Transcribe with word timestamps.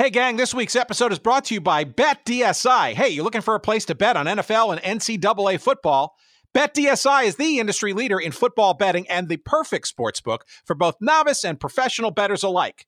Hey, 0.00 0.08
gang, 0.08 0.38
this 0.38 0.54
week's 0.54 0.76
episode 0.76 1.12
is 1.12 1.18
brought 1.18 1.44
to 1.44 1.54
you 1.54 1.60
by 1.60 1.84
BetDSI. 1.84 2.94
Hey, 2.94 3.10
you're 3.10 3.22
looking 3.22 3.42
for 3.42 3.54
a 3.54 3.60
place 3.60 3.84
to 3.84 3.94
bet 3.94 4.16
on 4.16 4.24
NFL 4.24 4.74
and 4.74 4.98
NCAA 4.98 5.60
football? 5.60 6.16
BetDSI 6.54 7.24
is 7.24 7.36
the 7.36 7.58
industry 7.58 7.92
leader 7.92 8.18
in 8.18 8.32
football 8.32 8.72
betting 8.72 9.06
and 9.10 9.28
the 9.28 9.36
perfect 9.36 9.94
sportsbook 9.94 10.38
for 10.64 10.74
both 10.74 10.94
novice 11.02 11.44
and 11.44 11.60
professional 11.60 12.10
bettors 12.10 12.42
alike. 12.42 12.86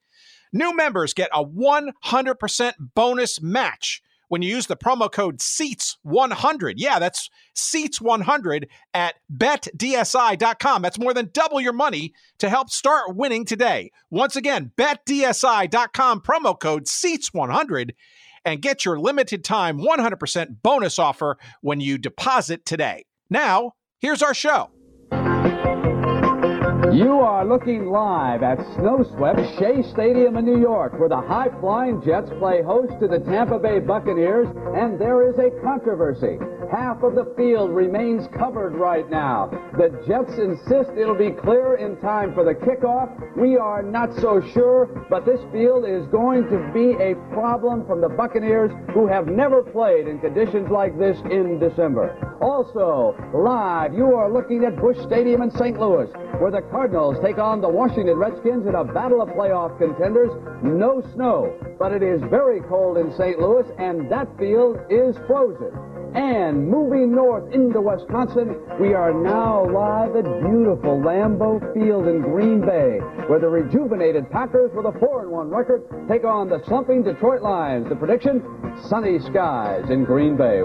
New 0.55 0.75
members 0.75 1.13
get 1.13 1.29
a 1.35 1.45
100% 1.45 2.73
bonus 2.95 3.43
match 3.43 4.01
when 4.33 4.41
you 4.41 4.49
use 4.49 4.67
the 4.67 4.79
promo 4.79 5.13
code 5.13 5.41
SEATS100. 5.41 6.75
Yeah, 6.77 6.99
that's 6.99 7.29
SEATS100 7.55 8.65
at 8.95 9.17
betdsi.com. 9.31 10.81
That's 10.81 10.99
more 10.99 11.13
than 11.13 11.29
double 11.35 11.61
your 11.61 11.75
money 11.75 12.15
to 12.39 12.49
help 12.49 12.71
start 12.71 13.15
winning 13.15 13.45
today. 13.45 13.91
Once 14.09 14.35
again, 14.35 14.73
betdsi.com, 14.79 16.23
promo 16.23 16.59
code 16.59 16.87
SEATS100, 16.87 17.91
and 18.47 18.63
get 18.63 18.87
your 18.87 18.99
limited 18.99 19.45
time 19.45 19.79
100% 19.79 20.63
bonus 20.63 20.99
offer 20.99 21.37
when 21.61 21.81
you 21.81 21.99
deposit 21.99 22.65
today. 22.65 23.05
Now, 23.29 23.73
here's 24.01 24.23
our 24.23 24.33
show. 24.33 24.72
You 26.93 27.21
are 27.21 27.47
looking 27.47 27.87
live 27.87 28.43
at 28.43 28.59
snow-swept 28.75 29.41
Shea 29.59 29.83
Stadium 29.95 30.37
in 30.37 30.45
New 30.45 30.61
York, 30.61 30.93
where 31.01 31.09
the 31.09 31.23
high-flying 31.23 32.03
Jets 32.03 32.29
play 32.39 32.61
host 32.63 32.93
to 33.01 33.09
the 33.09 33.19
Tampa 33.19 33.59
Bay 33.59 33.79
Buccaneers, 33.79 34.47
and 34.77 35.01
there 35.01 35.27
is 35.27 35.39
a 35.39 35.49
controversy. 35.63 36.37
Half 36.71 37.03
of 37.03 37.15
the 37.15 37.33
field 37.35 37.71
remains 37.71 38.29
covered 38.37 38.75
right 38.75 39.09
now. 39.11 39.49
The 39.73 39.89
Jets 40.07 40.39
insist 40.39 40.91
it'll 40.97 41.17
be 41.17 41.31
clear 41.31 41.77
in 41.77 41.97
time 42.03 42.35
for 42.35 42.45
the 42.45 42.55
kickoff. 42.55 43.09
We 43.39 43.57
are 43.57 43.83
not 43.83 44.15
so 44.17 44.43
sure, 44.53 45.07
but 45.09 45.25
this 45.25 45.41
field 45.51 45.87
is 45.89 46.07
going 46.09 46.45
to 46.51 46.71
be 46.75 46.93
a 47.03 47.15
problem 47.33 47.87
from 47.87 48.03
the 48.03 48.09
Buccaneers, 48.11 48.71
who 48.93 49.07
have 49.07 49.29
never 49.29 49.63
played 49.63 50.09
in 50.09 50.19
conditions 50.19 50.69
like 50.71 50.99
this 50.99 51.17
in 51.31 51.59
December. 51.59 52.37
Also, 52.43 53.17
live, 53.33 53.95
you 53.95 54.15
are 54.15 54.31
looking 54.31 54.65
at 54.65 54.77
Busch 54.77 54.99
Stadium 55.07 55.41
in 55.43 55.51
St. 55.53 55.79
Louis, 55.79 56.11
where 56.41 56.51
the 56.51 56.63
Cardinals 56.83 57.17
take 57.23 57.39
on 57.39 57.61
the 57.61 57.69
Washington 57.69 58.17
Redskins 58.17 58.67
in 58.67 58.75
a 58.75 58.83
battle 58.83 59.23
of 59.23 59.29
playoff 59.29 59.79
contenders. 59.79 60.31
No 60.65 61.01
snow, 61.15 61.57
but 61.79 61.93
it 61.93 62.03
is 62.03 62.21
very 62.23 62.61
cold 62.63 62.99
in 62.99 63.15
St. 63.15 63.39
Louis, 63.39 63.65
and 63.79 64.11
that 64.11 64.27
field 64.37 64.81
is 64.91 65.15
frozen. 65.29 65.71
And 66.17 66.67
moving 66.69 67.15
north 67.15 67.55
into 67.55 67.81
Wisconsin, 67.81 68.59
we 68.81 68.95
are 68.95 69.15
now 69.15 69.65
live 69.65 70.17
at 70.17 70.25
beautiful 70.25 70.99
Lambeau 70.99 71.63
Field 71.73 72.09
in 72.09 72.21
Green 72.21 72.61
Bay, 72.61 72.99
where 73.29 73.39
the 73.39 73.47
rejuvenated 73.47 74.29
Packers 74.33 74.73
with 74.75 74.87
a 74.87 74.99
4-1 74.99 75.55
record 75.55 75.85
take 76.09 76.25
on 76.25 76.49
the 76.49 76.65
slumping 76.67 77.05
Detroit 77.05 77.43
Lions. 77.43 77.89
The 77.91 77.95
prediction, 77.95 78.43
sunny 78.91 79.21
skies 79.21 79.89
in 79.89 80.03
Green 80.05 80.37
Bay. 80.37 80.63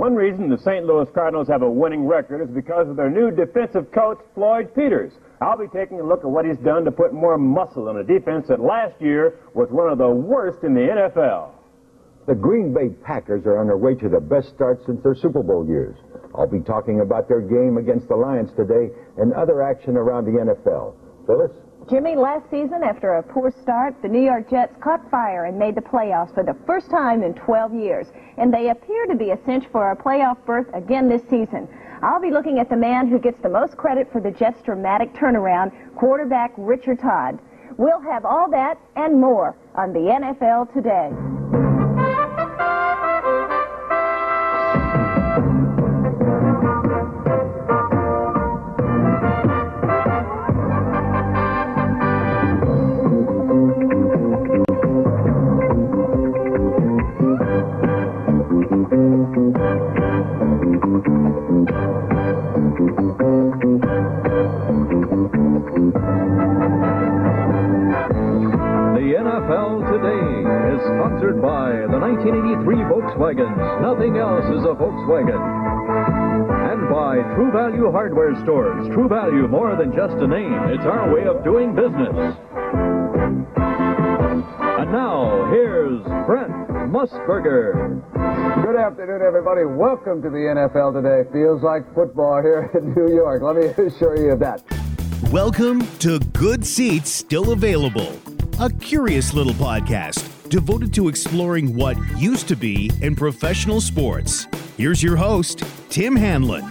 One 0.00 0.14
reason 0.14 0.48
the 0.48 0.56
St. 0.56 0.86
Louis 0.86 1.06
Cardinals 1.12 1.46
have 1.48 1.60
a 1.60 1.70
winning 1.70 2.06
record 2.06 2.40
is 2.40 2.48
because 2.48 2.88
of 2.88 2.96
their 2.96 3.10
new 3.10 3.30
defensive 3.30 3.92
coach, 3.92 4.16
Floyd 4.34 4.74
Peters. 4.74 5.12
I'll 5.42 5.58
be 5.58 5.68
taking 5.68 6.00
a 6.00 6.02
look 6.02 6.20
at 6.20 6.30
what 6.30 6.46
he's 6.46 6.56
done 6.64 6.86
to 6.86 6.90
put 6.90 7.12
more 7.12 7.36
muscle 7.36 7.90
in 7.90 7.98
a 7.98 8.02
defense 8.02 8.48
that 8.48 8.60
last 8.60 8.98
year 8.98 9.40
was 9.52 9.68
one 9.68 9.92
of 9.92 9.98
the 9.98 10.08
worst 10.08 10.64
in 10.64 10.72
the 10.72 10.80
NFL. 10.80 11.50
The 12.26 12.34
Green 12.34 12.72
Bay 12.72 12.96
Packers 13.04 13.44
are 13.44 13.58
on 13.58 13.66
their 13.66 13.76
way 13.76 13.94
to 13.96 14.08
the 14.08 14.20
best 14.20 14.48
start 14.54 14.80
since 14.86 15.02
their 15.02 15.14
Super 15.14 15.42
Bowl 15.42 15.68
years. 15.68 15.98
I'll 16.34 16.48
be 16.48 16.60
talking 16.60 17.00
about 17.00 17.28
their 17.28 17.42
game 17.42 17.76
against 17.76 18.08
the 18.08 18.16
Lions 18.16 18.48
today 18.56 18.88
and 19.18 19.34
other 19.34 19.60
action 19.62 19.98
around 19.98 20.24
the 20.24 20.40
NFL. 20.40 20.94
Phyllis? 21.26 21.52
Jimmy, 21.88 22.14
last 22.14 22.48
season, 22.50 22.82
after 22.84 23.14
a 23.14 23.22
poor 23.22 23.50
start, 23.62 23.94
the 24.02 24.08
New 24.08 24.22
York 24.22 24.50
Jets 24.50 24.76
caught 24.80 25.10
fire 25.10 25.46
and 25.46 25.58
made 25.58 25.74
the 25.74 25.80
playoffs 25.80 26.32
for 26.34 26.44
the 26.44 26.56
first 26.66 26.90
time 26.90 27.22
in 27.22 27.34
12 27.34 27.74
years. 27.74 28.06
And 28.36 28.52
they 28.52 28.68
appear 28.68 29.06
to 29.06 29.16
be 29.16 29.30
a 29.30 29.38
cinch 29.44 29.64
for 29.72 29.90
a 29.90 29.96
playoff 29.96 30.44
berth 30.44 30.68
again 30.74 31.08
this 31.08 31.22
season. 31.22 31.68
I'll 32.02 32.20
be 32.20 32.30
looking 32.30 32.58
at 32.58 32.68
the 32.68 32.76
man 32.76 33.08
who 33.08 33.18
gets 33.18 33.40
the 33.42 33.48
most 33.48 33.76
credit 33.76 34.10
for 34.12 34.20
the 34.20 34.30
Jets' 34.30 34.62
dramatic 34.62 35.14
turnaround, 35.14 35.72
quarterback 35.96 36.52
Richard 36.56 37.00
Todd. 37.00 37.38
We'll 37.76 38.00
have 38.00 38.24
all 38.24 38.50
that 38.50 38.78
and 38.96 39.20
more 39.20 39.56
on 39.74 39.92
the 39.92 40.00
NFL 40.00 40.72
today. 40.72 41.89
The 61.00 61.06
NFL 69.16 69.80
Today 69.88 70.44
is 70.74 70.80
sponsored 70.84 71.40
by 71.40 71.72
the 71.88 71.96
1983 71.96 72.84
Volkswagens. 72.84 73.80
Nothing 73.80 74.18
else 74.18 74.44
is 74.44 74.64
a 74.64 74.74
Volkswagen. 74.76 75.40
And 76.70 76.90
by 76.90 77.22
True 77.34 77.50
Value 77.50 77.90
Hardware 77.90 78.34
Stores. 78.42 78.86
True 78.92 79.08
Value 79.08 79.48
more 79.48 79.76
than 79.76 79.96
just 79.96 80.16
a 80.16 80.26
name. 80.26 80.52
It's 80.68 80.84
our 80.84 81.14
way 81.14 81.24
of 81.24 81.42
doing 81.42 81.74
business. 81.74 82.36
And 84.90 84.98
now, 84.98 85.48
here's 85.52 86.02
Brent 86.26 86.50
Musburger. 86.90 88.02
Good 88.64 88.74
afternoon, 88.74 89.22
everybody. 89.24 89.64
Welcome 89.64 90.20
to 90.20 90.28
the 90.28 90.36
NFL 90.36 91.00
today. 91.00 91.30
Feels 91.30 91.62
like 91.62 91.94
football 91.94 92.42
here 92.42 92.68
in 92.74 92.92
New 92.94 93.14
York. 93.14 93.40
Let 93.40 93.54
me 93.54 93.66
assure 93.86 94.16
you 94.16 94.32
of 94.32 94.40
that. 94.40 94.64
Welcome 95.30 95.86
to 95.98 96.18
Good 96.18 96.66
Seats 96.66 97.08
Still 97.08 97.52
Available, 97.52 98.18
a 98.58 98.68
curious 98.68 99.32
little 99.32 99.52
podcast 99.52 100.26
devoted 100.48 100.92
to 100.94 101.06
exploring 101.06 101.76
what 101.76 101.96
used 102.18 102.48
to 102.48 102.56
be 102.56 102.90
in 103.00 103.14
professional 103.14 103.80
sports. 103.80 104.48
Here's 104.76 105.00
your 105.00 105.14
host, 105.14 105.62
Tim 105.88 106.16
Hanlon. 106.16 106.68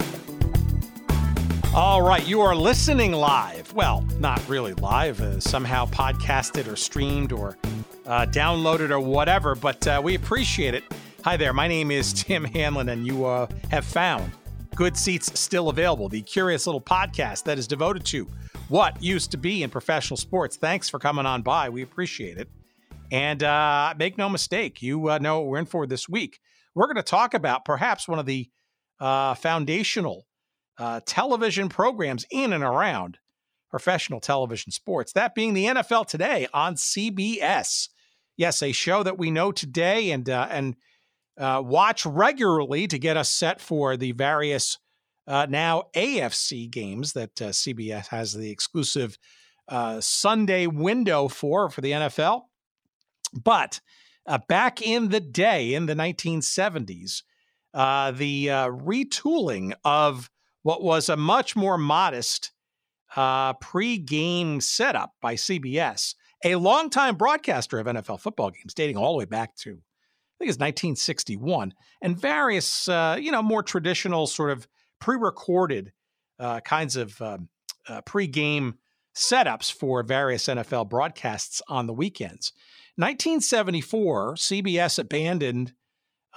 All 1.73 2.01
right, 2.01 2.27
you 2.27 2.41
are 2.41 2.53
listening 2.53 3.13
live. 3.13 3.71
Well, 3.71 4.05
not 4.19 4.45
really 4.49 4.73
live, 4.73 5.21
uh, 5.21 5.39
somehow 5.39 5.85
podcasted 5.85 6.67
or 6.67 6.75
streamed 6.75 7.31
or 7.31 7.55
uh, 8.09 8.25
downloaded 8.25 8.89
or 8.89 8.99
whatever, 8.99 9.53
but 9.55 9.85
uh, 9.87 10.01
we 10.03 10.15
appreciate 10.15 10.73
it. 10.73 10.83
Hi 11.23 11.37
there, 11.37 11.53
my 11.53 11.67
name 11.67 11.91
is 11.91 12.11
Tim 12.11 12.43
Hanlon, 12.43 12.89
and 12.89 13.05
you 13.05 13.25
uh, 13.25 13.47
have 13.69 13.85
found 13.85 14.31
Good 14.75 14.97
Seats 14.97 15.39
Still 15.39 15.69
Available, 15.69 16.09
the 16.09 16.23
curious 16.23 16.65
little 16.65 16.81
podcast 16.81 17.43
that 17.43 17.59
is 17.59 17.67
devoted 17.67 18.03
to 18.05 18.27
what 18.67 19.01
used 19.01 19.29
to 19.31 19.37
be 19.37 19.61
in 19.61 19.69
professional 19.69 20.17
sports. 20.17 20.57
Thanks 20.57 20.89
for 20.89 20.97
coming 20.97 21.27
on 21.27 21.43
by. 21.43 21.69
We 21.69 21.83
appreciate 21.83 22.37
it. 22.37 22.49
And 23.11 23.43
uh, 23.43 23.93
make 23.97 24.17
no 24.17 24.27
mistake, 24.27 24.81
you 24.81 25.09
uh, 25.09 25.19
know 25.19 25.39
what 25.39 25.47
we're 25.47 25.59
in 25.59 25.65
for 25.65 25.85
this 25.85 26.09
week. 26.09 26.39
We're 26.73 26.87
going 26.87 26.95
to 26.97 27.03
talk 27.03 27.35
about 27.35 27.63
perhaps 27.63 28.07
one 28.07 28.19
of 28.19 28.25
the 28.25 28.49
uh, 28.99 29.35
foundational 29.35 30.25
uh, 30.79 31.01
television 31.05 31.69
programs 31.69 32.25
in 32.31 32.53
and 32.53 32.63
around 32.63 33.19
professional 33.69 34.19
television 34.19 34.71
sports, 34.71 35.13
that 35.13 35.35
being 35.35 35.53
the 35.53 35.65
NFL 35.65 36.07
Today 36.07 36.47
on 36.53 36.73
CBS. 36.73 37.89
Yes, 38.39 38.63
a 38.63 38.71
show 38.71 39.03
that 39.03 39.17
we 39.17 39.31
know 39.31 39.51
today 39.51 40.11
and 40.11 40.29
uh, 40.29 40.47
and 40.49 40.77
uh, 41.37 41.61
watch 41.61 42.05
regularly 42.05 42.87
to 42.87 42.97
get 42.97 43.17
us 43.17 43.29
set 43.29 43.59
for 43.59 43.97
the 43.97 44.13
various 44.13 44.77
uh, 45.27 45.45
now 45.49 45.87
AFC 45.93 46.71
games 46.71 47.11
that 47.11 47.41
uh, 47.41 47.49
CBS 47.49 48.07
has 48.07 48.33
the 48.33 48.49
exclusive 48.49 49.17
uh, 49.67 49.99
Sunday 49.99 50.67
window 50.67 51.27
for 51.27 51.69
for 51.69 51.81
the 51.81 51.91
NFL. 51.91 52.43
But 53.33 53.81
uh, 54.25 54.39
back 54.47 54.81
in 54.81 55.09
the 55.09 55.19
day, 55.19 55.73
in 55.73 55.87
the 55.87 55.93
1970s, 55.93 57.23
uh, 57.73 58.11
the 58.11 58.47
retooling 58.47 59.73
of 59.83 60.29
what 60.63 60.81
was 60.81 61.09
a 61.09 61.17
much 61.17 61.57
more 61.57 61.77
modest 61.77 62.53
pre-game 63.59 64.61
setup 64.61 65.11
by 65.21 65.35
CBS, 65.35 66.15
a 66.43 66.55
longtime 66.55 67.15
broadcaster 67.15 67.79
of 67.79 67.87
NFL 67.87 68.19
football 68.19 68.51
games, 68.51 68.73
dating 68.73 68.97
all 68.97 69.13
the 69.13 69.19
way 69.19 69.25
back 69.25 69.55
to 69.57 69.71
I 70.39 70.45
think 70.45 70.51
it's 70.51 70.59
1961, 70.59 71.73
and 72.01 72.17
various, 72.17 72.87
uh, 72.87 73.17
you 73.19 73.29
know, 73.29 73.41
more 73.41 73.61
traditional 73.61 74.25
sort 74.25 74.51
of 74.51 74.69
pre-recorded 75.01 75.91
uh, 76.39 76.61
kinds 76.61 76.95
of 76.95 77.21
um, 77.21 77.49
uh, 77.89 77.99
pre-game 78.01 78.75
setups 79.13 79.69
for 79.69 80.01
various 80.01 80.47
NFL 80.47 80.87
broadcasts 80.87 81.61
on 81.67 81.87
the 81.87 81.93
weekends. 81.93 82.53
1974, 82.95 84.35
CBS 84.35 84.97
abandoned 84.97 85.73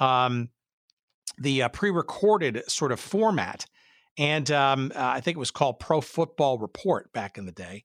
um, 0.00 0.48
the 1.38 1.62
uh, 1.62 1.68
pre-recorded 1.68 2.62
sort 2.68 2.90
of 2.90 2.98
format, 2.98 3.66
and 4.18 4.50
um, 4.50 4.90
uh, 4.96 4.98
I 4.98 5.20
think 5.20 5.36
it 5.36 5.40
was 5.40 5.52
called 5.52 5.78
Pro 5.78 6.00
Football 6.00 6.58
Report 6.58 7.12
back 7.12 7.38
in 7.38 7.46
the 7.46 7.52
day. 7.52 7.84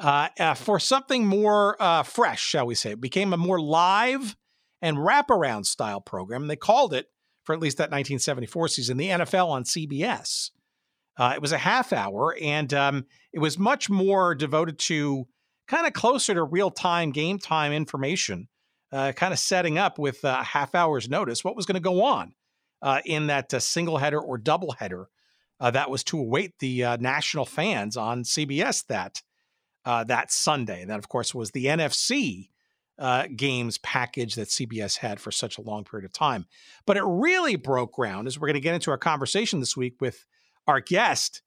Uh, 0.00 0.28
uh, 0.38 0.54
for 0.54 0.80
something 0.80 1.26
more 1.26 1.80
uh, 1.80 2.02
fresh, 2.02 2.40
shall 2.40 2.66
we 2.66 2.74
say. 2.74 2.92
It 2.92 3.00
became 3.00 3.32
a 3.32 3.36
more 3.36 3.60
live 3.60 4.34
and 4.80 4.96
wraparound 4.96 5.66
style 5.66 6.00
program. 6.00 6.46
They 6.46 6.56
called 6.56 6.94
it, 6.94 7.06
for 7.44 7.54
at 7.54 7.60
least 7.60 7.76
that 7.76 7.90
1974 7.90 8.68
season, 8.68 8.96
the 8.96 9.08
NFL 9.08 9.48
on 9.48 9.64
CBS. 9.64 10.50
Uh, 11.18 11.32
it 11.34 11.42
was 11.42 11.52
a 11.52 11.58
half 11.58 11.92
hour, 11.92 12.34
and 12.40 12.72
um, 12.72 13.04
it 13.32 13.40
was 13.40 13.58
much 13.58 13.90
more 13.90 14.34
devoted 14.34 14.78
to 14.78 15.26
kind 15.68 15.86
of 15.86 15.92
closer 15.92 16.32
to 16.32 16.42
real 16.42 16.70
time 16.70 17.10
game 17.10 17.38
time 17.38 17.72
information, 17.72 18.48
uh, 18.92 19.12
kind 19.12 19.34
of 19.34 19.38
setting 19.38 19.76
up 19.76 19.98
with 19.98 20.24
a 20.24 20.42
half 20.42 20.74
hour's 20.74 21.10
notice 21.10 21.44
what 21.44 21.56
was 21.56 21.66
going 21.66 21.74
to 21.74 21.80
go 21.80 22.02
on 22.02 22.32
uh, 22.80 23.00
in 23.04 23.26
that 23.26 23.52
single 23.60 23.98
header 23.98 24.20
or 24.20 24.38
double 24.38 24.72
header 24.72 25.08
that 25.60 25.90
was 25.90 26.02
to 26.02 26.18
await 26.18 26.58
the 26.60 26.96
national 27.00 27.44
fans 27.44 27.98
on 27.98 28.22
CBS 28.22 28.86
that 28.86 29.20
uh, 29.84 30.04
that 30.04 30.30
Sunday. 30.30 30.82
And 30.82 30.90
that, 30.90 30.98
of 30.98 31.08
course, 31.08 31.34
was 31.34 31.50
the 31.50 31.66
NFC 31.66 32.48
uh, 32.98 33.26
games 33.34 33.78
package 33.78 34.34
that 34.34 34.48
CBS 34.48 34.98
had 34.98 35.20
for 35.20 35.32
such 35.32 35.56
a 35.56 35.62
long 35.62 35.84
period 35.84 36.04
of 36.04 36.12
time. 36.12 36.46
But 36.86 36.98
it 36.98 37.04
really 37.04 37.56
broke 37.56 37.94
ground 37.94 38.26
as 38.26 38.38
we're 38.38 38.48
going 38.48 38.54
to 38.54 38.60
get 38.60 38.74
into 38.74 38.90
our 38.90 38.98
conversation 38.98 39.58
this 39.58 39.76
week 39.76 40.00
with 40.00 40.26
our 40.66 40.80
guest, 40.80 41.42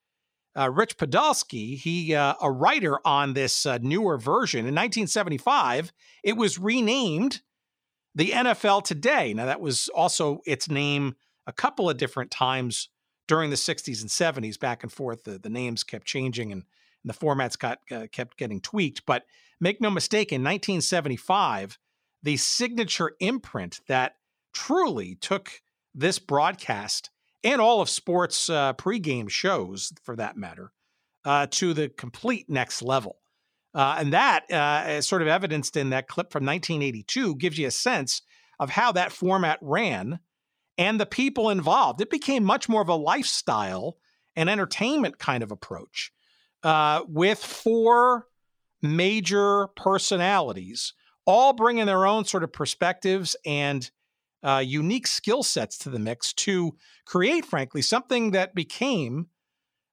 uh, 0.57 0.71
Rich 0.71 0.97
Podolsky. 0.97 1.77
He 1.77 2.15
uh, 2.15 2.33
a 2.41 2.51
writer 2.51 2.99
on 3.05 3.33
this 3.33 3.65
uh, 3.65 3.77
newer 3.81 4.17
version. 4.17 4.61
In 4.61 4.73
1975, 4.73 5.93
it 6.23 6.37
was 6.37 6.57
renamed 6.57 7.41
the 8.15 8.31
NFL 8.31 8.83
Today. 8.83 9.33
Now 9.33 9.45
that 9.45 9.61
was 9.61 9.89
also 9.89 10.41
its 10.45 10.69
name 10.69 11.15
a 11.45 11.53
couple 11.53 11.89
of 11.89 11.97
different 11.97 12.31
times 12.31 12.89
during 13.27 13.49
the 13.49 13.55
60s 13.55 14.01
and 14.01 14.09
70s, 14.09 14.59
back 14.59 14.83
and 14.83 14.91
forth. 14.91 15.23
The, 15.23 15.37
the 15.37 15.49
names 15.49 15.83
kept 15.83 16.05
changing 16.05 16.51
and 16.51 16.63
and 17.03 17.13
the 17.13 17.17
formats 17.17 17.57
got 17.57 17.79
uh, 17.91 18.07
kept 18.11 18.37
getting 18.37 18.61
tweaked. 18.61 19.05
But 19.05 19.23
make 19.59 19.81
no 19.81 19.89
mistake, 19.89 20.31
in 20.31 20.41
1975, 20.41 21.77
the 22.21 22.37
signature 22.37 23.13
imprint 23.19 23.81
that 23.87 24.15
truly 24.53 25.15
took 25.15 25.61
this 25.93 26.19
broadcast 26.19 27.09
and 27.43 27.59
all 27.59 27.81
of 27.81 27.89
sports 27.89 28.49
uh, 28.49 28.73
pregame 28.73 29.29
shows, 29.29 29.91
for 30.03 30.15
that 30.15 30.37
matter, 30.37 30.71
uh, 31.25 31.47
to 31.51 31.73
the 31.73 31.89
complete 31.89 32.49
next 32.49 32.81
level. 32.81 33.17
Uh, 33.75 33.97
and 33.99 34.13
that 34.13 34.49
uh, 34.51 34.85
is 34.87 35.07
sort 35.07 35.21
of 35.21 35.27
evidenced 35.27 35.75
in 35.75 35.89
that 35.89 36.07
clip 36.07 36.31
from 36.31 36.45
1982, 36.45 37.35
gives 37.35 37.57
you 37.57 37.67
a 37.67 37.71
sense 37.71 38.21
of 38.59 38.69
how 38.69 38.91
that 38.91 39.11
format 39.11 39.57
ran 39.61 40.19
and 40.77 40.99
the 40.99 41.05
people 41.05 41.49
involved. 41.49 41.99
It 41.99 42.09
became 42.09 42.43
much 42.43 42.69
more 42.69 42.81
of 42.81 42.89
a 42.89 42.95
lifestyle 42.95 43.97
and 44.35 44.49
entertainment 44.49 45.17
kind 45.19 45.43
of 45.43 45.51
approach 45.51 46.11
uh, 46.63 47.01
with 47.07 47.43
four 47.43 48.27
major 48.81 49.67
personalities, 49.75 50.93
all 51.25 51.53
bringing 51.53 51.85
their 51.85 52.05
own 52.05 52.25
sort 52.25 52.43
of 52.43 52.51
perspectives 52.51 53.35
and 53.45 53.89
uh, 54.43 54.61
unique 54.65 55.07
skill 55.07 55.41
sets 55.41 55.77
to 55.79 55.89
the 55.89 55.99
mix 55.99 56.33
to 56.33 56.75
create, 57.05 57.45
frankly, 57.45 57.81
something 57.81 58.31
that 58.31 58.53
became, 58.53 59.27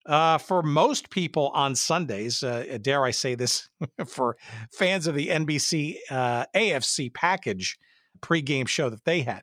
uh, 0.06 0.38
for 0.38 0.62
most 0.62 1.11
people 1.11 1.50
on 1.55 1.75
Sundays, 1.76 2.43
uh, 2.43 2.78
dare 2.82 3.05
I 3.05 3.12
say 3.12 3.37
this, 3.37 3.69
for 4.06 4.37
fans 4.72 5.06
of 5.06 5.14
the 5.14 5.28
NBC 5.28 5.96
uh, 6.11 6.46
AFC 6.55 7.14
package 7.14 7.78
pregame 8.20 8.67
show 8.67 8.90
that 8.90 9.05
they 9.05 9.22
had, 9.22 9.43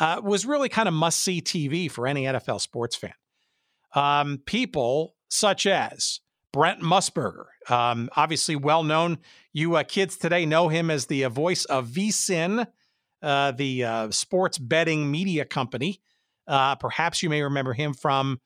uh, 0.00 0.20
was 0.22 0.46
really 0.46 0.68
kind 0.68 0.88
of 0.88 0.94
must 0.94 1.20
see 1.20 1.40
TV 1.40 1.88
for 1.88 2.06
any 2.06 2.24
NFL 2.24 2.60
sports 2.60 2.96
fan. 2.96 3.14
Um, 3.94 4.38
people 4.46 5.14
such 5.28 5.66
as 5.66 6.20
Brent 6.52 6.80
Musburger, 6.80 7.46
um, 7.68 8.08
obviously 8.16 8.56
well 8.56 8.82
known. 8.82 9.18
You 9.52 9.76
uh, 9.76 9.84
kids 9.84 10.16
today 10.16 10.46
know 10.46 10.68
him 10.68 10.90
as 10.90 11.06
the 11.06 11.24
uh, 11.24 11.28
voice 11.28 11.64
of 11.66 11.88
VSIN, 11.88 12.66
uh, 13.22 13.52
the 13.52 13.84
uh, 13.84 14.10
sports 14.10 14.58
betting 14.58 15.10
media 15.10 15.44
company. 15.44 16.00
Uh, 16.48 16.74
perhaps 16.74 17.22
you 17.22 17.30
may 17.30 17.42
remember 17.42 17.72
him 17.72 17.94
from 17.94 18.40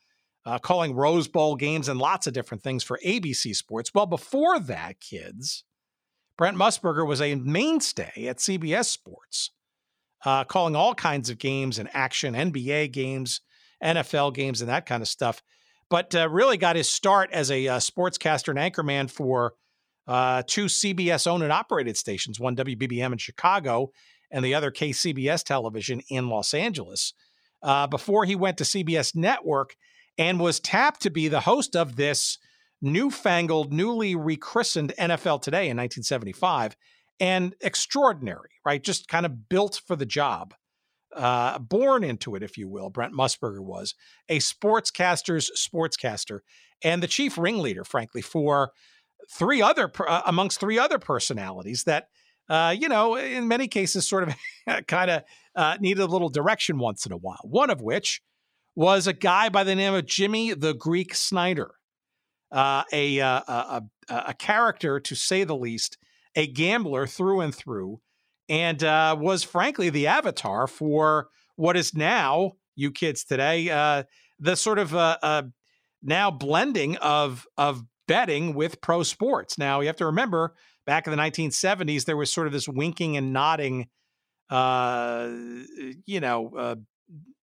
uh, 0.44 0.58
calling 0.58 0.94
Rose 0.94 1.28
Bowl 1.28 1.56
games 1.56 1.88
and 1.88 1.98
lots 1.98 2.26
of 2.26 2.34
different 2.34 2.62
things 2.62 2.84
for 2.84 2.98
ABC 3.04 3.56
Sports. 3.56 3.92
Well, 3.94 4.06
before 4.06 4.60
that, 4.60 5.00
kids, 5.00 5.64
Brent 6.36 6.58
Musburger 6.58 7.06
was 7.06 7.22
a 7.22 7.34
mainstay 7.36 8.26
at 8.26 8.38
CBS 8.38 8.86
Sports, 8.86 9.50
calling 10.48 10.76
all 10.76 10.94
kinds 10.94 11.30
of 11.30 11.38
games 11.38 11.78
and 11.78 11.88
action, 11.94 12.34
NBA 12.34 12.92
games, 12.92 13.40
NFL 13.82 14.34
games, 14.34 14.60
and 14.60 14.68
that 14.68 14.84
kind 14.84 15.00
of 15.02 15.08
stuff 15.08 15.42
but 15.88 16.14
uh, 16.14 16.28
really 16.28 16.56
got 16.56 16.76
his 16.76 16.88
start 16.88 17.30
as 17.32 17.50
a 17.50 17.68
uh, 17.68 17.78
sportscaster 17.78 18.48
and 18.48 18.58
anchorman 18.58 19.10
for 19.10 19.54
uh, 20.06 20.42
two 20.46 20.66
CBS 20.66 21.26
owned 21.26 21.42
and 21.42 21.52
operated 21.52 21.96
stations, 21.96 22.38
one 22.38 22.56
WBBM 22.56 23.12
in 23.12 23.18
Chicago 23.18 23.90
and 24.30 24.44
the 24.44 24.54
other 24.54 24.70
KCBS 24.70 25.44
television 25.44 26.00
in 26.08 26.28
Los 26.28 26.54
Angeles, 26.54 27.14
uh, 27.62 27.86
before 27.86 28.24
he 28.24 28.34
went 28.34 28.58
to 28.58 28.64
CBS 28.64 29.14
Network 29.14 29.76
and 30.18 30.40
was 30.40 30.60
tapped 30.60 31.02
to 31.02 31.10
be 31.10 31.28
the 31.28 31.40
host 31.40 31.74
of 31.74 31.96
this 31.96 32.38
newfangled, 32.82 33.72
newly 33.72 34.14
rechristened 34.14 34.92
NFL 34.98 35.40
Today 35.40 35.68
in 35.68 35.76
1975. 35.76 36.76
And 37.20 37.54
extraordinary, 37.60 38.50
right? 38.66 38.82
Just 38.82 39.06
kind 39.06 39.24
of 39.24 39.48
built 39.48 39.80
for 39.86 39.94
the 39.94 40.04
job 40.04 40.52
uh, 41.14 41.58
born 41.58 42.04
into 42.04 42.34
it, 42.34 42.42
if 42.42 42.58
you 42.58 42.68
will. 42.68 42.90
Brent 42.90 43.14
Musburger 43.14 43.60
was 43.60 43.94
a 44.28 44.38
sportscaster's 44.38 45.50
sportscaster 45.56 46.40
and 46.82 47.02
the 47.02 47.08
chief 47.08 47.38
ringleader, 47.38 47.84
frankly, 47.84 48.22
for 48.22 48.72
three 49.32 49.62
other 49.62 49.90
uh, 50.06 50.22
amongst 50.26 50.60
three 50.60 50.78
other 50.78 50.98
personalities 50.98 51.84
that. 51.84 52.08
Uh, 52.46 52.76
you 52.78 52.90
know, 52.90 53.16
in 53.16 53.48
many 53.48 53.66
cases, 53.66 54.06
sort 54.06 54.28
of 54.28 54.86
kind 54.86 55.10
of 55.10 55.22
uh, 55.56 55.78
needed 55.80 56.02
a 56.02 56.06
little 56.06 56.28
direction 56.28 56.76
once 56.78 57.06
in 57.06 57.12
a 57.12 57.16
while. 57.16 57.40
One 57.42 57.70
of 57.70 57.80
which 57.80 58.20
was 58.76 59.06
a 59.06 59.12
guy 59.12 59.48
by 59.48 59.64
the 59.64 59.74
name 59.74 59.94
of 59.94 60.04
Jimmy 60.06 60.52
the 60.52 60.74
Greek 60.74 61.14
Snyder, 61.14 61.74
uh, 62.52 62.82
a, 62.92 63.20
uh, 63.20 63.40
a, 63.48 63.82
a, 64.10 64.24
a 64.28 64.34
character 64.34 65.00
to 65.00 65.14
say 65.14 65.44
the 65.44 65.56
least, 65.56 65.96
a 66.34 66.46
gambler 66.46 67.06
through 67.06 67.40
and 67.40 67.54
through, 67.54 68.00
and 68.48 68.82
uh, 68.82 69.16
was 69.18 69.42
frankly 69.42 69.90
the 69.90 70.06
avatar 70.06 70.66
for 70.66 71.28
what 71.56 71.76
is 71.76 71.94
now 71.94 72.52
you 72.76 72.90
kids 72.90 73.24
today 73.24 73.70
uh, 73.70 74.02
the 74.38 74.56
sort 74.56 74.78
of 74.78 74.94
uh, 74.94 75.16
uh, 75.22 75.42
now 76.02 76.30
blending 76.30 76.96
of 76.98 77.46
of 77.56 77.84
betting 78.06 78.54
with 78.54 78.80
pro 78.80 79.02
sports. 79.02 79.56
Now 79.56 79.80
you 79.80 79.86
have 79.86 79.96
to 79.96 80.06
remember 80.06 80.54
back 80.86 81.06
in 81.06 81.10
the 81.10 81.16
1970s 81.16 82.04
there 82.04 82.16
was 82.16 82.32
sort 82.32 82.46
of 82.46 82.52
this 82.52 82.68
winking 82.68 83.16
and 83.16 83.32
nodding, 83.32 83.88
uh, 84.50 85.30
you 86.04 86.20
know, 86.20 86.50
uh, 86.56 86.76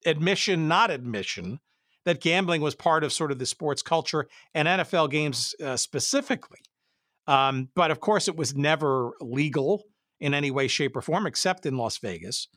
admission 0.06 0.68
not 0.68 0.92
admission 0.92 1.60
that 2.06 2.20
gambling 2.20 2.62
was 2.62 2.76
part 2.76 3.04
of 3.04 3.14
sort 3.14 3.32
of 3.32 3.40
the 3.40 3.46
sports 3.46 3.82
culture 3.82 4.28
and 4.54 4.68
NFL 4.68 5.10
games 5.10 5.56
specifically. 5.76 6.60
Um, 7.28 7.70
but 7.76 7.92
of 7.92 8.00
course, 8.00 8.28
it 8.28 8.36
was 8.36 8.56
never 8.56 9.12
legal 9.22 9.84
in 10.22 10.34
any 10.34 10.52
way, 10.52 10.68
shape, 10.68 10.96
or 10.96 11.02
form, 11.02 11.28
except 11.28 11.66
in 11.66 11.76
Las 11.76 11.98
Vegas. 11.98 12.48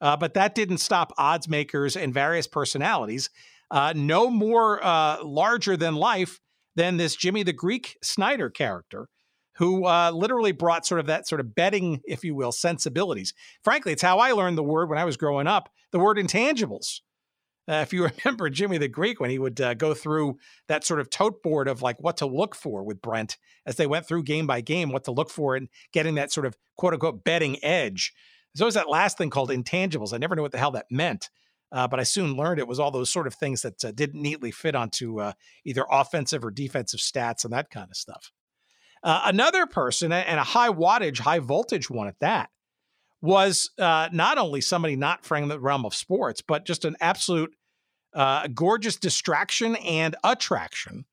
Uh, 0.00 0.16
but 0.16 0.34
that 0.34 0.54
didn't 0.54 0.78
stop 0.78 1.12
odds 1.18 1.48
makers 1.48 1.96
and 1.96 2.14
various 2.14 2.46
personalities, 2.46 3.28
uh, 3.70 3.92
no 3.94 4.30
more 4.30 4.82
uh, 4.82 5.22
larger 5.22 5.76
than 5.76 5.94
life 5.94 6.40
than 6.76 6.96
this 6.96 7.16
Jimmy 7.16 7.42
the 7.42 7.52
Greek 7.52 7.98
Snyder 8.02 8.48
character, 8.48 9.08
who 9.56 9.84
uh, 9.84 10.12
literally 10.12 10.52
brought 10.52 10.86
sort 10.86 11.00
of 11.00 11.06
that 11.06 11.26
sort 11.26 11.40
of 11.40 11.54
betting, 11.54 12.00
if 12.04 12.22
you 12.22 12.34
will, 12.34 12.52
sensibilities. 12.52 13.34
Frankly, 13.64 13.92
it's 13.92 14.02
how 14.02 14.20
I 14.20 14.30
learned 14.30 14.56
the 14.56 14.62
word 14.62 14.88
when 14.88 14.98
I 14.98 15.04
was 15.04 15.16
growing 15.16 15.48
up 15.48 15.68
the 15.90 15.98
word 15.98 16.16
intangibles. 16.16 17.00
Uh, 17.68 17.82
if 17.82 17.92
you 17.92 18.08
remember 18.24 18.48
Jimmy 18.48 18.78
the 18.78 18.88
Greek, 18.88 19.20
when 19.20 19.30
he 19.30 19.38
would 19.38 19.60
uh, 19.60 19.74
go 19.74 19.94
through 19.94 20.38
that 20.68 20.84
sort 20.84 21.00
of 21.00 21.10
tote 21.10 21.42
board 21.42 21.68
of 21.68 21.82
like 21.82 22.00
what 22.00 22.16
to 22.18 22.26
look 22.26 22.54
for 22.54 22.82
with 22.82 23.02
Brent 23.02 23.36
as 23.66 23.76
they 23.76 23.86
went 23.86 24.06
through 24.06 24.22
game 24.22 24.46
by 24.46 24.60
game, 24.60 24.90
what 24.90 25.04
to 25.04 25.12
look 25.12 25.30
for 25.30 25.54
and 25.56 25.68
getting 25.92 26.14
that 26.14 26.32
sort 26.32 26.46
of 26.46 26.56
quote 26.76 26.94
unquote 26.94 27.24
betting 27.24 27.62
edge. 27.62 28.12
There's 28.54 28.62
always 28.62 28.74
that 28.74 28.88
last 28.88 29.18
thing 29.18 29.30
called 29.30 29.50
intangibles. 29.50 30.14
I 30.14 30.18
never 30.18 30.34
knew 30.34 30.42
what 30.42 30.52
the 30.52 30.58
hell 30.58 30.72
that 30.72 30.86
meant. 30.90 31.28
Uh, 31.70 31.86
but 31.86 32.00
I 32.00 32.02
soon 32.02 32.34
learned 32.34 32.60
it 32.60 32.68
was 32.68 32.80
all 32.80 32.90
those 32.90 33.12
sort 33.12 33.26
of 33.26 33.34
things 33.34 33.60
that 33.60 33.84
uh, 33.84 33.92
didn't 33.92 34.22
neatly 34.22 34.50
fit 34.50 34.74
onto 34.74 35.20
uh, 35.20 35.32
either 35.66 35.84
offensive 35.90 36.42
or 36.42 36.50
defensive 36.50 37.00
stats 37.00 37.44
and 37.44 37.52
that 37.52 37.70
kind 37.70 37.90
of 37.90 37.96
stuff. 37.96 38.32
Uh, 39.02 39.22
another 39.26 39.66
person, 39.66 40.10
and 40.10 40.40
a 40.40 40.44
high 40.44 40.70
wattage, 40.70 41.20
high 41.20 41.38
voltage 41.38 41.88
one 41.90 42.08
at 42.08 42.18
that, 42.20 42.50
was 43.20 43.70
uh, 43.78 44.08
not 44.12 44.38
only 44.38 44.60
somebody 44.60 44.96
not 44.96 45.24
from 45.24 45.48
the 45.48 45.60
realm 45.60 45.84
of 45.84 45.94
sports, 45.94 46.40
but 46.40 46.64
just 46.64 46.84
an 46.84 46.96
absolute 47.00 47.54
uh, 48.18 48.48
gorgeous 48.48 48.96
distraction 48.96 49.76
and 49.76 50.16
attraction, 50.24 51.04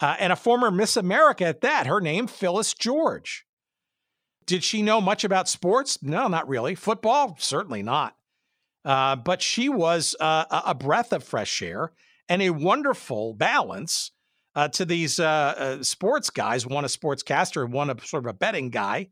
uh, 0.00 0.14
and 0.20 0.32
a 0.32 0.36
former 0.36 0.70
Miss 0.70 0.96
America 0.96 1.44
at 1.44 1.62
that. 1.62 1.88
Her 1.88 2.00
name, 2.00 2.28
Phyllis 2.28 2.74
George. 2.74 3.44
Did 4.46 4.62
she 4.62 4.80
know 4.80 5.00
much 5.00 5.24
about 5.24 5.48
sports? 5.48 6.00
No, 6.00 6.28
not 6.28 6.48
really. 6.48 6.76
Football? 6.76 7.36
Certainly 7.40 7.82
not. 7.82 8.14
Uh, 8.84 9.16
but 9.16 9.42
she 9.42 9.68
was 9.68 10.14
uh, 10.20 10.44
a 10.64 10.74
breath 10.76 11.12
of 11.12 11.24
fresh 11.24 11.60
air 11.60 11.90
and 12.28 12.40
a 12.40 12.50
wonderful 12.50 13.34
balance 13.34 14.12
uh, 14.54 14.68
to 14.68 14.84
these 14.84 15.18
uh, 15.18 15.82
sports 15.82 16.30
guys, 16.30 16.64
one 16.64 16.84
a 16.84 16.88
sportscaster, 16.88 17.68
one 17.68 17.90
a 17.90 18.00
sort 18.06 18.24
of 18.24 18.30
a 18.30 18.32
betting 18.32 18.70
guy. 18.70 19.08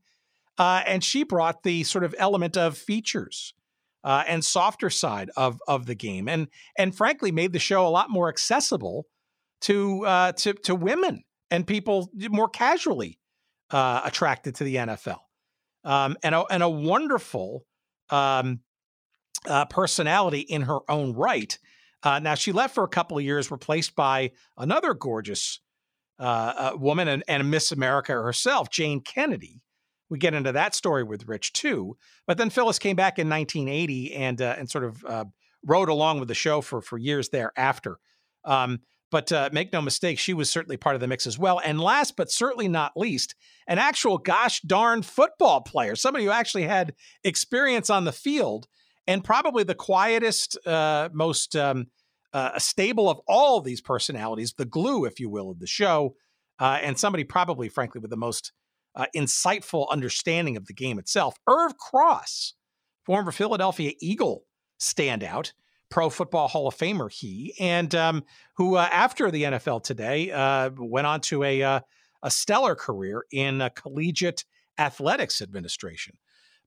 And 0.57 1.03
she 1.03 1.25
brought 1.25 1.65
the 1.65 1.83
sort 1.83 2.05
of 2.05 2.15
element 2.19 2.57
of 2.57 2.79
features 2.79 3.53
uh, 4.07 4.25
and 4.27 4.43
softer 4.43 4.89
side 4.89 5.31
of 5.37 5.61
of 5.69 5.85
the 5.85 5.95
game, 5.95 6.29
and 6.29 6.49
and 6.79 6.97
frankly 6.97 7.31
made 7.31 7.53
the 7.53 7.59
show 7.59 7.87
a 7.87 7.91
lot 7.91 8.09
more 8.09 8.29
accessible 8.29 9.05
to 9.63 10.07
uh, 10.07 10.33
to 10.33 10.55
to 10.55 10.75
women 10.75 11.25
and 11.51 11.67
people 11.67 12.11
more 12.31 12.49
casually 12.49 13.19
attracted 13.71 14.55
to 14.55 14.65
the 14.65 14.77
NFL. 14.77 15.19
Um, 15.85 16.17
and 16.23 16.35
a 16.35 16.45
and 16.47 16.63
a 16.63 16.71
wonderful 16.71 17.67
um, 18.11 18.61
personality 19.69 20.41
in 20.41 20.63
her 20.63 20.79
own 20.89 21.13
right. 21.13 21.59
Uh, 22.03 22.21
now 22.21 22.35
she 22.35 22.53
left 22.53 22.75
for 22.75 22.85
a 22.85 22.89
couple 22.89 23.19
of 23.19 23.25
years, 23.25 23.51
replaced 23.51 23.97
by 23.97 24.31
another 24.57 24.95
gorgeous 24.95 25.61
uh, 26.19 26.23
uh, 26.57 26.77
woman 26.79 27.09
and, 27.09 27.25
and 27.29 27.51
Miss 27.51 27.73
America 27.73 28.13
herself, 28.13 28.71
Jayne 28.71 29.01
Kennedy. 29.01 29.61
We 30.09 30.19
get 30.19 30.35
into 30.35 30.53
that 30.53 30.75
story 30.75 31.03
with 31.03 31.29
Rich 31.29 31.53
too. 31.53 31.97
But 32.27 32.39
then 32.39 32.51
Phyllis 32.51 32.79
came 32.79 32.97
back 32.97 33.19
in 33.19 33.29
1980 33.29 34.15
and 34.15 34.41
uh, 34.41 34.55
and 34.59 34.71
sort 34.71 34.85
of 34.85 35.05
uh, 35.05 35.25
rode 35.65 35.89
along 35.89 36.21
with 36.21 36.29
the 36.29 36.35
show 36.35 36.61
for 36.61 36.81
for 36.81 36.99
years 36.99 37.31
thereafter. 37.31 37.99
Um, 38.45 38.81
but 39.11 39.31
uh, 39.31 39.51
make 39.53 39.73
no 39.73 39.81
mistake, 39.81 40.19
she 40.19 40.35
was 40.35 40.51
certainly 40.51 40.77
part 40.77 40.97
of 40.97 41.01
the 41.01 41.07
mix 41.07 41.27
as 41.27 41.39
well. 41.39 41.61
And 41.65 41.81
last 41.81 42.17
but 42.17 42.31
certainly 42.31 42.69
not 42.69 42.97
least, 42.97 43.35
an 43.69 43.79
actual 43.79 44.19
gosh 44.19 44.61
darn 44.63 45.03
football 45.03 45.61
player, 45.61 45.95
somebody 45.95 46.25
who 46.25 46.33
actually 46.33 46.65
had 46.65 46.95
experience 47.23 47.89
on 47.89 48.05
the 48.05 48.13
field 48.13 48.67
and 49.07 49.23
probably 49.23 49.63
the 49.63 49.77
quietest, 49.77 50.59
uh, 50.67 51.09
most 51.13 51.55
um, 51.55 51.87
uh, 52.33 52.59
stable 52.59 53.09
of 53.09 53.21
all 53.29 53.59
of 53.59 53.65
these 53.65 53.81
personalities, 53.81 54.55
the 54.59 54.65
glue, 54.65 55.05
if 55.05 55.21
you 55.21 55.31
will, 55.31 55.51
of 55.51 55.61
the 55.61 55.67
show, 55.67 56.17
uh, 56.59 56.79
and 56.83 56.99
somebody 56.99 57.23
probably, 57.23 57.69
frankly, 57.69 58.01
with 58.01 58.11
the 58.11 58.17
most 58.17 58.53
uh, 58.97 59.07
insightful 59.15 59.89
understanding 59.91 60.57
of 60.57 60.67
the 60.67 60.73
game 60.73 60.99
itself. 60.99 61.37
Irv 61.47 61.77
Cross, 61.79 62.55
former 63.05 63.31
Philadelphia 63.31 63.93
Eagle 64.01 64.45
standout, 64.81 65.53
Pro 65.91 66.11
Football 66.11 66.49
Hall 66.49 66.67
of 66.67 66.77
Famer, 66.77 67.11
he, 67.13 67.55
and 67.61 67.95
um, 67.95 68.25
who, 68.57 68.75
uh, 68.75 68.89
after 68.91 69.31
the 69.31 69.45
NFL 69.45 69.85
today, 69.85 70.33
uh, 70.33 70.71
went 70.77 71.07
on 71.07 71.21
to 71.23 71.45
a, 71.45 71.63
uh, 71.63 71.81
a 72.23 72.31
stellar 72.31 72.75
career 72.75 73.25
in 73.31 73.69
collegiate 73.77 74.45
athletics 74.79 75.41
administration. 75.41 76.17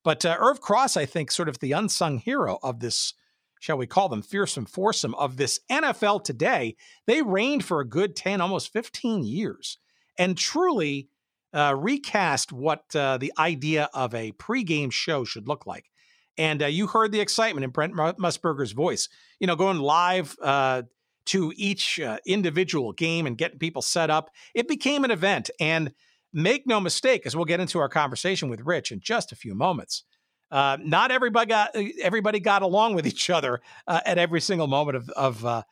But 0.04 0.24
Irv 0.24 0.62
Cross, 0.62 0.96
I 0.96 1.06
think, 1.06 1.32
sort 1.32 1.50
of 1.50 1.60
the 1.60 1.74
unsung 1.74 2.20
hero 2.20 2.60
of 2.64 2.80
this 2.80 3.14
shall 3.60 3.78
we 3.78 3.86
call 3.86 4.10
them, 4.10 4.22
fearsome 4.22 4.66
foursome 4.66 5.14
of 5.16 5.38
this 5.38 5.60
NFL 5.70 6.24
today, 6.24 6.76
they 7.06 7.22
reigned 7.22 7.64
for 7.66 7.82
a 7.82 7.88
good 7.88 8.16
10, 8.16 8.42
almost 8.42 8.72
15 8.72 9.24
years 9.24 9.78
and 10.18 10.38
truly 10.38 11.10
uh, 11.54 11.76
recast 11.78 12.52
what 12.52 12.84
uh, 12.96 13.18
the 13.18 13.34
idea 13.38 13.90
of 13.94 14.14
a 14.14 14.32
pregame 14.34 14.92
show 14.92 15.24
should 15.24 15.48
look 15.48 15.66
like. 15.66 15.90
And 16.38 16.64
uh, 16.64 16.68
you 16.68 16.88
heard 16.88 17.12
the 17.12 17.20
excitement 17.20 17.64
in 17.64 17.70
Brent 17.72 17.94
Musburger's 17.94 18.72
voice, 18.72 19.10
you 19.40 19.48
know, 19.48 19.56
going 19.56 19.80
live 19.80 20.38
uh, 20.42 20.84
to 21.26 21.52
each 21.56 22.00
uh, 22.00 22.18
individual 22.26 22.94
game 22.94 23.28
and 23.28 23.38
getting 23.38 23.60
people 23.60 23.82
set 23.82 24.10
up. 24.10 24.30
It 24.54 24.68
became 24.68 25.04
an 25.04 25.12
event. 25.12 25.50
And 25.60 25.94
make 26.32 26.68
no 26.68 26.80
mistake, 26.80 27.26
as 27.26 27.36
we'll 27.36 27.46
get 27.46 27.60
into 27.60 27.80
our 27.80 27.90
conversation 27.90 28.50
with 28.50 28.62
Rich 28.62 28.92
in 28.92 29.00
just 29.00 29.32
a 29.32 29.36
few 29.36 29.56
moments, 29.56 30.04
uh, 30.52 30.78
not 30.82 31.12
everybody 31.12 31.48
got 31.48 31.76
everybody 32.02 32.40
got 32.40 32.62
along 32.62 32.96
with 32.96 33.06
each 33.06 33.30
other 33.30 33.62
at 33.88 34.18
every 34.18 34.42
single 34.42 34.68
moment 34.68 34.98
of 34.98 35.10
of 35.10 35.64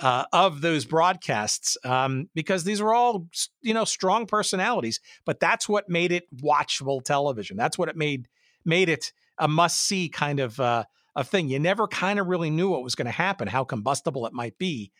uh, 0.00 0.04
uh, 0.06 0.24
of 0.32 0.60
those 0.60 0.84
broadcasts 0.84 1.76
um, 1.84 2.28
because 2.34 2.64
these 2.64 2.80
were 2.80 2.94
all 2.94 3.28
you 3.60 3.74
know 3.74 3.84
strong 3.84 4.26
personalities. 4.26 5.00
But 5.24 5.40
that's 5.40 5.68
what 5.68 5.88
made 5.88 6.12
it 6.12 6.24
watchable 6.42 7.02
television. 7.02 7.56
That's 7.56 7.78
what 7.78 7.88
it 7.88 7.96
made 7.96 8.28
made 8.64 8.88
it 8.88 9.12
a 9.38 9.48
must 9.48 9.80
see 9.80 10.08
kind 10.08 10.40
of 10.40 10.58
uh, 10.60 10.84
a 11.16 11.24
thing. 11.24 11.48
You 11.48 11.58
never 11.58 11.86
kind 11.86 12.18
of 12.18 12.26
really 12.26 12.50
knew 12.50 12.70
what 12.70 12.84
was 12.84 12.94
going 12.94 13.06
to 13.06 13.12
happen, 13.12 13.48
how 13.48 13.64
combustible 13.64 14.26
it 14.26 14.32
might 14.32 14.58
be. 14.58 14.92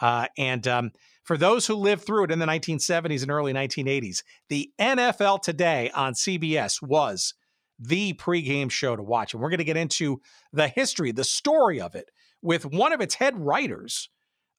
and 0.00 0.66
um, 0.66 0.90
for 1.24 1.36
those 1.36 1.66
who 1.66 1.74
lived 1.74 2.04
through 2.04 2.24
it 2.24 2.30
in 2.30 2.38
the 2.38 2.46
1970s 2.46 3.22
and 3.22 3.30
early 3.30 3.52
1980s, 3.52 4.22
the 4.48 4.70
NFL 4.80 5.42
Today 5.42 5.90
on 5.94 6.14
CBS 6.14 6.82
was 6.82 7.34
the 7.78 8.12
pregame 8.14 8.70
show 8.70 8.94
to 8.94 9.02
watch. 9.02 9.32
And 9.32 9.42
we're 9.42 9.50
going 9.50 9.58
to 9.58 9.64
get 9.64 9.76
into 9.76 10.20
the 10.52 10.68
history, 10.68 11.12
the 11.12 11.24
story 11.24 11.80
of 11.80 11.94
it 11.94 12.10
with 12.42 12.66
one 12.66 12.92
of 12.92 13.00
its 13.00 13.14
head 13.14 13.38
writers. 13.38 14.08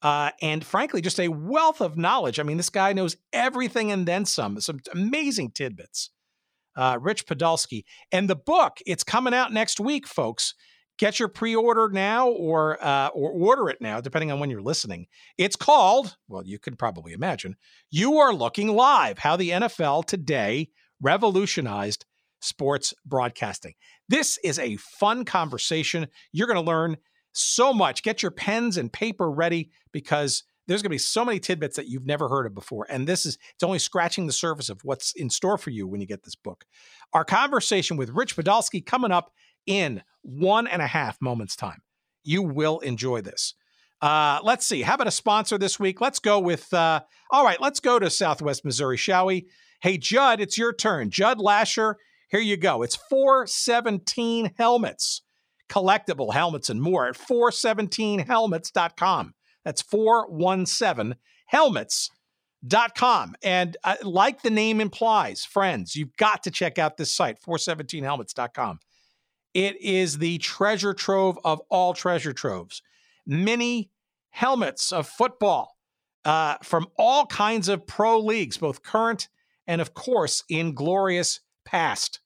Uh, 0.02 0.30
and 0.40 0.64
frankly, 0.64 1.00
just 1.00 1.20
a 1.20 1.28
wealth 1.28 1.80
of 1.80 1.96
knowledge. 1.96 2.40
I 2.40 2.42
mean, 2.42 2.56
this 2.56 2.70
guy 2.70 2.92
knows 2.92 3.16
everything 3.32 3.92
and 3.92 4.06
then 4.06 4.24
some, 4.24 4.60
some 4.60 4.80
amazing 4.92 5.52
tidbits. 5.52 6.10
Uh, 6.74 6.98
Rich 7.00 7.26
Podolsky. 7.26 7.84
And 8.10 8.28
the 8.28 8.36
book, 8.36 8.78
it's 8.86 9.04
coming 9.04 9.34
out 9.34 9.52
next 9.52 9.78
week, 9.78 10.06
folks. 10.06 10.54
Get 10.98 11.18
your 11.18 11.28
pre-order 11.28 11.88
now 11.90 12.28
or 12.28 12.82
uh, 12.84 13.08
or 13.08 13.30
order 13.30 13.68
it 13.68 13.78
now, 13.80 14.00
depending 14.00 14.30
on 14.30 14.40
when 14.40 14.50
you're 14.50 14.62
listening. 14.62 15.06
It's 15.38 15.56
called, 15.56 16.16
well, 16.28 16.44
you 16.44 16.58
can 16.58 16.76
probably 16.76 17.12
imagine, 17.12 17.56
You 17.90 18.18
Are 18.18 18.32
Looking 18.32 18.68
Live, 18.68 19.18
How 19.18 19.36
the 19.36 19.50
NFL 19.50 20.04
Today 20.04 20.68
Revolutionized 21.00 22.04
sports 22.40 22.94
broadcasting. 23.04 23.74
This 24.08 24.38
is 24.44 24.58
a 24.58 24.76
fun 24.76 25.24
conversation. 25.24 26.08
You're 26.32 26.46
going 26.46 26.62
to 26.62 26.70
learn 26.70 26.96
so 27.32 27.72
much. 27.72 28.02
Get 28.02 28.22
your 28.22 28.30
pens 28.30 28.76
and 28.76 28.92
paper 28.92 29.30
ready 29.30 29.70
because 29.92 30.44
there's 30.66 30.82
going 30.82 30.90
to 30.90 30.94
be 30.94 30.98
so 30.98 31.24
many 31.24 31.40
tidbits 31.40 31.76
that 31.76 31.88
you've 31.88 32.06
never 32.06 32.28
heard 32.28 32.46
of 32.46 32.54
before. 32.54 32.86
And 32.88 33.06
this 33.06 33.26
is, 33.26 33.36
it's 33.54 33.62
only 33.62 33.78
scratching 33.78 34.26
the 34.26 34.32
surface 34.32 34.68
of 34.68 34.80
what's 34.84 35.12
in 35.12 35.28
store 35.28 35.58
for 35.58 35.70
you 35.70 35.86
when 35.86 36.00
you 36.00 36.06
get 36.06 36.22
this 36.22 36.36
book. 36.36 36.64
Our 37.12 37.24
conversation 37.24 37.96
with 37.96 38.10
Rich 38.10 38.36
Podolsky 38.36 38.84
coming 38.84 39.10
up 39.10 39.32
in 39.66 40.02
one 40.22 40.66
and 40.66 40.80
a 40.80 40.86
half 40.86 41.20
moments' 41.20 41.56
time. 41.56 41.82
You 42.22 42.42
will 42.42 42.78
enjoy 42.80 43.22
this. 43.22 43.54
Uh, 44.00 44.40
let's 44.42 44.66
see. 44.66 44.82
How 44.82 44.94
about 44.94 45.08
a 45.08 45.12
sponsor 45.12 45.58
this 45.58 45.78
week? 45.78 46.00
Let's 46.00 46.18
go 46.18 46.38
with, 46.38 46.72
uh, 46.72 47.00
all 47.30 47.44
right, 47.44 47.60
let's 47.60 47.80
go 47.80 47.98
to 47.98 48.10
Southwest 48.10 48.64
Missouri, 48.64 48.96
shall 48.96 49.26
we? 49.26 49.48
Hey, 49.80 49.98
Judd, 49.98 50.40
it's 50.40 50.58
your 50.58 50.72
turn. 50.72 51.10
Judd 51.10 51.40
Lasher 51.40 51.98
here 52.32 52.40
you 52.40 52.56
go. 52.56 52.82
It's 52.82 52.96
417 52.96 54.54
helmets, 54.56 55.20
collectible 55.72 56.34
helmets 56.34 56.68
and 56.68 56.82
more 56.82 57.08
at 57.08 57.16
417helmets.com. 57.16 59.34
That's 59.64 59.80
417 59.80 61.16
helmets.com. 61.46 63.34
And 63.42 63.76
uh, 63.82 63.96
like 64.02 64.42
the 64.42 64.50
name 64.50 64.82
implies, 64.82 65.46
friends, 65.46 65.96
you've 65.96 66.14
got 66.16 66.42
to 66.42 66.50
check 66.50 66.78
out 66.78 66.98
this 66.98 67.10
site, 67.12 67.40
417helmets.com. 67.40 68.80
It 69.54 69.80
is 69.80 70.18
the 70.18 70.36
treasure 70.38 70.94
trove 70.94 71.38
of 71.44 71.60
all 71.70 71.94
treasure 71.94 72.34
troves. 72.34 72.82
Many 73.26 73.90
helmets 74.30 74.92
of 74.92 75.08
football 75.08 75.76
uh, 76.24 76.56
from 76.62 76.86
all 76.98 77.26
kinds 77.26 77.68
of 77.68 77.86
pro 77.86 78.18
leagues, 78.18 78.58
both 78.58 78.82
current 78.82 79.28
and, 79.66 79.80
of 79.80 79.94
course, 79.94 80.44
in 80.48 80.74
glorious 80.74 81.40
past. 81.64 82.20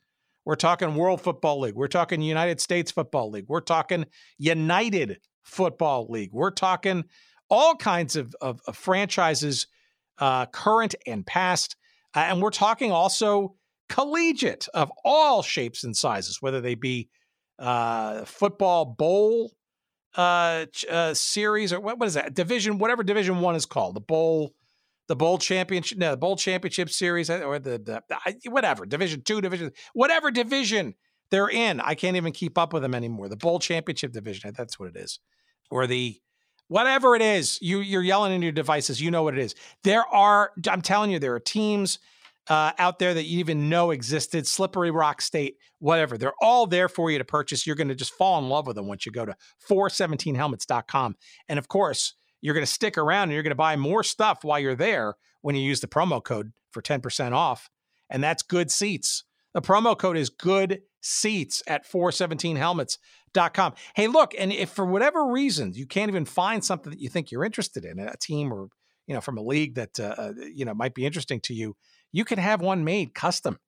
We're 0.47 0.55
talking 0.55 0.95
World 0.95 1.21
Football 1.21 1.61
League. 1.61 1.75
We're 1.75 1.89
talking 1.89 2.23
United 2.23 2.61
States 2.61 2.93
Football 2.93 3.33
League. 3.33 3.47
We're 3.49 3.61
talking 3.61 4.07
United 4.39 5.19
Football 5.43 6.07
League. 6.09 6.31
We're 6.33 6.53
talking 6.53 7.05
all 7.51 7.75
kinds 7.75 8.15
of, 8.15 8.33
of, 8.41 8.61
of 8.69 8.77
franchises, 8.77 9.67
uh, 10.19 10.47
current 10.47 10.95
and 11.05 11.27
past. 11.27 11.75
Uh, 12.15 12.21
and 12.21 12.41
we're 12.41 12.51
talking 12.51 12.93
also 12.93 13.57
collegiate 13.89 14.69
of 14.73 14.93
all 15.05 15.43
shapes 15.43 15.83
and 15.83 15.97
sizes, 15.97 16.41
whether 16.41 16.61
they 16.61 16.77
be 16.77 17.09
uh, 17.59 18.25
football 18.25 18.85
bowl 18.85 19.51
uh, 20.17 20.67
uh, 20.89 21.13
series 21.13 21.73
or 21.73 21.81
what, 21.81 21.99
what 21.99 22.07
is 22.07 22.15
that 22.15 22.35
division, 22.35 22.79
whatever 22.79 23.03
division 23.03 23.41
one 23.41 23.57
is 23.57 23.67
called, 23.67 23.97
the 23.97 24.01
bowl 24.01 24.55
the 25.09 25.17
bowl 25.17 25.39
championship, 25.39 25.99
no, 25.99 26.11
the 26.13 26.17
bowl 26.17 26.37
championship 26.37 26.91
series, 26.91 27.31
uh, 27.31 27.41
or 27.41 27.59
the, 27.59 27.79
the 27.79 28.51
whatever 28.51 28.87
division 28.87 29.23
two, 29.23 29.41
division 29.41 29.71
whatever 29.95 30.31
division 30.31 30.95
they're 31.31 31.49
in. 31.49 31.81
I 31.81 31.95
can't 31.95 32.17
even 32.17 32.33
keep 32.33 32.59
up 32.59 32.73
with 32.73 32.83
them 32.83 32.95
anymore. 32.95 33.29
The 33.29 33.37
bowl 33.37 33.59
championship 33.59 34.13
division, 34.13 34.53
that's 34.57 34.79
what 34.79 34.89
it 34.89 34.97
is, 34.97 35.21
or 35.71 35.87
the 35.87 36.17
whatever 36.69 37.15
it 37.15 37.23
is. 37.23 37.59
You 37.61 37.81
you're 37.81 38.03
yelling 38.03 38.33
in 38.33 38.43
your 38.43 38.53
devices. 38.53 39.01
You 39.01 39.11
know 39.11 39.23
what 39.23 39.35
it 39.35 39.41
is. 39.41 39.55
There 39.85 40.07
are. 40.07 40.53
I'm 40.69 40.83
telling 40.83 41.11
you, 41.11 41.19
there 41.19 41.35
are 41.35 41.41
teams. 41.41 41.99
Uh, 42.49 42.71
out 42.79 43.01
there 43.01 43.13
that 43.13 43.25
you 43.25 43.41
even 43.41 43.69
know 43.69 43.91
existed, 43.91 44.47
Slippery 44.47 44.93
Rock 44.93 45.21
State, 45.21 45.57
whatever. 45.81 46.17
They're 46.17 46.33
all 46.41 46.69
there 46.69 46.89
for 46.89 47.11
you 47.11 47.19
to 47.19 47.25
purchase. 47.25 47.67
You're 47.67 47.75
going 47.75 47.89
to 47.89 47.95
just 47.97 48.13
fall 48.13 48.39
in 48.39 48.49
love 48.49 48.69
with 48.69 48.77
them 48.77 48.87
once 48.87 49.05
you 49.05 49.11
go 49.11 49.27
to 49.27 49.35
417helmets.com. 49.69 51.17
And 51.49 51.59
of 51.59 51.67
course, 51.67 52.15
you're 52.41 52.55
going 52.55 52.67
to 52.67 52.71
stick 52.71 52.99
around 52.99 53.25
and 53.25 53.33
you're 53.33 53.43
going 53.43 53.51
to 53.51 53.57
buy 53.57 53.77
more 53.77 54.03
stuff 54.03 54.43
while 54.43 54.59
you're 54.59 54.75
there 54.75 55.15
when 55.43 55.55
you 55.55 55.63
use 55.63 55.81
the 55.81 55.87
promo 55.87 56.23
code 56.23 56.53
for 56.71 56.83
10% 56.83 57.33
off. 57.33 57.71
And 58.11 58.23
that's 58.23 58.43
good 58.43 58.71
seats. 58.71 59.25
The 59.55 59.63
promo 59.63 59.97
code 59.99 60.17
is 60.17 60.29
good 60.29 60.83
seats 61.01 61.63
at 61.67 61.89
417helmets.com. 61.89 63.75
Hey, 63.95 64.07
look, 64.07 64.35
and 64.39 64.53
if 64.53 64.71
for 64.71 64.85
whatever 64.85 65.27
reason 65.27 65.73
you 65.75 65.87
can't 65.87 66.11
even 66.11 66.25
find 66.25 66.65
something 66.65 66.91
that 66.91 67.01
you 67.01 67.09
think 67.09 67.31
you're 67.31 67.45
interested 67.45 67.85
in, 67.85 67.99
a 67.99 68.17
team 68.17 68.53
or 68.53 68.69
you 69.07 69.15
know, 69.15 69.21
from 69.21 69.39
a 69.39 69.43
league 69.43 69.77
that 69.77 69.99
uh, 69.99 70.15
uh, 70.19 70.33
you 70.53 70.65
know 70.65 70.75
might 70.75 70.95
be 70.95 71.07
interesting 71.07 71.41
to 71.41 71.55
you, 71.55 71.77
you 72.13 72.25
can 72.25 72.39
have 72.39 72.61
one 72.61 72.85
made 72.85 73.15
custom. 73.15 73.59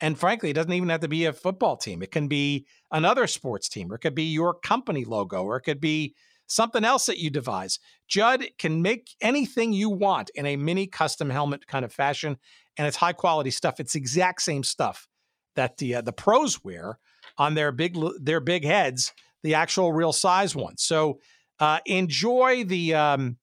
And 0.00 0.18
frankly, 0.18 0.50
it 0.50 0.52
doesn't 0.52 0.72
even 0.72 0.90
have 0.90 1.00
to 1.00 1.08
be 1.08 1.24
a 1.24 1.32
football 1.32 1.76
team. 1.76 2.02
It 2.02 2.10
can 2.10 2.28
be 2.28 2.66
another 2.90 3.26
sports 3.26 3.68
team, 3.68 3.90
or 3.90 3.96
it 3.96 4.00
could 4.00 4.14
be 4.14 4.24
your 4.24 4.54
company 4.54 5.04
logo, 5.04 5.42
or 5.42 5.56
it 5.56 5.62
could 5.62 5.80
be 5.80 6.14
something 6.46 6.84
else 6.84 7.06
that 7.06 7.18
you 7.18 7.30
devise. 7.30 7.78
Judd 8.08 8.44
can 8.58 8.82
make 8.82 9.10
anything 9.20 9.72
you 9.72 9.90
want 9.90 10.30
in 10.34 10.46
a 10.46 10.56
mini 10.56 10.86
custom 10.86 11.30
helmet 11.30 11.66
kind 11.66 11.84
of 11.84 11.92
fashion, 11.92 12.36
and 12.76 12.86
it's 12.86 12.96
high 12.96 13.12
quality 13.12 13.50
stuff. 13.50 13.80
It's 13.80 13.94
exact 13.94 14.42
same 14.42 14.62
stuff 14.62 15.08
that 15.54 15.78
the 15.78 15.96
uh, 15.96 16.00
the 16.02 16.12
pros 16.12 16.62
wear 16.62 16.98
on 17.38 17.54
their 17.54 17.72
big 17.72 17.96
their 18.20 18.40
big 18.40 18.64
heads, 18.64 19.12
the 19.42 19.54
actual 19.54 19.92
real 19.92 20.12
size 20.12 20.54
ones. 20.54 20.82
So 20.82 21.20
uh, 21.58 21.80
enjoy 21.86 22.64
the 22.64 22.94
um, 22.94 23.36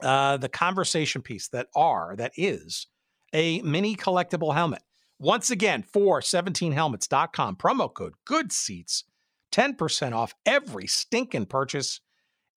uh, 0.00 0.36
the 0.36 0.48
conversation 0.48 1.22
piece 1.22 1.48
that 1.48 1.68
are 1.74 2.14
that 2.16 2.32
is 2.36 2.86
a 3.32 3.60
mini 3.62 3.96
collectible 3.96 4.54
helmet. 4.54 4.82
Once 5.18 5.50
again, 5.50 5.82
417helmets.com, 5.82 7.56
promo 7.56 7.92
code 7.92 8.14
good 8.24 8.52
seats, 8.52 9.04
10% 9.52 10.12
off 10.12 10.34
every 10.44 10.86
stinking 10.86 11.46
purchase. 11.46 12.00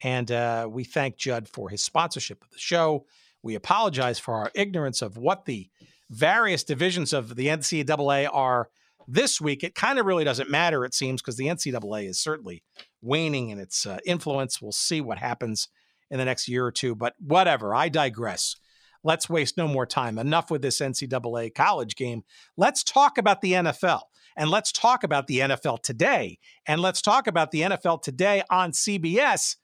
And 0.01 0.31
uh, 0.31 0.67
we 0.69 0.83
thank 0.83 1.17
Judd 1.17 1.47
for 1.47 1.69
his 1.69 1.83
sponsorship 1.83 2.43
of 2.43 2.51
the 2.51 2.59
show. 2.59 3.05
We 3.41 3.55
apologize 3.55 4.19
for 4.19 4.35
our 4.35 4.51
ignorance 4.55 5.01
of 5.01 5.17
what 5.17 5.45
the 5.45 5.69
various 6.09 6.63
divisions 6.63 7.13
of 7.13 7.35
the 7.35 7.47
NCAA 7.47 8.29
are 8.31 8.69
this 9.07 9.41
week. 9.41 9.63
It 9.63 9.75
kind 9.75 9.99
of 9.99 10.05
really 10.05 10.23
doesn't 10.23 10.49
matter, 10.49 10.85
it 10.85 10.93
seems, 10.93 11.21
because 11.21 11.37
the 11.37 11.47
NCAA 11.47 12.09
is 12.09 12.19
certainly 12.19 12.63
waning 13.01 13.49
in 13.49 13.59
its 13.59 13.85
uh, 13.85 13.99
influence. 14.05 14.61
We'll 14.61 14.71
see 14.71 15.01
what 15.01 15.17
happens 15.17 15.69
in 16.09 16.19
the 16.19 16.25
next 16.25 16.47
year 16.47 16.65
or 16.65 16.71
two, 16.71 16.95
but 16.95 17.15
whatever. 17.19 17.73
I 17.73 17.89
digress. 17.89 18.55
Let's 19.03 19.29
waste 19.29 19.57
no 19.57 19.67
more 19.67 19.85
time. 19.85 20.17
Enough 20.17 20.51
with 20.51 20.61
this 20.61 20.79
NCAA 20.79 21.53
college 21.53 21.95
game. 21.95 22.23
Let's 22.55 22.83
talk 22.83 23.17
about 23.17 23.41
the 23.41 23.53
NFL. 23.53 24.01
And 24.35 24.49
let's 24.49 24.71
talk 24.71 25.03
about 25.03 25.27
the 25.27 25.39
NFL 25.39 25.81
today. 25.81 26.39
And 26.67 26.81
let's 26.81 27.01
talk 27.01 27.27
about 27.27 27.51
the 27.51 27.61
NFL 27.61 28.01
today 28.03 28.43
on 28.49 28.71
CBS 28.71 29.55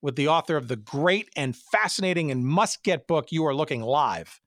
with 0.00 0.16
the 0.16 0.28
author 0.28 0.56
of 0.56 0.68
the 0.68 0.76
great 0.76 1.28
and 1.36 1.56
fascinating 1.56 2.30
and 2.30 2.44
must 2.44 2.82
get 2.84 3.06
book, 3.06 3.32
You 3.32 3.46
Are 3.46 3.54
Looking 3.54 3.82
Live. 3.82 4.40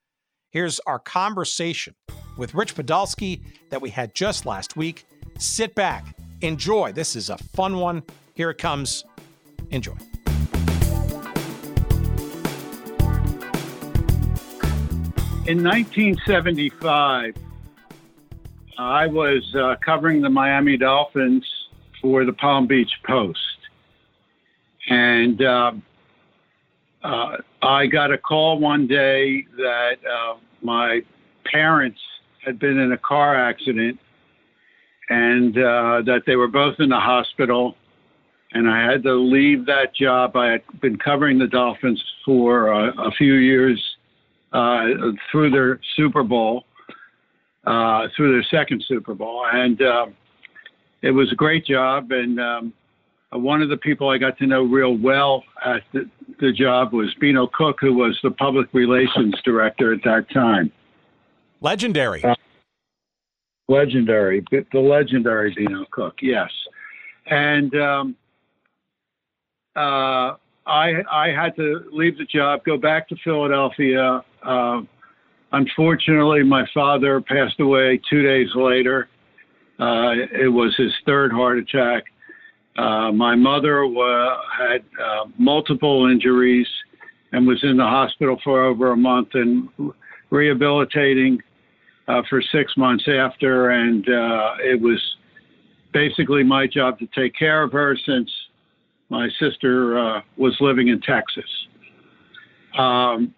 Here's 0.50 0.80
our 0.82 1.00
conversation 1.00 1.96
with 2.38 2.54
Rich 2.54 2.76
Podolsky 2.76 3.42
that 3.70 3.82
we 3.82 3.90
had 3.90 4.16
just 4.16 4.46
last 4.46 4.76
week. 4.76 5.06
Sit 5.38 5.76
back, 5.76 6.16
enjoy. 6.42 6.92
This 6.92 7.16
is 7.16 7.30
a 7.30 7.38
fun 7.38 7.78
one. 7.78 8.04
Here 8.34 8.50
it 8.50 8.58
comes. 8.58 9.04
Enjoy. 9.72 9.96
In 15.48 15.64
1975, 15.64 17.36
I 18.78 19.08
was 19.08 19.56
uh, 19.56 19.76
covering 19.84 20.22
the 20.22 20.30
Miami 20.30 20.78
Dolphins 20.78 21.46
for 22.02 22.26
the 22.26 22.34
Palm 22.34 22.68
Beach 22.68 22.92
Post. 23.04 23.40
And 24.92 25.42
uh, 25.42 25.72
uh, 27.02 27.38
I 27.62 27.88
got 27.88 28.12
a 28.12 28.18
call 28.18 28.60
one 28.60 28.88
day 28.88 29.46
that 29.56 29.94
uh, 30.06 30.36
my 30.62 31.00
parents 31.46 32.00
had 32.46 32.60
been 32.60 32.78
in 32.78 32.92
a 32.92 32.98
car 32.98 33.34
accident 33.34 33.98
and 35.10 35.58
uh, 35.58 36.02
that 36.06 36.24
they 36.28 36.36
were 36.36 36.50
both 36.50 36.76
in 36.80 36.90
the 36.90 37.00
hospital. 37.00 37.78
And 38.52 38.70
I 38.70 38.86
had 38.86 39.02
to 39.04 39.14
leave 39.14 39.66
that 39.68 39.96
job. 39.96 40.36
I 40.36 40.52
had 40.52 40.82
been 40.82 40.98
covering 40.98 41.40
the 41.40 41.48
Dolphins 41.48 42.04
for 42.26 42.74
uh, 42.74 42.92
a 42.98 43.12
few 43.12 43.36
years 43.36 43.82
uh, 44.52 44.88
through 45.32 45.52
their 45.52 45.80
Super 45.96 46.24
Bowl, 46.24 46.66
through 47.64 48.34
their 48.34 48.46
second 48.52 48.84
Super 48.90 49.14
Bowl. 49.14 49.46
And 49.54 49.82
um, 49.84 50.16
it 51.02 51.12
was 51.12 51.32
a 51.32 51.36
great 51.36 51.66
job. 51.66 52.12
And 52.12 52.42
um, 52.42 52.74
one 53.34 53.62
of 53.62 53.70
the 53.70 53.78
people 53.78 54.10
I 54.10 54.18
got 54.18 54.38
to 54.40 54.48
know 54.48 54.64
real 54.64 54.98
well 54.98 55.44
at 55.66 55.84
the, 55.94 56.10
the 56.40 56.52
job 56.52 56.94
was 56.94 57.14
Beano 57.20 57.48
Cook, 57.54 57.78
who 57.80 57.94
was 57.94 58.18
the 58.24 58.32
public 58.32 58.68
relations 58.74 59.36
director 59.46 59.94
at 59.94 60.04
that 60.04 60.30
time. 60.34 60.72
Legendary. 61.62 62.24
Uh, 62.24 62.36
legendary, 63.70 64.44
the 64.52 64.80
legendary 64.80 65.54
Beano 65.56 65.86
Cook, 65.92 66.16
yes. 66.22 66.50
And 67.28 67.74
um, 67.76 68.16
uh, 69.76 70.36
I 70.66 70.94
I 71.10 71.30
had 71.30 71.56
to 71.56 71.86
leave 71.92 72.18
the 72.18 72.26
job, 72.26 72.64
go 72.66 72.78
back 72.78 73.08
to 73.10 73.16
Philadelphia. 73.24 74.24
Uh, 74.44 74.82
unfortunately, 75.52 76.44
my 76.44 76.66
father 76.74 77.22
passed 77.22 77.60
away 77.60 78.02
two 78.10 78.24
days 78.24 78.50
later. 78.56 79.08
Uh, 79.80 80.14
it 80.34 80.52
was 80.52 80.76
his 80.76 80.92
third 81.06 81.32
heart 81.32 81.58
attack. 81.58 82.04
Uh, 82.78 83.12
my 83.12 83.36
mother 83.36 83.86
had 84.58 84.84
uh, 85.04 85.26
multiple 85.38 86.08
injuries 86.10 86.68
and 87.34 87.46
was 87.46 87.62
in 87.64 87.78
the 87.78 87.84
hospital 87.84 88.40
for 88.44 88.64
over 88.64 88.92
a 88.92 88.98
month 88.98 89.30
and 89.34 89.70
rehabilitating 90.30 91.42
uh, 92.08 92.22
for 92.30 92.42
six 92.42 92.76
months 92.78 93.06
after, 93.08 93.72
and 93.72 94.08
uh, 94.08 94.54
it 94.60 94.80
was 94.80 95.00
basically 95.94 96.44
my 96.44 96.66
job 96.66 96.98
to 97.00 97.08
take 97.08 97.36
care 97.36 97.64
of 97.64 97.72
her 97.72 97.98
since 98.06 98.30
my 99.10 99.28
sister 99.40 100.00
uh, 100.00 100.22
was 100.38 100.56
living 100.62 100.88
in 100.88 101.02
Texas. 101.02 101.50
Um, 102.78 103.34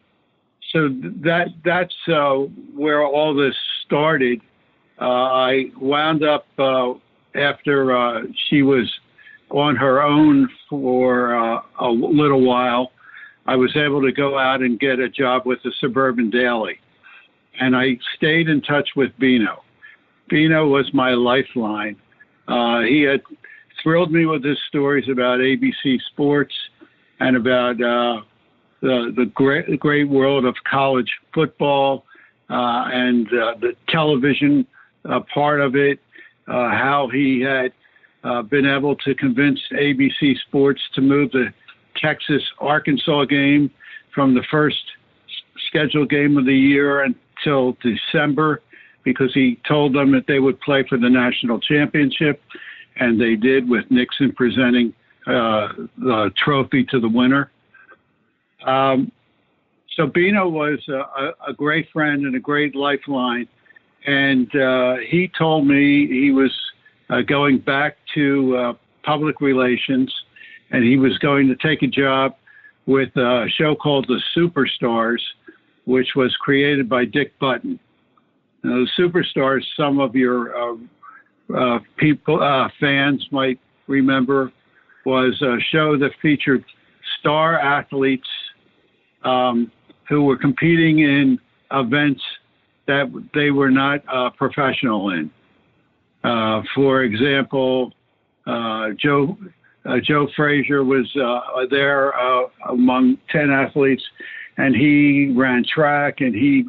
so 0.72 0.90
that 1.24 1.48
that's 1.66 1.96
where 2.76 3.04
all 3.04 3.36
this 3.36 3.56
started. 3.86 4.42
I 5.00 5.66
wound 5.80 6.24
up 6.24 6.46
after 7.36 8.24
she 8.50 8.62
was 8.62 8.90
on 9.54 9.76
her 9.76 10.02
own 10.02 10.50
for 10.70 11.34
a 11.80 11.90
little 11.90 12.42
while. 12.42 12.92
I 13.46 13.56
was 13.56 13.76
able 13.76 14.02
to 14.02 14.12
go 14.12 14.38
out 14.38 14.62
and 14.62 14.80
get 14.80 15.00
a 15.00 15.10
job 15.10 15.46
with 15.46 15.60
the 15.64 15.72
Suburban 15.80 16.30
Daily 16.30 16.80
and 17.60 17.76
I 17.76 17.98
stayed 18.16 18.50
in 18.50 18.62
touch 18.62 18.90
with 18.96 19.12
Beano. 19.20 19.64
Beano 20.30 20.68
was 20.68 20.90
my 20.94 21.12
lifeline. 21.12 21.96
Uh, 22.48 22.82
he 22.82 23.02
had 23.02 23.22
thrilled 23.82 24.12
me 24.12 24.26
with 24.26 24.44
his 24.44 24.58
stories 24.68 25.08
about 25.10 25.40
ABC 25.40 26.00
Sports 26.12 26.54
and 27.20 27.38
about 27.38 27.82
uh, 27.82 28.22
the 28.82 29.14
the 29.16 29.26
great 29.34 29.80
great 29.80 30.10
world 30.10 30.46
of 30.46 30.56
college 30.70 31.12
football 31.34 32.06
uh, 32.50 32.86
and 32.92 33.28
uh, 33.28 33.56
the 33.62 33.74
television 33.90 34.66
uh, 35.06 35.20
part 35.34 35.62
of 35.62 35.76
it. 35.76 36.00
Uh, 36.46 36.70
how 36.70 37.10
he 37.14 37.40
had 37.40 37.72
been 38.50 38.66
able 38.66 38.96
to 38.98 39.16
convince 39.16 39.60
ABC 39.72 40.38
Sports 40.48 40.82
to 40.96 41.02
move 41.02 41.32
the 41.32 41.54
Texas 41.98 42.42
Arkansas 42.60 43.26
game 43.26 43.70
from 44.14 44.34
the 44.34 44.44
first 44.50 44.84
scheduled 45.68 46.10
game 46.10 46.38
of 46.38 46.46
the 46.46 46.56
year 46.56 47.04
until 47.04 47.78
December 47.82 48.62
because 49.04 49.34
he 49.34 49.60
told 49.68 49.94
them 49.94 50.12
that 50.12 50.26
they 50.28 50.40
would 50.40 50.60
play 50.62 50.84
for 50.88 50.98
the 50.98 51.10
national 51.10 51.60
championship, 51.60 52.42
and 52.98 53.20
they 53.20 53.36
did 53.36 53.68
with 53.68 53.84
Nixon 53.90 54.32
presenting 54.32 54.94
uh, 55.28 55.70
the 55.98 56.32
trophy 56.44 56.86
to 56.86 57.00
the 57.00 57.10
winner. 57.10 57.52
Um, 58.66 59.12
so 59.96 60.08
Beano 60.08 60.48
was 60.48 60.80
a, 60.88 61.50
a, 61.50 61.54
great 61.54 61.88
friend 61.92 62.26
and 62.26 62.36
a 62.36 62.40
great 62.40 62.76
lifeline, 62.76 63.48
and 64.06 64.48
uh, 64.56 64.96
he 65.08 65.30
told 65.38 65.68
me 65.68 66.08
he 66.08 66.32
was 66.32 66.52
uh, 66.52 66.73
going 67.22 67.60
back 67.60 67.98
to 68.16 68.58
uh, 68.58 68.74
public 69.04 69.42
relations, 69.42 70.14
and 70.72 70.84
he 70.84 70.98
was 70.98 71.18
going 71.20 71.48
to 71.48 71.56
take 71.56 71.84
a 71.84 71.88
job 71.88 72.36
with 72.86 73.16
a 73.16 73.48
show 73.58 73.76
called 73.76 74.08
The 74.08 74.22
Superstars 74.36 75.20
which 75.86 76.10
was 76.16 76.36
created 76.38 76.88
by 76.88 77.06
Dick 77.06 77.38
Button. 77.40 77.80
Now, 78.64 78.86
the 78.86 78.90
Superstars, 78.98 79.64
some 79.76 80.00
of 80.00 80.16
your 80.16 80.56
uh, 80.56 80.76
uh, 81.56 81.80
people, 81.98 82.42
uh, 82.42 82.70
fans 82.80 83.26
might 83.32 83.60
remember, 83.88 84.52
was 85.06 85.42
a 85.42 85.58
show 85.72 85.98
that 85.98 86.12
featured 86.22 86.64
star 87.20 87.60
athletes 87.60 88.28
um, 89.24 89.72
who 90.08 90.24
were 90.24 90.38
competing 90.38 91.00
in 91.00 91.38
events 91.72 92.22
that 92.88 93.12
they 93.34 93.52
were 93.52 93.72
not 93.72 94.04
uh, 94.08 94.30
professional 94.30 95.10
in. 95.10 95.30
Uh, 96.24 96.62
for 96.74 97.04
example, 97.04 97.92
uh, 98.48 98.90
Joe 98.98 99.38
Joe 100.04 100.28
Frazier 100.36 100.84
was 100.84 101.12
there 101.70 102.12
among 102.70 103.18
ten 103.30 103.52
athletes 103.52 104.04
and 104.58 104.76
he 104.76 105.34
ran 105.36 105.64
track 105.66 106.22
and 106.22 106.34
he 106.34 106.66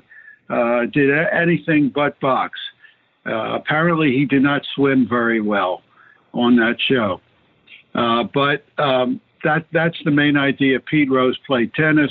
uh, 0.50 0.86
did 0.92 1.10
anything 1.32 1.90
but 1.94 2.18
box. 2.20 2.58
Uh, 3.26 3.54
apparently, 3.54 4.12
he 4.12 4.24
did 4.26 4.42
not 4.42 4.62
swim 4.74 5.06
very 5.08 5.40
well 5.40 5.82
on 6.32 6.56
that 6.56 6.76
show. 6.88 7.20
Uh, 7.94 8.24
but 8.34 8.64
um, 8.78 9.20
that 9.44 9.66
that's 9.72 9.96
the 10.04 10.10
main 10.10 10.36
idea. 10.36 10.80
Pete 10.80 11.10
Rose 11.10 11.38
played 11.46 11.72
tennis, 11.74 12.10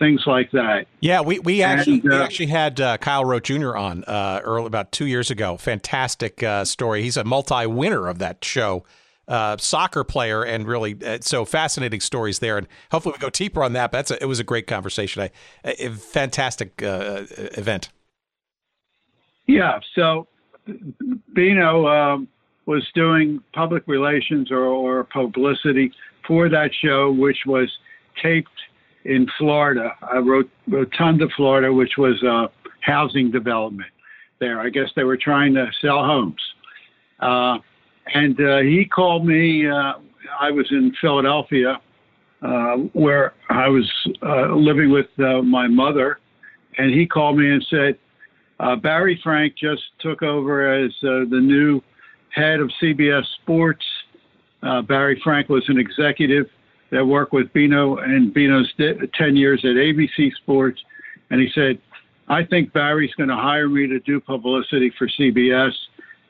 things 0.00 0.22
like 0.26 0.50
that. 0.50 0.86
Yeah, 0.98 1.20
we, 1.20 1.38
we 1.38 1.62
actually 1.62 2.00
And, 2.00 2.12
uh, 2.12 2.16
we 2.16 2.22
actually 2.22 2.46
had 2.46 2.80
uh, 2.80 2.98
Kyle 2.98 3.24
Rote 3.24 3.44
Jr. 3.44 3.76
on 3.76 4.02
uh, 4.04 4.40
early, 4.42 4.66
about 4.66 4.90
two 4.90 5.06
years 5.06 5.30
ago. 5.30 5.56
Fantastic 5.56 6.42
uh, 6.42 6.64
story. 6.64 7.02
He's 7.02 7.16
a 7.16 7.22
multi-winner 7.22 8.08
of 8.08 8.18
that 8.18 8.44
show, 8.44 8.82
uh, 9.28 9.58
soccer 9.58 10.02
player, 10.02 10.42
and 10.42 10.66
really 10.66 10.96
uh, 11.04 11.18
so 11.20 11.44
fascinating 11.44 12.00
stories 12.00 12.40
there. 12.40 12.58
And 12.58 12.66
hopefully 12.90 13.14
we 13.16 13.20
go 13.20 13.30
deeper 13.30 13.62
on 13.62 13.74
that. 13.74 13.92
But 13.92 13.98
that's 13.98 14.10
a, 14.10 14.22
it 14.22 14.26
was 14.26 14.40
a 14.40 14.44
great 14.44 14.66
conversation. 14.66 15.22
I, 15.22 15.30
a, 15.64 15.86
a 15.86 15.90
fantastic 15.90 16.82
uh, 16.82 17.26
event. 17.36 17.90
Yeah. 19.46 19.80
So 19.94 20.26
Beano 21.34 21.86
um, 21.86 22.28
was 22.66 22.88
doing 22.94 23.40
public 23.52 23.82
relations 23.86 24.50
or, 24.50 24.64
or 24.64 25.04
publicity 25.04 25.92
for 26.26 26.48
that 26.48 26.70
show, 26.74 27.12
which 27.12 27.38
was 27.46 27.70
taped 28.22 28.48
in 29.04 29.26
Florida, 29.38 29.92
uh, 30.12 30.22
Rot- 30.22 30.48
Rotunda, 30.68 31.26
Florida, 31.36 31.72
which 31.72 31.96
was 31.96 32.22
a 32.22 32.50
housing 32.80 33.30
development 33.30 33.90
there. 34.40 34.60
I 34.60 34.70
guess 34.70 34.88
they 34.96 35.04
were 35.04 35.16
trying 35.16 35.54
to 35.54 35.66
sell 35.80 36.04
homes. 36.04 36.40
Uh, 37.20 37.58
and 38.14 38.40
uh, 38.40 38.58
he 38.58 38.84
called 38.84 39.26
me. 39.26 39.68
Uh, 39.68 39.94
I 40.38 40.50
was 40.50 40.66
in 40.70 40.92
Philadelphia, 41.00 41.80
uh, 42.42 42.76
where 42.92 43.34
I 43.48 43.68
was 43.68 43.88
uh, 44.22 44.54
living 44.54 44.90
with 44.90 45.06
uh, 45.18 45.42
my 45.42 45.66
mother, 45.66 46.18
and 46.78 46.92
he 46.92 47.06
called 47.06 47.36
me 47.36 47.50
and 47.50 47.64
said, 47.68 47.98
uh, 48.60 48.76
Barry 48.76 49.18
Frank 49.22 49.54
just 49.56 49.82
took 50.00 50.22
over 50.22 50.72
as 50.72 50.90
uh, 51.02 51.24
the 51.30 51.40
new 51.40 51.80
head 52.34 52.60
of 52.60 52.70
CBS 52.82 53.24
Sports. 53.42 53.84
Uh, 54.62 54.82
Barry 54.82 55.20
Frank 55.24 55.48
was 55.48 55.64
an 55.68 55.78
executive 55.78 56.46
that 56.90 57.04
worked 57.04 57.32
with 57.32 57.52
Beano 57.52 57.98
and 57.98 58.32
Beano's 58.34 58.72
di- 58.76 58.94
10 59.14 59.36
years 59.36 59.60
at 59.64 59.70
ABC 59.70 60.34
Sports. 60.36 60.80
And 61.30 61.40
he 61.40 61.48
said, 61.54 61.78
I 62.28 62.44
think 62.44 62.72
Barry's 62.72 63.14
going 63.14 63.28
to 63.28 63.36
hire 63.36 63.68
me 63.68 63.86
to 63.86 64.00
do 64.00 64.20
publicity 64.20 64.92
for 64.98 65.08
CBS. 65.08 65.72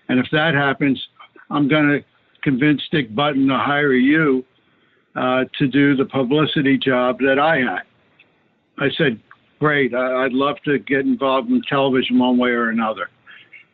And 0.09 0.19
if 0.19 0.27
that 0.33 0.55
happens, 0.55 1.01
I'm 1.51 1.69
going 1.69 1.89
to 1.89 2.05
convince 2.43 2.83
Dick 2.91 3.15
Button 3.15 3.49
to 3.49 3.59
hire 3.59 3.93
you 3.93 4.45
uh, 5.15 5.45
to 5.59 5.67
do 5.67 5.97
the 5.97 6.05
publicity 6.05 6.79
job 6.79 7.19
that 7.21 7.39
I 7.39 7.59
had. 7.59 7.83
I 8.79 8.91
said, 8.97 9.21
Great, 9.59 9.95
I- 9.95 10.25
I'd 10.25 10.33
love 10.33 10.57
to 10.65 10.79
get 10.79 11.01
involved 11.01 11.51
in 11.51 11.61
television 11.69 12.19
one 12.19 12.39
way 12.39 12.51
or 12.51 12.71
another. 12.71 13.11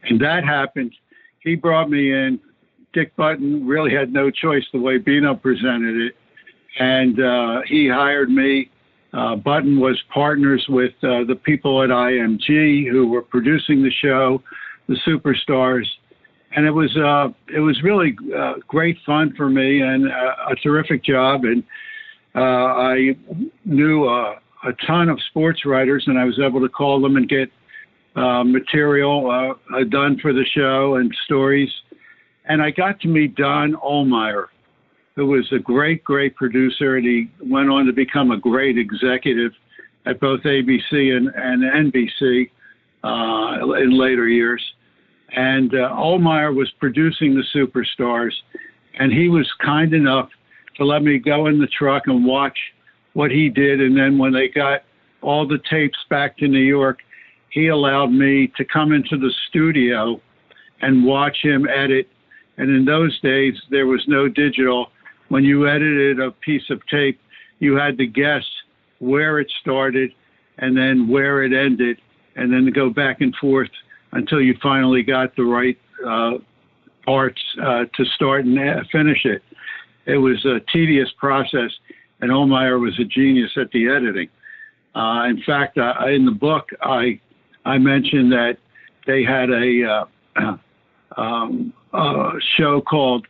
And 0.02 0.20
that 0.20 0.44
happened. 0.44 0.92
He 1.40 1.54
brought 1.54 1.88
me 1.90 2.12
in. 2.12 2.40
Dick 2.92 3.14
Button 3.14 3.66
really 3.66 3.94
had 3.94 4.12
no 4.12 4.30
choice 4.30 4.64
the 4.72 4.80
way 4.80 4.98
Beano 4.98 5.34
presented 5.34 5.96
it. 5.96 6.16
And 6.78 7.20
uh, 7.20 7.62
he 7.66 7.88
hired 7.88 8.30
me. 8.30 8.70
Uh, 9.12 9.36
Button 9.36 9.80
was 9.80 10.00
partners 10.12 10.64
with 10.68 10.92
uh, 11.02 11.24
the 11.24 11.40
people 11.42 11.82
at 11.82 11.88
IMG 11.88 12.90
who 12.90 13.08
were 13.08 13.22
producing 13.22 13.82
the 13.82 13.90
show, 13.90 14.42
the 14.88 14.96
superstars, 15.06 15.86
and 16.54 16.66
it 16.66 16.70
was 16.70 16.94
uh, 16.96 17.28
it 17.54 17.60
was 17.60 17.82
really 17.82 18.16
uh, 18.36 18.54
great 18.68 18.98
fun 19.06 19.32
for 19.36 19.48
me 19.48 19.80
and 19.80 20.06
uh, 20.08 20.50
a 20.50 20.56
terrific 20.56 21.02
job. 21.02 21.44
And 21.44 21.62
I 22.34 23.16
knew 23.64 24.06
a 24.06 24.36
ton 24.86 25.08
of 25.08 25.18
sports 25.30 25.64
writers, 25.64 26.04
and 26.06 26.18
I 26.18 26.24
was 26.24 26.38
able 26.38 26.60
to 26.60 26.68
call 26.68 27.00
them 27.00 27.16
and 27.16 27.26
get 27.28 27.50
material 28.14 29.56
done 29.90 30.18
for 30.20 30.34
the 30.34 30.44
show 30.54 30.96
and 30.96 31.14
stories. 31.24 31.70
And 32.48 32.62
I 32.62 32.70
got 32.70 33.00
to 33.00 33.08
meet 33.08 33.34
Don 33.34 33.74
Ohlmeyer, 33.74 34.46
who 35.16 35.26
was 35.26 35.50
a 35.52 35.58
great, 35.58 36.04
great 36.04 36.36
producer, 36.36 36.96
and 36.96 37.06
he 37.06 37.30
went 37.42 37.70
on 37.70 37.86
to 37.86 37.92
become 37.92 38.30
a 38.30 38.38
great 38.38 38.78
executive 38.78 39.52
at 40.04 40.20
both 40.20 40.40
ABC 40.42 41.16
and, 41.16 41.28
and 41.34 41.92
NBC 41.92 42.50
uh, 43.02 43.74
in 43.74 43.98
later 43.98 44.28
years. 44.28 44.62
And 45.34 45.74
uh, 45.74 45.90
Ohlmeyer 45.90 46.54
was 46.54 46.70
producing 46.78 47.34
the 47.34 47.42
superstars, 47.54 48.32
and 48.98 49.12
he 49.12 49.28
was 49.28 49.50
kind 49.64 49.92
enough 49.92 50.28
to 50.76 50.84
let 50.84 51.02
me 51.02 51.18
go 51.18 51.46
in 51.46 51.58
the 51.58 51.66
truck 51.66 52.04
and 52.06 52.24
watch 52.24 52.56
what 53.14 53.30
he 53.30 53.48
did. 53.48 53.80
And 53.80 53.96
then 53.96 54.18
when 54.18 54.32
they 54.32 54.48
got 54.48 54.82
all 55.22 55.48
the 55.48 55.58
tapes 55.68 55.98
back 56.10 56.36
to 56.38 56.46
New 56.46 56.58
York, 56.58 56.98
he 57.50 57.68
allowed 57.68 58.12
me 58.12 58.52
to 58.56 58.64
come 58.64 58.92
into 58.92 59.16
the 59.16 59.32
studio 59.48 60.20
and 60.82 61.04
watch 61.04 61.38
him 61.42 61.66
edit. 61.66 62.08
And 62.58 62.70
in 62.70 62.84
those 62.84 63.18
days, 63.20 63.54
there 63.70 63.86
was 63.86 64.04
no 64.06 64.28
digital. 64.28 64.88
When 65.28 65.44
you 65.44 65.68
edited 65.68 66.20
a 66.20 66.30
piece 66.30 66.68
of 66.70 66.80
tape, 66.86 67.20
you 67.58 67.74
had 67.74 67.98
to 67.98 68.06
guess 68.06 68.44
where 68.98 69.40
it 69.40 69.50
started 69.60 70.12
and 70.58 70.76
then 70.76 71.08
where 71.08 71.42
it 71.42 71.52
ended, 71.52 71.98
and 72.36 72.52
then 72.52 72.64
to 72.64 72.70
go 72.70 72.88
back 72.88 73.20
and 73.20 73.34
forth 73.36 73.70
until 74.12 74.40
you 74.40 74.54
finally 74.62 75.02
got 75.02 75.34
the 75.36 75.44
right 75.44 75.78
uh, 76.06 76.32
parts 77.04 77.40
uh, 77.62 77.84
to 77.94 78.04
start 78.14 78.44
and 78.44 78.58
uh, 78.58 78.82
finish 78.90 79.24
it. 79.24 79.42
It 80.06 80.16
was 80.16 80.44
a 80.44 80.60
tedious 80.72 81.08
process, 81.18 81.70
and 82.20 82.30
Ohlmeyer 82.30 82.80
was 82.80 82.98
a 82.98 83.04
genius 83.04 83.50
at 83.56 83.70
the 83.72 83.88
editing. 83.88 84.28
Uh, 84.94 85.26
in 85.28 85.42
fact, 85.44 85.76
uh, 85.76 85.92
in 86.08 86.24
the 86.24 86.32
book, 86.32 86.70
I 86.80 87.20
I 87.66 87.78
mentioned 87.78 88.32
that 88.32 88.56
they 89.06 89.24
had 89.24 89.50
a, 89.50 90.06
uh, 90.36 90.56
um, 91.20 91.72
show 92.56 92.80
called 92.80 93.26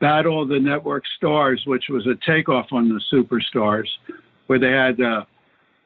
Battle 0.00 0.42
of 0.42 0.48
the 0.48 0.60
Network 0.60 1.04
Stars, 1.16 1.62
which 1.66 1.84
was 1.88 2.06
a 2.06 2.14
takeoff 2.26 2.66
on 2.72 2.88
the 2.88 3.00
Superstars, 3.12 3.88
where 4.46 4.58
they 4.58 4.70
had 4.70 5.00
uh, 5.00 5.24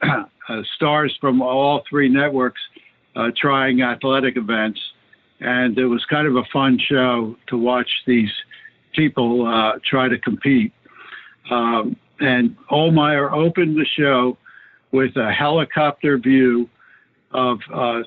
uh, 0.48 0.62
stars 0.76 1.16
from 1.20 1.40
all 1.40 1.82
three 1.88 2.08
networks 2.08 2.60
uh, 3.16 3.30
trying 3.36 3.82
athletic 3.82 4.36
events. 4.36 4.80
And 5.40 5.76
it 5.78 5.86
was 5.86 6.04
kind 6.06 6.26
of 6.26 6.36
a 6.36 6.44
fun 6.52 6.78
show 6.78 7.36
to 7.48 7.58
watch 7.58 7.90
these 8.06 8.30
people 8.94 9.46
uh, 9.46 9.78
try 9.84 10.08
to 10.08 10.18
compete. 10.18 10.72
Um, 11.50 11.96
and 12.20 12.56
Ohlmeyer 12.70 13.32
opened 13.32 13.76
the 13.76 13.86
show 13.96 14.38
with 14.92 15.16
a 15.16 15.32
helicopter 15.32 16.18
view 16.18 16.68
of 17.32 17.58
uh, 17.72 18.02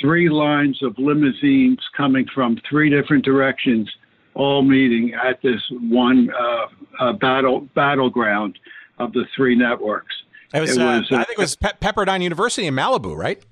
three 0.00 0.28
lines 0.28 0.82
of 0.82 0.94
limousines 0.98 1.80
coming 1.96 2.26
from 2.34 2.58
three 2.68 2.88
different 2.88 3.24
directions, 3.24 3.90
all 4.34 4.62
meeting 4.62 5.14
at 5.14 5.40
this 5.42 5.60
one 5.70 6.30
uh, 6.30 6.66
uh, 6.98 7.12
battle 7.14 7.68
battleground 7.74 8.58
of 8.98 9.12
the 9.12 9.24
three 9.36 9.54
networks. 9.54 10.14
It 10.54 10.60
was, 10.60 10.76
It 10.76 10.82
uh, 10.82 10.84
was, 10.84 11.12
uh, 11.12 11.16
I 11.16 11.24
think 11.24 11.38
it 11.38 11.42
was 11.42 11.56
Pe- 11.56 11.72
Pepperdine 11.80 12.22
University 12.22 12.66
in 12.66 12.74
Malibu, 12.74 13.16
right? 13.16 13.42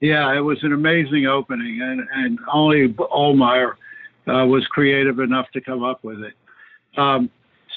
Yeah, 0.00 0.36
it 0.36 0.40
was 0.40 0.62
an 0.62 0.72
amazing 0.72 1.26
opening, 1.26 1.80
and, 1.80 2.06
and 2.12 2.38
only 2.52 2.88
Ohlmeyer 2.88 3.72
uh, 4.26 4.46
was 4.46 4.66
creative 4.68 5.18
enough 5.20 5.46
to 5.52 5.60
come 5.60 5.82
up 5.82 6.04
with 6.04 6.20
it. 6.20 6.34
Um, 6.98 7.30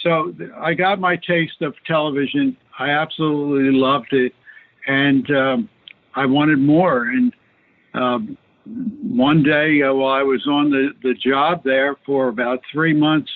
so 0.03 0.31
th- 0.37 0.51
I 0.57 0.73
got 0.73 0.99
my 0.99 1.15
taste 1.15 1.61
of 1.61 1.73
television. 1.85 2.57
I 2.77 2.89
absolutely 2.89 3.77
loved 3.77 4.13
it, 4.13 4.33
and 4.87 5.29
um, 5.31 5.69
I 6.15 6.25
wanted 6.25 6.59
more. 6.59 7.03
And 7.03 7.33
um, 7.93 8.37
one 9.03 9.43
day, 9.43 9.81
uh, 9.81 9.93
while 9.93 10.13
I 10.13 10.23
was 10.23 10.45
on 10.47 10.69
the, 10.69 10.89
the 11.03 11.13
job 11.13 11.63
there 11.63 11.95
for 12.05 12.27
about 12.27 12.59
three 12.71 12.93
months, 12.93 13.29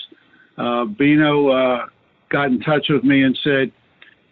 uh, 0.57 0.85
Beano 0.85 1.49
uh, 1.49 1.85
got 2.29 2.47
in 2.47 2.59
touch 2.59 2.87
with 2.89 3.03
me 3.03 3.23
and 3.23 3.37
said, 3.43 3.71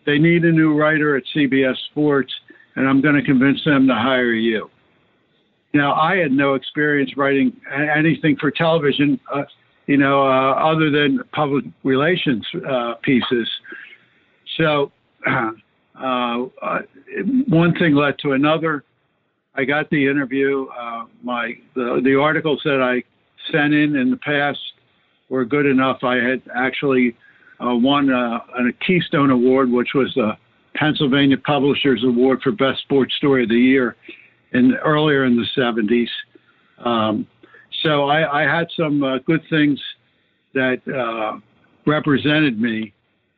they 0.06 0.18
need 0.18 0.44
a 0.46 0.52
new 0.52 0.78
writer 0.78 1.16
at 1.16 1.24
CBS 1.36 1.76
Sports, 1.92 2.34
and 2.76 2.88
I'm 2.88 3.02
going 3.02 3.16
to 3.16 3.24
convince 3.24 3.64
them 3.66 3.88
to 3.88 3.94
hire 3.94 4.34
you. 4.34 4.70
Now, 5.74 5.94
I 5.94 6.18
had 6.18 6.32
no 6.32 6.56
experience 6.56 7.16
writing 7.16 7.56
anything 7.96 8.36
for 8.40 8.52
television, 8.52 9.20
uh, 9.34 9.44
you 9.88 9.98
know, 9.98 10.22
uh, 10.24 10.54
other 10.54 10.90
than 10.90 11.20
public 11.32 11.66
relations 11.84 12.46
uh, 12.70 12.96
pieces. 13.04 13.50
So, 14.58 14.92
uh, 15.28 15.52
uh, 16.00 16.80
one 17.48 17.74
thing 17.76 17.96
led 17.96 18.18
to 18.20 18.34
another. 18.34 18.84
I 19.56 19.66
got 19.66 19.90
the 19.90 20.08
interview. 20.08 20.68
Uh, 20.68 21.06
my 21.24 21.54
the, 21.76 22.02
the 22.04 22.16
articles 22.20 22.62
that 22.64 22.82
I 22.82 23.04
sent 23.52 23.74
in 23.74 23.96
in 23.96 24.12
the 24.12 24.18
past 24.18 24.60
were 25.30 25.46
good 25.46 25.66
enough. 25.66 26.04
I 26.04 26.16
had 26.16 26.42
actually 26.56 27.16
uh, 27.60 27.76
won 27.76 28.12
uh, 28.12 28.40
a 28.58 28.72
Keystone 28.86 29.30
Award, 29.30 29.70
which 29.70 29.90
was 29.94 30.12
the 30.16 30.38
Pennsylvania 30.76 31.38
Publishers 31.38 32.04
Award 32.04 32.42
for 32.42 32.52
Best 32.52 32.82
Sports 32.82 33.16
Story 33.16 33.44
of 33.44 33.50
the 33.50 33.56
Year, 33.56 33.96
in 34.54 34.74
earlier 34.76 35.26
in 35.26 35.36
the 35.36 35.46
70s. 35.58 36.08
Um, 36.86 37.28
so 37.84 38.06
I, 38.06 38.42
I, 38.42 38.44
had 38.44 38.68
some 38.76 39.04
uh, 39.04 39.20
good 39.20 39.42
things 39.50 39.80
that 40.54 40.82
uh, 40.88 41.40
represented 41.86 42.60
me 42.60 42.94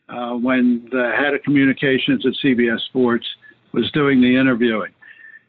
uh, 0.09 0.31
when 0.31 0.87
the 0.91 1.11
head 1.17 1.33
of 1.33 1.43
communications 1.43 2.25
at 2.25 2.33
CBS 2.43 2.79
Sports 2.85 3.25
was 3.73 3.89
doing 3.91 4.21
the 4.21 4.35
interviewing. 4.35 4.91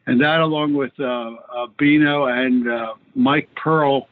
And 0.07 0.21
that, 0.21 0.39
along 0.39 0.73
with 0.73 0.97
uh, 0.99 1.31
Beano 1.77 2.25
and 2.25 2.67
Mike 3.15 3.49
Pearl, 3.55 4.07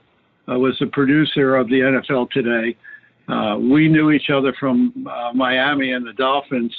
was 0.47 0.75
the 0.79 0.87
producer 0.87 1.55
of 1.55 1.67
the 1.69 1.79
NFL 1.79 2.31
Today. 2.31 2.75
Uh, 3.27 3.57
we 3.57 3.87
knew 3.87 4.11
each 4.11 4.29
other 4.29 4.53
from 4.59 5.07
uh, 5.09 5.31
Miami 5.33 5.93
and 5.93 6.05
the 6.05 6.13
Dolphins, 6.13 6.73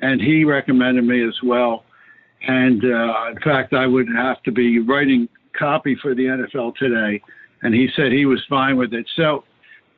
and 0.00 0.20
he 0.20 0.44
recommended 0.44 1.04
me 1.04 1.26
as 1.26 1.34
well. 1.42 1.84
And 2.46 2.84
uh, 2.84 3.30
in 3.30 3.40
fact, 3.42 3.72
I 3.72 3.86
would 3.86 4.08
have 4.14 4.42
to 4.44 4.52
be 4.52 4.78
writing 4.78 5.28
copy 5.58 5.96
for 6.00 6.14
the 6.14 6.24
NFL 6.24 6.76
today, 6.76 7.20
and 7.62 7.74
he 7.74 7.88
said 7.96 8.12
he 8.12 8.26
was 8.26 8.40
fine 8.48 8.76
with 8.76 8.94
it. 8.94 9.08
So 9.16 9.44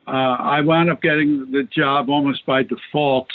uh, 0.07 0.37
I 0.39 0.61
wound 0.61 0.89
up 0.89 1.01
getting 1.01 1.51
the 1.51 1.63
job 1.75 2.09
almost 2.09 2.45
by 2.45 2.63
default, 2.63 3.27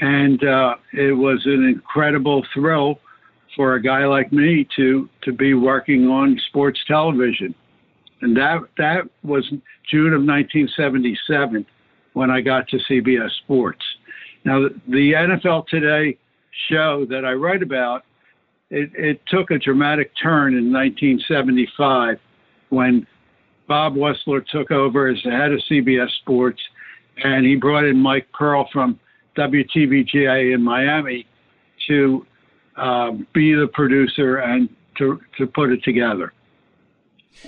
and 0.00 0.42
uh, 0.44 0.76
it 0.92 1.12
was 1.12 1.42
an 1.44 1.64
incredible 1.64 2.44
thrill 2.54 3.00
for 3.56 3.74
a 3.74 3.82
guy 3.82 4.04
like 4.04 4.32
me 4.32 4.68
to 4.76 5.08
to 5.22 5.32
be 5.32 5.54
working 5.54 6.06
on 6.06 6.38
sports 6.48 6.78
television, 6.86 7.54
and 8.20 8.36
that 8.36 8.60
that 8.76 9.02
was 9.24 9.44
June 9.90 10.12
of 10.12 10.22
1977 10.22 11.66
when 12.12 12.30
I 12.30 12.40
got 12.40 12.68
to 12.68 12.78
CBS 12.90 13.30
Sports. 13.44 13.82
Now 14.44 14.68
the 14.86 15.12
NFL 15.12 15.66
Today 15.66 16.18
show 16.70 17.06
that 17.10 17.24
I 17.24 17.32
write 17.32 17.62
about, 17.62 18.04
it, 18.70 18.90
it 18.94 19.20
took 19.28 19.50
a 19.50 19.58
dramatic 19.58 20.12
turn 20.22 20.54
in 20.54 20.72
1975 20.72 22.18
when 22.70 23.06
Bob 23.68 23.94
Wussler 23.94 24.44
took 24.46 24.70
over 24.70 25.08
as 25.08 25.18
the 25.24 25.30
head 25.30 25.52
of 25.52 25.60
CBS 25.70 26.10
Sports, 26.20 26.60
and 27.22 27.44
he 27.44 27.56
brought 27.56 27.84
in 27.84 27.98
Mike 27.98 28.26
Pearl 28.32 28.68
from 28.72 28.98
WTVJ 29.36 30.54
in 30.54 30.62
Miami 30.62 31.26
to 31.88 32.26
uh, 32.76 33.12
be 33.32 33.54
the 33.54 33.68
producer 33.68 34.36
and 34.36 34.68
to 34.98 35.20
to 35.38 35.46
put 35.46 35.72
it 35.72 35.82
together. 35.82 36.32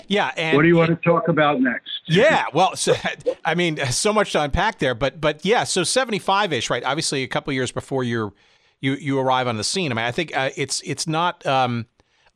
Yeah, 0.06 0.32
and 0.36 0.56
what 0.56 0.62
do 0.62 0.68
you 0.68 0.76
want 0.76 0.90
to 0.90 0.96
talk 0.96 1.28
about 1.28 1.60
next? 1.60 1.90
Yeah, 2.06 2.44
well, 2.52 2.76
so, 2.76 2.94
I 3.44 3.54
mean, 3.54 3.78
so 3.86 4.12
much 4.12 4.32
to 4.32 4.42
unpack 4.42 4.78
there, 4.78 4.94
but 4.94 5.20
but 5.20 5.44
yeah, 5.44 5.64
so 5.64 5.82
seventy 5.82 6.18
five 6.18 6.52
ish, 6.52 6.70
right? 6.70 6.84
Obviously, 6.84 7.22
a 7.22 7.28
couple 7.28 7.52
years 7.52 7.72
before 7.72 8.04
you 8.04 8.34
you 8.80 8.94
you 8.94 9.18
arrive 9.18 9.48
on 9.48 9.56
the 9.56 9.64
scene. 9.64 9.90
I 9.90 9.94
mean, 9.94 10.04
I 10.04 10.12
think 10.12 10.36
uh, 10.36 10.50
it's 10.56 10.80
it's 10.84 11.06
not 11.06 11.44
um, 11.46 11.86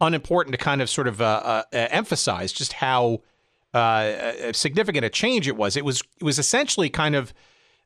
unimportant 0.01 0.53
to 0.53 0.59
kind 0.59 0.83
of 0.83 0.91
sort 0.91 1.09
of 1.09 1.21
uh, 1.21 1.65
uh, 1.73 1.89
emphasize 1.91 2.53
just 2.53 2.75
how 2.75 3.21
uh, 3.75 4.53
significant 4.53 5.05
a 5.05 5.11
change 5.11 5.49
it 5.49 5.57
was. 5.57 5.77
It 5.77 5.85
was 5.85 6.03
it 6.21 6.25
was 6.25 6.39
essentially 6.39 6.91
kind 6.91 7.15
of 7.15 7.33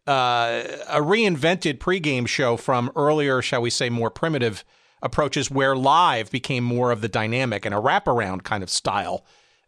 uh, 0.06 0.62
a 0.88 1.00
reinvented 1.00 1.78
pregame 1.78 2.26
show 2.26 2.56
from 2.56 2.90
earlier, 2.94 3.42
shall 3.42 3.60
we 3.60 3.70
say, 3.70 3.90
more 3.90 4.10
primitive 4.10 4.64
approaches, 5.02 5.50
where 5.50 5.76
live 5.76 6.30
became 6.30 6.64
more 6.64 6.90
of 6.90 7.00
the 7.00 7.08
dynamic 7.08 7.64
and 7.64 7.74
a 7.74 7.78
wraparound 7.78 8.44
kind 8.44 8.62
of 8.62 8.70
style, 8.70 9.24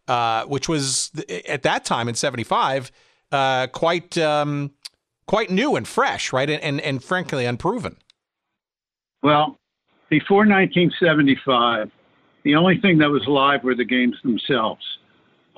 uh, 0.07 0.45
which 0.45 0.69
was 0.69 1.11
at 1.49 1.63
that 1.63 1.85
time 1.85 2.09
in 2.09 2.15
'75 2.15 2.91
uh, 3.33 3.67
quite 3.69 4.17
um, 4.19 4.73
quite 5.27 5.51
new 5.51 5.77
and 5.77 5.87
fresh, 5.87 6.33
right, 6.33 6.49
and, 6.49 6.63
and 6.63 6.81
and 6.81 7.03
frankly 7.03 7.45
unproven. 7.45 7.97
Well, 9.23 9.59
before 10.09 10.47
1975, 10.47 11.91
the 12.45 12.55
only 12.55 12.81
thing 12.81 12.99
that 12.99 13.11
was 13.11 13.27
live 13.27 13.65
were 13.65 13.75
the 13.75 13.85
games 13.85 14.17
themselves 14.23 14.99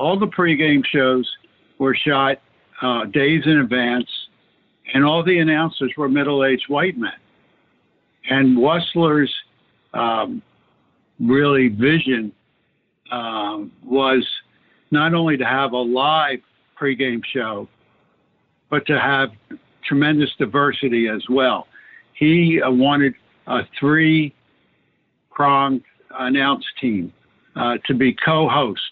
all 0.00 0.18
the 0.18 0.26
pregame 0.26 0.84
shows 0.84 1.30
were 1.78 1.94
shot 1.94 2.40
uh, 2.80 3.04
days 3.04 3.42
in 3.44 3.58
advance, 3.58 4.08
and 4.94 5.04
all 5.04 5.22
the 5.22 5.38
announcers 5.38 5.92
were 5.96 6.08
middle-aged 6.08 6.68
white 6.68 6.96
men. 6.96 7.12
And 8.28 8.56
Wussler's 8.56 9.32
um, 9.94 10.42
really 11.18 11.68
vision 11.68 12.32
um, 13.10 13.72
was 13.84 14.26
not 14.90 15.14
only 15.14 15.36
to 15.36 15.44
have 15.44 15.72
a 15.72 15.76
live 15.76 16.40
pregame 16.80 17.22
show, 17.32 17.68
but 18.70 18.86
to 18.86 18.98
have 18.98 19.30
tremendous 19.84 20.30
diversity 20.38 21.08
as 21.08 21.22
well. 21.28 21.66
He 22.14 22.60
uh, 22.62 22.70
wanted 22.70 23.14
a 23.46 23.60
three 23.78 24.34
pronged 25.30 25.82
announce 26.18 26.64
team 26.80 27.12
uh, 27.56 27.78
to 27.86 27.94
be 27.94 28.12
co 28.24 28.48
hosts 28.48 28.84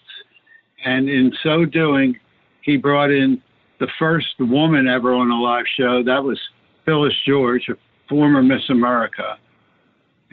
and 0.85 1.09
in 1.09 1.31
so 1.43 1.65
doing, 1.65 2.17
he 2.61 2.77
brought 2.77 3.11
in 3.11 3.41
the 3.79 3.87
first 3.97 4.27
woman 4.39 4.87
ever 4.87 5.13
on 5.13 5.29
a 5.29 5.41
live 5.41 5.65
show. 5.77 6.03
That 6.03 6.23
was 6.23 6.39
Phyllis 6.85 7.13
George, 7.25 7.67
a 7.69 7.75
former 8.07 8.41
Miss 8.41 8.69
America. 8.69 9.37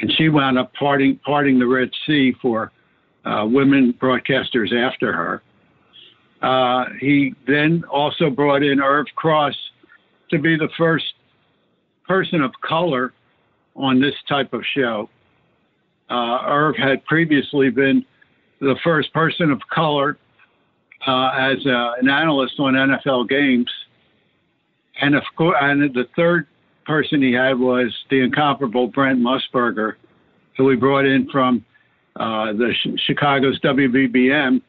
And 0.00 0.12
she 0.12 0.28
wound 0.28 0.58
up 0.58 0.72
parting, 0.74 1.18
parting 1.24 1.58
the 1.58 1.66
Red 1.66 1.90
Sea 2.06 2.34
for 2.42 2.72
uh, 3.24 3.46
women 3.46 3.94
broadcasters 4.00 4.72
after 4.72 5.12
her. 5.12 5.42
Uh, 6.42 6.84
he 7.00 7.34
then 7.46 7.82
also 7.90 8.30
brought 8.30 8.62
in 8.62 8.80
Irv 8.80 9.06
Cross 9.16 9.54
to 10.30 10.38
be 10.38 10.56
the 10.56 10.68
first 10.76 11.14
person 12.06 12.42
of 12.42 12.52
color 12.62 13.12
on 13.74 14.00
this 14.00 14.14
type 14.28 14.52
of 14.52 14.62
show. 14.74 15.08
Uh, 16.08 16.38
Irv 16.46 16.76
had 16.76 17.04
previously 17.04 17.70
been 17.70 18.04
the 18.60 18.76
first 18.84 19.12
person 19.12 19.50
of 19.50 19.60
color 19.72 20.18
uh, 21.06 21.30
as 21.36 21.58
uh, 21.66 21.92
an 22.00 22.08
analyst 22.08 22.54
on 22.58 22.74
NFL 22.74 23.28
games, 23.28 23.70
and 25.00 25.14
of 25.14 25.22
course, 25.36 25.56
and 25.60 25.82
the 25.94 26.06
third 26.16 26.46
person 26.86 27.22
he 27.22 27.32
had 27.32 27.58
was 27.58 27.94
the 28.10 28.20
incomparable 28.20 28.88
Brent 28.88 29.20
Musburger, 29.20 29.94
who 30.56 30.64
we 30.64 30.76
brought 30.76 31.04
in 31.04 31.28
from 31.30 31.64
uh, 32.16 32.52
the 32.52 32.72
Sh- 32.72 33.00
Chicago's 33.06 33.60
WBBM, 33.60 34.62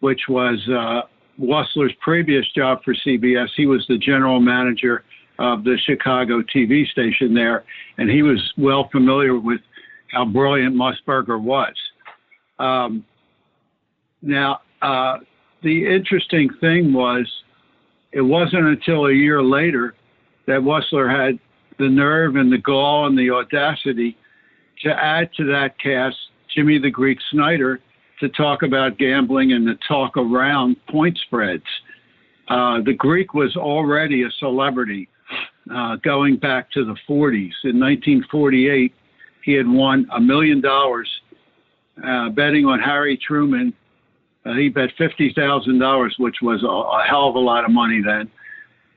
which 0.00 0.22
was 0.28 0.58
uh, 0.68 1.02
Wussler's 1.40 1.94
previous 2.00 2.44
job 2.54 2.82
for 2.84 2.94
CBS. 2.94 3.48
He 3.56 3.66
was 3.66 3.84
the 3.88 3.98
general 3.98 4.40
manager 4.40 5.04
of 5.38 5.64
the 5.64 5.78
Chicago 5.86 6.42
TV 6.42 6.86
station 6.88 7.34
there, 7.34 7.64
and 7.98 8.10
he 8.10 8.22
was 8.22 8.52
well 8.58 8.88
familiar 8.92 9.38
with 9.38 9.60
how 10.10 10.24
brilliant 10.24 10.74
Musburger 10.74 11.40
was. 11.40 11.74
Um, 12.58 13.04
now, 14.20 14.60
uh, 14.82 15.18
the 15.62 15.86
interesting 15.86 16.50
thing 16.60 16.92
was 16.92 17.26
it 18.12 18.20
wasn't 18.20 18.66
until 18.66 19.06
a 19.06 19.12
year 19.12 19.42
later 19.42 19.94
that 20.46 20.60
Wussler 20.60 21.10
had 21.10 21.38
the 21.82 21.88
nerve 21.88 22.36
and 22.36 22.52
the 22.52 22.58
gall 22.58 23.06
and 23.06 23.18
the 23.18 23.30
audacity 23.30 24.16
to 24.82 24.90
add 24.90 25.30
to 25.36 25.44
that 25.44 25.78
cast 25.78 26.16
Jimmy 26.54 26.78
the 26.78 26.90
Greek 26.90 27.18
Snyder 27.30 27.80
to 28.20 28.28
talk 28.30 28.62
about 28.62 28.98
gambling 28.98 29.52
and 29.52 29.66
to 29.66 29.74
talk 29.86 30.16
around 30.16 30.76
point 30.88 31.18
spreads. 31.26 31.64
Uh, 32.48 32.80
the 32.82 32.94
Greek 32.94 33.34
was 33.34 33.56
already 33.56 34.22
a 34.22 34.30
celebrity 34.38 35.08
uh, 35.74 35.96
going 35.96 36.36
back 36.36 36.70
to 36.72 36.84
the 36.84 36.96
40s. 37.08 37.52
In 37.64 37.80
1948, 37.80 38.94
he 39.44 39.52
had 39.52 39.66
won 39.66 40.06
a 40.14 40.20
million 40.20 40.60
dollars 40.60 41.08
uh, 42.04 42.28
betting 42.30 42.64
on 42.64 42.78
Harry 42.78 43.16
Truman 43.16 43.72
uh, 44.44 44.54
he 44.54 44.68
bet 44.68 44.90
fifty 44.98 45.32
thousand 45.34 45.78
dollars, 45.78 46.14
which 46.18 46.36
was 46.42 46.62
a, 46.62 46.66
a, 46.66 47.04
hell 47.08 47.28
of 47.28 47.36
a 47.36 47.38
lot 47.38 47.64
of 47.64 47.70
money 47.70 48.02
then. 48.04 48.28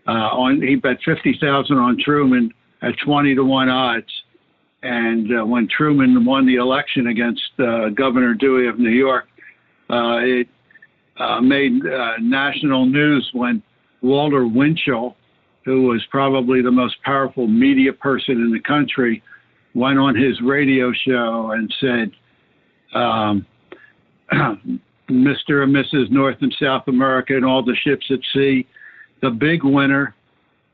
Uh, 0.07 0.29
on 0.33 0.61
he 0.61 0.75
bet 0.75 0.97
fifty 1.05 1.37
thousand 1.39 1.77
on 1.77 1.97
Truman 2.03 2.51
at 2.81 2.93
twenty 3.03 3.35
to 3.35 3.43
one 3.43 3.69
odds, 3.69 4.11
and 4.83 5.29
uh, 5.39 5.45
when 5.45 5.67
Truman 5.67 6.25
won 6.25 6.45
the 6.45 6.55
election 6.55 7.07
against 7.07 7.41
uh, 7.59 7.89
Governor 7.89 8.33
Dewey 8.33 8.67
of 8.67 8.79
New 8.79 8.89
York, 8.89 9.25
uh, 9.89 10.19
it 10.21 10.47
uh, 11.17 11.41
made 11.41 11.73
national 12.19 12.85
news 12.85 13.29
when 13.33 13.63
Walter 14.01 14.45
Winchell, 14.47 15.15
who 15.63 15.83
was 15.83 16.03
probably 16.11 16.61
the 16.61 16.71
most 16.71 16.95
powerful 17.03 17.47
media 17.47 17.93
person 17.93 18.35
in 18.35 18.51
the 18.51 18.59
country, 18.59 19.23
went 19.73 19.97
on 19.97 20.15
his 20.15 20.39
radio 20.41 20.91
show 20.91 21.51
and 21.51 21.73
said. 21.79 22.11
Um, 22.93 23.45
Mr. 25.09 25.63
and 25.63 25.75
Mrs. 25.75 26.09
North 26.09 26.37
and 26.41 26.55
South 26.59 26.87
America 26.87 27.35
and 27.35 27.45
all 27.45 27.63
the 27.63 27.75
ships 27.83 28.05
at 28.09 28.19
sea. 28.33 28.67
The 29.21 29.29
big 29.29 29.63
winner, 29.63 30.15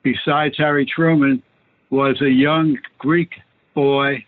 besides 0.04 0.56
Harry 0.58 0.86
Truman, 0.86 1.44
was 1.92 2.20
a 2.22 2.30
young 2.30 2.78
Greek 2.98 3.34
boy, 3.76 4.26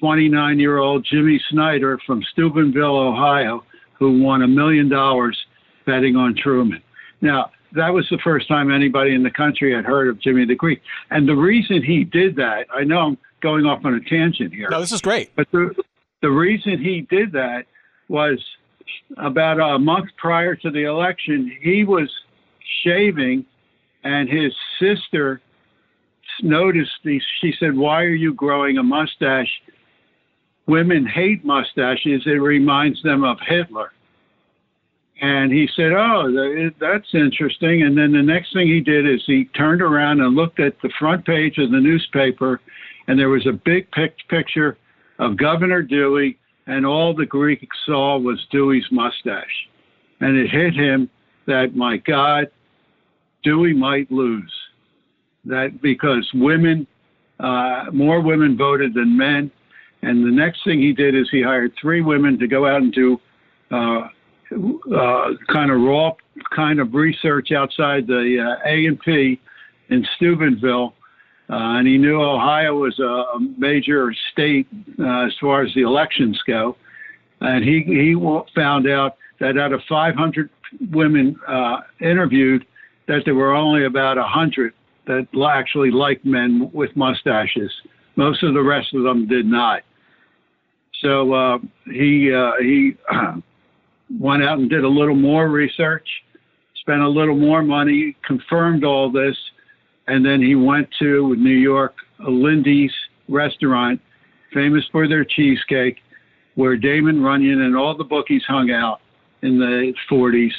29 0.00 0.58
year 0.58 0.78
old 0.78 1.06
Jimmy 1.08 1.40
Snyder 1.50 1.98
from 2.06 2.22
Steubenville, 2.32 2.96
Ohio, 2.96 3.64
who 3.98 4.20
won 4.20 4.42
a 4.42 4.48
million 4.48 4.88
dollars 4.88 5.38
betting 5.86 6.16
on 6.16 6.34
Truman. 6.34 6.82
Now, 7.20 7.50
that 7.72 7.90
was 7.90 8.06
the 8.10 8.18
first 8.24 8.48
time 8.48 8.72
anybody 8.72 9.14
in 9.14 9.22
the 9.22 9.30
country 9.30 9.72
had 9.72 9.84
heard 9.84 10.08
of 10.08 10.20
Jimmy 10.20 10.44
the 10.44 10.56
Greek. 10.56 10.80
And 11.10 11.28
the 11.28 11.36
reason 11.36 11.82
he 11.82 12.02
did 12.02 12.34
that, 12.36 12.66
I 12.74 12.82
know 12.82 12.98
I'm 12.98 13.18
going 13.40 13.66
off 13.66 13.84
on 13.84 13.94
a 13.94 14.00
tangent 14.00 14.52
here. 14.52 14.68
No, 14.70 14.80
this 14.80 14.90
is 14.90 15.00
great. 15.00 15.30
But 15.36 15.46
the, 15.52 15.74
the 16.22 16.30
reason 16.30 16.82
he 16.82 17.02
did 17.02 17.32
that 17.32 17.66
was 18.08 18.42
about 19.18 19.60
a 19.60 19.78
month 19.78 20.08
prior 20.16 20.56
to 20.56 20.70
the 20.70 20.84
election, 20.84 21.56
he 21.60 21.84
was 21.84 22.10
shaving, 22.82 23.44
and 24.02 24.28
his 24.28 24.52
sister 24.80 25.40
noticed. 26.42 27.00
He, 27.02 27.20
she 27.40 27.52
said, 27.58 27.76
"Why 27.76 28.02
are 28.02 28.08
you 28.14 28.34
growing 28.34 28.78
a 28.78 28.82
mustache? 28.82 29.50
Women 30.66 31.06
hate 31.06 31.44
mustaches. 31.44 32.22
It 32.26 32.40
reminds 32.40 33.02
them 33.02 33.24
of 33.24 33.38
Hitler." 33.46 33.92
And 35.20 35.52
he 35.52 35.68
said, 35.76 35.92
"Oh, 35.92 36.72
that's 36.78 37.14
interesting." 37.14 37.82
And 37.82 37.96
then 37.96 38.12
the 38.12 38.22
next 38.22 38.52
thing 38.52 38.66
he 38.68 38.80
did 38.80 39.06
is 39.06 39.22
he 39.26 39.44
turned 39.46 39.82
around 39.82 40.20
and 40.20 40.34
looked 40.34 40.60
at 40.60 40.80
the 40.82 40.92
front 40.98 41.26
page 41.26 41.58
of 41.58 41.70
the 41.70 41.80
newspaper, 41.80 42.60
and 43.06 43.18
there 43.18 43.28
was 43.28 43.46
a 43.46 43.52
big 43.52 43.90
pic- 43.90 44.16
picture 44.28 44.78
of 45.18 45.36
Governor 45.36 45.82
Dewey, 45.82 46.38
and 46.66 46.86
all 46.86 47.14
the 47.14 47.26
Greek 47.26 47.68
saw 47.84 48.16
was 48.18 48.46
Dewey's 48.50 48.86
mustache. 48.90 49.68
And 50.20 50.36
it 50.36 50.50
hit 50.50 50.74
him 50.74 51.10
that, 51.46 51.74
my 51.74 51.98
God, 51.98 52.46
Dewey 53.42 53.74
might 53.74 54.10
lose. 54.10 54.52
That 55.44 55.80
because 55.80 56.28
women, 56.34 56.86
uh, 57.38 57.86
more 57.92 58.20
women 58.20 58.56
voted 58.56 58.94
than 58.94 59.16
men. 59.16 59.50
And 60.02 60.24
the 60.24 60.30
next 60.30 60.64
thing 60.64 60.80
he 60.80 60.92
did 60.92 61.14
is 61.14 61.28
he 61.30 61.42
hired 61.42 61.72
three 61.80 62.00
women 62.00 62.38
to 62.38 62.46
go 62.46 62.66
out 62.66 62.82
and 62.82 62.92
do 62.92 63.20
uh, 63.70 64.08
uh, 64.52 65.28
kind 65.52 65.70
of 65.70 65.80
raw 65.80 66.12
kind 66.54 66.80
of 66.80 66.92
research 66.92 67.52
outside 67.52 68.06
the 68.06 68.38
uh, 68.40 68.68
A 68.68 68.86
and 68.86 68.98
P 68.98 69.40
in 69.90 70.04
Steubenville, 70.16 70.94
uh, 71.48 71.78
and 71.78 71.86
he 71.86 71.98
knew 71.98 72.20
Ohio 72.20 72.74
was 72.74 72.98
a, 72.98 73.38
major 73.58 74.12
state 74.32 74.66
uh, 74.98 75.26
as 75.26 75.32
far 75.40 75.62
as 75.62 75.72
the 75.74 75.82
elections 75.82 76.40
go, 76.46 76.76
and 77.40 77.62
he 77.62 77.82
he 77.86 78.16
found 78.54 78.88
out 78.88 79.16
that 79.38 79.56
out 79.56 79.72
of 79.72 79.80
500 79.88 80.50
women 80.90 81.36
interviewed, 82.00 82.66
that 83.06 83.22
there 83.24 83.34
were 83.36 83.54
only 83.54 83.84
about 83.84 84.16
100 84.16 84.74
that 85.10 85.50
actually 85.52 85.90
liked 85.90 86.24
men 86.24 86.70
with 86.72 86.94
mustaches. 86.96 87.70
Most 88.16 88.42
of 88.42 88.54
the 88.54 88.62
rest 88.62 88.94
of 88.94 89.02
them 89.02 89.26
did 89.26 89.46
not. 89.46 89.82
So 91.02 91.32
uh, 91.32 91.58
he 91.86 92.32
uh, 92.32 92.52
he 92.60 92.96
went 94.18 94.42
out 94.42 94.58
and 94.58 94.70
did 94.70 94.84
a 94.84 94.88
little 94.88 95.16
more 95.16 95.48
research, 95.48 96.06
spent 96.76 97.00
a 97.00 97.08
little 97.08 97.36
more 97.36 97.62
money, 97.62 98.16
confirmed 98.24 98.84
all 98.84 99.10
this, 99.10 99.36
and 100.06 100.24
then 100.24 100.40
he 100.40 100.54
went 100.54 100.88
to 100.98 101.34
New 101.36 101.56
York, 101.56 101.94
Lindy's 102.20 102.92
restaurant, 103.28 104.00
famous 104.52 104.84
for 104.92 105.08
their 105.08 105.24
cheesecake, 105.24 105.98
where 106.54 106.76
Damon 106.76 107.22
Runyon 107.22 107.62
and 107.62 107.76
all 107.76 107.96
the 107.96 108.04
bookies 108.04 108.42
hung 108.46 108.70
out 108.70 109.00
in 109.42 109.58
the 109.58 109.94
40s, 110.10 110.52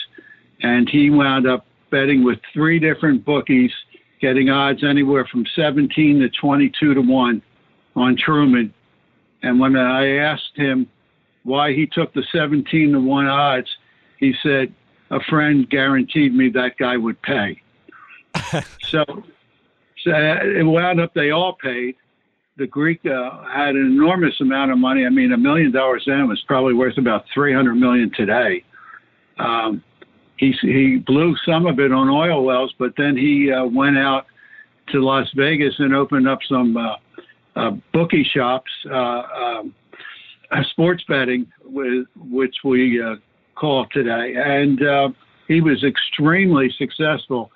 and 0.63 0.89
he 0.89 1.09
wound 1.09 1.47
up 1.47 1.65
betting 1.91 2.23
with 2.23 2.39
three 2.53 2.79
different 2.79 3.23
bookies, 3.23 3.71
getting 4.21 4.49
odds 4.49 4.83
anywhere 4.83 5.27
from 5.31 5.45
17 5.55 6.19
to 6.19 6.29
22 6.29 6.93
to 6.93 7.01
one 7.01 7.41
on 7.95 8.15
Truman 8.15 8.73
and 9.43 9.59
when 9.59 9.75
I 9.75 10.17
asked 10.17 10.55
him 10.55 10.87
why 11.43 11.73
he 11.73 11.87
took 11.87 12.13
the 12.13 12.23
17 12.31 12.91
to 12.91 12.99
1 12.99 13.27
odds, 13.27 13.69
he 14.17 14.33
said, 14.43 14.73
a 15.09 15.19
friend 15.29 15.69
guaranteed 15.69 16.33
me 16.33 16.49
that 16.49 16.77
guy 16.77 16.95
would 16.97 17.21
pay. 17.21 17.61
so, 18.87 19.03
so 20.03 20.11
it 20.11 20.65
wound 20.65 21.01
up 21.01 21.13
they 21.13 21.31
all 21.31 21.53
paid. 21.61 21.95
The 22.57 22.67
Greek 22.67 23.05
uh, 23.05 23.43
had 23.51 23.69
an 23.69 23.85
enormous 23.85 24.39
amount 24.39 24.71
of 24.71 24.77
money. 24.77 25.05
I 25.05 25.09
mean, 25.09 25.33
a 25.33 25.37
million 25.37 25.71
dollars 25.71 26.03
then 26.05 26.27
was 26.27 26.41
probably 26.47 26.73
worth 26.73 26.97
about 26.97 27.25
300 27.33 27.75
million 27.75 28.11
today. 28.15 28.63
Um, 29.39 29.83
he, 30.41 30.53
he 30.61 30.97
blew 30.97 31.35
some 31.45 31.67
of 31.67 31.79
it 31.79 31.91
on 31.91 32.09
oil 32.09 32.43
wells, 32.43 32.73
but 32.79 32.93
then 32.97 33.15
he 33.15 33.51
uh, 33.51 33.63
went 33.63 33.97
out 33.97 34.25
to 34.91 34.99
Las 34.99 35.27
Vegas 35.35 35.75
and 35.77 35.93
opened 35.93 36.27
up 36.27 36.39
some 36.49 36.75
uh, 36.75 36.95
uh, 37.55 37.71
bookie 37.93 38.23
shops, 38.23 38.71
uh, 38.89 38.95
um, 38.95 39.75
uh, 40.51 40.63
sports 40.71 41.03
betting, 41.07 41.45
with, 41.63 42.07
which 42.15 42.55
we 42.63 42.99
uh, 42.99 43.17
call 43.53 43.85
today. 43.93 44.33
And 44.35 45.13
he 45.47 45.61
was 45.61 45.83
extremely 45.83 46.73
successful. 46.75 47.51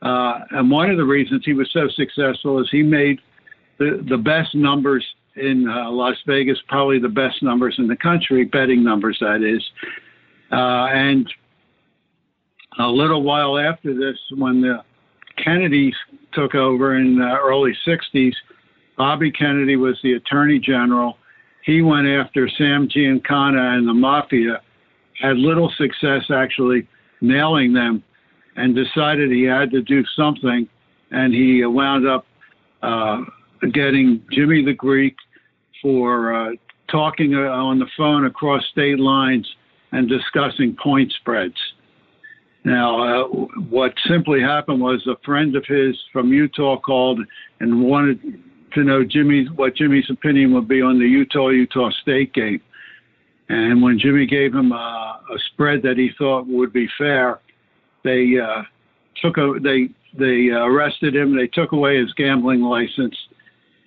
And 0.00 0.70
one 0.70 0.90
of 0.90 0.96
the 0.96 1.04
reasons 1.04 1.42
he 1.44 1.52
was 1.52 1.70
so 1.72 1.88
successful 1.88 2.58
is 2.58 2.68
he 2.70 2.82
made 2.82 3.20
the, 3.78 4.02
the 4.08 4.16
best 4.16 4.54
numbers 4.54 5.04
in 5.36 5.66
Las 5.66 6.16
Vegas, 6.26 6.58
probably 6.68 6.98
the 6.98 7.08
best 7.08 7.42
numbers 7.42 7.74
in 7.76 7.86
the 7.86 7.96
country, 7.96 8.46
betting 8.46 8.82
numbers, 8.82 9.18
that 9.20 9.42
is. 9.42 9.62
and 10.50 11.28
a 12.78 12.86
little 12.86 13.22
while 13.22 13.58
after 13.58 13.94
this, 13.94 14.18
when 14.36 14.60
the 14.60 14.82
Kennedys 15.42 15.94
took 16.32 16.54
over 16.54 16.96
in 16.96 17.18
the 17.18 17.38
early 17.42 17.76
60s, 17.86 18.32
Bobby 18.96 19.30
Kennedy 19.30 19.76
was 19.76 19.98
the 20.02 20.14
attorney 20.14 20.58
general. 20.58 21.18
He 21.64 21.82
went 21.82 22.06
after 22.06 22.48
Sam 22.48 22.88
Giancana 22.88 23.76
and 23.76 23.88
the 23.88 23.94
mafia, 23.94 24.60
had 25.20 25.36
little 25.36 25.72
success 25.76 26.22
actually 26.30 26.86
nailing 27.20 27.72
them, 27.72 28.02
and 28.56 28.74
decided 28.74 29.30
he 29.30 29.44
had 29.44 29.70
to 29.70 29.82
do 29.82 30.04
something. 30.16 30.68
And 31.10 31.32
he 31.32 31.64
wound 31.64 32.06
up 32.06 32.26
uh, 32.82 33.22
getting 33.72 34.22
Jimmy 34.30 34.64
the 34.64 34.74
Greek 34.74 35.16
for 35.80 36.34
uh, 36.34 36.50
talking 36.90 37.34
uh, 37.34 37.48
on 37.48 37.78
the 37.78 37.86
phone 37.96 38.26
across 38.26 38.62
state 38.72 38.98
lines 38.98 39.48
and 39.92 40.08
discussing 40.08 40.76
point 40.82 41.12
spreads. 41.20 41.56
Now, 42.64 43.24
uh, 43.24 43.28
what 43.68 43.92
simply 44.08 44.40
happened 44.40 44.80
was 44.80 45.06
a 45.06 45.16
friend 45.24 45.54
of 45.54 45.64
his 45.66 45.96
from 46.12 46.32
Utah 46.32 46.78
called 46.78 47.20
and 47.60 47.84
wanted 47.84 48.42
to 48.72 48.82
know 48.82 49.04
Jimmy 49.04 49.44
what 49.54 49.76
Jimmy's 49.76 50.08
opinion 50.10 50.52
would 50.54 50.66
be 50.66 50.80
on 50.80 50.98
the 50.98 51.06
Utah 51.06 51.48
Utah 51.48 51.90
State 52.02 52.32
game. 52.32 52.60
And 53.50 53.82
when 53.82 53.98
Jimmy 53.98 54.26
gave 54.26 54.54
him 54.54 54.72
a, 54.72 55.20
a 55.30 55.38
spread 55.52 55.82
that 55.82 55.98
he 55.98 56.10
thought 56.16 56.46
would 56.46 56.72
be 56.72 56.88
fair, 56.96 57.40
they 58.02 58.38
uh, 58.42 58.62
took 59.22 59.36
a 59.36 59.58
they 59.62 59.90
they 60.18 60.48
arrested 60.48 61.14
him. 61.14 61.36
They 61.36 61.48
took 61.48 61.72
away 61.72 61.98
his 61.98 62.12
gambling 62.14 62.62
license, 62.62 63.16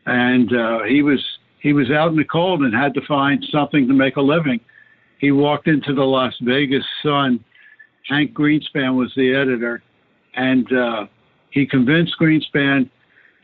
and 0.06 0.56
uh, 0.56 0.84
he 0.84 1.02
was 1.02 1.24
he 1.60 1.74
was 1.74 1.90
out 1.90 2.12
in 2.12 2.18
the 2.18 2.26
cold 2.26 2.62
and 2.62 2.74
had 2.74 2.94
to 2.94 3.02
find 3.08 3.44
something 3.52 3.88
to 3.88 3.94
make 3.94 4.18
a 4.18 4.22
living. 4.22 4.60
He 5.20 5.32
walked 5.32 5.68
into 5.68 5.96
the 5.96 6.04
Las 6.04 6.36
Vegas 6.42 6.86
Sun. 7.02 7.44
Hank 8.08 8.34
Greenspun 8.34 8.96
was 8.96 9.12
the 9.16 9.34
editor, 9.34 9.84
and 10.36 10.72
uh, 10.72 11.06
he 11.52 11.66
convinced 11.66 12.16
Greenspun 12.20 12.90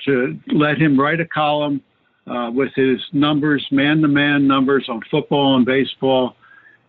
to 0.06 0.39
let 0.47 0.78
him 0.78 0.99
write 0.99 1.19
a 1.19 1.26
column 1.26 1.82
uh, 2.28 2.49
with 2.54 2.71
his 2.76 2.99
numbers, 3.12 3.65
man 3.71 4.02
to 4.02 4.08
man 4.08 4.47
numbers 4.47 4.86
on 4.89 5.02
football 5.12 5.56
and 5.58 5.65
baseball 5.65 6.36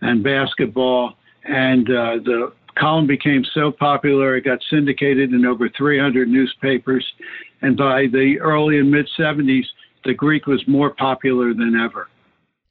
and 0.00 0.22
basketball. 0.22 1.14
And 1.44 1.88
uh, 1.88 2.16
the 2.24 2.52
column 2.78 3.06
became 3.06 3.44
so 3.52 3.70
popular, 3.70 4.36
it 4.36 4.44
got 4.44 4.60
syndicated 4.70 5.32
in 5.32 5.44
over 5.44 5.68
300 5.68 6.28
newspapers. 6.28 7.04
And 7.62 7.76
by 7.76 8.06
the 8.06 8.38
early 8.40 8.78
and 8.78 8.90
mid 8.90 9.08
70s, 9.18 9.64
the 10.04 10.14
Greek 10.14 10.46
was 10.46 10.62
more 10.68 10.90
popular 10.90 11.54
than 11.54 11.80
ever. 11.80 12.08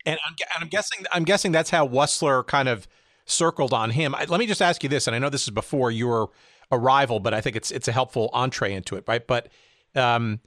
And 0.05 0.19
I'm, 0.27 0.35
I'm 0.59 0.67
guessing 0.67 1.05
I'm 1.13 1.23
guessing 1.23 1.51
that's 1.51 1.69
how 1.69 1.87
Wussler 1.87 2.45
kind 2.45 2.67
of 2.67 2.87
circled 3.25 3.73
on 3.73 3.91
him. 3.91 4.15
I, 4.15 4.25
let 4.25 4.39
me 4.39 4.45
just 4.45 4.62
ask 4.62 4.83
you 4.83 4.89
this, 4.89 5.07
and 5.07 5.15
I 5.15 5.19
know 5.19 5.29
this 5.29 5.43
is 5.43 5.49
before 5.49 5.91
your 5.91 6.29
arrival, 6.71 7.19
but 7.19 7.33
I 7.33 7.41
think 7.41 7.55
it's 7.55 7.71
it's 7.71 7.88
a 7.88 7.91
helpful 7.91 8.29
entree 8.33 8.73
into 8.73 8.95
it, 8.95 9.03
right? 9.07 9.25
But 9.25 9.49
um, 9.95 10.39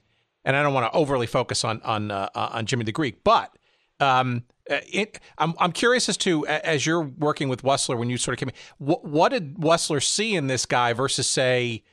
and 0.45 0.55
I 0.55 0.63
don't 0.63 0.73
want 0.73 0.91
to 0.91 0.97
overly 0.97 1.27
focus 1.27 1.63
on 1.63 1.81
on 1.83 2.11
uh, 2.11 2.29
on 2.35 2.65
Jimmy 2.65 2.83
the 2.83 2.91
Greek, 2.91 3.23
but 3.23 3.57
um, 3.99 4.43
uh, 4.69 4.79
it, 4.91 5.19
I'm 5.37 5.53
I'm 5.59 5.71
curious 5.71 6.09
as 6.09 6.17
to 6.17 6.45
as 6.47 6.85
you're 6.85 7.01
working 7.01 7.49
with 7.49 7.63
Wussler 7.63 7.97
when 7.97 8.09
you 8.09 8.17
sort 8.17 8.33
of 8.33 8.39
came 8.39 8.49
in, 8.49 8.55
what, 8.77 9.05
what 9.05 9.29
did 9.29 9.55
Wussler 9.55 10.03
see 10.03 10.35
in 10.35 10.47
this 10.47 10.65
guy 10.65 10.93
versus 10.93 11.27
say 11.27 11.83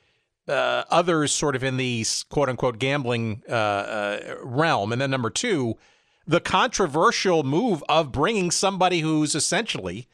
uh, 0.49 0.85
others 0.91 1.33
sort 1.33 1.57
of 1.57 1.65
in 1.65 1.77
the 1.77 2.05
quote 2.29 2.49
unquote 2.49 2.79
gambling 2.79 3.43
uh, 3.49 3.53
uh, 3.53 4.37
realm, 4.43 4.93
and 4.93 5.01
then 5.01 5.11
number 5.11 5.31
two, 5.31 5.77
the 6.27 6.41
controversial 6.41 7.43
move 7.43 7.83
of 7.89 8.13
bringing 8.13 8.51
somebody 8.51 9.01
who's 9.01 9.35
essentially 9.35 10.09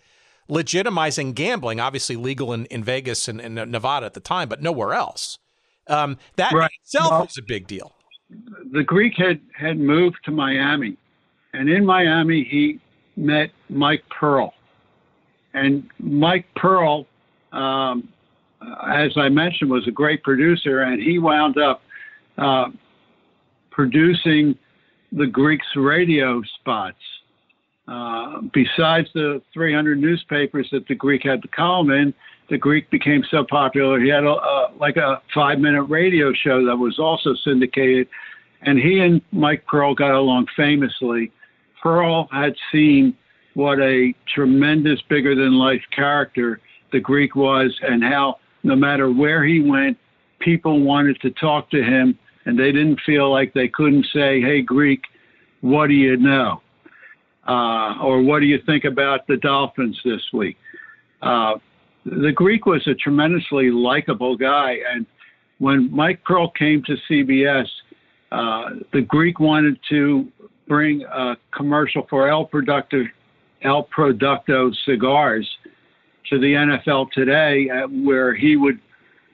legitimizing 0.51 1.35
gambling, 1.35 1.81
obviously 1.81 2.17
legal 2.17 2.53
in, 2.53 2.67
in 2.67 2.85
Vegas 2.85 3.29
and, 3.29 3.41
and 3.41 3.55
Nevada 3.55 4.07
at 4.07 4.15
the 4.15 4.21
time, 4.21 4.49
but 4.49 4.61
nowhere 4.61 4.93
else. 4.93 5.39
Um, 5.87 6.19
that 6.37 6.53
right. 6.53 6.71
itself 6.83 7.11
well, 7.11 7.25
is 7.25 7.39
a 7.39 7.43
big 7.43 7.67
deal. 7.67 7.93
The 8.73 8.83
Greek 8.83 9.15
had, 9.17 9.41
had 9.57 9.79
moved 9.79 10.19
to 10.25 10.31
Miami, 10.31 10.97
and 11.53 11.69
in 11.69 11.85
Miami, 11.85 12.45
he 12.45 12.81
met 13.17 13.51
Mike 13.69 14.05
Pearl. 14.09 14.55
And 15.53 15.89
Mike 15.99 16.47
Pearl, 16.55 17.07
um, 17.53 18.09
as 18.89 19.13
I 19.17 19.29
mentioned, 19.29 19.71
was 19.71 19.87
a 19.89 19.91
great 19.91 20.23
producer, 20.23 20.83
and 20.83 21.03
he 21.03 21.19
wound 21.19 21.59
up 21.59 21.83
uh, 22.39 22.71
producing 23.71 24.57
the 25.13 25.27
Greeks' 25.27 25.67
radio 25.75 26.43
spots. 26.61 26.99
Uh, 27.91 28.41
besides 28.55 29.09
the 29.15 29.43
300 29.53 29.99
newspapers 29.99 30.69
that 30.71 30.87
the 30.87 30.95
Greek 30.95 31.23
had 31.25 31.43
the 31.43 31.49
column 31.49 31.91
in, 31.91 32.15
the 32.49 32.57
Greek 32.57 32.89
became 32.89 33.25
so 33.33 33.45
popular. 33.51 33.99
He 33.99 34.09
had 34.09 34.23
a 34.23 34.37
like 34.79 34.97
a 34.97 35.21
five 35.35 35.59
minute 35.59 35.83
radio 35.85 36.33
show 36.33 36.65
that 36.67 36.77
was 36.77 37.01
also 37.01 37.35
syndicated, 37.45 38.07
and 38.63 38.79
he 38.79 39.01
and 39.01 39.21
Mike 39.33 39.67
Pearl 39.67 39.95
got 39.95 40.13
along 40.13 40.47
famously. 40.57 41.33
Pearl 41.83 42.29
had 42.31 42.55
seen 42.71 43.17
what 43.55 43.81
a 43.81 44.15
tremendous, 44.33 45.01
bigger 45.09 45.35
than 45.35 45.55
life 45.55 45.83
character 45.95 46.61
the 46.93 47.01
Greek 47.01 47.35
was, 47.35 47.77
and 47.83 48.05
how 48.05 48.37
no 48.63 48.77
matter 48.77 49.11
where 49.11 49.45
he 49.45 49.61
went, 49.61 49.99
people 50.39 50.81
wanted 50.81 51.21
to 51.23 51.31
talk 51.33 51.71
to 51.71 51.83
him 51.83 52.17
and 52.47 52.57
they 52.57 52.73
didn't 52.73 53.01
feel 53.05 53.31
like 53.31 53.53
they 53.53 53.69
couldn't 53.69 54.07
say, 54.13 54.41
"Hey, 54.41 54.63
Greek, 54.63 55.03
what 55.61 55.89
do 55.89 55.95
you 55.95 56.17
know?" 56.17 56.63
Uh, 57.51 57.99
or 58.01 58.23
what 58.23 58.39
do 58.39 58.47
you 58.47 58.61
think 58.65 58.85
about 58.85 59.27
the 59.27 59.37
Dolphins 59.39 60.01
this 60.05 60.23
week? 60.33 60.57
Uh, 61.21 61.55
the 62.05 62.31
Greek 62.33 62.65
was 62.65 62.87
a 62.87 62.95
tremendously 62.95 63.73
likable 63.73 64.37
guy, 64.37 64.77
and 64.89 65.05
when 65.59 65.91
Mike 65.91 66.23
Pearl 66.25 66.49
came 66.51 66.81
to 66.85 66.97
CBS, 67.11 67.67
uh, 68.31 68.71
the 68.93 69.01
Greek 69.01 69.41
wanted 69.41 69.81
to 69.89 70.29
bring 70.69 71.03
a 71.03 71.37
commercial 71.53 72.07
for 72.09 72.29
El 72.29 72.47
Producto, 72.47 73.05
El 73.63 73.89
Producto 73.95 74.73
cigars 74.85 75.49
to 76.29 76.39
the 76.39 76.53
NFL 76.53 77.11
today, 77.11 77.69
uh, 77.69 77.89
where 77.89 78.33
he 78.33 78.55
would 78.55 78.79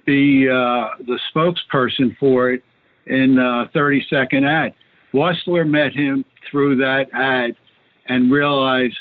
be 0.06 0.48
uh, 0.48 0.88
the 1.06 1.20
spokesperson 1.34 2.16
for 2.16 2.50
it 2.50 2.64
in 3.08 3.38
a 3.38 3.68
30 3.74 4.06
second 4.08 4.46
ad. 4.46 4.72
Wussler 5.12 5.68
met 5.68 5.92
him 5.92 6.24
through 6.50 6.76
that 6.76 7.08
ad 7.12 7.54
and 8.09 8.30
realized 8.30 8.96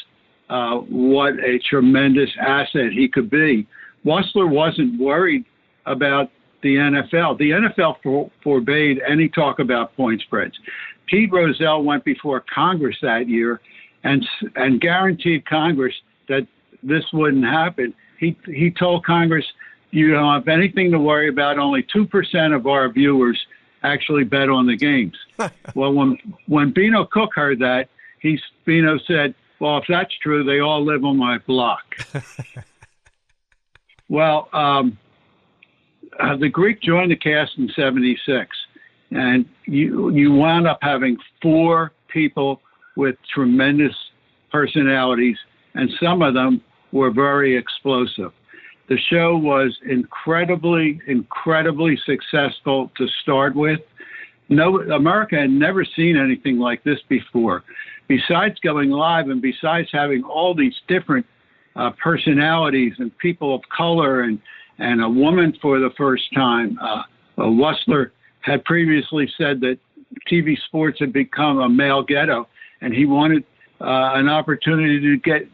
uh, 0.50 0.76
what 0.78 1.34
a 1.40 1.60
tremendous 1.60 2.30
asset 2.40 2.92
he 2.92 3.08
could 3.08 3.30
be. 3.30 3.68
Wussler 4.06 4.50
wasn't 4.50 5.00
worried 5.00 5.46
about 5.86 6.30
the 6.62 6.76
NFL. 6.76 7.38
The 7.38 7.52
NFL 7.52 7.98
for, 8.04 8.32
forbade 8.44 9.02
any 9.08 9.30
talk 9.30 9.60
about 9.60 9.96
point 9.96 10.22
spreads. 10.22 10.56
Pete 11.08 11.32
Rozelle 11.32 11.84
went 11.84 12.04
before 12.04 12.44
Congress 12.54 12.98
that 13.02 13.28
year 13.28 13.62
and 14.04 14.26
and 14.56 14.80
guaranteed 14.80 15.46
Congress 15.46 15.94
that 16.28 16.48
this 16.82 17.04
wouldn't 17.14 17.46
happen. 17.46 17.94
He 18.20 18.38
he 18.46 18.72
told 18.72 19.06
Congress, 19.06 19.46
you 19.92 20.12
don't 20.12 20.34
have 20.34 20.48
anything 20.48 20.92
to 20.92 21.00
worry 21.00 21.30
about. 21.30 21.60
Only 21.60 21.86
two 21.92 22.06
percent 22.06 22.54
of 22.54 22.68
our 22.68 22.90
viewers 22.90 23.40
actually 23.84 24.24
bet 24.24 24.50
on 24.50 24.66
the 24.66 24.76
games. 24.76 25.16
well, 25.76 25.94
when 25.94 26.18
when 26.48 26.72
Beano 26.72 27.06
Cook 27.06 27.32
heard 27.36 27.60
that, 27.60 27.90
he 28.20 28.40
Beano 28.66 29.00
said, 29.08 29.36
"Well, 29.60 29.78
if 29.78 29.86
that's 29.88 30.14
true, 30.22 30.44
they 30.44 30.60
all 30.60 30.84
live 30.84 31.04
on 31.04 31.18
my 31.18 31.38
block." 31.40 31.84
well, 34.10 34.50
um, 34.54 34.98
uh, 36.20 36.36
the 36.38 36.50
Greek 36.50 36.82
joined 36.82 37.12
the 37.12 37.16
cast 37.16 37.58
in 37.58 37.70
'76, 37.76 38.56
and 39.12 39.46
you 39.66 40.10
you 40.10 40.32
wound 40.32 40.68
up 40.68 40.80
having 40.82 41.18
four 41.42 41.92
people 42.08 42.62
with 42.96 43.16
tremendous 43.34 43.96
personalities, 44.52 45.38
and 45.74 45.90
some 46.02 46.22
of 46.22 46.34
them 46.34 46.62
were 46.92 47.12
very 47.12 47.56
explosive. 47.58 48.32
The 48.88 48.98
show 49.10 49.36
was 49.36 49.78
incredibly, 49.90 51.02
incredibly 51.08 52.00
successful 52.06 52.92
to 52.98 53.08
start 53.22 53.56
with. 53.56 53.80
No, 54.48 54.80
America 54.92 55.38
had 55.38 55.50
never 55.50 55.84
seen 55.84 56.16
anything 56.16 56.60
like 56.60 56.84
this 56.84 57.00
before. 57.10 57.64
Besides 58.08 58.60
going 58.60 58.92
live 58.92 59.30
and 59.30 59.42
besides 59.42 59.90
having 59.92 60.24
all 60.24 60.54
these 60.54 60.76
different 60.88 61.26
uh, 61.76 61.92
personalities 62.02 62.94
and 63.00 63.16
people 63.18 63.56
of 63.56 63.62
color 63.76 64.22
and, 64.22 64.40
and 64.78 65.04
a 65.04 65.10
woman 65.10 65.58
for 65.62 65.80
the 65.80 65.90
first 65.98 66.24
time, 66.34 66.78
uh, 66.82 67.04
Wussler 67.38 68.12
had 68.42 68.64
previously 68.66 69.30
said 69.38 69.60
that 69.62 69.78
TV 70.32 70.56
sports 70.68 71.00
had 71.00 71.12
become 71.12 71.60
a 71.60 71.68
male 71.68 72.04
ghetto, 72.04 72.48
and 72.82 72.94
he 72.94 73.06
wanted 73.06 73.44
uh, 73.82 74.14
an 74.14 74.30
opportunity 74.30 75.00
to 75.02 75.18
get 75.18 75.50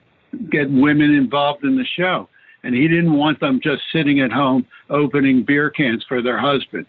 get 0.49 0.72
women 0.72 1.14
involved 1.14 1.64
in 1.66 1.76
the 1.76 1.86
show 1.97 2.30
and 2.64 2.76
he 2.76 2.88
didn't 2.88 3.14
want 3.14 3.39
them 3.39 3.60
just 3.62 3.82
sitting 3.91 4.20
at 4.20 4.32
home 4.32 4.66
opening 4.89 5.43
beer 5.43 5.70
cans 5.70 6.06
for 6.08 6.22
their 6.22 6.39
husband. 6.39 6.86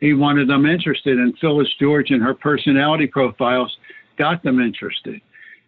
He 0.00 0.14
wanted 0.14 0.48
them 0.48 0.66
interested, 0.66 1.18
and 1.18 1.36
Phyllis 1.38 1.68
George 1.80 2.10
and 2.10 2.22
her 2.22 2.34
personality 2.34 3.06
profiles 3.06 3.76
got 4.16 4.42
them 4.42 4.60
interested. 4.60 5.20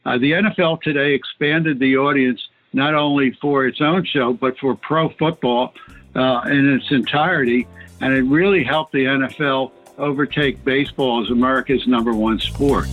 Uh, 0.05 0.19
the 0.19 0.33
NFL 0.33 0.83
today 0.83 1.15
expanded 1.15 1.79
the 1.79 1.97
audience 1.97 2.49
not 2.73 2.95
only 2.95 3.31
for 3.41 3.67
its 3.67 3.81
own 3.81 4.05
show, 4.05 4.33
but 4.33 4.59
for 4.59 4.75
pro 4.75 5.09
football 5.11 5.75
uh, 6.15 6.43
in 6.47 6.75
its 6.75 6.91
entirety, 6.91 7.67
and 8.01 8.13
it 8.13 8.23
really 8.23 8.65
helped 8.65 8.93
the 8.93 9.05
NFL 9.05 9.73
overtake 9.97 10.63
baseball 10.65 11.23
as 11.23 11.31
America's 11.31 11.87
number 11.87 12.13
one 12.13 12.41
sport. 12.41 12.89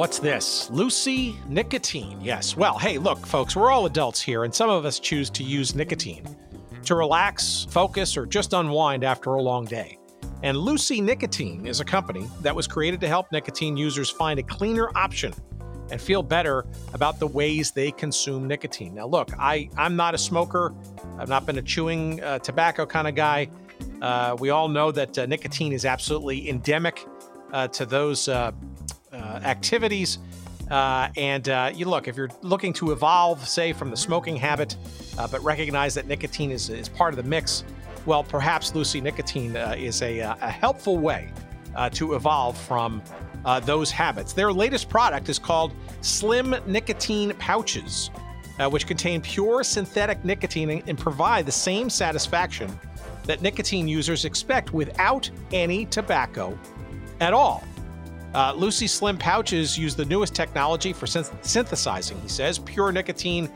What's 0.00 0.18
this? 0.18 0.70
Lucy 0.70 1.36
nicotine. 1.46 2.18
Yes. 2.22 2.56
Well, 2.56 2.78
hey, 2.78 2.96
look, 2.96 3.26
folks, 3.26 3.54
we're 3.54 3.70
all 3.70 3.84
adults 3.84 4.18
here, 4.18 4.44
and 4.44 4.54
some 4.54 4.70
of 4.70 4.86
us 4.86 4.98
choose 4.98 5.28
to 5.28 5.44
use 5.44 5.74
nicotine 5.74 6.24
to 6.86 6.94
relax, 6.94 7.66
focus, 7.68 8.16
or 8.16 8.24
just 8.24 8.54
unwind 8.54 9.04
after 9.04 9.34
a 9.34 9.42
long 9.42 9.66
day. 9.66 9.98
And 10.42 10.56
Lucy 10.56 11.02
Nicotine 11.02 11.66
is 11.66 11.80
a 11.80 11.84
company 11.84 12.26
that 12.40 12.56
was 12.56 12.66
created 12.66 12.98
to 13.02 13.08
help 13.08 13.30
nicotine 13.30 13.76
users 13.76 14.08
find 14.08 14.40
a 14.40 14.42
cleaner 14.42 14.88
option 14.96 15.34
and 15.90 16.00
feel 16.00 16.22
better 16.22 16.64
about 16.94 17.18
the 17.18 17.26
ways 17.26 17.70
they 17.70 17.90
consume 17.90 18.48
nicotine. 18.48 18.94
Now, 18.94 19.06
look, 19.06 19.28
I, 19.38 19.68
I'm 19.76 19.96
not 19.96 20.14
a 20.14 20.18
smoker. 20.18 20.74
I've 21.18 21.28
not 21.28 21.44
been 21.44 21.58
a 21.58 21.62
chewing 21.62 22.22
uh, 22.22 22.38
tobacco 22.38 22.86
kind 22.86 23.06
of 23.06 23.14
guy. 23.14 23.50
Uh, 24.00 24.34
we 24.38 24.48
all 24.48 24.68
know 24.68 24.92
that 24.92 25.18
uh, 25.18 25.26
nicotine 25.26 25.74
is 25.74 25.84
absolutely 25.84 26.48
endemic 26.48 27.04
uh, 27.52 27.68
to 27.68 27.84
those 27.84 28.28
uh, 28.28 28.52
activities. 29.44 30.18
Uh, 30.70 31.08
and 31.16 31.48
uh, 31.48 31.70
you 31.74 31.84
look, 31.86 32.06
if 32.06 32.16
you're 32.16 32.30
looking 32.42 32.72
to 32.72 32.92
evolve, 32.92 33.46
say, 33.46 33.72
from 33.72 33.90
the 33.90 33.96
smoking 33.96 34.36
habit, 34.36 34.76
uh, 35.18 35.26
but 35.26 35.42
recognize 35.42 35.94
that 35.94 36.06
nicotine 36.06 36.52
is, 36.52 36.70
is 36.70 36.88
part 36.88 37.12
of 37.12 37.16
the 37.16 37.28
mix, 37.28 37.64
well, 38.06 38.22
perhaps 38.22 38.74
Lucy 38.74 39.00
Nicotine 39.00 39.56
uh, 39.56 39.74
is 39.76 40.00
a, 40.02 40.20
uh, 40.20 40.36
a, 40.40 40.50
helpful 40.50 40.96
way 40.96 41.30
to 41.92 42.14
evolve 42.14 42.58
from 42.58 43.00
those 43.64 43.90
habits. 43.90 44.32
Their 44.32 44.52
latest 44.52 44.88
product 44.88 45.28
is 45.28 45.38
called 45.38 45.72
Slim 46.00 46.54
Nicotine 46.66 47.32
Pouches, 47.34 48.10
which 48.70 48.86
contain 48.86 49.20
pure 49.20 49.62
synthetic 49.62 50.24
nicotine 50.24 50.70
and, 50.70 50.82
and 50.88 50.98
provide 50.98 51.46
the 51.46 51.52
same 51.52 51.88
satisfaction 51.88 52.70
that 53.24 53.40
nicotine 53.40 53.86
users 53.86 54.24
expect 54.24 54.72
without 54.72 55.30
any 55.52 55.86
tobacco 55.86 56.58
at 57.20 57.32
all. 57.32 57.62
Uh, 58.34 58.52
Lucy 58.56 58.86
Slim 58.86 59.18
pouches 59.18 59.76
use 59.76 59.96
the 59.96 60.04
newest 60.04 60.34
technology 60.34 60.92
for 60.92 61.06
synth- 61.06 61.32
synthesizing, 61.44 62.20
he 62.20 62.28
says, 62.28 62.58
pure 62.58 62.92
nicotine 62.92 63.50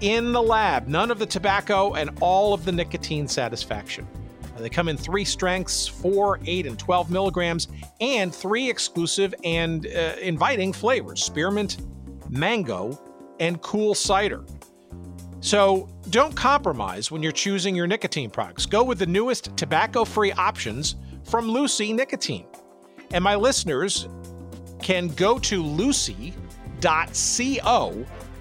in 0.00 0.32
the 0.32 0.42
lab, 0.42 0.88
none 0.88 1.10
of 1.10 1.18
the 1.18 1.26
tobacco 1.26 1.94
and 1.94 2.10
all 2.20 2.54
of 2.54 2.64
the 2.64 2.72
nicotine 2.72 3.28
satisfaction. 3.28 4.06
Uh, 4.56 4.60
they 4.60 4.68
come 4.68 4.88
in 4.88 4.96
three 4.96 5.24
strengths 5.24 5.86
4, 5.86 6.40
8, 6.44 6.66
and 6.66 6.78
12 6.78 7.10
milligrams, 7.10 7.68
and 8.00 8.34
three 8.34 8.68
exclusive 8.68 9.34
and 9.44 9.86
uh, 9.86 10.14
inviting 10.20 10.72
flavors 10.72 11.22
spearmint, 11.22 11.78
mango, 12.30 12.98
and 13.40 13.60
cool 13.62 13.94
cider. 13.94 14.44
So 15.40 15.88
don't 16.10 16.34
compromise 16.34 17.10
when 17.10 17.22
you're 17.22 17.32
choosing 17.32 17.74
your 17.74 17.86
nicotine 17.86 18.30
products. 18.30 18.66
Go 18.66 18.84
with 18.84 18.98
the 18.98 19.06
newest 19.06 19.56
tobacco 19.56 20.04
free 20.04 20.32
options 20.32 20.96
from 21.24 21.50
Lucy 21.50 21.92
Nicotine. 21.92 22.46
And 23.12 23.24
my 23.24 23.34
listeners 23.34 24.08
can 24.82 25.08
go 25.08 25.38
to 25.38 25.62
lucy.co 25.62 26.46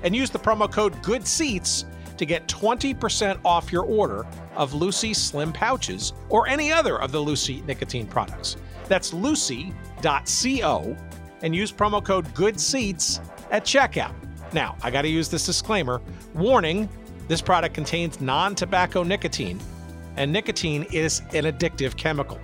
and 0.03 0.15
use 0.15 0.29
the 0.29 0.39
promo 0.39 0.71
code 0.71 1.01
Good 1.01 1.27
Seats 1.27 1.85
to 2.17 2.25
get 2.25 2.47
20% 2.47 3.39
off 3.45 3.71
your 3.71 3.83
order 3.83 4.25
of 4.55 4.73
Lucy 4.73 5.13
Slim 5.13 5.53
Pouches 5.53 6.13
or 6.29 6.47
any 6.47 6.71
other 6.71 7.01
of 7.01 7.11
the 7.11 7.19
Lucy 7.19 7.61
nicotine 7.61 8.07
products. 8.07 8.57
That's 8.87 9.13
lucy.co 9.13 10.97
and 11.41 11.55
use 11.55 11.71
promo 11.71 12.03
code 12.03 12.33
Good 12.33 12.59
Seats 12.59 13.21
at 13.51 13.63
checkout. 13.63 14.13
Now, 14.53 14.75
I 14.81 14.91
got 14.91 15.03
to 15.03 15.07
use 15.07 15.29
this 15.29 15.45
disclaimer 15.45 16.01
warning 16.33 16.89
this 17.29 17.41
product 17.41 17.75
contains 17.75 18.19
non 18.19 18.55
tobacco 18.55 19.03
nicotine, 19.03 19.59
and 20.17 20.33
nicotine 20.33 20.87
is 20.91 21.19
an 21.33 21.45
addictive 21.45 21.95
chemical. 21.95 22.39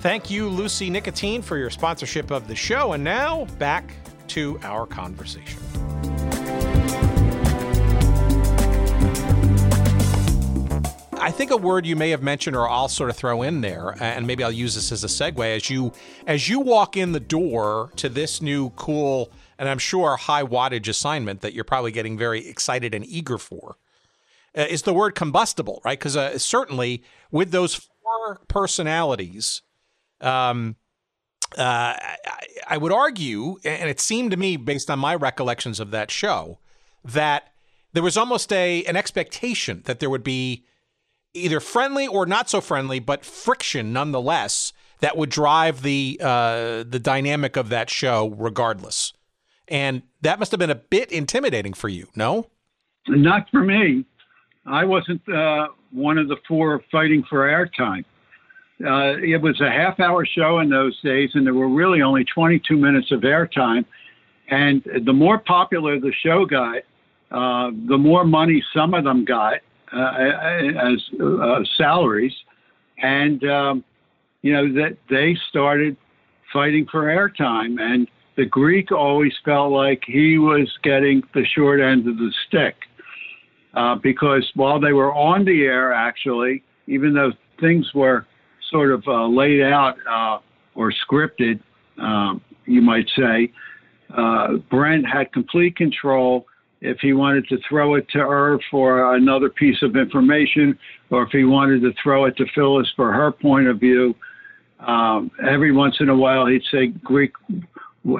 Thank 0.00 0.30
you, 0.30 0.48
Lucy 0.48 0.90
Nicotine, 0.90 1.42
for 1.42 1.56
your 1.56 1.70
sponsorship 1.70 2.30
of 2.30 2.46
the 2.46 2.54
show. 2.54 2.92
And 2.92 3.02
now 3.02 3.46
back 3.58 3.92
to 4.28 4.60
our 4.62 4.86
conversation. 4.86 5.60
I 11.20 11.32
think 11.32 11.50
a 11.50 11.56
word 11.56 11.84
you 11.84 11.96
may 11.96 12.10
have 12.10 12.22
mentioned, 12.22 12.54
or 12.54 12.68
I'll 12.68 12.88
sort 12.88 13.10
of 13.10 13.16
throw 13.16 13.42
in 13.42 13.60
there, 13.60 13.96
and 14.00 14.26
maybe 14.26 14.44
I'll 14.44 14.52
use 14.52 14.76
this 14.76 14.92
as 14.92 15.02
a 15.02 15.08
segue 15.08 15.56
as 15.56 15.68
you 15.68 15.92
as 16.26 16.48
you 16.48 16.60
walk 16.60 16.96
in 16.96 17.12
the 17.12 17.20
door 17.20 17.90
to 17.96 18.08
this 18.08 18.40
new 18.40 18.70
cool 18.70 19.30
and 19.58 19.68
I'm 19.68 19.78
sure 19.78 20.16
high 20.16 20.44
wattage 20.44 20.88
assignment 20.88 21.40
that 21.40 21.52
you're 21.52 21.64
probably 21.64 21.90
getting 21.90 22.16
very 22.16 22.46
excited 22.46 22.94
and 22.94 23.04
eager 23.04 23.38
for. 23.38 23.76
Uh, 24.56 24.62
is 24.62 24.82
the 24.82 24.94
word 24.94 25.14
combustible, 25.14 25.82
right? 25.84 25.98
Because 25.98 26.16
uh, 26.16 26.38
certainly 26.38 27.02
with 27.30 27.50
those 27.50 27.74
four 27.74 28.40
personalities 28.48 29.62
um, 30.20 30.76
uh, 31.56 31.94
I, 31.96 32.46
I, 32.68 32.76
would 32.76 32.92
argue, 32.92 33.56
and 33.64 33.88
it 33.88 34.00
seemed 34.00 34.30
to 34.32 34.36
me, 34.36 34.56
based 34.56 34.90
on 34.90 34.98
my 34.98 35.14
recollections 35.14 35.80
of 35.80 35.90
that 35.92 36.10
show, 36.10 36.58
that 37.04 37.52
there 37.92 38.02
was 38.02 38.16
almost 38.16 38.52
a 38.52 38.84
an 38.84 38.96
expectation 38.96 39.82
that 39.86 40.00
there 40.00 40.10
would 40.10 40.24
be 40.24 40.64
either 41.34 41.60
friendly 41.60 42.06
or 42.06 42.26
not 42.26 42.50
so 42.50 42.60
friendly, 42.60 42.98
but 42.98 43.24
friction 43.24 43.92
nonetheless 43.92 44.72
that 45.00 45.16
would 45.16 45.30
drive 45.30 45.82
the 45.82 46.20
uh, 46.22 46.84
the 46.84 47.00
dynamic 47.02 47.56
of 47.56 47.68
that 47.70 47.88
show 47.90 48.28
regardless. 48.36 49.12
And 49.68 50.02
that 50.22 50.38
must 50.38 50.50
have 50.50 50.58
been 50.58 50.70
a 50.70 50.74
bit 50.74 51.12
intimidating 51.12 51.74
for 51.74 51.88
you, 51.88 52.08
no? 52.14 52.48
Not 53.06 53.48
for 53.50 53.62
me. 53.62 54.04
I 54.66 54.84
wasn't 54.84 55.26
uh, 55.28 55.68
one 55.92 56.18
of 56.18 56.28
the 56.28 56.36
four 56.46 56.82
fighting 56.90 57.24
for 57.28 57.46
airtime. 57.46 58.04
Uh, 58.84 59.18
it 59.18 59.40
was 59.42 59.60
a 59.60 59.70
half 59.70 59.98
hour 59.98 60.24
show 60.24 60.60
in 60.60 60.70
those 60.70 60.98
days, 61.00 61.30
and 61.34 61.44
there 61.44 61.54
were 61.54 61.68
really 61.68 62.00
only 62.00 62.24
22 62.24 62.76
minutes 62.76 63.10
of 63.10 63.20
airtime. 63.20 63.84
And 64.50 64.82
the 65.04 65.12
more 65.12 65.38
popular 65.38 65.98
the 65.98 66.12
show 66.22 66.46
got, 66.46 66.78
uh, 67.30 67.70
the 67.88 67.98
more 67.98 68.24
money 68.24 68.62
some 68.72 68.94
of 68.94 69.04
them 69.04 69.24
got 69.24 69.60
uh, 69.92 70.12
as 70.92 71.02
uh, 71.20 71.60
salaries. 71.76 72.32
And, 72.98 73.42
um, 73.44 73.84
you 74.42 74.52
know, 74.52 74.72
that 74.74 74.96
they 75.10 75.36
started 75.50 75.96
fighting 76.52 76.86
for 76.90 77.04
airtime. 77.04 77.80
And 77.80 78.08
the 78.36 78.46
Greek 78.46 78.92
always 78.92 79.32
felt 79.44 79.72
like 79.72 80.02
he 80.06 80.38
was 80.38 80.72
getting 80.84 81.22
the 81.34 81.44
short 81.44 81.80
end 81.80 82.08
of 82.08 82.16
the 82.16 82.32
stick. 82.46 82.76
Uh, 83.74 83.96
because 83.96 84.48
while 84.54 84.80
they 84.80 84.92
were 84.92 85.12
on 85.12 85.44
the 85.44 85.64
air, 85.64 85.92
actually, 85.92 86.62
even 86.86 87.12
though 87.12 87.32
things 87.60 87.92
were 87.92 88.26
sort 88.70 88.92
of 88.92 89.02
uh, 89.06 89.26
laid 89.26 89.62
out 89.62 89.96
uh, 90.10 90.38
or 90.74 90.92
scripted, 90.92 91.60
um, 91.98 92.40
you 92.66 92.82
might 92.82 93.08
say, 93.16 93.52
uh, 94.16 94.54
Brent 94.70 95.06
had 95.06 95.32
complete 95.32 95.76
control 95.76 96.46
if 96.80 96.98
he 97.00 97.12
wanted 97.12 97.48
to 97.48 97.58
throw 97.68 97.94
it 97.94 98.08
to 98.10 98.18
her 98.18 98.58
for 98.70 99.16
another 99.16 99.48
piece 99.48 99.82
of 99.82 99.96
information, 99.96 100.78
or 101.10 101.24
if 101.24 101.30
he 101.30 101.44
wanted 101.44 101.82
to 101.82 101.92
throw 102.02 102.26
it 102.26 102.36
to 102.36 102.46
Phyllis 102.54 102.88
for 102.94 103.12
her 103.12 103.32
point 103.32 103.66
of 103.66 103.80
view. 103.80 104.14
Um, 104.80 105.30
every 105.44 105.72
once 105.72 105.96
in 105.98 106.08
a 106.08 106.16
while, 106.16 106.46
he'd 106.46 106.62
say, 106.70 106.88
Greek, 107.02 107.32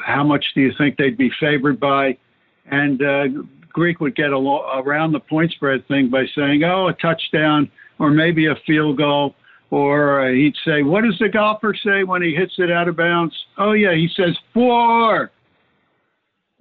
how 0.05 0.25
much 0.25 0.45
do 0.55 0.61
you 0.61 0.73
think 0.77 0.97
they'd 0.97 1.17
be 1.17 1.31
favored 1.39 1.79
by? 1.79 2.19
And 2.67 3.01
uh, 3.01 3.25
Greek 3.73 4.01
would 4.01 4.17
get 4.17 4.31
around 4.31 5.13
the 5.13 5.21
point 5.21 5.53
spread 5.53 5.87
thing 5.87 6.11
by 6.11 6.25
saying, 6.35 6.65
oh, 6.65 6.89
a 6.89 6.93
touchdown 6.95 7.71
or 8.01 8.11
maybe 8.11 8.47
a 8.47 8.57
field 8.67 8.99
goal. 8.99 9.37
Or 9.71 10.27
uh, 10.27 10.33
he'd 10.33 10.55
say, 10.65 10.83
what 10.83 11.05
does 11.05 11.19
the 11.19 11.29
golfer 11.29 11.75
say 11.75 12.03
when 12.03 12.23
he 12.23 12.35
hits 12.35 12.55
it 12.59 12.71
out 12.71 12.89
of 12.89 12.97
bounds? 12.97 13.35
Oh, 13.59 13.73
yeah, 13.73 13.95
he 13.95 14.09
says 14.17 14.37
four. 14.55 15.31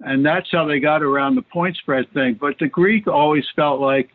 And 0.00 0.24
that's 0.24 0.48
how 0.52 0.66
they 0.66 0.78
got 0.78 1.02
around 1.02 1.34
the 1.34 1.42
point 1.42 1.76
spread 1.76 2.12
thing. 2.12 2.36
But 2.40 2.58
the 2.60 2.68
Greek 2.68 3.08
always 3.08 3.44
felt 3.56 3.80
like 3.80 4.10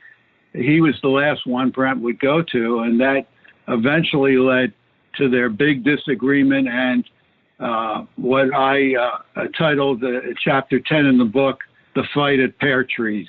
he 0.54 0.80
was 0.80 0.96
the 1.02 1.10
last 1.10 1.48
one 1.48 1.72
Brent 1.72 2.02
would 2.02 2.20
go 2.20 2.44
to. 2.52 2.80
And 2.80 3.00
that 3.00 3.26
eventually 3.68 4.38
led 4.38 4.74
to 5.18 5.30
their 5.30 5.50
big 5.50 5.84
disagreement 5.84 6.68
and 6.68 7.04
uh, 7.60 8.06
what 8.18 8.54
I 8.54 8.96
uh, 8.96 9.46
titled 9.58 10.04
uh, 10.04 10.20
chapter 10.44 10.80
10 10.80 11.06
in 11.06 11.18
the 11.18 11.26
book, 11.26 11.60
The 11.96 12.04
Fight 12.14 12.40
at 12.40 12.58
Pear 12.60 12.84
Trees 12.84 13.28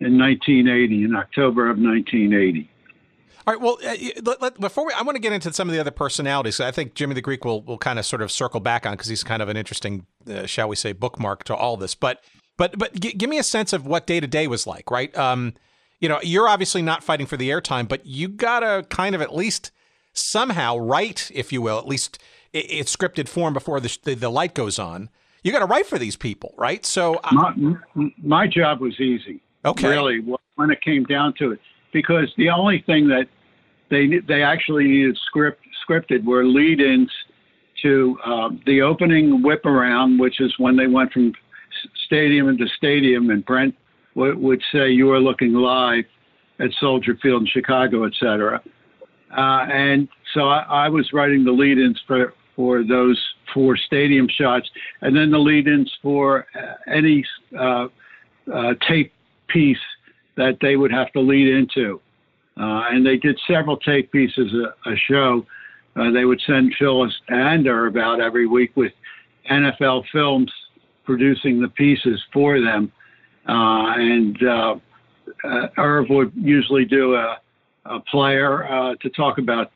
in 0.00 0.18
1980, 0.18 1.04
in 1.04 1.14
October 1.14 1.70
of 1.70 1.78
1980. 1.78 2.68
All 3.46 3.54
right. 3.54 3.60
Well, 3.60 3.78
uh, 3.86 3.94
let, 4.22 4.40
let, 4.40 4.60
before 4.60 4.86
we, 4.86 4.92
I 4.92 5.02
want 5.02 5.16
to 5.16 5.20
get 5.20 5.32
into 5.32 5.52
some 5.52 5.68
of 5.68 5.74
the 5.74 5.80
other 5.80 5.90
personalities. 5.90 6.60
I 6.60 6.70
think 6.70 6.94
Jimmy 6.94 7.14
the 7.14 7.20
Greek 7.20 7.44
will 7.44 7.62
will 7.62 7.78
kind 7.78 7.98
of 7.98 8.06
sort 8.06 8.22
of 8.22 8.32
circle 8.32 8.60
back 8.60 8.86
on 8.86 8.92
because 8.92 9.08
he's 9.08 9.22
kind 9.24 9.42
of 9.42 9.48
an 9.48 9.56
interesting, 9.56 10.06
uh, 10.28 10.46
shall 10.46 10.68
we 10.68 10.76
say, 10.76 10.92
bookmark 10.92 11.44
to 11.44 11.54
all 11.54 11.76
this. 11.76 11.94
But 11.94 12.22
but 12.56 12.78
but 12.78 12.98
g- 12.98 13.12
give 13.12 13.28
me 13.28 13.38
a 13.38 13.42
sense 13.42 13.72
of 13.72 13.86
what 13.86 14.06
day 14.06 14.20
to 14.20 14.26
day 14.26 14.46
was 14.46 14.66
like, 14.66 14.90
right? 14.90 15.16
Um, 15.16 15.54
you 16.00 16.08
know, 16.08 16.20
you're 16.22 16.48
obviously 16.48 16.82
not 16.82 17.02
fighting 17.02 17.26
for 17.26 17.36
the 17.36 17.50
airtime, 17.50 17.86
but 17.86 18.06
you 18.06 18.28
gotta 18.28 18.86
kind 18.88 19.14
of 19.14 19.22
at 19.22 19.34
least 19.34 19.70
somehow 20.14 20.76
write, 20.76 21.30
if 21.34 21.52
you 21.52 21.60
will, 21.60 21.78
at 21.78 21.86
least 21.86 22.18
it's 22.54 22.94
scripted 22.94 23.28
form 23.28 23.52
before 23.52 23.80
the, 23.80 23.98
the, 24.04 24.14
the 24.14 24.30
light 24.30 24.54
goes 24.54 24.78
on. 24.78 25.10
You 25.42 25.52
got 25.52 25.58
to 25.58 25.66
write 25.66 25.86
for 25.86 25.98
these 25.98 26.16
people, 26.16 26.54
right? 26.56 26.86
So 26.86 27.20
my, 27.32 27.74
my 28.22 28.46
job 28.46 28.80
was 28.80 28.98
easy. 28.98 29.40
Okay. 29.64 29.88
Really, 29.88 30.20
when 30.54 30.70
it 30.70 30.80
came 30.80 31.04
down 31.04 31.34
to 31.38 31.52
it, 31.52 31.60
because 31.94 32.30
the 32.36 32.50
only 32.50 32.82
thing 32.84 33.08
that 33.08 33.26
they 33.88 34.18
they 34.28 34.42
actually 34.42 34.84
needed 34.84 35.16
script 35.26 35.62
scripted 35.88 36.24
were 36.24 36.44
lead-ins 36.44 37.10
to 37.82 38.18
um, 38.26 38.60
the 38.66 38.82
opening 38.82 39.42
whip 39.42 39.64
around, 39.64 40.18
which 40.18 40.40
is 40.40 40.52
when 40.58 40.76
they 40.76 40.86
went 40.86 41.12
from 41.12 41.32
stadium 42.06 42.48
into 42.48 42.66
stadium, 42.76 43.30
and 43.30 43.44
Brent 43.46 43.74
w- 44.14 44.36
would 44.36 44.62
say, 44.72 44.90
"You 44.90 45.10
are 45.12 45.20
looking 45.20 45.54
live 45.54 46.04
at 46.58 46.70
Soldier 46.80 47.16
Field 47.22 47.42
in 47.42 47.48
Chicago, 47.48 48.04
etc." 48.04 48.60
Uh, 49.36 49.66
and 49.72 50.08
so 50.34 50.48
I, 50.48 50.86
I 50.86 50.88
was 50.88 51.12
writing 51.12 51.44
the 51.44 51.52
lead-ins 51.52 52.00
for 52.06 52.34
for 52.56 52.82
those 52.84 53.20
four 53.52 53.76
stadium 53.76 54.28
shots, 54.28 54.68
and 55.00 55.16
then 55.16 55.30
the 55.30 55.38
lead-ins 55.38 55.92
for 56.02 56.46
uh, 56.56 56.92
any 56.92 57.24
uh, 57.58 57.86
uh, 58.52 58.74
tape 58.88 59.12
piece 59.48 59.78
that 60.36 60.58
they 60.60 60.76
would 60.76 60.92
have 60.92 61.12
to 61.12 61.20
lead 61.20 61.48
into. 61.48 62.00
Uh, 62.56 62.84
and 62.90 63.04
they 63.04 63.16
did 63.16 63.38
several 63.46 63.76
take 63.76 64.12
pieces 64.12 64.52
a, 64.54 64.90
a 64.90 64.96
show. 65.08 65.44
Uh, 65.96 66.10
they 66.10 66.24
would 66.24 66.40
send 66.46 66.74
Phyllis 66.78 67.12
and 67.28 67.66
Irv 67.66 67.96
out 67.96 68.20
every 68.20 68.46
week 68.46 68.72
with 68.76 68.92
NFL 69.50 70.04
films 70.12 70.52
producing 71.04 71.60
the 71.60 71.68
pieces 71.68 72.20
for 72.32 72.60
them. 72.60 72.90
Uh, 73.48 73.92
and 73.96 74.38
Irv 75.76 76.06
would 76.10 76.32
usually 76.34 76.84
do 76.84 77.14
a, 77.14 77.38
a 77.84 78.00
player 78.00 78.96
to 79.00 79.10
talk 79.10 79.38
about 79.38 79.70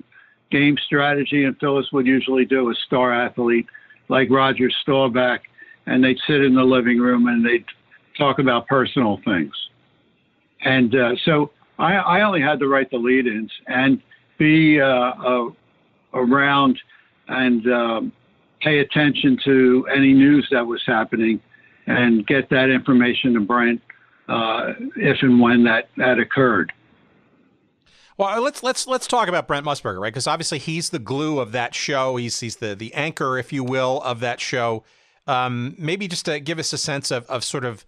game 0.50 0.76
strategy, 0.86 1.44
and 1.44 1.56
Phyllis 1.58 1.86
would 1.92 2.06
usually 2.06 2.44
do 2.44 2.70
a 2.70 2.74
star 2.86 3.12
athlete 3.12 3.66
like 4.08 4.30
Roger 4.30 4.70
Staubach, 4.82 5.40
and 5.86 6.02
they'd 6.02 6.18
sit 6.26 6.42
in 6.42 6.54
the 6.54 6.62
living 6.62 6.98
room 6.98 7.28
and 7.28 7.44
they'd 7.44 7.64
talk 8.16 8.38
about 8.38 8.66
personal 8.66 9.20
things. 9.24 9.52
And 10.62 10.94
uh, 10.94 11.14
so 11.24 11.50
I, 11.78 11.94
I, 11.94 12.20
only 12.22 12.40
had 12.40 12.58
to 12.58 12.68
write 12.68 12.90
the 12.90 12.96
lead-ins 12.96 13.52
and 13.66 14.02
be 14.38 14.80
uh, 14.80 14.86
uh, 14.86 15.50
around 16.14 16.78
and 17.28 17.66
um, 17.72 18.12
pay 18.60 18.80
attention 18.80 19.38
to 19.44 19.86
any 19.94 20.12
news 20.12 20.48
that 20.50 20.66
was 20.66 20.82
happening 20.86 21.40
and 21.86 22.26
get 22.26 22.50
that 22.50 22.70
information 22.70 23.34
to 23.34 23.40
Brent 23.40 23.80
uh, 24.28 24.72
if 24.96 25.18
and 25.22 25.40
when 25.40 25.64
that, 25.64 25.88
that 25.96 26.18
occurred. 26.18 26.72
Well, 28.16 28.28
uh, 28.28 28.40
let's 28.40 28.64
let's 28.64 28.88
let's 28.88 29.06
talk 29.06 29.28
about 29.28 29.46
Brent 29.46 29.64
Musburger, 29.64 30.00
right? 30.00 30.12
Because 30.12 30.26
obviously 30.26 30.58
he's 30.58 30.90
the 30.90 30.98
glue 30.98 31.38
of 31.38 31.52
that 31.52 31.72
show. 31.72 32.16
He's 32.16 32.40
he's 32.40 32.56
the 32.56 32.74
the 32.74 32.92
anchor, 32.94 33.38
if 33.38 33.52
you 33.52 33.62
will, 33.62 34.02
of 34.02 34.18
that 34.20 34.40
show. 34.40 34.82
Um, 35.28 35.76
maybe 35.78 36.08
just 36.08 36.24
to 36.24 36.40
give 36.40 36.58
us 36.58 36.72
a 36.72 36.78
sense 36.78 37.12
of 37.12 37.26
of 37.26 37.44
sort 37.44 37.64
of 37.64 37.86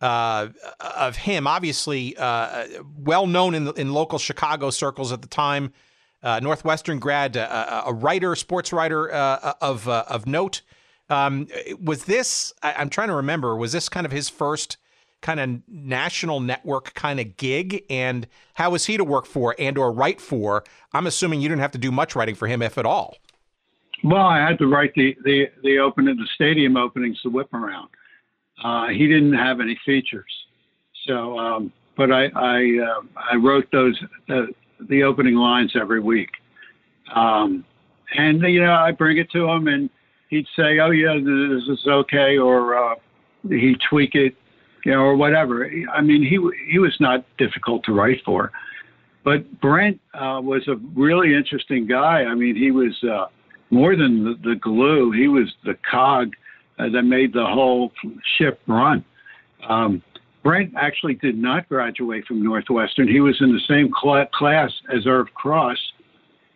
uh, 0.00 0.48
of 0.80 1.16
him. 1.16 1.46
Obviously, 1.46 2.16
uh, 2.16 2.66
well 2.98 3.26
known 3.26 3.54
in 3.54 3.68
in 3.76 3.92
local 3.92 4.18
Chicago 4.18 4.70
circles 4.70 5.12
at 5.12 5.22
the 5.22 5.28
time. 5.28 5.72
Uh, 6.22 6.40
Northwestern 6.40 6.98
grad, 6.98 7.36
uh, 7.36 7.82
a 7.86 7.92
writer, 7.92 8.34
sports 8.34 8.72
writer 8.72 9.12
uh, 9.12 9.54
of 9.60 9.88
of 9.88 10.26
note. 10.26 10.62
Um, 11.10 11.48
was 11.82 12.04
this? 12.04 12.52
I, 12.62 12.74
I'm 12.74 12.88
trying 12.88 13.08
to 13.08 13.14
remember. 13.14 13.56
Was 13.56 13.72
this 13.72 13.88
kind 13.88 14.06
of 14.06 14.12
his 14.12 14.28
first? 14.28 14.78
kind 15.20 15.40
of 15.40 15.62
national 15.66 16.38
network 16.38 16.92
kind 16.92 17.18
of 17.18 17.38
gig 17.38 17.82
and 17.88 18.28
how 18.52 18.68
was 18.68 18.84
he 18.84 18.98
to 18.98 19.04
work 19.04 19.24
for 19.24 19.56
and 19.58 19.78
or 19.78 19.90
write 19.90 20.20
for 20.20 20.62
i'm 20.92 21.06
assuming 21.06 21.40
you 21.40 21.48
didn't 21.48 21.62
have 21.62 21.70
to 21.70 21.78
do 21.78 21.90
much 21.90 22.14
writing 22.14 22.34
for 22.34 22.46
him 22.46 22.60
if 22.60 22.76
at 22.76 22.84
all 22.84 23.16
well 24.02 24.26
i 24.26 24.38
had 24.38 24.58
to 24.58 24.66
write 24.66 24.92
the 24.96 25.16
the 25.24 25.46
the 25.62 25.78
opening 25.78 26.14
the 26.16 26.28
stadium 26.34 26.76
openings 26.76 27.18
the 27.24 27.30
whip 27.30 27.50
around 27.54 27.88
uh, 28.62 28.88
he 28.88 29.06
didn't 29.06 29.34
have 29.34 29.60
any 29.60 29.78
features 29.84 30.32
so 31.06 31.38
um, 31.38 31.72
but 31.96 32.12
i 32.12 32.26
i 32.34 32.78
uh, 32.78 33.02
i 33.32 33.36
wrote 33.36 33.66
those 33.72 33.98
the 34.88 35.02
opening 35.02 35.34
lines 35.34 35.72
every 35.80 36.00
week 36.00 36.30
um, 37.14 37.64
and 38.16 38.40
you 38.42 38.62
know 38.62 38.72
i 38.72 38.90
bring 38.90 39.18
it 39.18 39.30
to 39.30 39.48
him 39.48 39.68
and 39.68 39.90
he'd 40.28 40.46
say 40.56 40.78
oh 40.80 40.90
yeah 40.90 41.14
this 41.14 41.62
is 41.68 41.86
okay 41.86 42.38
or 42.38 42.76
uh, 42.76 42.94
he'd 43.48 43.78
tweak 43.88 44.14
it 44.14 44.34
you 44.84 44.92
know, 44.92 44.98
or 45.00 45.16
whatever. 45.16 45.70
I 45.92 46.00
mean, 46.00 46.22
he 46.22 46.38
he 46.70 46.78
was 46.78 46.94
not 47.00 47.24
difficult 47.38 47.84
to 47.84 47.92
write 47.92 48.20
for, 48.24 48.52
but 49.24 49.60
Brent 49.60 50.00
uh, 50.14 50.40
was 50.42 50.66
a 50.68 50.76
really 50.94 51.34
interesting 51.34 51.86
guy. 51.86 52.24
I 52.24 52.34
mean, 52.34 52.54
he 52.54 52.70
was 52.70 52.92
uh, 53.02 53.26
more 53.70 53.96
than 53.96 54.24
the, 54.24 54.34
the 54.42 54.56
glue; 54.56 55.10
he 55.12 55.28
was 55.28 55.52
the 55.64 55.76
cog 55.90 56.32
that 56.78 57.02
made 57.02 57.32
the 57.32 57.44
whole 57.44 57.92
ship 58.38 58.60
run. 58.66 59.04
Um, 59.68 60.02
Brent 60.42 60.74
actually 60.76 61.14
did 61.14 61.38
not 61.38 61.68
graduate 61.68 62.26
from 62.26 62.42
Northwestern. 62.42 63.08
He 63.08 63.20
was 63.20 63.36
in 63.40 63.52
the 63.52 63.60
same 63.66 63.90
cl- 64.02 64.26
class 64.26 64.70
as 64.94 65.06
Irv 65.06 65.32
Cross, 65.34 65.78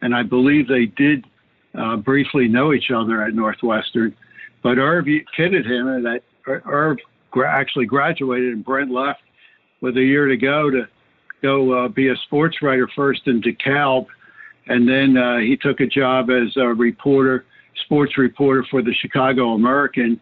and 0.02 0.14
I 0.14 0.22
believe 0.22 0.68
they 0.68 0.86
did 0.86 1.24
uh, 1.78 1.96
briefly 1.96 2.48
know 2.48 2.74
each 2.74 2.90
other 2.90 3.22
at 3.22 3.34
Northwestern. 3.34 4.14
But 4.62 4.78
Irv 4.78 5.06
kidded 5.34 5.64
him 5.64 6.02
that 6.02 6.20
Irv 6.46 6.98
gra- 7.30 7.50
actually 7.50 7.86
graduated, 7.86 8.52
and 8.52 8.64
Brent 8.64 8.90
left 8.90 9.20
with 9.80 9.96
a 9.96 10.02
year 10.02 10.26
to 10.26 10.36
go 10.36 10.70
to 10.70 10.82
go 11.40 11.84
uh, 11.84 11.88
be 11.88 12.08
a 12.08 12.16
sports 12.24 12.58
writer 12.62 12.88
first 12.94 13.22
in 13.26 13.40
DeKalb, 13.40 14.06
and 14.66 14.88
then 14.88 15.16
uh, 15.16 15.38
he 15.38 15.56
took 15.56 15.80
a 15.80 15.86
job 15.86 16.30
as 16.30 16.56
a 16.56 16.66
reporter, 16.66 17.46
sports 17.84 18.18
reporter 18.18 18.64
for 18.70 18.82
the 18.82 18.94
Chicago 18.94 19.54
American, 19.54 20.20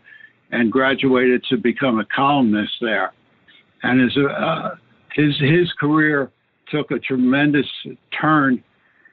and 0.52 0.70
graduated 0.70 1.44
to 1.50 1.56
become 1.56 1.98
a 1.98 2.04
columnist 2.04 2.72
there. 2.80 3.12
And 3.82 4.00
his 4.00 4.16
uh, 4.16 4.76
his 5.14 5.36
his 5.40 5.72
career 5.78 6.30
took 6.70 6.90
a 6.90 6.98
tremendous 6.98 7.66
turn 8.20 8.62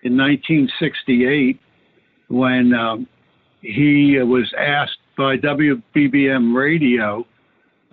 in 0.03 0.17
1968 0.17 1.59
when 2.29 2.73
um, 2.73 3.07
he 3.61 4.17
was 4.19 4.51
asked 4.57 4.97
by 5.17 5.37
WBBM 5.37 6.55
Radio 6.55 7.25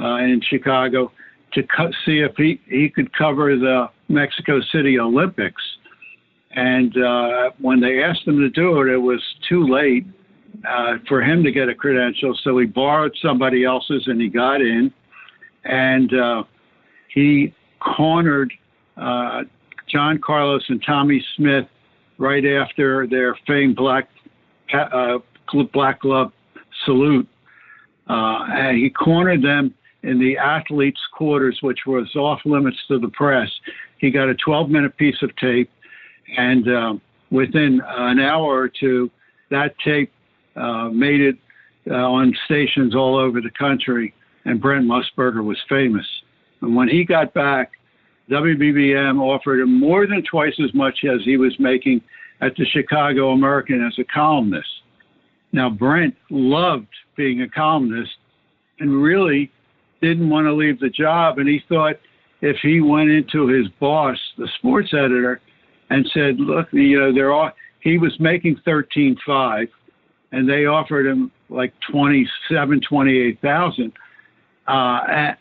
uh, 0.01 0.17
in 0.17 0.41
Chicago 0.49 1.13
to 1.53 1.63
co- 1.65 1.91
see 2.05 2.21
if 2.21 2.33
he, 2.37 2.61
he 2.67 2.89
could 2.89 3.13
cover 3.17 3.57
the 3.57 3.87
Mexico 4.09 4.61
City 4.73 4.99
Olympics. 4.99 5.63
And 6.53 6.97
uh, 6.97 7.51
when 7.61 7.81
they 7.81 8.03
asked 8.03 8.27
him 8.27 8.39
to 8.39 8.49
do 8.49 8.81
it, 8.81 8.93
it 8.93 8.99
was 8.99 9.23
too 9.49 9.67
late 9.69 10.07
uh, 10.69 10.95
for 11.09 11.23
him 11.23 11.43
to 11.45 11.51
get 11.51 11.69
a 11.69 11.75
credential. 11.75 12.37
So 12.43 12.59
he 12.59 12.67
borrowed 12.67 13.17
somebody 13.23 13.65
else's 13.65 14.05
and 14.07 14.21
he 14.21 14.29
got 14.29 14.61
in. 14.61 14.93
And 15.65 16.13
uh, 16.15 16.43
he 17.13 17.55
cornered 17.81 18.53
uh, 18.97 19.43
John 19.89 20.19
Carlos 20.19 20.65
and 20.69 20.83
Tommie 20.85 21.25
Smith 21.37 21.67
right 22.19 22.45
after 22.45 23.07
their 23.07 23.37
famed 23.47 23.77
black 23.77 24.09
uh, 24.73 25.19
black 25.73 26.01
glove 26.01 26.33
salute. 26.85 27.29
Uh, 28.09 28.45
and 28.51 28.77
he 28.77 28.91
cornered 28.91 29.43
them 29.43 29.75
in 30.03 30.19
the 30.19 30.37
athletes' 30.39 31.01
quarters, 31.13 31.59
which 31.63 31.81
was 31.87 32.15
off 32.17 32.41
limits 32.45 32.79
to 32.89 32.99
the 32.99 33.09
press. 33.09 33.49
He 33.99 34.11
got 34.11 34.29
a 34.29 34.35
12 34.35 34.71
minute 34.71 34.97
piece 34.97 35.21
of 35.23 35.35
tape, 35.37 35.71
and 36.37 36.69
uh, 36.69 36.95
within 37.31 37.81
an 37.87 38.19
hour 38.19 38.59
or 38.59 38.69
two, 38.69 39.11
that 39.51 39.75
tape 39.85 40.13
made 40.93 41.21
it 41.21 41.37
uh, 41.91 41.95
on 41.95 42.35
stations 42.45 42.95
all 42.95 43.17
over 43.17 43.41
the 43.41 43.51
country, 43.59 44.15
and 44.45 44.61
Brent 44.61 44.87
Musburger 44.87 45.45
was 45.45 45.59
famous. 45.69 46.07
And 46.61 46.77
when 46.77 46.89
he 46.89 47.05
got 47.05 47.33
back, 47.35 47.73
WBBM 48.31 49.21
offered 49.21 49.61
him 49.61 49.79
more 49.79 50.07
than 50.07 50.23
twice 50.23 50.55
as 50.63 50.73
much 50.75 51.05
as 51.05 51.21
he 51.25 51.37
was 51.37 51.55
making 51.59 52.01
at 52.41 52.55
the 52.57 52.65
Chicago 52.67 53.31
American 53.31 53.85
as 53.85 53.99
a 53.99 54.05
columnist. 54.05 54.69
Now, 55.53 55.69
Brent 55.69 56.15
loved 56.31 56.87
being 57.17 57.43
a 57.43 57.49
columnist 57.49 58.13
and 58.79 59.03
really 59.03 59.51
didn't 60.01 60.31
want 60.31 60.47
to 60.47 60.53
leave 60.53 60.79
the 60.81 60.89
job. 60.91 61.39
And 61.39 61.49
he 61.49 61.61
thought 61.69 61.97
if 62.41 62.57
he 62.63 62.81
went 62.81 63.11
into 63.11 63.49
his 63.49 63.67
boss, 63.81 64.17
the 64.39 64.49
sports 64.59 64.95
editor, 64.95 65.41
and 65.91 66.09
said, 66.15 66.39
"Look, 66.39 66.69
you 66.73 66.99
know, 66.99 67.13
they're 67.13 67.33
all," 67.33 67.51
he 67.81 67.99
was 67.99 68.19
making 68.21 68.57
thirteen 68.65 69.17
five, 69.27 69.69
and 70.33 70.49
they 70.49 70.67
offered 70.67 71.07
him 71.07 71.31
like 71.49 71.73
twenty 71.91 72.29
seven, 72.49 72.81
twenty 72.81 73.19
eight 73.19 73.41
thousand. 73.41 73.93
Uh, 74.67 75.33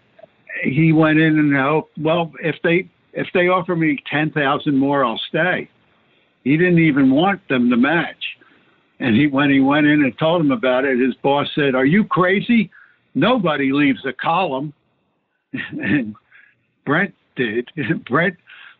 he 0.64 0.92
went 0.92 1.20
in 1.20 1.38
and 1.38 1.56
hoped, 1.56 1.98
well, 1.98 2.32
if 2.42 2.56
they 2.64 2.90
if 3.14 3.28
they 3.34 3.48
offer 3.48 3.76
me 3.76 3.98
ten 4.10 4.32
thousand 4.32 4.78
more, 4.78 5.06
I'll 5.06 5.22
stay. 5.30 5.70
He 6.44 6.58
didn't 6.58 6.80
even 6.80 7.12
want 7.12 7.48
them 7.50 7.70
to 7.70 7.78
match. 7.78 8.24
And 9.00 9.16
he 9.16 9.28
when 9.28 9.50
he 9.50 9.60
went 9.60 9.88
in 9.88 10.04
and 10.04 10.18
told 10.18 10.42
him 10.42 10.52
about 10.52 10.86
it, 10.86 11.00
his 11.00 11.16
boss 11.16 11.48
said, 11.56 11.76
"Are 11.76 11.86
you 11.86 12.04
crazy? 12.04 12.70
Nobody 13.16 13.72
leaves 13.72 14.06
a 14.06 14.14
column." 14.14 14.74
and 15.54 16.16
Brent 16.86 17.14
did. 17.36 17.70
Brent 18.10 18.36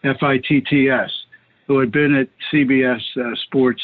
F 0.05 0.23
I 0.23 0.39
T 0.39 0.61
T 0.61 0.89
S, 0.89 1.11
who 1.67 1.81
had 1.81 1.91
been 1.91 2.15
at 2.15 2.29
CBS 2.53 3.01
uh, 3.17 3.35
Sports 3.47 3.83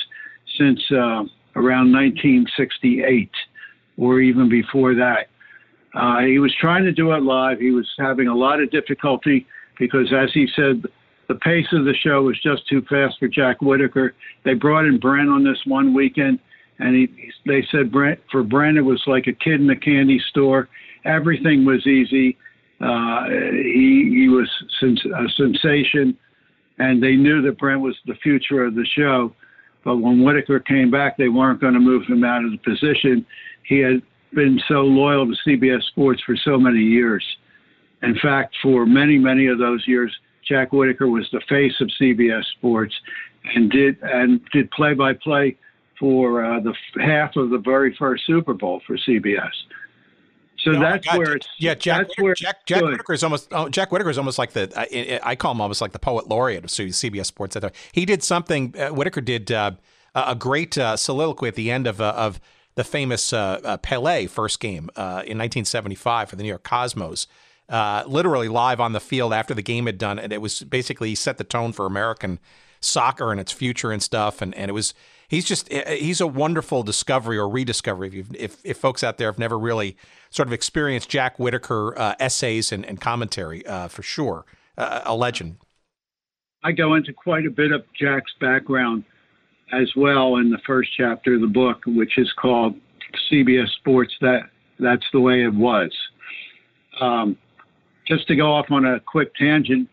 since 0.56 0.80
uh, 0.92 1.24
around 1.56 1.92
1968 1.92 3.30
or 3.98 4.20
even 4.20 4.48
before 4.48 4.94
that. 4.94 5.29
Uh, 5.94 6.20
he 6.20 6.38
was 6.38 6.54
trying 6.60 6.84
to 6.84 6.92
do 6.92 7.12
it 7.12 7.22
live. 7.22 7.58
He 7.58 7.70
was 7.70 7.88
having 7.98 8.28
a 8.28 8.34
lot 8.34 8.62
of 8.62 8.70
difficulty 8.70 9.46
because, 9.78 10.12
as 10.12 10.30
he 10.32 10.46
said, 10.54 10.82
the 11.28 11.34
pace 11.36 11.66
of 11.72 11.84
the 11.84 11.94
show 11.94 12.22
was 12.22 12.40
just 12.42 12.66
too 12.68 12.82
fast 12.88 13.16
for 13.18 13.28
Jack 13.28 13.60
Whitaker. 13.60 14.14
They 14.44 14.54
brought 14.54 14.84
in 14.84 14.98
Brent 14.98 15.28
on 15.28 15.44
this 15.44 15.58
one 15.64 15.94
weekend, 15.94 16.38
and 16.78 16.94
he, 16.94 17.30
they 17.46 17.66
said 17.70 17.92
Brent 17.92 18.20
for 18.30 18.42
Brent 18.42 18.78
it 18.78 18.82
was 18.82 19.02
like 19.06 19.26
a 19.26 19.32
kid 19.32 19.60
in 19.60 19.70
a 19.70 19.76
candy 19.76 20.20
store. 20.30 20.68
Everything 21.04 21.64
was 21.64 21.86
easy. 21.86 22.36
Uh, 22.80 23.26
he 23.28 24.10
he 24.12 24.28
was 24.28 24.48
sens- 24.80 25.04
a 25.04 25.28
sensation, 25.36 26.16
and 26.78 27.02
they 27.02 27.14
knew 27.14 27.42
that 27.42 27.58
Brent 27.58 27.80
was 27.80 27.96
the 28.06 28.14
future 28.22 28.64
of 28.64 28.74
the 28.74 28.86
show. 28.96 29.32
But 29.84 29.98
when 29.98 30.22
Whitaker 30.22 30.60
came 30.60 30.90
back, 30.90 31.16
they 31.16 31.28
weren't 31.28 31.60
going 31.60 31.74
to 31.74 31.80
move 31.80 32.04
him 32.06 32.24
out 32.24 32.44
of 32.44 32.50
the 32.50 32.58
position. 32.58 33.24
He 33.62 33.78
had 33.78 34.02
been 34.34 34.60
so 34.68 34.82
loyal 34.82 35.26
to 35.26 35.36
CBS 35.46 35.82
Sports 35.84 36.22
for 36.24 36.36
so 36.36 36.58
many 36.58 36.80
years. 36.80 37.24
In 38.02 38.18
fact, 38.18 38.54
for 38.62 38.86
many, 38.86 39.18
many 39.18 39.46
of 39.46 39.58
those 39.58 39.86
years, 39.86 40.14
Jack 40.46 40.72
Whitaker 40.72 41.08
was 41.08 41.28
the 41.32 41.40
face 41.48 41.74
of 41.80 41.88
CBS 42.00 42.44
Sports 42.56 42.94
and 43.54 43.70
did 43.70 43.98
and 44.02 44.40
did 44.52 44.70
play 44.70 44.94
by 44.94 45.14
play 45.14 45.56
for 45.98 46.44
uh, 46.44 46.60
the 46.60 46.74
half 47.00 47.36
of 47.36 47.50
the 47.50 47.58
very 47.58 47.94
first 47.96 48.26
Super 48.26 48.54
Bowl 48.54 48.80
for 48.86 48.96
CBS. 48.96 49.50
So 50.58 50.72
oh 50.72 50.80
that's 50.80 51.06
where 51.16 51.36
it's 51.36 51.46
yeah. 51.58 51.74
Jack 51.74 52.08
where 52.18 52.34
Jack, 52.34 52.66
Jack 52.66 52.82
Whitaker 52.82 53.12
is 53.12 53.22
almost 53.22 53.48
oh, 53.52 53.68
Jack 53.68 53.92
Whitaker 53.92 54.10
is 54.10 54.18
almost 54.18 54.38
like 54.38 54.52
the 54.52 54.70
I, 54.76 55.20
I, 55.22 55.36
call 55.36 55.52
him 55.52 55.60
almost 55.60 55.80
like 55.80 55.92
the 55.92 55.98
poet 55.98 56.28
laureate 56.28 56.64
of 56.64 56.70
CBS 56.70 57.26
Sports. 57.26 57.56
He 57.92 58.04
did 58.04 58.22
something. 58.22 58.74
Uh, 58.78 58.88
Whitaker 58.88 59.20
did. 59.20 59.50
Uh, 59.50 59.72
a 60.14 60.34
great 60.34 60.76
uh, 60.76 60.96
soliloquy 60.96 61.48
at 61.48 61.54
the 61.54 61.70
end 61.70 61.86
of 61.86 62.00
uh, 62.00 62.12
of 62.16 62.40
the 62.74 62.84
famous 62.84 63.32
uh, 63.32 63.60
uh, 63.64 63.76
Pele 63.78 64.26
first 64.26 64.60
game 64.60 64.90
uh, 64.96 65.22
in 65.26 65.38
1975 65.38 66.30
for 66.30 66.36
the 66.36 66.42
New 66.42 66.48
York 66.48 66.62
Cosmos. 66.62 67.26
literally 68.06 68.48
live 68.48 68.80
on 68.80 68.92
the 68.92 69.00
field 69.00 69.32
after 69.32 69.54
the 69.54 69.62
game 69.62 69.86
had 69.86 69.98
done, 69.98 70.18
and 70.18 70.32
it 70.32 70.40
was 70.40 70.60
basically 70.60 71.14
set 71.14 71.38
the 71.38 71.44
tone 71.44 71.72
for 71.72 71.86
American 71.86 72.38
soccer 72.80 73.30
and 73.30 73.40
its 73.40 73.52
future 73.52 73.92
and 73.92 74.02
stuff. 74.02 74.40
And, 74.40 74.54
and 74.54 74.68
it 74.68 74.72
was 74.72 74.94
he's 75.28 75.44
just 75.44 75.72
he's 75.72 76.20
a 76.20 76.26
wonderful 76.26 76.82
discovery 76.82 77.38
or 77.38 77.48
rediscovery 77.48 78.20
if 78.20 78.34
if, 78.34 78.56
if 78.64 78.76
folks 78.76 79.04
out 79.04 79.18
there 79.18 79.28
have 79.28 79.38
never 79.38 79.58
really 79.58 79.96
sort 80.30 80.48
of 80.48 80.52
experienced 80.52 81.08
Jack 81.08 81.38
Whitaker 81.38 81.98
uh, 81.98 82.14
essays 82.18 82.72
and, 82.72 82.84
and 82.84 83.00
commentary 83.00 83.66
uh, 83.66 83.88
for 83.88 84.02
sure, 84.02 84.44
uh, 84.76 85.02
a 85.04 85.14
legend. 85.14 85.56
I 86.62 86.72
go 86.72 86.94
into 86.94 87.12
quite 87.12 87.46
a 87.46 87.50
bit 87.50 87.72
of 87.72 87.84
Jack's 87.98 88.32
background 88.38 89.04
as 89.72 89.90
well 89.96 90.36
in 90.36 90.50
the 90.50 90.58
first 90.66 90.90
chapter 90.96 91.34
of 91.34 91.40
the 91.40 91.46
book, 91.46 91.82
which 91.86 92.18
is 92.18 92.32
called 92.40 92.74
CBS 93.30 93.68
Sports. 93.76 94.12
That 94.20 94.42
that's 94.78 95.04
the 95.12 95.20
way 95.20 95.42
it 95.44 95.52
was. 95.52 95.90
Um, 97.00 97.36
just 98.06 98.26
to 98.28 98.36
go 98.36 98.52
off 98.52 98.66
on 98.70 98.84
a 98.84 99.00
quick 99.00 99.34
tangent, 99.36 99.88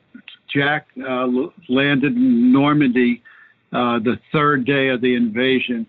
Jack 0.53 0.87
uh, 1.07 1.27
landed 1.69 2.15
in 2.15 2.51
Normandy 2.51 3.21
uh, 3.73 3.99
the 3.99 4.17
third 4.31 4.65
day 4.65 4.89
of 4.89 5.01
the 5.01 5.15
invasion. 5.15 5.85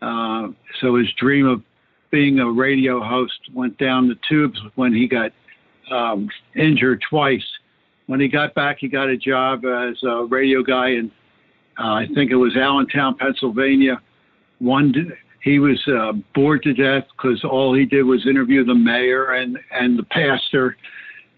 Uh, 0.00 0.48
so 0.80 0.96
his 0.96 1.08
dream 1.18 1.46
of 1.46 1.62
being 2.10 2.38
a 2.38 2.50
radio 2.50 3.02
host 3.02 3.38
went 3.52 3.76
down 3.78 4.08
the 4.08 4.16
tubes 4.28 4.58
when 4.76 4.94
he 4.94 5.08
got 5.08 5.32
um, 5.90 6.28
injured 6.54 7.02
twice. 7.08 7.44
When 8.06 8.20
he 8.20 8.28
got 8.28 8.54
back, 8.54 8.78
he 8.80 8.88
got 8.88 9.08
a 9.08 9.16
job 9.16 9.64
as 9.64 9.96
a 10.04 10.24
radio 10.24 10.62
guy 10.62 10.90
in, 10.90 11.10
uh, 11.78 11.92
I 11.94 12.06
think 12.14 12.30
it 12.30 12.36
was 12.36 12.56
Allentown, 12.56 13.16
Pennsylvania. 13.16 14.00
One, 14.58 15.12
he 15.42 15.58
was 15.58 15.80
uh, 15.86 16.12
bored 16.34 16.62
to 16.62 16.72
death 16.72 17.04
because 17.16 17.44
all 17.44 17.74
he 17.74 17.84
did 17.84 18.02
was 18.02 18.26
interview 18.26 18.64
the 18.64 18.74
mayor 18.74 19.32
and 19.32 19.58
and 19.72 19.98
the 19.98 20.04
pastor 20.04 20.76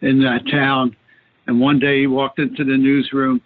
in 0.00 0.20
that 0.20 0.48
town. 0.50 0.96
And 1.46 1.60
one 1.60 1.78
day 1.78 2.00
he 2.00 2.06
walked 2.06 2.38
into 2.38 2.64
the 2.64 2.76
newsroom 2.76 3.40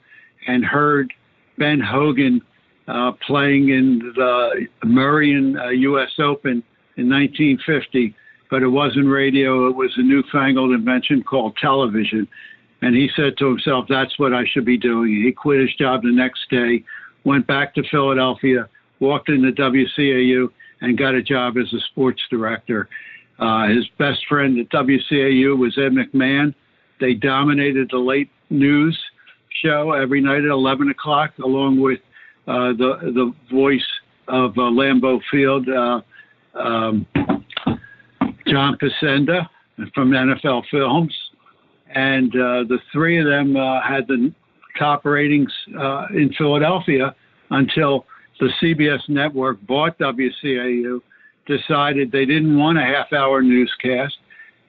and 0.46 0.64
heard 0.64 1.12
Ben 1.58 1.80
Hogan 1.80 2.42
uh, 2.88 3.12
playing 3.26 3.70
in 3.70 4.12
the 4.14 4.66
Merion 4.84 5.56
uh, 5.58 5.68
U.S. 5.68 6.10
Open 6.18 6.62
in 6.96 7.08
1950, 7.08 8.14
but 8.50 8.62
it 8.62 8.68
wasn't 8.68 9.06
radio. 9.06 9.68
It 9.68 9.76
was 9.76 9.92
a 9.96 10.02
newfangled 10.02 10.72
invention 10.72 11.22
called 11.22 11.56
television. 11.56 12.26
And 12.82 12.94
he 12.94 13.08
said 13.14 13.38
to 13.38 13.46
himself, 13.46 13.86
that's 13.88 14.18
what 14.18 14.34
I 14.34 14.44
should 14.44 14.64
be 14.64 14.76
doing. 14.76 15.22
He 15.24 15.32
quit 15.32 15.60
his 15.60 15.74
job 15.76 16.02
the 16.02 16.12
next 16.12 16.50
day, 16.50 16.84
went 17.24 17.46
back 17.46 17.74
to 17.76 17.82
Philadelphia, 17.90 18.68
walked 19.00 19.28
into 19.28 19.52
WCAU, 19.52 20.48
and 20.80 20.98
got 20.98 21.14
a 21.14 21.22
job 21.22 21.56
as 21.56 21.72
a 21.72 21.80
sports 21.90 22.20
director. 22.28 22.88
Uh, 23.38 23.68
his 23.68 23.86
best 23.98 24.26
friend 24.28 24.58
at 24.58 24.68
WCAU 24.68 25.56
was 25.56 25.78
Ed 25.78 25.92
McMahon. 25.92 26.54
They 27.00 27.14
dominated 27.14 27.88
the 27.90 27.98
late 27.98 28.30
news 28.50 28.98
show 29.62 29.92
every 29.92 30.20
night 30.20 30.44
at 30.44 30.50
11 30.50 30.90
o'clock, 30.90 31.32
along 31.38 31.80
with 31.80 32.00
uh, 32.48 32.72
the 32.72 33.12
the 33.14 33.32
voice 33.52 33.86
of 34.28 34.52
uh, 34.58 34.62
Lambeau 34.62 35.20
Field, 35.30 35.68
uh, 35.68 36.00
um, 36.54 37.06
John 38.46 38.76
Facenda 38.78 39.48
from 39.94 40.10
NFL 40.10 40.64
Films, 40.70 41.14
and 41.94 42.30
uh, 42.34 42.64
the 42.68 42.78
three 42.92 43.18
of 43.18 43.26
them 43.26 43.56
uh, 43.56 43.80
had 43.82 44.06
the 44.08 44.32
top 44.78 45.04
ratings 45.04 45.52
uh, 45.78 46.06
in 46.14 46.32
Philadelphia 46.36 47.14
until 47.50 48.06
the 48.40 48.50
CBS 48.60 49.08
network 49.08 49.60
bought 49.66 49.98
WCAU, 49.98 51.00
decided 51.46 52.10
they 52.10 52.24
didn't 52.24 52.56
want 52.56 52.78
a 52.78 52.82
half-hour 52.82 53.42
newscast. 53.42 54.16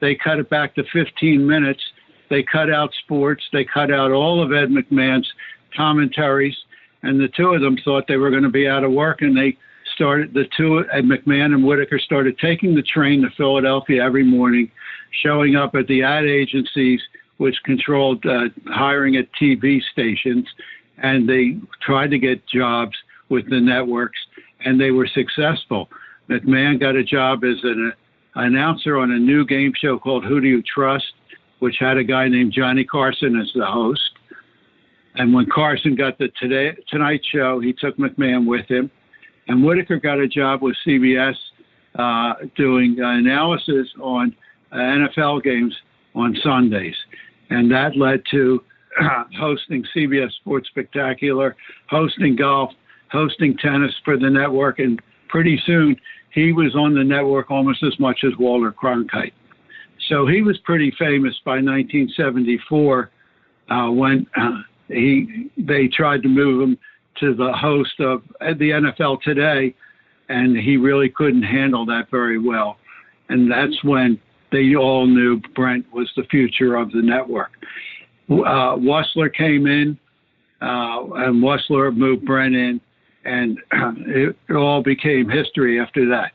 They 0.02 0.16
cut 0.16 0.40
it 0.40 0.50
back 0.50 0.76
to 0.76 0.84
15 0.92 1.46
minutes. 1.46 1.82
They 2.30 2.44
cut 2.44 2.70
out 2.70 2.92
sports. 3.04 3.44
They 3.54 3.64
cut 3.64 3.92
out 3.92 4.12
all 4.12 4.44
of 4.44 4.52
Ed 4.52 4.70
McMahon's 4.70 5.32
commentaries, 5.76 6.56
and 7.04 7.20
the 7.20 7.30
two 7.30 7.54
of 7.54 7.62
them 7.62 7.78
thought 7.84 8.06
they 8.08 8.18
were 8.18 8.30
going 8.30 8.44
to 8.44 8.50
be 8.50 8.68
out 8.68 8.84
of 8.84 8.92
work, 8.92 9.22
and 9.22 9.36
they 9.36 9.58
started 9.96 10.34
the 10.34 10.46
two 10.56 10.80
at 10.92 11.04
McMahon 11.04 11.54
and 11.54 11.64
Whitaker 11.64 12.00
started 12.00 12.38
taking 12.40 12.76
the 12.76 12.82
train 12.82 13.22
to 13.22 13.30
Philadelphia 13.38 14.04
every 14.04 14.24
morning, 14.24 14.72
showing 15.22 15.55
up 15.55 15.76
at 15.76 15.88
the 15.88 16.03
ad 16.03 16.26
agencies 16.26 17.01
which 17.38 17.55
controlled 17.66 18.26
uh, 18.26 18.45
hiring 18.68 19.16
at 19.16 19.28
TV 19.41 19.82
stations, 19.91 20.47
and 20.97 21.28
they 21.28 21.57
tried 21.82 22.11
to 22.11 22.20
get 22.20 22.45
jobs 22.47 22.95
with 23.30 23.49
the 23.49 23.59
networks, 23.59 24.20
and 24.64 24.80
they 24.80 24.91
were 24.91 25.07
successful. 25.07 25.89
McMahon 26.30 26.80
got 26.80 26.95
a 26.95 27.03
job 27.03 27.43
as 27.43 27.57
an 27.64 27.91
announcer 28.36 28.97
on 28.97 29.11
a 29.11 29.20
new 29.20 29.45
game 29.45 29.74
show 29.80 29.97
called 29.97 30.24
Who 30.26 30.39
Do 30.39 30.47
You 30.47 30.61
Trust, 30.61 31.14
which 31.59 31.76
had 31.80 31.97
a 31.97 32.03
guy 32.03 32.28
named 32.28 32.53
Johnny 32.53 32.84
Carson 32.84 33.39
as 33.39 33.51
the 33.55 33.66
host. 33.66 34.11
And 35.16 35.34
when 35.34 35.47
Carson 35.53 35.95
got 35.95 36.18
the 36.18 36.30
Today 36.39 36.76
Tonight 36.89 37.22
Show, 37.32 37.59
he 37.59 37.74
took 37.74 37.97
McMahon 37.97 38.47
with 38.47 38.68
him 38.68 38.89
and 39.47 39.64
Whitaker 39.64 39.99
got 39.99 40.20
a 40.20 40.28
job 40.28 40.61
with 40.61 40.76
CBS 40.86 41.36
uh, 41.95 42.34
doing 42.55 42.97
analysis 42.99 43.88
on 44.01 44.36
NFL 44.78 45.44
games 45.44 45.76
on 46.16 46.36
Sundays. 46.44 46.96
And 47.50 47.72
that 47.72 47.96
led 47.96 48.24
to 48.32 48.64
hosting 49.40 49.86
CBS 49.96 50.32
Sports 50.34 50.70
Spectacular, 50.70 51.56
hosting 51.90 52.36
golf, 52.36 52.72
hosting 53.12 53.58
tennis 53.58 53.94
for 54.04 54.18
the 54.18 54.30
network. 54.30 54.80
And 54.80 55.02
pretty 55.30 55.62
soon 55.66 55.96
he 56.32 56.52
was 56.52 56.76
on 56.76 56.94
the 56.94 57.04
network 57.04 57.52
almost 57.52 57.84
as 57.84 57.98
much 58.00 58.24
as 58.24 58.32
Walter 58.38 58.72
Cronkite. 58.72 59.34
So 60.10 60.28
he 60.28 60.42
was 60.42 60.58
pretty 60.60 60.92
famous 60.98 61.36
by 61.46 61.56
1974 61.56 63.12
uh, 63.70 63.90
when 63.90 64.28
uh, 64.36 64.62
he 64.88 65.50
they 65.58 65.88
tried 65.88 66.22
to 66.24 66.30
move 66.30 66.62
him 66.62 66.78
to 67.20 67.34
the 67.34 67.54
host 67.54 68.00
of 68.00 68.24
the 68.40 68.72
NFL 68.72 69.22
Today, 69.22 69.74
and 70.30 70.58
he 70.58 70.78
really 70.78 71.10
couldn't 71.10 71.44
handle 71.44 71.86
that 71.86 72.10
very 72.10 72.40
well. 72.40 72.78
And 73.30 73.50
that's 73.50 73.84
when 73.84 74.20
they 74.54 74.76
all 74.76 75.08
knew 75.08 75.41
Brent 75.56 75.91
was 75.91 76.10
the 76.16 76.24
future 76.26 76.76
of 76.76 76.91
the 76.91 77.01
network. 77.01 77.51
Uh, 78.30 78.78
Wussler 78.78 79.34
came 79.34 79.68
in, 79.68 79.97
uh, 80.62 81.04
and 81.16 81.43
Wussler 81.43 81.93
moved 81.93 82.24
Brent 82.26 82.56
in, 82.56 82.80
and 83.26 83.60
it, 84.08 84.38
all 84.56 84.82
became 84.82 85.28
history 85.28 85.80
after 85.80 86.08
that. 86.10 86.32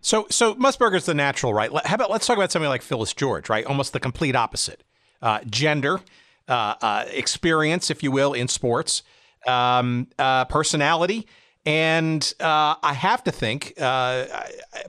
So, 0.00 0.26
so 0.30 0.54
Musburger's 0.54 1.06
the 1.06 1.14
natural, 1.14 1.52
right? 1.52 1.70
How 1.84 1.96
about 1.96 2.10
let's 2.10 2.26
talk 2.26 2.36
about 2.36 2.52
something 2.52 2.68
like 2.68 2.82
Phyllis 2.82 3.12
George, 3.12 3.50
right? 3.50 3.66
Almost 3.66 3.92
the 3.92 4.00
complete 4.00 4.36
opposite. 4.36 4.84
Uh, 5.20 5.40
gender, 5.50 6.00
uh, 6.48 6.74
uh, 6.80 7.04
experience, 7.10 7.90
if 7.90 8.04
you 8.04 8.12
will, 8.12 8.32
in 8.32 8.46
sports, 8.46 9.02
um, 9.48 10.06
uh, 10.18 10.44
personality, 10.44 11.26
and 11.64 12.32
uh, 12.38 12.76
I 12.80 12.92
have 12.92 13.24
to 13.24 13.32
think, 13.32 13.74
uh, 13.80 14.26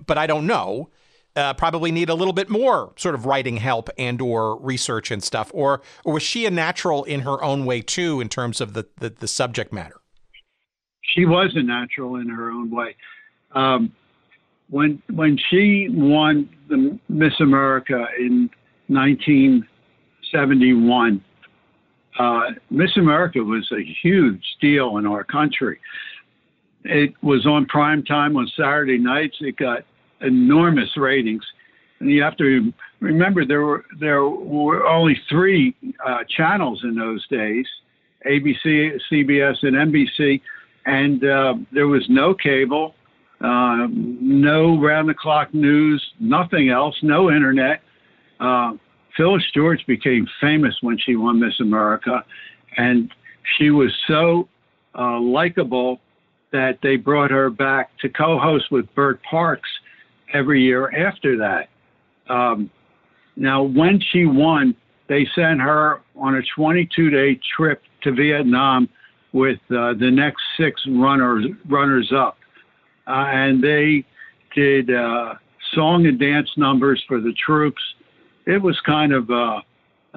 but 0.05 0.19
I 0.19 0.27
don't 0.27 0.45
know. 0.45 0.89
Uh, 1.37 1.53
probably 1.53 1.91
need 1.91 2.09
a 2.09 2.15
little 2.15 2.33
bit 2.33 2.49
more 2.49 2.93
sort 2.95 3.13
of 3.13 3.27
writing 3.27 3.57
help 3.57 3.91
and 3.95 4.19
or 4.21 4.59
research 4.59 5.11
and 5.11 5.23
stuff, 5.23 5.51
or 5.53 5.83
or 6.03 6.15
was 6.15 6.23
she 6.23 6.47
a 6.47 6.51
natural 6.51 7.03
in 7.03 7.19
her 7.19 7.43
own 7.43 7.63
way 7.63 7.79
too 7.79 8.19
in 8.19 8.27
terms 8.27 8.59
of 8.59 8.73
the 8.73 8.87
the, 8.97 9.11
the 9.11 9.27
subject 9.27 9.71
matter? 9.71 10.01
She 11.01 11.25
was 11.25 11.55
a 11.55 11.61
natural 11.61 12.15
in 12.15 12.27
her 12.27 12.49
own 12.49 12.71
way. 12.71 12.95
Um, 13.51 13.93
when 14.69 15.01
when 15.11 15.37
she 15.49 15.89
won 15.91 16.49
the 16.69 16.97
Miss 17.07 17.39
America 17.39 18.07
in 18.19 18.49
1971, 18.87 21.23
uh, 22.19 22.41
Miss 22.69 22.97
America 22.97 23.41
was 23.43 23.71
a 23.71 23.81
huge 24.01 24.43
deal 24.59 24.97
in 24.97 25.05
our 25.05 25.23
country. 25.23 25.79
It 26.83 27.13
was 27.21 27.45
on 27.45 27.67
prime 27.67 28.03
time 28.03 28.35
on 28.37 28.51
Saturday 28.55 28.97
nights. 28.97 29.37
It 29.39 29.57
got 29.57 29.83
enormous 30.21 30.95
ratings, 30.97 31.43
and 31.99 32.09
you 32.11 32.21
have 32.21 32.37
to 32.37 32.73
remember 32.99 33.45
there 33.45 33.65
were 33.65 33.85
there 33.99 34.23
were 34.23 34.85
only 34.87 35.19
three 35.29 35.75
uh, 36.05 36.19
channels 36.35 36.81
in 36.83 36.95
those 36.95 37.25
days: 37.27 37.65
ABC, 38.25 38.99
CBS, 39.11 39.55
and 39.63 39.75
NBC, 39.75 40.41
and 40.85 41.23
uh, 41.23 41.55
there 41.71 41.87
was 41.87 42.05
no 42.09 42.33
cable, 42.33 42.95
uh, 43.41 43.87
no 43.91 44.79
round-the-clock 44.79 45.53
news, 45.53 46.03
nothing 46.19 46.69
else, 46.69 46.95
no 47.01 47.31
internet. 47.31 47.81
Uh, 48.39 48.73
Phyllis 49.15 49.43
George 49.53 49.83
became 49.87 50.27
famous 50.39 50.75
when 50.81 50.97
she 50.97 51.15
won 51.15 51.39
Miss 51.39 51.59
America, 51.59 52.23
and 52.77 53.11
she 53.57 53.71
was 53.71 53.91
so 54.07 54.47
uh, 54.97 55.19
likable 55.19 55.99
that 56.51 56.79
they 56.81 56.95
brought 56.95 57.31
her 57.31 57.49
back 57.49 57.89
to 57.99 58.09
co-host 58.09 58.65
with 58.71 58.93
Bert 58.95 59.19
Parks 59.23 59.69
every 60.33 60.61
year 60.61 60.89
after 61.07 61.37
that. 61.37 61.69
Um, 62.31 62.69
now, 63.35 63.63
when 63.63 64.01
she 64.11 64.25
won, 64.25 64.75
they 65.07 65.27
sent 65.35 65.61
her 65.61 66.01
on 66.15 66.35
a 66.35 66.41
22-day 66.59 67.39
trip 67.55 67.81
to 68.03 68.11
Vietnam 68.11 68.89
with 69.33 69.59
uh, 69.69 69.93
the 69.99 70.09
next 70.11 70.41
six 70.57 70.81
runners 70.89 71.45
runners 71.69 72.11
up, 72.15 72.37
uh, 73.07 73.25
and 73.29 73.63
they 73.63 74.03
did 74.55 74.93
uh, 74.93 75.35
song 75.73 76.07
and 76.07 76.19
dance 76.19 76.49
numbers 76.57 77.03
for 77.07 77.19
the 77.19 77.33
troops. 77.33 77.81
It 78.45 78.61
was 78.61 78.79
kind 78.85 79.13
of 79.13 79.29
uh, 79.29 79.61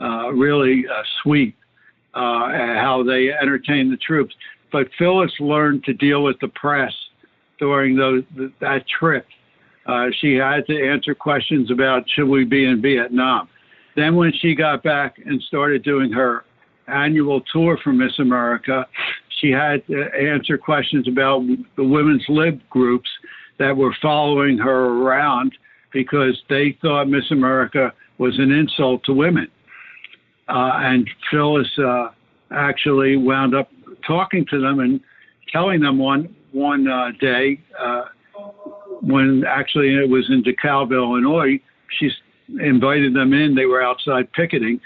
uh, 0.01 0.31
really 0.31 0.85
uh, 0.89 1.03
sweet 1.23 1.55
how 2.15 3.05
they 3.07 3.31
entertained 3.31 3.93
the 3.93 3.97
troops. 3.99 4.35
But 4.73 4.89
Phyllis 4.99 5.33
learned 5.41 5.85
to 5.85 5.93
deal 5.93 6.23
with 6.23 6.39
the 6.41 6.49
press 6.49 6.93
during 7.59 7.97
those 7.97 8.23
that 8.61 8.85
trip. 8.89 9.27
She 10.21 10.35
had 10.35 10.67
to 10.67 10.89
answer 10.89 11.15
questions 11.15 11.71
about 11.71 12.05
should 12.11 12.29
we 12.29 12.45
be 12.45 12.65
in 12.65 12.81
Vietnam. 12.81 13.49
Then 13.97 14.15
when 14.15 14.33
she 14.41 14.55
got 14.55 14.83
back 14.83 15.17
and 15.25 15.43
started 15.43 15.83
doing 15.83 16.13
her 16.13 16.45
annual 16.87 17.41
tour 17.53 17.79
for 17.83 17.93
Miss 17.93 18.19
America, 18.19 18.87
she 19.41 19.51
had 19.51 19.87
to 19.87 20.05
answer 20.15 20.59
questions 20.59 21.09
about 21.09 21.43
the 21.77 21.85
women's 21.85 22.25
lib 22.29 22.61
groups 22.71 23.09
that 23.59 23.77
were 23.77 23.95
following 24.01 24.59
her 24.59 25.03
around 25.03 25.53
because 25.93 26.41
they 26.49 26.77
thought 26.81 27.09
Miss 27.09 27.31
America 27.31 27.93
was 28.19 28.39
an 28.39 28.51
insult 28.53 29.05
to 29.05 29.13
women. 29.13 29.49
Uh, 30.49 30.73
and 30.77 31.09
Phyllis 31.31 31.69
uh, 31.79 32.09
actually 32.51 33.17
wound 33.17 33.55
up 33.55 33.71
talking 34.07 34.45
to 34.51 34.61
them 34.61 34.81
and 34.81 35.01
telling 35.53 35.81
them 35.81 35.99
one 35.99 36.35
one 36.53 36.89
uh, 36.89 37.11
day 37.21 37.61
uh, 37.79 38.05
when 39.01 39.45
actually 39.47 39.95
it 39.95 40.09
was 40.09 40.29
in 40.29 40.43
DeKalb, 40.43 40.93
Illinois. 40.93 41.61
She 41.99 42.11
invited 42.61 43.15
them 43.15 43.33
in. 43.33 43.55
They 43.55 43.67
were 43.67 43.83
outside 43.83 44.33
picketing, 44.33 44.81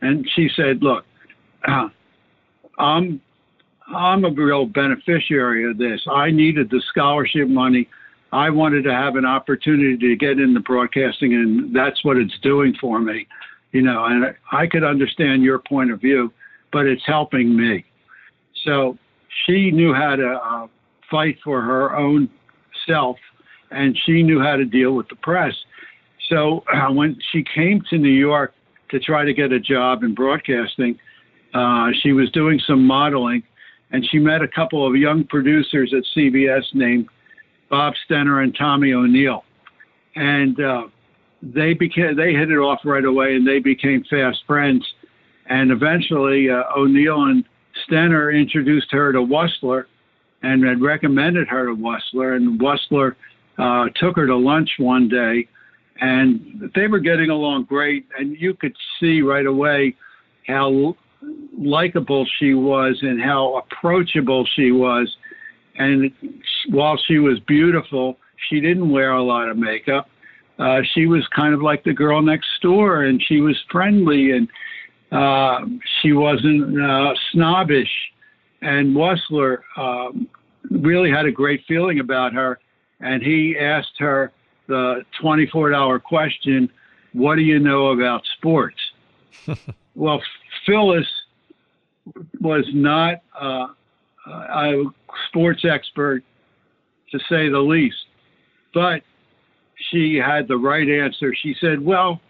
and 0.00 0.28
she 0.34 0.48
said, 0.54 0.82
"Look, 0.82 1.04
I'm 2.78 3.20
I'm 3.94 4.24
a 4.24 4.30
real 4.30 4.66
beneficiary 4.66 5.68
of 5.70 5.78
this. 5.78 6.00
I 6.10 6.30
needed 6.30 6.70
the 6.70 6.82
scholarship 6.90 7.48
money. 7.48 7.88
I 8.32 8.50
wanted 8.50 8.84
to 8.84 8.92
have 8.92 9.16
an 9.16 9.24
opportunity 9.24 9.96
to 9.96 10.16
get 10.16 10.38
into 10.38 10.60
broadcasting, 10.60 11.32
and 11.34 11.74
that's 11.74 12.04
what 12.04 12.18
it's 12.18 12.38
doing 12.42 12.74
for 12.80 13.00
me. 13.00 13.26
You 13.72 13.82
know, 13.82 14.04
and 14.04 14.34
I 14.52 14.66
could 14.66 14.84
understand 14.84 15.42
your 15.42 15.58
point 15.58 15.90
of 15.90 16.00
view, 16.00 16.32
but 16.72 16.86
it's 16.86 17.02
helping 17.06 17.56
me. 17.56 17.84
So 18.64 18.98
she 19.46 19.70
knew 19.70 19.94
how 19.94 20.16
to 20.16 20.40
uh, 20.42 20.66
fight 21.10 21.38
for 21.42 21.60
her 21.62 21.96
own 21.96 22.28
self, 22.86 23.16
and 23.70 23.98
she 24.04 24.22
knew 24.22 24.40
how 24.40 24.56
to 24.56 24.64
deal 24.64 24.92
with 24.92 25.08
the 25.08 25.16
press. 25.16 25.54
So 26.28 26.64
uh, 26.72 26.92
when 26.92 27.18
she 27.32 27.44
came 27.54 27.82
to 27.90 27.98
New 27.98 28.08
York 28.08 28.54
to 28.90 29.00
try 29.00 29.24
to 29.24 29.32
get 29.32 29.52
a 29.52 29.60
job 29.60 30.02
in 30.02 30.14
broadcasting, 30.14 30.98
uh, 31.54 31.88
she 32.02 32.12
was 32.12 32.30
doing 32.32 32.60
some 32.66 32.86
modeling, 32.86 33.42
and 33.90 34.06
she 34.10 34.18
met 34.18 34.42
a 34.42 34.48
couple 34.48 34.86
of 34.86 34.94
young 34.94 35.24
producers 35.24 35.94
at 35.96 36.04
CBS 36.16 36.62
named 36.74 37.08
Bob 37.70 37.94
Stenner 38.08 38.42
and 38.42 38.54
Tommy 38.56 38.92
O'Neill, 38.92 39.44
and 40.16 40.60
uh, 40.60 40.82
they 41.42 41.74
became 41.74 42.16
they 42.16 42.32
hit 42.32 42.50
it 42.50 42.58
off 42.58 42.80
right 42.84 43.04
away, 43.04 43.36
and 43.36 43.46
they 43.46 43.58
became 43.58 44.04
fast 44.10 44.38
friends. 44.46 44.86
And 45.46 45.70
eventually, 45.70 46.50
uh, 46.50 46.64
O'Neill 46.76 47.24
and 47.24 47.44
Stenner 47.88 48.38
introduced 48.38 48.90
her 48.90 49.12
to 49.12 49.20
Wussler, 49.20 49.84
and 50.42 50.64
had 50.64 50.82
recommended 50.82 51.48
her 51.48 51.66
to 51.66 51.74
Wussler, 51.74 52.36
and 52.36 52.60
Wussler 52.60 53.14
uh, 53.58 53.86
took 53.96 54.16
her 54.16 54.26
to 54.26 54.36
lunch 54.36 54.70
one 54.78 55.08
day, 55.08 55.48
and 56.00 56.70
they 56.74 56.86
were 56.86 57.00
getting 57.00 57.30
along 57.30 57.64
great, 57.64 58.06
and 58.18 58.36
you 58.38 58.54
could 58.54 58.76
see 59.00 59.20
right 59.20 59.46
away 59.46 59.94
how 60.46 60.96
likable 61.58 62.26
she 62.38 62.54
was 62.54 62.98
and 63.02 63.20
how 63.20 63.56
approachable 63.58 64.46
she 64.54 64.70
was. 64.70 65.14
And 65.76 66.12
while 66.70 66.98
she 67.06 67.18
was 67.18 67.38
beautiful, 67.40 68.16
she 68.48 68.60
didn't 68.60 68.90
wear 68.90 69.12
a 69.12 69.22
lot 69.22 69.48
of 69.48 69.56
makeup. 69.56 70.08
Uh, 70.58 70.80
she 70.94 71.06
was 71.06 71.26
kind 71.34 71.54
of 71.54 71.62
like 71.62 71.84
the 71.84 71.92
girl 71.92 72.20
next 72.20 72.48
door, 72.62 73.04
and 73.04 73.22
she 73.28 73.40
was 73.40 73.56
friendly, 73.70 74.32
and 74.32 74.48
uh, 75.12 75.60
she 76.00 76.12
wasn't 76.12 76.80
uh, 76.80 77.14
snobbish. 77.32 77.90
And 78.60 78.96
Wussler 78.96 79.58
um, 79.76 80.28
really 80.70 81.10
had 81.10 81.26
a 81.26 81.32
great 81.32 81.62
feeling 81.68 82.00
about 82.00 82.32
her, 82.32 82.58
and 83.00 83.22
he 83.22 83.56
asked 83.58 83.98
her 83.98 84.32
the 84.66 85.04
$24 85.22 86.02
question, 86.02 86.70
"What 87.12 87.36
do 87.36 87.42
you 87.42 87.58
know 87.58 87.88
about 87.88 88.22
sports?" 88.36 88.78
well, 89.94 90.22
Phyllis 90.66 91.06
was 92.40 92.64
not 92.72 93.22
uh, 93.38 93.68
a 94.26 94.84
sports 95.28 95.64
expert, 95.64 96.22
to 97.10 97.18
say 97.28 97.48
the 97.48 97.58
least, 97.58 97.96
but 98.74 99.02
she 99.90 100.16
had 100.16 100.48
the 100.48 100.56
right 100.56 100.88
answer. 100.88 101.34
She 101.34 101.54
said, 101.60 101.80
Well, 101.80 102.20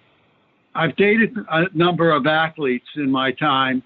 I've 0.75 0.95
dated 0.97 1.37
a 1.51 1.65
number 1.75 2.13
of 2.13 2.27
athletes 2.27 2.87
in 2.97 3.11
my 3.11 3.33
time, 3.33 3.83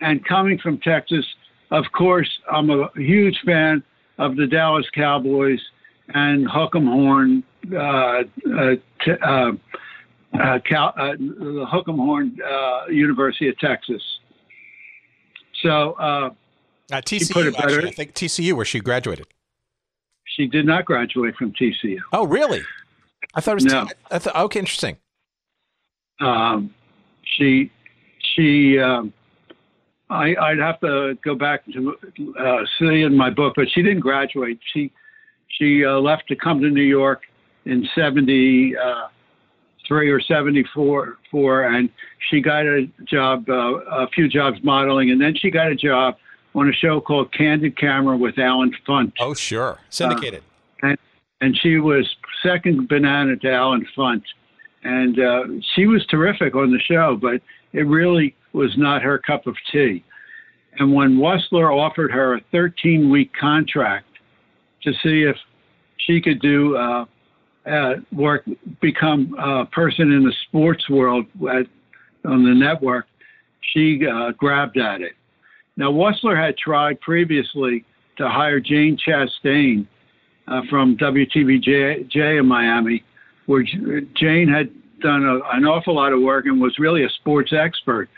and 0.00 0.24
coming 0.24 0.58
from 0.58 0.78
Texas, 0.78 1.24
of 1.70 1.84
course, 1.96 2.28
I'm 2.50 2.70
a 2.70 2.90
huge 2.96 3.38
fan 3.44 3.82
of 4.18 4.36
the 4.36 4.46
Dallas 4.46 4.86
Cowboys 4.94 5.60
and 6.14 6.46
Hook'em 6.48 6.86
Horn, 6.86 7.42
uh, 7.72 7.76
uh, 7.78 8.22
t- 9.04 9.12
uh, 9.22 9.52
uh, 10.38 10.58
Cal- 10.68 10.94
uh, 10.96 11.12
the 11.12 11.66
Hook'em 11.70 11.96
Horn 11.96 12.36
uh, 12.46 12.86
University 12.88 13.48
of 13.48 13.58
Texas. 13.58 14.02
So 15.62 15.92
uh, 15.92 16.30
TCU, 16.90 17.54
actually, 17.56 17.88
I 17.88 17.92
think 17.92 18.14
TCU, 18.14 18.54
where 18.54 18.64
she 18.64 18.80
graduated. 18.80 19.26
She 20.24 20.46
did 20.46 20.64
not 20.64 20.84
graduate 20.84 21.34
from 21.36 21.52
TCU. 21.52 21.98
Oh, 22.12 22.26
really? 22.26 22.62
I 23.34 23.40
thought 23.40 23.52
it 23.52 23.64
was. 23.64 23.64
No. 23.64 23.84
T- 23.86 23.92
I 24.10 24.18
thought, 24.18 24.36
okay, 24.36 24.60
interesting. 24.60 24.96
Um, 26.20 26.74
she, 27.22 27.70
she. 28.34 28.78
Um, 28.78 29.12
I, 30.08 30.34
I'd 30.34 30.58
have 30.58 30.80
to 30.80 31.16
go 31.24 31.36
back 31.36 31.64
to 31.66 31.96
uh, 32.38 32.64
see 32.78 33.02
in 33.02 33.16
my 33.16 33.30
book, 33.30 33.54
but 33.54 33.70
she 33.70 33.82
didn't 33.82 34.00
graduate. 34.00 34.58
She, 34.72 34.90
she 35.58 35.84
uh, 35.84 35.98
left 35.98 36.28
to 36.28 36.36
come 36.36 36.60
to 36.60 36.70
New 36.70 36.82
York 36.82 37.22
in 37.64 37.88
'73 37.94 38.76
uh, 38.76 39.08
or 39.90 40.20
'74, 40.20 41.18
four, 41.30 41.62
and 41.64 41.90
she 42.30 42.40
got 42.40 42.66
a 42.66 42.88
job, 43.04 43.48
uh, 43.48 43.52
a 43.52 44.08
few 44.08 44.28
jobs 44.28 44.58
modeling, 44.62 45.10
and 45.10 45.20
then 45.20 45.34
she 45.34 45.50
got 45.50 45.68
a 45.70 45.76
job 45.76 46.16
on 46.54 46.68
a 46.68 46.72
show 46.72 47.00
called 47.00 47.32
Candid 47.32 47.76
Camera 47.76 48.16
with 48.16 48.38
Allen 48.38 48.72
Funt. 48.86 49.12
Oh, 49.20 49.34
sure, 49.34 49.78
syndicated. 49.88 50.42
Uh, 50.82 50.88
and 50.88 50.98
and 51.40 51.58
she 51.58 51.78
was 51.78 52.08
second 52.42 52.88
banana 52.88 53.36
to 53.36 53.52
Allen 53.52 53.86
Funt, 53.96 54.22
and 54.82 55.18
uh, 55.18 55.44
she 55.74 55.86
was 55.86 56.04
terrific 56.06 56.54
on 56.54 56.70
the 56.70 56.80
show, 56.80 57.18
but 57.20 57.40
it 57.72 57.86
really 57.86 58.34
was 58.52 58.76
not 58.76 59.02
her 59.02 59.18
cup 59.18 59.46
of 59.46 59.56
tea. 59.70 60.04
And 60.78 60.94
when 60.94 61.16
Wussler 61.16 61.74
offered 61.76 62.10
her 62.12 62.34
a 62.34 62.40
13 62.52 63.10
week 63.10 63.32
contract 63.38 64.06
to 64.82 64.92
see 65.02 65.22
if 65.22 65.36
she 65.98 66.20
could 66.20 66.40
do 66.40 66.76
uh, 66.76 67.04
uh, 67.66 67.94
work, 68.12 68.44
become 68.80 69.34
a 69.38 69.66
person 69.66 70.12
in 70.12 70.24
the 70.24 70.32
sports 70.48 70.88
world 70.88 71.26
at, 71.50 71.66
on 72.24 72.44
the 72.44 72.54
network, 72.54 73.06
she 73.72 74.00
uh, 74.06 74.32
grabbed 74.32 74.78
at 74.78 75.00
it. 75.00 75.12
Now, 75.76 75.90
Wussler 75.90 76.36
had 76.36 76.56
tried 76.56 77.00
previously 77.00 77.84
to 78.18 78.28
hire 78.28 78.60
Jane 78.60 78.98
Chastain 78.98 79.86
uh, 80.48 80.62
from 80.68 80.96
WTVJ 80.96 82.38
in 82.38 82.46
Miami, 82.46 83.04
where 83.46 83.62
Jane 83.62 84.48
had 84.48 84.70
done 85.00 85.24
a, 85.24 85.56
an 85.56 85.64
awful 85.64 85.94
lot 85.94 86.12
of 86.12 86.20
work 86.20 86.46
and 86.46 86.60
was 86.60 86.78
really 86.78 87.04
a 87.04 87.08
sports 87.10 87.52
expert. 87.52 88.08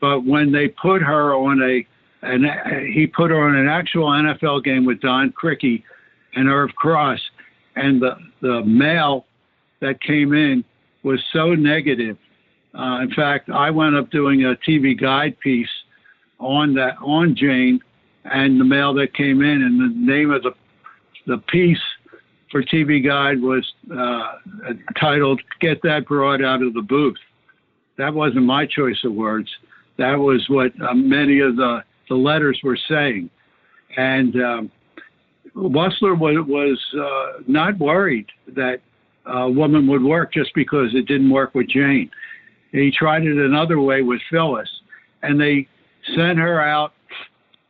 But 0.00 0.24
when 0.24 0.52
they 0.52 0.68
put 0.68 1.02
her 1.02 1.34
on 1.34 1.62
a, 1.62 1.86
and 2.22 2.44
he 2.92 3.06
put 3.06 3.30
her 3.30 3.48
on 3.48 3.56
an 3.56 3.68
actual 3.68 4.06
NFL 4.06 4.64
game 4.64 4.84
with 4.84 5.00
Don 5.00 5.32
Criqui 5.32 5.82
and 6.34 6.48
Irv 6.48 6.70
Cross, 6.76 7.20
and 7.76 8.00
the 8.00 8.16
the 8.40 8.62
mail 8.64 9.26
that 9.80 10.00
came 10.00 10.32
in 10.32 10.64
was 11.02 11.20
so 11.32 11.54
negative. 11.54 12.16
Uh, 12.74 13.00
in 13.02 13.12
fact, 13.14 13.50
I 13.50 13.70
wound 13.70 13.96
up 13.96 14.10
doing 14.10 14.44
a 14.44 14.54
TV 14.68 14.98
guide 14.98 15.38
piece 15.40 15.68
on 16.38 16.74
that 16.74 16.96
on 17.02 17.34
Jane 17.36 17.80
and 18.24 18.60
the 18.60 18.64
mail 18.64 18.94
that 18.94 19.14
came 19.14 19.42
in, 19.42 19.62
and 19.62 19.80
the 19.80 20.12
name 20.12 20.30
of 20.30 20.42
the 20.42 20.52
the 21.26 21.38
piece 21.48 21.80
for 22.50 22.62
TV 22.62 23.04
Guide 23.04 23.40
was 23.40 23.70
uh, 23.94 24.34
titled 24.98 25.40
"Get 25.60 25.82
That 25.82 26.06
Broad 26.06 26.42
Out 26.42 26.62
of 26.62 26.74
the 26.74 26.82
Booth." 26.82 27.16
That 27.98 28.14
wasn't 28.14 28.44
my 28.44 28.66
choice 28.66 28.98
of 29.04 29.12
words. 29.12 29.48
That 29.98 30.18
was 30.18 30.44
what 30.48 30.72
uh, 30.80 30.94
many 30.94 31.40
of 31.40 31.56
the 31.56 31.82
the 32.08 32.14
letters 32.14 32.58
were 32.62 32.78
saying, 32.88 33.30
and 33.96 34.34
um, 34.36 34.70
Wussler 35.56 36.18
was, 36.18 36.36
was 36.46 36.78
uh, 36.98 37.42
not 37.46 37.78
worried 37.78 38.26
that 38.48 38.80
a 39.26 39.50
woman 39.50 39.86
would 39.86 40.02
work 40.02 40.32
just 40.32 40.50
because 40.54 40.90
it 40.94 41.06
didn't 41.06 41.30
work 41.30 41.54
with 41.54 41.68
Jane. 41.68 42.10
He 42.72 42.90
tried 42.90 43.22
it 43.24 43.36
another 43.36 43.80
way 43.80 44.02
with 44.02 44.20
Phyllis, 44.30 44.68
and 45.22 45.40
they 45.40 45.68
sent 46.16 46.38
her 46.38 46.60
out 46.60 46.92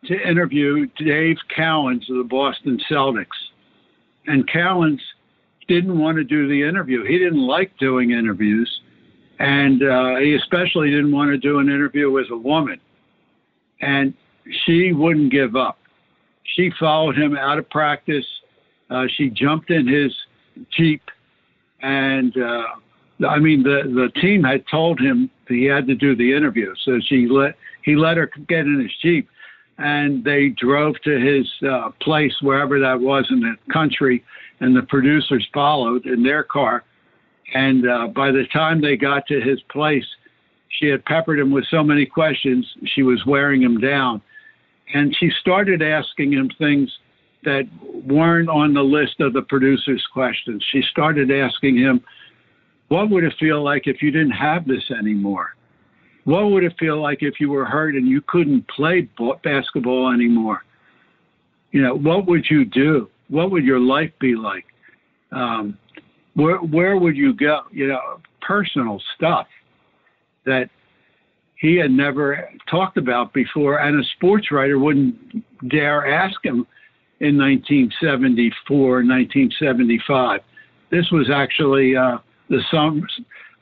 to 0.04 0.28
interview 0.28 0.86
Dave 0.98 1.36
Cowens 1.56 2.08
of 2.10 2.16
the 2.16 2.26
Boston 2.28 2.80
Celtics. 2.90 3.26
And 4.26 4.48
Cowens 4.48 5.00
didn't 5.68 5.98
want 5.98 6.16
to 6.16 6.24
do 6.24 6.48
the 6.48 6.62
interview. 6.62 7.04
He 7.04 7.18
didn't 7.18 7.46
like 7.46 7.76
doing 7.78 8.10
interviews. 8.10 8.70
And 9.38 9.82
uh, 9.82 10.16
he 10.16 10.34
especially 10.34 10.90
didn't 10.90 11.12
want 11.12 11.30
to 11.30 11.38
do 11.38 11.58
an 11.58 11.68
interview 11.68 12.10
with 12.10 12.26
a 12.30 12.36
woman. 12.36 12.80
And 13.82 14.14
she 14.64 14.92
wouldn't 14.92 15.30
give 15.30 15.54
up. 15.56 15.78
She 16.56 16.70
followed 16.78 17.16
him 17.16 17.36
out 17.36 17.58
of 17.58 17.68
practice. 17.70 18.26
Uh, 18.90 19.04
she 19.16 19.28
jumped 19.28 19.70
in 19.70 19.86
his 19.86 20.12
Jeep. 20.76 21.02
And 21.82 22.36
uh, 22.36 23.26
I 23.28 23.38
mean, 23.38 23.62
the, 23.62 23.82
the 23.84 24.20
team 24.20 24.42
had 24.44 24.64
told 24.70 25.00
him 25.00 25.30
he 25.48 25.64
had 25.64 25.86
to 25.88 25.94
do 25.94 26.16
the 26.16 26.34
interview. 26.34 26.74
So 26.84 26.98
she 27.06 27.26
let, 27.28 27.56
he 27.84 27.96
let 27.96 28.16
her 28.16 28.30
get 28.48 28.60
in 28.60 28.80
his 28.80 28.92
Jeep 29.02 29.28
and 29.78 30.22
they 30.24 30.48
drove 30.48 31.00
to 31.02 31.18
his 31.18 31.50
uh, 31.68 31.90
place, 32.00 32.34
wherever 32.40 32.78
that 32.78 33.00
was 33.00 33.26
in 33.30 33.40
the 33.40 33.56
country, 33.72 34.24
and 34.60 34.76
the 34.76 34.82
producers 34.82 35.46
followed 35.52 36.06
in 36.06 36.22
their 36.22 36.44
car. 36.44 36.84
And 37.54 37.88
uh, 37.88 38.06
by 38.08 38.30
the 38.30 38.46
time 38.52 38.80
they 38.80 38.96
got 38.96 39.26
to 39.26 39.40
his 39.40 39.60
place, 39.70 40.06
she 40.78 40.86
had 40.86 41.04
peppered 41.04 41.38
him 41.38 41.50
with 41.50 41.64
so 41.70 41.82
many 41.82 42.06
questions, 42.06 42.66
she 42.94 43.02
was 43.02 43.24
wearing 43.26 43.62
him 43.62 43.78
down. 43.78 44.22
And 44.94 45.14
she 45.18 45.30
started 45.40 45.82
asking 45.82 46.32
him 46.32 46.50
things 46.58 46.90
that 47.44 47.64
weren't 48.06 48.48
on 48.48 48.72
the 48.72 48.82
list 48.82 49.20
of 49.20 49.32
the 49.32 49.42
producer's 49.42 50.04
questions. 50.12 50.64
She 50.70 50.82
started 50.90 51.30
asking 51.30 51.76
him, 51.76 52.02
What 52.88 53.10
would 53.10 53.24
it 53.24 53.34
feel 53.38 53.62
like 53.62 53.86
if 53.86 54.02
you 54.02 54.10
didn't 54.10 54.32
have 54.32 54.66
this 54.66 54.90
anymore? 54.90 55.54
What 56.24 56.50
would 56.50 56.64
it 56.64 56.74
feel 56.78 57.02
like 57.02 57.18
if 57.22 57.40
you 57.40 57.50
were 57.50 57.64
hurt 57.64 57.96
and 57.96 58.06
you 58.06 58.22
couldn't 58.22 58.66
play 58.68 59.08
basketball 59.42 60.12
anymore? 60.12 60.62
You 61.72 61.82
know, 61.82 61.94
what 61.94 62.26
would 62.26 62.46
you 62.48 62.64
do? 62.64 63.10
What 63.28 63.50
would 63.50 63.64
your 63.64 63.80
life 63.80 64.12
be 64.20 64.36
like? 64.36 64.66
Um, 65.32 65.78
where 66.34 66.58
where 66.58 66.96
would 66.96 67.16
you 67.16 67.34
go? 67.34 67.62
You 67.72 67.88
know, 67.88 68.20
personal 68.40 69.02
stuff 69.16 69.46
that 70.46 70.70
he 71.56 71.76
had 71.76 71.90
never 71.90 72.48
talked 72.68 72.96
about 72.96 73.32
before, 73.32 73.78
and 73.78 74.00
a 74.00 74.04
sports 74.16 74.50
writer 74.50 74.78
wouldn't 74.78 75.14
dare 75.68 76.12
ask 76.12 76.44
him 76.44 76.66
in 77.20 77.38
1974, 77.38 78.78
1975. 79.04 80.40
This 80.90 81.08
was 81.12 81.30
actually 81.30 81.96
uh, 81.96 82.18
the 82.50 82.60
summer, 82.70 83.06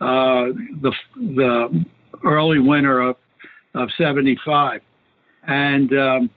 uh, 0.00 0.52
the 0.80 0.92
the 1.16 1.84
early 2.24 2.58
winter 2.58 3.00
of, 3.00 3.16
of 3.74 3.88
75. 3.98 4.80
And 5.46 5.92
um, 5.92 6.30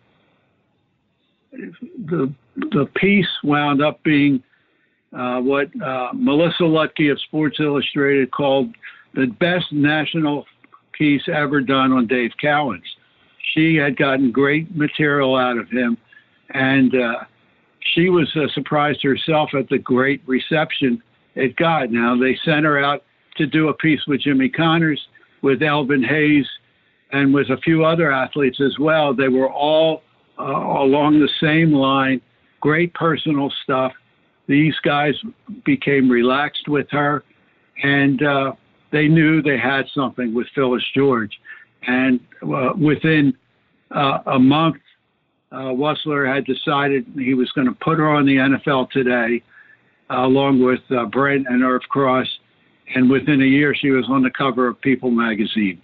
the, 1.52 2.34
the 2.56 2.88
piece 2.96 3.28
wound 3.44 3.82
up 3.82 4.04
being 4.04 4.44
uh, 5.18 5.40
what 5.40 5.70
uh, 5.82 6.10
Melissa 6.14 6.64
Ludtke 6.64 7.12
of 7.12 7.20
Sports 7.22 7.58
Illustrated 7.60 8.32
called 8.32 8.74
the 9.14 9.28
best 9.40 9.72
national 9.72 10.46
piece 10.94 11.24
ever 11.28 11.62
done 11.62 11.92
on 11.92 12.08
Dave 12.08 12.32
Cowens. 12.42 12.84
She 13.54 13.76
had 13.76 13.98
gotten 13.98 14.32
great 14.32 14.76
material 14.76 15.36
out 15.36 15.58
of 15.58 15.70
him, 15.70 15.98
and 16.52 16.94
uh, 16.96 17.24
she 17.94 18.10
was 18.10 18.32
uh, 18.36 18.48
surprised 18.54 19.04
herself 19.04 19.52
at 19.54 19.70
the 19.70 19.78
great 19.78 20.22
reception 20.26 21.02
it 21.36 21.56
got. 21.56 21.92
Now, 21.92 22.16
they 22.18 22.38
sent 22.46 22.66
her 22.66 22.84
out 22.84 23.04
to 23.38 23.46
do 23.46 23.70
a 23.70 23.74
piece 23.74 24.02
with 24.08 24.22
Jimmy 24.22 24.50
Connors 24.50 25.02
with 25.42 25.62
Elvin 25.62 26.04
Hayes 26.04 26.48
and 27.12 27.34
with 27.34 27.50
a 27.50 27.58
few 27.58 27.84
other 27.84 28.12
athletes 28.12 28.60
as 28.62 28.78
well. 28.80 29.14
They 29.14 29.28
were 29.28 29.52
all 29.52 30.04
uh, 30.40 30.44
along 30.44 31.20
the 31.20 31.30
same 31.40 31.72
line, 31.74 32.22
great 32.60 32.94
personal 32.94 33.52
stuff. 33.64 33.92
These 34.48 34.76
guys 34.84 35.14
became 35.64 36.10
relaxed 36.10 36.68
with 36.68 36.88
her, 36.92 37.24
and 37.82 38.22
uh, 38.24 38.54
they 38.94 39.10
knew 39.10 39.42
they 39.42 39.58
had 39.58 39.88
something 39.94 40.34
with 40.34 40.48
Phyllis 40.56 40.84
George. 40.96 41.38
And 41.86 42.22
uh, 42.42 42.72
within 42.78 43.36
uh, 43.92 44.20
a 44.26 44.40
month, 44.40 44.78
uh, 45.52 45.74
Wussler 45.74 46.34
had 46.34 46.46
decided 46.46 47.06
he 47.16 47.34
was 47.34 47.52
going 47.52 47.68
to 47.68 47.74
put 47.74 47.98
her 47.98 48.10
on 48.10 48.26
the 48.26 48.38
NFL 48.38 48.90
today, 48.92 49.44
along 50.10 50.64
with 50.64 50.80
uh, 50.90 51.06
Brent 51.08 51.48
and 51.50 51.62
Irv 51.62 51.82
Cross 51.90 52.28
and 52.94 53.10
within 53.10 53.42
a 53.42 53.46
year 53.46 53.76
she 53.76 53.90
was 53.90 54.06
on 54.10 54.24
the 54.24 54.30
cover 54.30 54.68
of 54.68 54.80
People 54.82 55.12
magazine. 55.12 55.82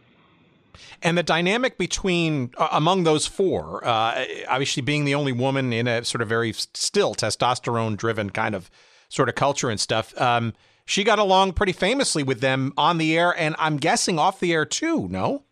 And 1.02 1.18
the 1.18 1.24
dynamic 1.24 1.78
between 1.78 2.52
uh, 2.58 2.70
among 2.72 3.04
those 3.04 3.26
four, 3.26 3.86
uh, 3.86 4.26
obviously 4.48 4.82
being 4.82 5.06
the 5.06 5.16
only 5.16 5.32
woman 5.32 5.74
in 5.74 5.88
a 5.88 6.06
sort 6.06 6.22
of 6.22 6.30
very 6.30 6.54
still 6.54 7.16
testosterone 7.16 7.98
driven 7.98 8.30
kind 8.30 8.56
of 8.56 8.70
sort 9.10 9.30
of 9.30 9.36
culture 9.36 9.70
and 9.70 9.80
stuff, 9.80 10.20
um, 10.22 10.54
she 10.90 11.04
got 11.04 11.20
along 11.20 11.54
pretty 11.54 11.72
famously 11.72 12.24
with 12.24 12.42
them 12.42 12.74
on 12.78 12.98
the 12.98 13.18
air, 13.18 13.34
and 13.38 13.56
I'm 13.60 13.78
guessing 13.78 14.18
off 14.18 14.40
the 14.40 14.54
air 14.54 14.66
too. 14.66 15.08
No. 15.08 15.44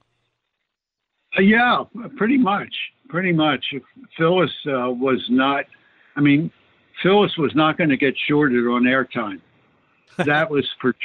Uh, 1.37 1.41
yeah, 1.41 1.83
pretty 2.17 2.37
much. 2.37 2.73
Pretty 3.09 3.31
much. 3.31 3.63
Phyllis 4.17 4.51
uh, 4.65 4.89
was 4.89 5.25
not. 5.29 5.65
I 6.15 6.21
mean, 6.21 6.51
Phyllis 7.01 7.37
was 7.37 7.53
not 7.55 7.77
going 7.77 7.89
to 7.89 7.97
get 7.97 8.15
shorted 8.27 8.65
on 8.67 8.83
airtime 8.83 9.39
that 10.25 10.49
was 10.49 10.65
for 10.81 10.95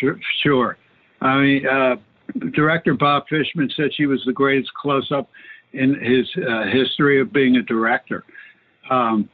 sure. 0.43 0.79
I 1.21 1.37
mean, 1.39 1.67
uh, 1.67 1.97
director 2.53 2.95
Bob 2.95 3.25
Fishman 3.29 3.71
said 3.77 3.95
she 3.95 4.07
was 4.07 4.23
the 4.25 4.33
greatest 4.33 4.73
close-up 4.75 5.29
in 5.73 5.95
his 6.03 6.27
uh, 6.49 6.65
history 6.65 7.21
of 7.21 7.33
being 7.33 7.57
a 7.57 7.63
director. 7.63 8.25
Um, 8.91 9.29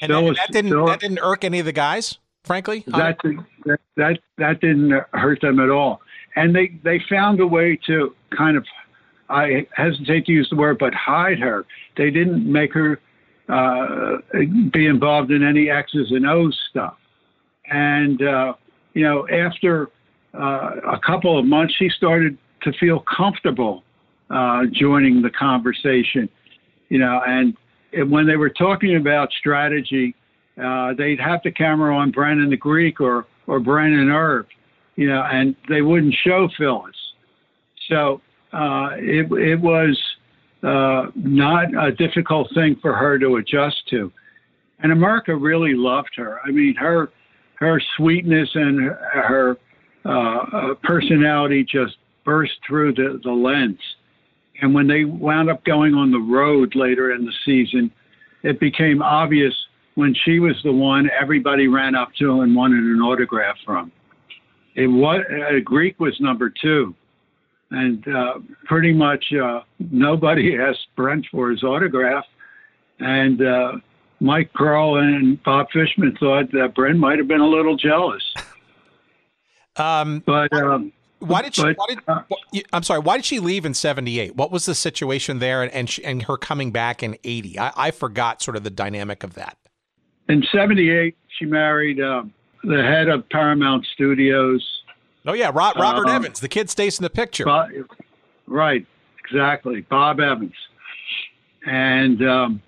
and, 0.00 0.12
was, 0.12 0.36
that, 0.36 0.52
didn't 0.52 0.70
that 0.86 1.00
didn't 1.00 1.20
irk 1.20 1.44
any 1.44 1.60
of 1.60 1.66
the 1.66 1.72
guys, 1.72 2.18
frankly. 2.44 2.84
That, 2.88 3.18
that 3.64 3.78
that 3.96 4.18
that 4.38 4.60
didn't 4.60 4.92
hurt 5.12 5.40
them 5.40 5.60
at 5.60 5.70
all, 5.70 6.00
and 6.36 6.54
they 6.54 6.72
they 6.84 7.00
found 7.08 7.40
a 7.40 7.46
way 7.46 7.78
to 7.86 8.14
kind 8.36 8.56
of. 8.56 8.64
I 9.28 9.66
hesitate 9.74 10.26
to 10.26 10.32
use 10.32 10.48
the 10.50 10.56
word, 10.56 10.76
but 10.78 10.92
hide 10.92 11.38
her. 11.38 11.64
They 11.96 12.10
didn't 12.10 12.50
make 12.50 12.74
her 12.74 13.00
uh, 13.48 14.16
be 14.72 14.86
involved 14.86 15.30
in 15.30 15.42
any 15.42 15.70
X's 15.70 16.10
and 16.10 16.26
O's 16.26 16.58
stuff. 16.70 16.96
And 17.70 18.22
uh, 18.22 18.54
you 18.94 19.04
know, 19.04 19.26
after 19.28 19.88
uh, 20.34 20.72
a 20.92 20.98
couple 21.04 21.38
of 21.38 21.46
months, 21.46 21.74
she 21.78 21.88
started 21.88 22.36
to 22.62 22.72
feel 22.74 23.00
comfortable 23.00 23.84
uh, 24.30 24.62
joining 24.72 25.22
the 25.22 25.30
conversation. 25.30 26.28
You 26.88 26.98
know, 26.98 27.22
and 27.26 27.56
when 28.10 28.26
they 28.26 28.36
were 28.36 28.50
talking 28.50 28.96
about 28.96 29.30
strategy, 29.32 30.14
uh, 30.62 30.94
they'd 30.94 31.20
have 31.20 31.40
the 31.44 31.50
camera 31.50 31.96
on 31.96 32.10
Brent 32.10 32.40
and 32.40 32.52
the 32.52 32.56
Greek 32.56 33.00
or 33.00 33.26
or 33.46 33.58
Brent 33.60 33.94
and 33.94 34.10
Irv, 34.10 34.46
you 34.96 35.08
know, 35.08 35.22
and 35.30 35.56
they 35.68 35.82
wouldn't 35.82 36.14
show 36.24 36.48
Phyllis. 36.56 36.94
So 37.88 38.20
uh, 38.52 38.90
it 38.96 39.30
it 39.32 39.60
was 39.60 39.98
uh, 40.62 41.10
not 41.14 41.74
a 41.74 41.92
difficult 41.92 42.48
thing 42.54 42.76
for 42.80 42.94
her 42.94 43.18
to 43.18 43.36
adjust 43.36 43.88
to, 43.90 44.12
and 44.80 44.92
America 44.92 45.34
really 45.34 45.74
loved 45.74 46.12
her. 46.16 46.40
I 46.44 46.50
mean, 46.50 46.74
her 46.76 47.10
her 47.56 47.80
sweetness 47.96 48.50
and 48.54 48.90
her 49.14 49.56
uh, 50.04 50.10
uh, 50.10 50.74
personality 50.82 51.64
just 51.64 51.96
burst 52.24 52.52
through 52.66 52.92
the, 52.94 53.20
the 53.22 53.30
lens. 53.30 53.78
And 54.60 54.74
when 54.74 54.86
they 54.86 55.04
wound 55.04 55.48
up 55.48 55.64
going 55.64 55.94
on 55.94 56.10
the 56.10 56.18
road 56.18 56.74
later 56.74 57.12
in 57.12 57.24
the 57.24 57.32
season, 57.44 57.90
it 58.42 58.60
became 58.60 59.00
obvious 59.00 59.54
when 59.94 60.14
she 60.24 60.38
was 60.38 60.56
the 60.64 60.72
one 60.72 61.10
everybody 61.20 61.68
ran 61.68 61.94
up 61.94 62.14
to 62.18 62.40
and 62.40 62.54
wanted 62.54 62.84
an 62.84 63.00
autograph 63.00 63.56
from. 63.64 63.92
It 64.74 64.86
was 64.86 65.22
uh, 65.30 65.60
Greek 65.64 66.00
was 66.00 66.18
number 66.20 66.50
two, 66.50 66.94
and 67.70 68.06
uh, 68.08 68.38
pretty 68.64 68.92
much 68.92 69.24
uh, 69.32 69.60
nobody 69.78 70.58
asked 70.60 70.86
Brent 70.96 71.26
for 71.30 71.50
his 71.50 71.62
autograph, 71.62 72.24
and 72.98 73.42
uh, 73.42 73.72
Mike 74.20 74.52
Pearl 74.54 74.96
and 74.96 75.42
Bob 75.42 75.66
Fishman 75.72 76.16
thought 76.18 76.50
that 76.52 76.74
Brent 76.74 76.98
might 76.98 77.18
have 77.18 77.28
been 77.28 77.40
a 77.40 77.48
little 77.48 77.76
jealous. 77.76 78.22
Um, 79.76 80.22
but 80.26 80.52
um, 80.52 80.92
why 81.18 81.42
did 81.42 81.54
she? 81.54 81.62
But, 81.62 81.76
why 81.76 81.86
did, 81.88 81.98
uh, 82.08 82.22
I'm 82.72 82.82
sorry. 82.82 83.00
Why 83.00 83.16
did 83.16 83.24
she 83.24 83.40
leave 83.40 83.64
in 83.64 83.74
'78? 83.74 84.36
What 84.36 84.50
was 84.50 84.66
the 84.66 84.74
situation 84.74 85.38
there, 85.38 85.62
and 85.62 85.72
and, 85.72 85.88
she, 85.88 86.04
and 86.04 86.22
her 86.24 86.36
coming 86.36 86.72
back 86.72 87.02
in 87.02 87.16
'80? 87.24 87.58
I, 87.58 87.72
I, 87.76 87.90
forgot 87.90 88.42
sort 88.42 88.56
of 88.56 88.64
the 88.64 88.70
dynamic 88.70 89.22
of 89.22 89.34
that. 89.34 89.56
In 90.28 90.42
'78, 90.52 91.16
she 91.38 91.44
married 91.44 92.00
uh, 92.00 92.22
the 92.64 92.82
head 92.82 93.08
of 93.08 93.28
Paramount 93.28 93.86
Studios. 93.94 94.66
Oh 95.26 95.32
yeah, 95.32 95.50
Robert 95.54 96.08
uh, 96.08 96.12
Evans. 96.12 96.40
The 96.40 96.48
kid 96.48 96.70
stays 96.70 96.98
in 96.98 97.02
the 97.02 97.10
picture. 97.10 97.44
Bob, 97.44 97.70
right, 98.46 98.86
exactly. 99.24 99.82
Bob 99.82 100.20
Evans, 100.20 100.54
and 101.66 102.28
um, 102.28 102.62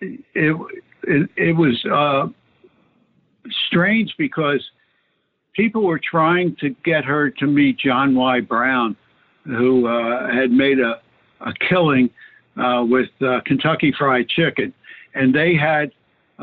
it 0.00 0.56
it, 1.04 1.30
it 1.36 1.56
was 1.56 1.84
uh, 1.86 2.28
strange 3.66 4.14
because 4.18 4.62
people 5.54 5.82
were 5.84 6.00
trying 6.00 6.56
to 6.60 6.70
get 6.84 7.04
her 7.04 7.30
to 7.30 7.46
meet 7.46 7.78
John 7.78 8.14
Y. 8.14 8.40
Brown, 8.40 8.96
who 9.44 9.86
uh, 9.86 10.32
had 10.32 10.50
made 10.50 10.78
a, 10.78 11.00
a 11.40 11.52
killing 11.68 12.10
uh, 12.56 12.84
with 12.88 13.08
uh, 13.20 13.40
Kentucky 13.44 13.92
Fried 13.96 14.28
Chicken, 14.28 14.72
and 15.14 15.34
they 15.34 15.54
had 15.54 15.92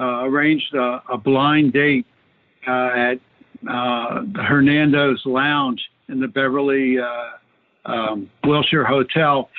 arranged 0.02 0.74
a, 0.74 1.02
a, 1.12 1.18
blind 1.18 1.74
date 1.74 2.06
uh, 2.68 2.90
at 2.96 3.20
uh, 3.70 4.22
Hernando's 4.36 5.22
Lounge 5.26 5.82
in 6.10 6.20
the 6.20 6.28
Beverly 6.28 6.98
um, 7.86 8.30
Wilshire 8.44 8.86
Hotel. 8.86 9.50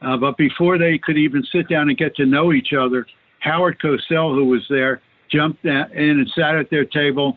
but 0.00 0.36
before 0.36 0.78
they 0.78 0.98
could 0.98 1.18
even 1.18 1.44
sit 1.52 1.68
down 1.68 1.88
and 1.88 1.98
get 1.98 2.14
to 2.16 2.26
know 2.26 2.52
each 2.52 2.72
other, 2.72 3.06
Howard 3.40 3.78
Cosell, 3.78 4.34
who 4.34 4.46
was 4.46 4.64
there, 4.68 5.02
jumped 5.30 5.64
in 5.64 5.70
and 5.94 6.30
sat 6.34 6.56
at 6.56 6.70
their 6.70 6.84
table 6.84 7.36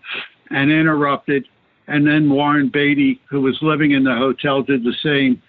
and 0.49 0.71
interrupted. 0.71 1.45
And 1.87 2.05
then 2.05 2.29
Warren 2.29 2.69
Beatty, 2.69 3.21
who 3.29 3.41
was 3.41 3.57
living 3.61 3.91
in 3.91 4.03
the 4.03 4.15
hotel, 4.15 4.61
did 4.61 4.83
the 4.83 4.95
same. 5.03 5.41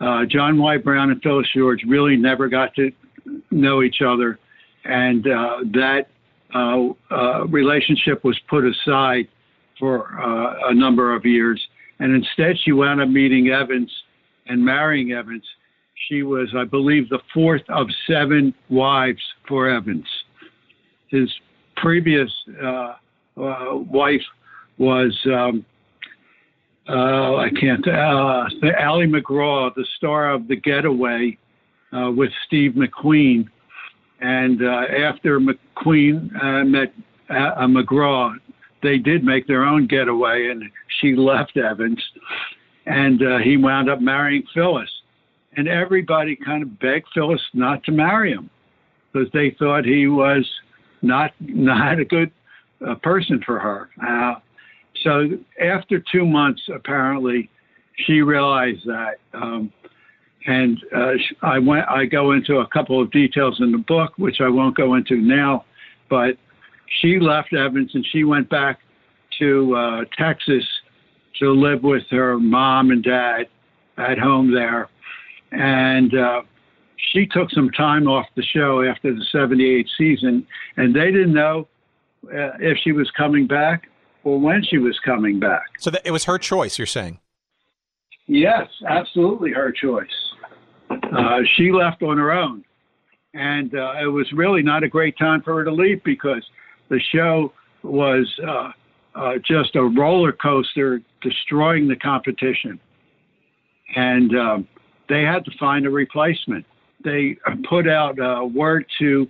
Uh, 0.00 0.24
John 0.24 0.58
Y. 0.58 0.78
Brown 0.78 1.10
and 1.10 1.22
Phyllis 1.22 1.46
George 1.54 1.82
really 1.86 2.16
never 2.16 2.48
got 2.48 2.74
to 2.74 2.90
know 3.50 3.82
each 3.82 4.00
other, 4.02 4.38
and 4.84 5.26
uh, 5.26 5.58
that 5.72 6.06
uh, 6.06 6.06
uh 6.06 6.19
relationship 7.48 8.24
was 8.24 8.38
put 8.48 8.64
aside 8.64 9.28
for 9.78 10.20
uh, 10.20 10.70
a 10.70 10.74
number 10.74 11.14
of 11.14 11.24
years. 11.24 11.60
And 11.98 12.14
instead, 12.14 12.56
she 12.64 12.72
wound 12.72 13.00
up 13.00 13.08
meeting 13.08 13.48
Evans 13.48 13.90
and 14.46 14.64
marrying 14.64 15.12
Evans. 15.12 15.44
She 16.08 16.22
was, 16.22 16.48
I 16.56 16.64
believe, 16.64 17.08
the 17.08 17.20
fourth 17.32 17.62
of 17.68 17.88
seven 18.06 18.54
wives 18.68 19.22
for 19.48 19.68
Evans. 19.68 20.06
His 21.08 21.30
previous 21.76 22.30
uh, 22.62 22.94
uh, 23.36 23.76
wife 23.76 24.22
was 24.78 25.16
um, 25.26 25.64
uh, 26.88 27.36
I 27.36 27.50
can't. 27.60 27.86
Uh, 27.86 28.48
Ali 28.80 29.06
MacGraw, 29.06 29.70
the 29.74 29.86
star 29.96 30.32
of 30.32 30.48
The 30.48 30.56
Getaway, 30.56 31.38
uh, 31.92 32.10
with 32.10 32.30
Steve 32.46 32.72
McQueen, 32.72 33.46
and 34.20 34.62
uh, 34.62 34.84
after 34.98 35.40
McQueen 35.40 36.30
uh, 36.42 36.64
met 36.64 36.92
uh, 37.28 37.66
MacGraw, 37.66 38.34
they 38.82 38.98
did 38.98 39.24
make 39.24 39.46
their 39.46 39.64
own 39.64 39.86
getaway, 39.86 40.48
and 40.50 40.64
she 41.00 41.14
left 41.14 41.56
Evans, 41.56 42.02
and 42.86 43.20
he 43.42 43.56
wound 43.56 43.90
up 43.90 44.00
marrying 44.00 44.42
Phyllis, 44.54 44.90
and 45.56 45.68
everybody 45.68 46.36
kind 46.36 46.62
of 46.62 46.78
begged 46.80 47.06
Phyllis 47.14 47.42
not 47.52 47.84
to 47.84 47.92
marry 47.92 48.32
him 48.32 48.48
because 49.12 49.28
they 49.32 49.54
thought 49.58 49.84
he 49.84 50.06
was 50.06 50.48
not 51.02 51.32
not 51.40 51.98
a 51.98 52.04
good 52.04 52.30
person 53.02 53.42
for 53.44 53.58
her. 53.58 53.90
So 55.02 55.28
after 55.60 56.02
two 56.12 56.26
months, 56.26 56.62
apparently, 56.74 57.50
she 58.06 58.22
realized 58.22 58.86
that. 58.86 59.16
Um, 59.34 59.72
and 60.46 60.78
uh, 60.94 61.12
I 61.42 61.58
went. 61.58 61.88
I 61.88 62.06
go 62.06 62.32
into 62.32 62.58
a 62.58 62.66
couple 62.68 63.00
of 63.00 63.10
details 63.10 63.58
in 63.60 63.72
the 63.72 63.78
book, 63.78 64.12
which 64.16 64.40
I 64.40 64.48
won't 64.48 64.76
go 64.76 64.94
into 64.94 65.16
now. 65.16 65.64
But 66.08 66.36
she 67.00 67.18
left 67.18 67.52
Evans 67.52 67.90
and 67.94 68.06
she 68.10 68.24
went 68.24 68.48
back 68.48 68.80
to 69.38 69.74
uh, 69.76 70.04
Texas 70.18 70.64
to 71.38 71.50
live 71.50 71.82
with 71.82 72.02
her 72.10 72.38
mom 72.38 72.90
and 72.90 73.02
dad 73.02 73.48
at 73.96 74.18
home 74.18 74.52
there. 74.52 74.88
And 75.52 76.14
uh, 76.14 76.42
she 77.12 77.26
took 77.26 77.50
some 77.50 77.70
time 77.70 78.06
off 78.06 78.26
the 78.36 78.42
show 78.42 78.82
after 78.82 79.14
the 79.14 79.24
78 79.32 79.88
season, 79.96 80.46
and 80.76 80.94
they 80.94 81.06
didn't 81.06 81.32
know 81.32 81.68
uh, 82.26 82.52
if 82.60 82.78
she 82.82 82.92
was 82.92 83.10
coming 83.16 83.46
back 83.46 83.88
or 84.22 84.38
when 84.38 84.62
she 84.62 84.78
was 84.78 84.98
coming 85.04 85.40
back. 85.40 85.64
So 85.78 85.90
that 85.90 86.02
it 86.04 86.10
was 86.10 86.24
her 86.24 86.38
choice, 86.38 86.78
you're 86.78 86.86
saying? 86.86 87.20
Yes, 88.26 88.68
absolutely 88.86 89.52
her 89.52 89.72
choice. 89.72 90.06
Uh, 91.12 91.40
she 91.56 91.72
left 91.72 92.02
on 92.02 92.18
her 92.18 92.32
own. 92.32 92.64
And 93.34 93.74
uh, 93.74 93.94
it 94.02 94.06
was 94.06 94.30
really 94.32 94.62
not 94.62 94.82
a 94.82 94.88
great 94.88 95.16
time 95.16 95.42
for 95.42 95.54
her 95.54 95.64
to 95.64 95.72
leave 95.72 96.02
because 96.04 96.44
the 96.88 97.00
show 97.12 97.52
was 97.82 98.26
uh, 98.46 98.72
uh 99.14 99.34
just 99.44 99.74
a 99.76 99.82
roller 99.82 100.32
coaster, 100.32 101.00
destroying 101.22 101.88
the 101.88 101.96
competition. 101.96 102.78
And 103.96 104.36
um, 104.36 104.68
they 105.08 105.22
had 105.22 105.44
to 105.44 105.50
find 105.58 105.86
a 105.86 105.90
replacement. 105.90 106.66
They 107.02 107.36
put 107.68 107.88
out 107.88 108.18
a 108.20 108.44
word 108.44 108.84
to 108.98 109.28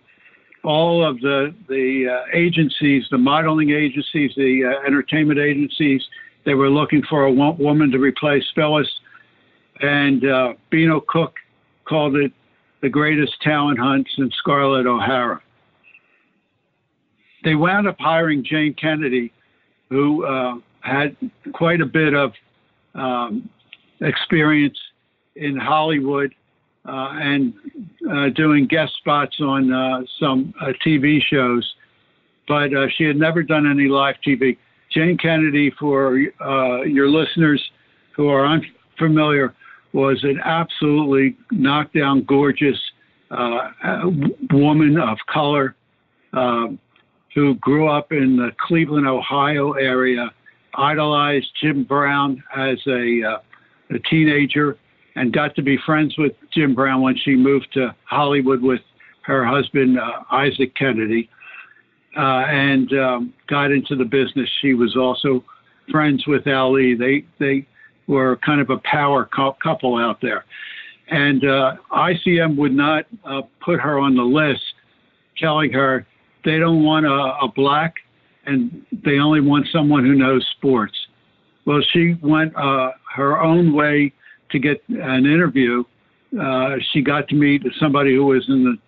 all 0.64 1.04
of 1.04 1.20
the 1.20 1.54
the 1.68 2.08
uh, 2.08 2.36
agencies, 2.36 3.04
the 3.10 3.18
modeling 3.18 3.70
agencies, 3.70 4.32
the 4.36 4.64
uh, 4.64 4.86
entertainment 4.86 5.38
agencies, 5.38 6.02
they 6.44 6.54
were 6.54 6.70
looking 6.70 7.02
for 7.08 7.24
a 7.24 7.32
woman 7.32 7.90
to 7.90 7.98
replace 7.98 8.44
Phyllis, 8.54 8.88
and 9.80 10.24
uh, 10.24 10.54
Beano 10.70 11.00
Cook 11.06 11.34
called 11.90 12.14
it 12.14 12.32
the 12.82 12.88
greatest 12.88 13.32
talent 13.42 13.78
hunt 13.78 14.08
since 14.16 14.32
Scarlett 14.36 14.86
O'Hara. 14.86 15.42
They 17.44 17.56
wound 17.56 17.88
up 17.88 17.96
hiring 17.98 18.44
Jayne 18.44 18.74
Kennedy, 18.74 19.32
who 19.88 20.24
uh, 20.24 20.54
had 20.80 21.16
quite 21.52 21.80
a 21.80 21.86
bit 21.86 22.14
of 22.14 22.32
um, 22.94 23.50
experience 24.00 24.78
in 25.36 25.56
Hollywood 25.56 26.32
uh, 26.86 27.10
and 27.12 27.52
uh, 28.10 28.28
doing 28.30 28.66
guest 28.66 28.92
spots 28.98 29.36
on 29.40 29.72
uh, 29.72 30.02
some 30.18 30.54
TV 30.86 31.20
shows, 31.22 31.74
but 32.46 32.70
she 32.96 33.04
had 33.04 33.16
never 33.16 33.42
done 33.42 33.70
any 33.70 33.88
live 33.88 34.14
TV. 34.26 34.56
Jayne 34.90 35.18
Kennedy, 35.18 35.70
for 35.78 36.18
your 36.18 37.08
listeners 37.08 37.62
who 38.16 38.28
are 38.28 38.46
unfamiliar, 38.46 39.54
was 39.92 40.22
an 40.22 40.40
absolutely 40.44 41.36
knockdown, 41.50 42.24
gorgeous 42.24 42.78
woman 44.50 44.98
of 44.98 45.18
color 45.28 45.74
um, 46.32 46.78
who 47.34 47.54
grew 47.56 47.88
up 47.88 48.12
in 48.12 48.36
the 48.36 48.50
Cleveland, 48.66 49.06
Ohio 49.06 49.72
area, 49.72 50.30
idolized 50.74 51.48
Jim 51.60 51.84
Brown 51.84 52.42
as 52.56 52.78
a, 52.86 53.22
uh, 53.22 53.94
a 53.94 53.98
teenager, 54.10 54.76
and 55.16 55.32
got 55.32 55.54
to 55.56 55.62
be 55.62 55.76
friends 55.84 56.16
with 56.18 56.32
Jim 56.52 56.74
Brown 56.74 57.02
when 57.02 57.16
she 57.16 57.36
moved 57.36 57.68
to 57.74 57.94
Hollywood 58.04 58.62
with 58.62 58.80
her 59.22 59.44
husband, 59.44 59.98
uh, 59.98 60.22
Isaac 60.30 60.74
Kennedy, 60.74 61.28
uh, 62.16 62.44
and 62.48 62.92
um, 62.94 63.34
got 63.48 63.70
into 63.70 63.96
the 63.96 64.04
business. 64.04 64.48
She 64.60 64.74
was 64.74 64.96
also 64.96 65.44
friends 65.90 66.26
with 66.26 66.46
Ali. 66.46 66.94
They, 66.94 67.24
they 67.38 67.66
were 68.10 68.36
kind 68.44 68.60
of 68.60 68.70
a 68.70 68.78
power 68.78 69.24
couple 69.24 69.96
out 69.96 70.20
there. 70.20 70.44
And 71.08 71.44
uh, 71.44 71.76
ICM 71.92 72.56
would 72.56 72.74
not 72.74 73.06
uh, 73.24 73.42
put 73.64 73.80
her 73.80 73.98
on 73.98 74.14
the 74.14 74.22
list, 74.22 74.62
telling 75.38 75.72
her 75.72 76.06
they 76.44 76.58
don't 76.58 76.82
want 76.82 77.06
a, 77.06 77.44
a 77.44 77.48
black 77.54 77.94
and 78.46 78.84
they 79.04 79.18
only 79.18 79.40
want 79.40 79.66
someone 79.72 80.04
who 80.04 80.14
knows 80.14 80.46
sports. 80.56 80.94
Well, 81.66 81.80
she 81.92 82.16
went 82.22 82.54
uh, 82.56 82.92
her 83.14 83.40
own 83.40 83.72
way 83.72 84.12
to 84.50 84.58
get 84.58 84.82
an 84.88 85.26
interview, 85.26 85.84
uh, 86.38 86.76
she 86.92 87.02
got 87.02 87.28
to 87.28 87.34
meet 87.34 87.62
somebody 87.78 88.14
who 88.14 88.24
was 88.26 88.44
in 88.48 88.78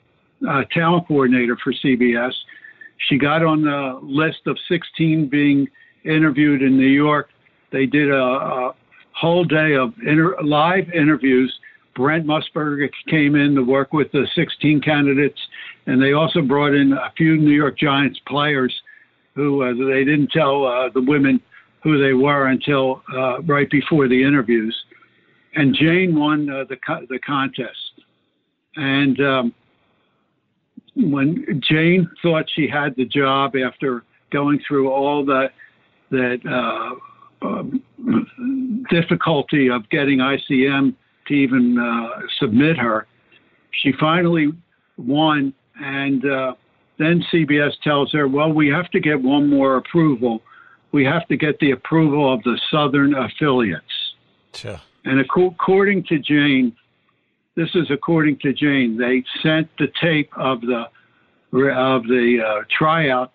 the 0.40 0.48
uh, 0.48 0.64
talent 0.72 1.08
coordinator 1.08 1.56
for 1.62 1.72
CBS. 1.72 2.32
She 3.08 3.18
got 3.18 3.44
on 3.44 3.62
the 3.62 3.98
list 4.02 4.40
of 4.46 4.56
16 4.68 5.28
being 5.28 5.68
interviewed 6.04 6.62
in 6.62 6.76
New 6.76 6.86
York. 6.86 7.30
They 7.72 7.86
did 7.86 8.10
a, 8.10 8.22
a 8.22 8.74
whole 9.14 9.44
day 9.44 9.74
of 9.74 9.94
inter- 10.06 10.40
live 10.42 10.90
interviews. 10.90 11.52
Brent 11.94 12.26
Musburger 12.26 12.88
came 13.08 13.34
in 13.34 13.54
to 13.54 13.62
work 13.62 13.92
with 13.92 14.10
the 14.12 14.26
16 14.34 14.80
candidates, 14.80 15.38
and 15.86 16.00
they 16.00 16.12
also 16.12 16.40
brought 16.40 16.74
in 16.74 16.92
a 16.92 17.12
few 17.16 17.36
New 17.36 17.52
York 17.52 17.78
Giants 17.78 18.18
players 18.26 18.74
who 19.34 19.62
uh, 19.62 19.74
they 19.74 20.04
didn't 20.04 20.30
tell 20.30 20.64
uh, 20.64 20.88
the 20.94 21.02
women 21.02 21.40
who 21.82 22.02
they 22.02 22.14
were 22.14 22.46
until 22.46 23.02
uh, 23.14 23.42
right 23.42 23.68
before 23.70 24.08
the 24.08 24.22
interviews 24.22 24.74
and 25.54 25.74
Jayne 25.74 26.18
won 26.18 26.48
uh, 26.48 26.64
the 26.68 26.76
co- 26.76 27.06
the 27.08 27.18
contest. 27.18 28.00
And 28.76 29.20
um, 29.20 29.54
when 30.96 31.60
Jayne 31.68 32.08
thought 32.22 32.46
she 32.54 32.68
had 32.68 32.94
the 32.96 33.04
job 33.04 33.54
after 33.56 34.04
going 34.30 34.60
through 34.66 34.90
all 34.90 35.24
the 35.24 35.48
that 36.10 36.40
uh, 36.48 36.94
difficulty 38.90 39.70
of 39.70 39.88
getting 39.90 40.18
ICM 40.18 40.94
to 41.26 41.34
even 41.34 41.78
uh, 41.78 42.20
submit 42.38 42.76
her, 42.78 43.06
she 43.82 43.92
finally 43.98 44.52
won. 44.96 45.52
And 45.80 46.24
uh, 46.24 46.54
then 46.98 47.24
CBS 47.32 47.72
tells 47.82 48.12
her, 48.12 48.28
"Well, 48.28 48.52
we 48.52 48.68
have 48.68 48.90
to 48.90 49.00
get 49.00 49.20
one 49.20 49.48
more 49.48 49.76
approval. 49.76 50.42
We 50.92 51.04
have 51.04 51.26
to 51.28 51.36
get 51.36 51.58
the 51.58 51.70
approval 51.70 52.32
of 52.32 52.42
the 52.42 52.60
Southern 52.70 53.14
affiliates." 53.14 54.14
Sure. 54.54 54.80
And 55.04 55.18
according 55.20 56.04
to 56.04 56.18
Jayne, 56.18 56.76
this 57.56 57.70
is 57.74 57.90
according 57.90 58.38
to 58.40 58.52
Jayne, 58.52 58.96
they 58.96 59.24
sent 59.42 59.68
the 59.78 59.88
tape 60.00 60.30
of 60.36 60.60
the 60.60 60.84
of 61.54 62.04
the 62.04 62.38
uh, 62.46 62.64
tryout 62.76 63.32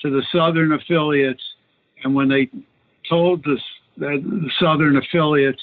to 0.00 0.10
the 0.10 0.22
Southern 0.32 0.72
affiliates, 0.72 1.42
and 2.04 2.14
when 2.14 2.28
they 2.28 2.48
told 3.10 3.44
the, 3.44 3.58
the 3.98 4.50
Southern 4.58 4.96
affiliates 4.96 5.60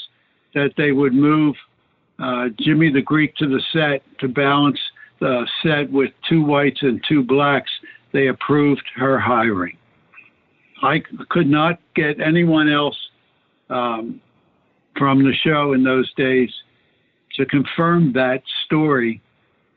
that 0.54 0.72
they 0.78 0.92
would 0.92 1.14
move 1.14 1.56
uh, 2.20 2.50
Jimmy 2.60 2.92
the 2.92 3.02
Greek 3.02 3.36
to 3.38 3.48
the 3.48 3.62
set 3.74 4.02
to 4.20 4.28
balance 4.28 4.80
the 5.20 5.48
set 5.64 5.92
with 5.92 6.12
two 6.30 6.44
whites 6.44 6.80
and 6.82 7.04
two 7.08 7.24
blacks, 7.24 7.72
they 8.14 8.28
approved 8.28 8.84
her 8.96 9.20
hiring. 9.20 9.78
I 10.84 11.02
could 11.30 11.48
not 11.48 11.80
get 11.96 12.20
anyone 12.20 12.72
else 12.72 12.98
um, 13.70 14.22
from 14.98 15.24
the 15.24 15.34
show 15.44 15.74
in 15.74 15.84
those 15.84 16.12
days 16.16 16.52
to 17.36 17.46
confirm 17.46 18.14
that 18.14 18.42
story, 18.66 19.22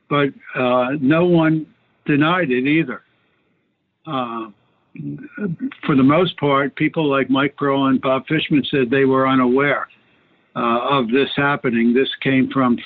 but 0.09 0.29
uh, 0.55 0.89
no 0.99 1.25
one 1.25 1.65
denied 2.05 2.51
it 2.51 2.67
either. 2.67 3.01
Uh, 4.05 4.47
for 5.85 5.95
the 5.95 6.03
most 6.03 6.37
part, 6.37 6.75
people 6.75 7.09
like 7.09 7.29
Mike 7.29 7.55
Pearl 7.57 7.87
and 7.87 8.01
Bob 8.01 8.23
Fishman 8.27 8.63
said 8.69 8.89
they 8.89 9.05
were 9.05 9.27
unaware 9.27 9.87
uh, 10.55 10.79
of 10.89 11.09
this 11.09 11.29
happening. 11.35 11.93
This 11.93 12.09
came 12.21 12.49
from 12.51 12.77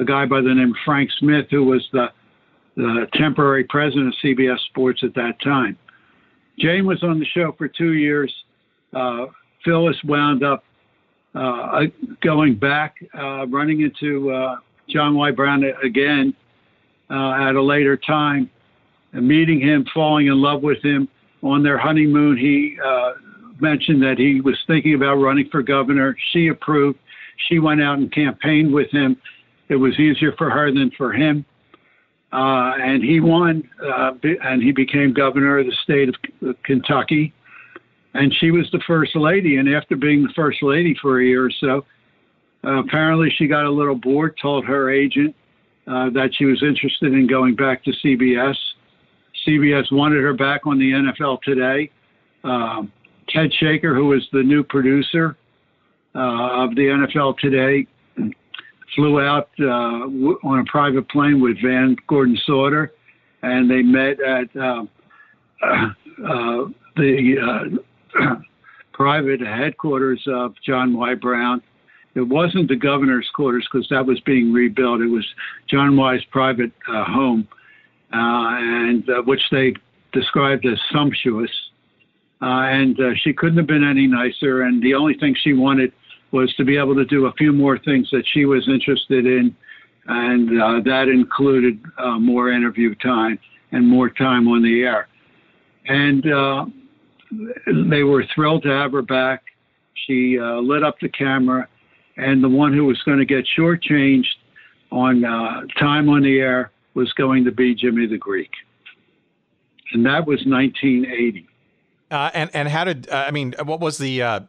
a 0.00 0.04
guy 0.04 0.24
by 0.26 0.40
the 0.40 0.54
name 0.54 0.70
of 0.70 0.76
Frank 0.84 1.10
Smith, 1.18 1.46
who 1.50 1.64
was 1.64 1.86
the, 1.92 2.06
the 2.76 3.06
temporary 3.14 3.64
president 3.64 4.08
of 4.08 4.14
CBS 4.24 4.58
Sports 4.70 5.02
at 5.04 5.14
that 5.14 5.40
time. 5.42 5.76
Jayne 6.58 6.86
was 6.86 7.02
on 7.02 7.18
the 7.18 7.26
show 7.26 7.54
for 7.56 7.68
two 7.68 7.92
years. 7.92 8.32
Uh, 8.94 9.26
Phyllis 9.64 9.96
wound 10.04 10.42
up 10.42 10.64
uh, 11.34 11.82
going 12.22 12.56
back, 12.56 12.96
uh, 13.18 13.46
running 13.46 13.80
into 13.80 14.30
uh, 14.30 14.56
John 14.88 15.14
Y. 15.14 15.30
Brown 15.30 15.64
again 15.82 16.34
uh, 17.10 17.48
at 17.48 17.54
a 17.54 17.62
later 17.62 17.96
time, 17.96 18.50
meeting 19.12 19.60
him, 19.60 19.86
falling 19.94 20.26
in 20.26 20.40
love 20.40 20.62
with 20.62 20.82
him. 20.82 21.08
On 21.42 21.62
their 21.62 21.78
honeymoon, 21.78 22.36
he 22.36 22.78
uh, 22.84 23.12
mentioned 23.60 24.02
that 24.02 24.18
he 24.18 24.40
was 24.40 24.56
thinking 24.66 24.94
about 24.94 25.16
running 25.16 25.48
for 25.50 25.62
governor. 25.62 26.16
She 26.32 26.48
approved. 26.48 26.98
She 27.48 27.58
went 27.58 27.82
out 27.82 27.98
and 27.98 28.12
campaigned 28.12 28.72
with 28.72 28.90
him. 28.90 29.16
It 29.68 29.76
was 29.76 29.98
easier 29.98 30.32
for 30.36 30.50
her 30.50 30.70
than 30.72 30.90
for 30.96 31.12
him. 31.12 31.44
Uh, 32.32 32.72
and 32.80 33.02
he 33.02 33.20
won, 33.20 33.68
uh, 33.84 34.12
and 34.42 34.62
he 34.62 34.72
became 34.72 35.12
governor 35.12 35.58
of 35.58 35.66
the 35.66 35.76
state 35.82 36.08
of 36.08 36.14
Kentucky. 36.64 37.32
And 38.14 38.32
she 38.40 38.50
was 38.50 38.68
the 38.72 38.80
first 38.86 39.16
lady. 39.16 39.56
And 39.56 39.72
after 39.74 39.96
being 39.96 40.22
the 40.22 40.32
first 40.34 40.62
lady 40.62 40.96
for 41.00 41.20
a 41.20 41.24
year 41.24 41.46
or 41.46 41.50
so, 41.60 41.84
uh, 42.64 42.78
apparently 42.78 43.30
she 43.36 43.46
got 43.46 43.64
a 43.64 43.70
little 43.70 43.94
bored, 43.94 44.36
told 44.40 44.64
her 44.64 44.90
agent 44.90 45.34
uh, 45.86 46.10
that 46.10 46.30
she 46.36 46.44
was 46.44 46.62
interested 46.62 47.12
in 47.12 47.26
going 47.26 47.54
back 47.54 47.84
to 47.84 47.92
CBS. 48.04 48.56
CBS 49.46 49.90
wanted 49.92 50.22
her 50.22 50.34
back 50.34 50.66
on 50.66 50.78
the 50.78 50.92
NFL 50.92 51.42
today. 51.42 51.90
Um, 52.44 52.92
Ted 53.28 53.52
Shaker, 53.54 53.94
who 53.94 54.06
was 54.06 54.26
the 54.32 54.42
new 54.42 54.62
producer 54.62 55.36
uh, 56.14 56.64
of 56.64 56.74
the 56.74 56.82
NFL 56.82 57.38
today, 57.38 57.86
flew 58.94 59.20
out 59.20 59.48
uh, 59.60 60.00
w- 60.00 60.38
on 60.44 60.58
a 60.58 60.64
private 60.64 61.08
plane 61.08 61.40
with 61.40 61.56
Van 61.62 61.96
Gordon 62.08 62.38
Sauter, 62.46 62.92
and 63.42 63.70
they 63.70 63.82
met 63.82 64.20
at 64.20 64.54
uh, 64.56 64.84
uh, 65.62 66.64
the 66.96 67.78
uh, 68.18 68.34
private 68.92 69.40
headquarters 69.40 70.22
of 70.26 70.54
John 70.64 70.96
Y. 70.96 71.14
Brown. 71.14 71.62
It 72.14 72.22
wasn't 72.22 72.68
the 72.68 72.76
governor's 72.76 73.28
quarters 73.34 73.66
because 73.72 73.88
that 73.88 74.04
was 74.04 74.20
being 74.20 74.52
rebuilt. 74.52 75.00
It 75.00 75.06
was 75.06 75.26
John 75.68 75.96
Y.'s 75.96 76.22
private 76.30 76.72
uh, 76.88 77.04
home, 77.04 77.48
and 78.12 79.04
which 79.26 79.42
they 79.50 79.74
described 80.12 80.66
as 80.66 80.78
sumptuous. 80.92 81.50
Uh, 82.42 82.66
and 82.66 82.98
uh, 83.00 83.10
she 83.22 83.32
couldn't 83.32 83.56
have 83.56 83.68
been 83.68 83.88
any 83.88 84.06
nicer. 84.06 84.62
And 84.62 84.82
the 84.82 84.94
only 84.94 85.14
thing 85.14 85.36
she 85.42 85.52
wanted 85.52 85.92
was 86.32 86.52
to 86.56 86.64
be 86.64 86.76
able 86.76 86.94
to 86.96 87.04
do 87.04 87.26
a 87.26 87.32
few 87.34 87.52
more 87.52 87.78
things 87.78 88.08
that 88.10 88.24
she 88.32 88.46
was 88.46 88.68
interested 88.68 89.26
in, 89.26 89.54
and 90.06 90.60
uh, 90.60 90.80
that 90.84 91.08
included 91.08 91.80
uh, 91.98 92.18
more 92.18 92.50
interview 92.50 92.94
time 92.96 93.38
and 93.70 93.86
more 93.86 94.08
time 94.08 94.48
on 94.48 94.62
the 94.62 94.82
air. 94.82 95.08
And 95.86 96.32
uh, 96.32 96.66
they 97.90 98.02
were 98.02 98.24
thrilled 98.34 98.64
to 98.64 98.70
have 98.70 98.92
her 98.92 99.02
back. 99.02 99.44
She 100.06 100.38
uh, 100.38 100.56
lit 100.56 100.82
up 100.82 100.96
the 101.00 101.10
camera, 101.10 101.68
and 102.16 102.42
the 102.42 102.48
one 102.48 102.72
who 102.72 102.86
was 102.86 103.00
going 103.04 103.18
to 103.18 103.24
get 103.24 103.46
shortchanged 103.56 104.24
on 104.90 105.24
uh, 105.24 105.62
time 105.78 106.08
on 106.08 106.22
the 106.22 106.40
air 106.40 106.71
was 106.94 107.12
going 107.12 107.44
to 107.44 107.52
be 107.52 107.74
Jimmy 107.74 108.06
the 108.06 108.18
Greek. 108.18 108.50
And 109.92 110.06
that 110.06 110.26
was 110.26 110.44
1980. 110.46 111.48
Uh, 112.10 112.30
and 112.34 112.50
and 112.54 112.68
how 112.68 112.84
did 112.84 113.08
uh, 113.08 113.24
I 113.26 113.30
mean? 113.30 113.54
What 113.64 113.80
was 113.80 113.98
the 113.98 114.22
uh, 114.22 114.40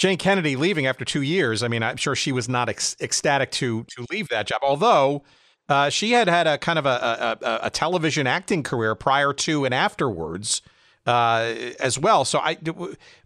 Jayne 0.00 0.16
Kennedy 0.16 0.56
leaving 0.56 0.86
after 0.86 1.04
two 1.04 1.20
years, 1.20 1.62
I 1.62 1.68
mean, 1.68 1.82
I'm 1.82 1.98
sure 1.98 2.16
she 2.16 2.32
was 2.32 2.48
not 2.48 2.70
ec- 2.70 3.00
ecstatic 3.02 3.50
to 3.52 3.84
to 3.84 4.06
leave 4.10 4.30
that 4.30 4.46
job. 4.46 4.60
Although 4.62 5.24
uh, 5.68 5.90
she 5.90 6.12
had 6.12 6.26
had 6.26 6.46
a 6.46 6.56
kind 6.56 6.78
of 6.78 6.86
a, 6.86 7.38
a, 7.42 7.66
a, 7.66 7.70
television 7.70 8.26
acting 8.26 8.62
career 8.62 8.94
prior 8.94 9.34
to 9.34 9.66
and 9.66 9.74
afterwards 9.74 10.62
uh, 11.06 11.54
as 11.78 11.98
well. 11.98 12.24
So 12.24 12.38
I 12.38 12.54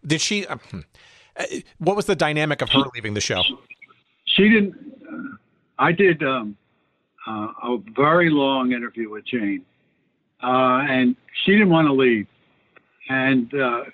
did 0.04 0.20
she. 0.20 0.48
Uh, 0.48 0.56
what 1.78 1.94
was 1.94 2.06
the 2.06 2.16
dynamic 2.16 2.60
of 2.60 2.70
her 2.70 2.82
leaving 2.92 3.14
the 3.14 3.20
show? 3.20 3.42
She 4.24 4.48
didn't. 4.48 4.74
I 5.78 5.92
did 5.92 6.24
um, 6.24 6.56
uh, 7.26 7.48
a 7.62 7.78
very 7.96 8.30
long 8.30 8.72
interview 8.72 9.10
with 9.10 9.24
Jayne, 9.26 9.64
uh, 10.42 10.84
and 10.88 11.16
she 11.44 11.52
didn't 11.52 11.70
want 11.70 11.86
to 11.86 11.92
leave, 11.92 12.26
and 13.08 13.52
uh, 13.54 13.84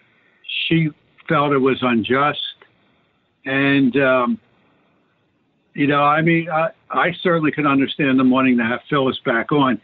she 0.69 0.89
felt 1.29 1.53
it 1.53 1.59
was 1.59 1.79
unjust 1.83 2.39
and, 3.45 3.97
um, 3.97 4.39
you 5.75 5.87
know, 5.87 6.03
I 6.03 6.21
mean, 6.23 6.49
I, 6.51 6.69
I 6.91 7.13
certainly 7.23 7.53
could 7.53 7.67
understand 7.67 8.19
them 8.19 8.31
wanting 8.31 8.57
to 8.59 8.65
have 8.65 8.81
Phyllis 8.89 9.19
back 9.25 9.53
on, 9.53 9.81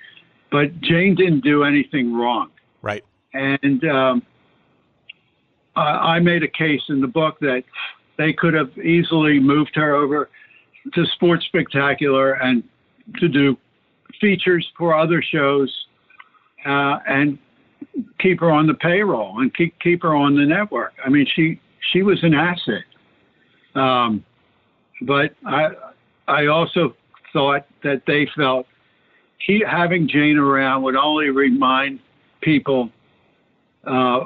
but 0.50 0.80
Jayne 0.80 1.14
didn't 1.14 1.42
do 1.42 1.64
anything 1.64 2.14
wrong. 2.14 2.50
Right. 2.82 3.04
And 3.32 3.84
um, 3.84 4.22
I, 5.74 6.16
I 6.16 6.20
made 6.20 6.42
a 6.42 6.48
case 6.48 6.82
in 6.88 7.00
the 7.00 7.06
book 7.06 7.38
that 7.40 7.62
they 8.18 8.32
could 8.32 8.54
have 8.54 8.76
easily 8.78 9.38
moved 9.38 9.72
her 9.74 9.94
over 9.94 10.28
to 10.94 11.06
Sports 11.14 11.46
Spectacular 11.46 12.34
and 12.34 12.62
to 13.18 13.28
do 13.28 13.56
features 14.20 14.66
for 14.76 14.94
other 14.94 15.22
shows 15.22 15.72
uh, 16.64 16.98
and 17.08 17.38
keep 18.18 18.40
her 18.40 18.50
on 18.50 18.66
the 18.66 18.74
payroll 18.74 19.40
and 19.40 19.54
keep 19.54 19.78
keep 19.80 20.02
her 20.02 20.14
on 20.14 20.36
the 20.36 20.44
network. 20.44 20.94
I 21.04 21.08
mean, 21.08 21.26
she 21.34 21.60
she 21.92 22.02
was 22.02 22.22
an 22.22 22.34
asset. 22.34 22.84
Um, 23.74 24.24
but 25.02 25.34
I, 25.44 25.68
I 26.26 26.46
also 26.46 26.96
thought 27.32 27.66
that 27.82 28.02
they 28.06 28.26
felt 28.36 28.66
he, 29.38 29.62
having 29.68 30.08
Jayne 30.08 30.38
around 30.38 30.82
would 30.82 30.96
only 30.96 31.28
remind 31.28 32.00
people 32.40 32.90
uh, 33.86 34.20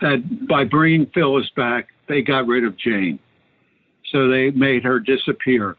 that 0.00 0.46
by 0.48 0.64
bringing 0.64 1.06
Phyllis 1.12 1.50
back, 1.56 1.88
they 2.08 2.22
got 2.22 2.46
rid 2.46 2.64
of 2.64 2.78
Jayne. 2.78 3.18
So 4.12 4.28
they 4.28 4.50
made 4.50 4.84
her 4.84 5.00
disappear. 5.00 5.76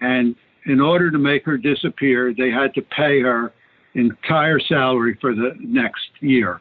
And 0.00 0.34
in 0.66 0.80
order 0.80 1.10
to 1.10 1.18
make 1.18 1.44
her 1.44 1.56
disappear, 1.56 2.32
they 2.36 2.50
had 2.50 2.74
to 2.74 2.82
pay 2.82 3.20
her 3.20 3.52
entire 3.94 4.60
salary 4.60 5.18
for 5.20 5.34
the 5.34 5.54
next 5.60 6.10
year. 6.20 6.60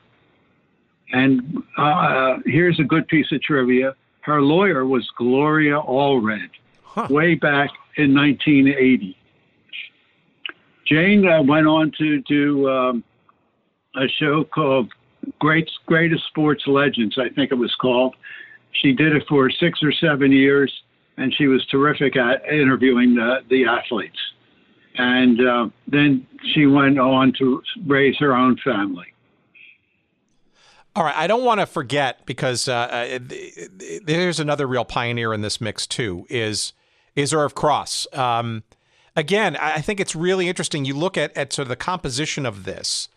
And 1.14 1.62
uh, 1.78 2.38
here's 2.46 2.80
a 2.80 2.84
good 2.84 3.08
piece 3.08 3.32
of 3.32 3.42
trivia 3.42 3.96
her 4.22 4.42
lawyer 4.42 4.86
was 4.86 5.08
Gloria 5.18 5.80
Allred, 5.82 6.50
huh. 6.84 7.08
way 7.10 7.34
back 7.34 7.72
in 7.98 8.16
1980. 8.16 9.18
Jayne 10.86 11.28
uh, 11.28 11.42
went 11.42 11.68
on 11.68 11.92
to 11.98 12.22
do 12.22 12.70
um, 12.70 13.04
a 13.96 14.08
show 14.20 14.44
called 14.44 14.92
Great 15.40 15.70
Greatest 15.86 16.26
Sports 16.28 16.64
Legends, 16.68 17.18
I 17.18 17.30
think 17.30 17.52
it 17.52 17.56
was 17.56 17.74
called. 17.76 18.16
She 18.74 18.94
did 18.94 19.16
it 19.16 19.24
for 19.28 19.50
six 19.50 19.82
or 19.84 19.92
seven 19.92 20.32
years, 20.32 20.72
and 21.22 21.34
she 21.34 21.48
was 21.48 21.66
terrific 21.68 22.16
at 22.16 22.44
interviewing 22.46 23.16
the, 23.16 23.40
the 23.50 23.66
athletes. 23.66 24.18
And 24.96 25.48
uh, 25.48 25.70
then 25.88 26.28
she 26.54 26.66
went 26.66 27.00
on 27.00 27.34
to 27.40 27.62
raise 27.86 28.18
her 28.18 28.36
own 28.36 28.58
family. 28.58 29.06
All 30.94 31.06
right, 31.06 31.16
I 31.16 31.28
don't 31.28 31.46
want 31.46 31.62
to 31.62 31.66
forget 31.66 32.26
because 32.26 32.68
uh, 32.68 32.74
uh 32.74 33.20
there's 34.04 34.42
another 34.42 34.68
real 34.68 34.84
pioneer 34.84 35.34
in 35.34 35.40
this 35.40 35.62
mix 35.62 35.88
too. 35.88 36.26
Is 36.30 36.74
is 37.16 37.34
Irv 37.34 37.56
Cross? 37.56 38.08
Um, 38.12 38.64
again, 39.16 39.56
I 39.56 39.80
think 39.80 40.02
it's 40.02 40.18
really 40.18 40.50
interesting. 40.50 40.84
You 40.84 40.98
look 40.98 41.18
at 41.18 41.36
at 41.38 41.54
sort 41.54 41.64
of 41.64 41.70
the 41.70 41.78
composition 41.78 42.46
of 42.46 42.66
this. 42.66 43.08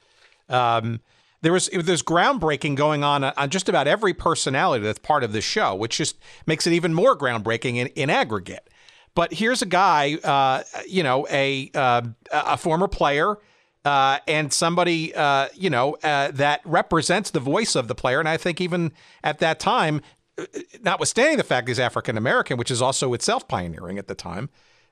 Um, 0.49 1.01
there 1.45 1.53
was 1.53 1.69
there's 1.69 2.03
groundbreaking 2.03 2.75
going 2.75 3.05
on 3.05 3.23
on 3.23 3.51
just 3.51 3.69
about 3.69 3.87
every 3.87 4.15
personality 4.15 4.83
that's 4.83 4.99
part 4.99 5.23
of 5.23 5.33
this 5.33 5.45
show, 5.45 5.75
which 5.75 5.99
just 5.99 6.17
makes 6.47 6.67
it 6.67 6.73
even 6.73 6.95
more 6.95 7.17
groundbreaking 7.17 7.77
in, 7.77 7.89
in 7.89 8.09
aggregate. 8.09 8.69
But 9.15 9.35
here's 9.35 9.61
a 9.61 9.67
guy, 9.67 10.15
uh, 10.25 10.63
you 10.89 11.03
know, 11.03 11.27
a 11.31 11.71
uh, 11.75 12.03
a 12.33 12.57
former 12.57 12.89
player 12.89 13.37
uh, 13.85 14.21
and 14.27 14.53
somebody 14.53 15.15
uh, 15.15 15.49
you 15.55 15.69
know 15.69 15.97
uh, 16.03 16.31
that 16.33 16.63
represents 16.65 17.31
the 17.31 17.41
voice 17.41 17.75
of 17.75 17.89
the 17.89 17.95
player. 17.95 18.21
And 18.21 18.29
I 18.29 18.39
think 18.39 18.59
even 18.61 18.93
at 19.23 19.39
that 19.41 19.61
time, 19.61 20.01
uh, 20.39 20.47
notwithstanding 20.83 21.37
the 21.37 21.45
fact 21.45 21.69
he's 21.69 21.79
African 21.79 22.17
American, 22.17 22.57
which 22.57 22.71
is 22.71 22.81
also 22.81 23.13
itself 23.13 23.47
pioneering 23.49 23.99
at 23.99 24.09
the 24.09 24.15
time, 24.15 24.49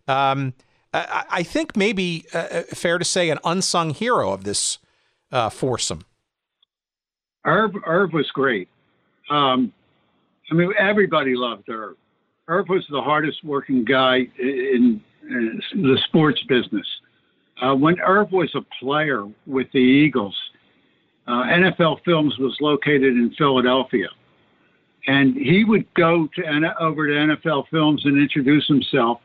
Um, 0.07 0.53
I, 0.93 1.25
I, 1.31 1.43
think 1.43 1.77
maybe 1.77 2.27
uh, 2.35 2.39
uh, 2.39 2.63
fair 2.75 2.99
to 2.99 3.05
say 3.05 3.31
an 3.31 3.39
unsung 3.45 3.95
hero 3.95 4.33
of 4.33 4.45
this 4.45 4.79
uh, 5.31 5.49
foursome. 5.49 6.05
Irv, 7.45 7.73
Irv 7.87 8.13
was 8.13 8.31
great. 8.33 8.69
Um, 9.31 9.73
I 10.51 10.55
mean, 10.55 10.73
everybody 10.79 11.35
loved 11.35 11.69
Irv. 11.69 11.97
Irv 12.49 12.69
was 12.69 12.85
the 12.91 13.01
hardest 13.01 13.43
working 13.45 13.85
guy 13.85 14.27
in, 14.39 15.01
in 15.29 15.63
the 15.75 15.99
sports 16.09 16.43
business. 16.49 16.87
Uh, 17.61 17.75
when 17.75 17.99
Irv 18.01 18.33
was 18.33 18.53
a 18.55 18.63
player 18.81 19.27
with 19.47 19.69
the 19.73 19.79
Eagles, 19.79 20.37
uh, 21.27 21.45
NFL 21.45 22.03
Films 22.05 22.37
was 22.39 22.57
located 22.61 23.15
in 23.15 23.33
Philadelphia. 23.39 24.09
And 25.07 25.37
he 25.37 25.65
would 25.65 25.93
go 25.95 26.29
to 26.35 26.75
over 26.81 27.07
to 27.07 27.13
NFL 27.13 27.69
Films 27.71 28.03
and 28.05 28.21
introduce 28.21 28.67
himself 28.67 29.21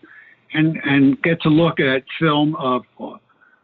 and, 0.53 0.77
and 0.83 1.21
get 1.21 1.41
to 1.41 1.49
look 1.49 1.79
at 1.79 2.03
film 2.19 2.55
of 2.55 2.83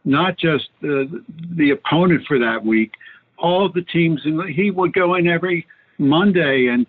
not 0.04 0.36
just 0.36 0.68
the, 0.80 1.24
the 1.56 1.70
opponent 1.70 2.24
for 2.26 2.38
that 2.38 2.64
week, 2.64 2.92
all 3.44 3.68
the 3.68 3.82
teams. 3.82 4.20
And 4.24 4.48
he 4.48 4.70
would 4.70 4.92
go 4.92 5.14
in 5.14 5.28
every 5.28 5.66
Monday 5.98 6.68
and 6.72 6.86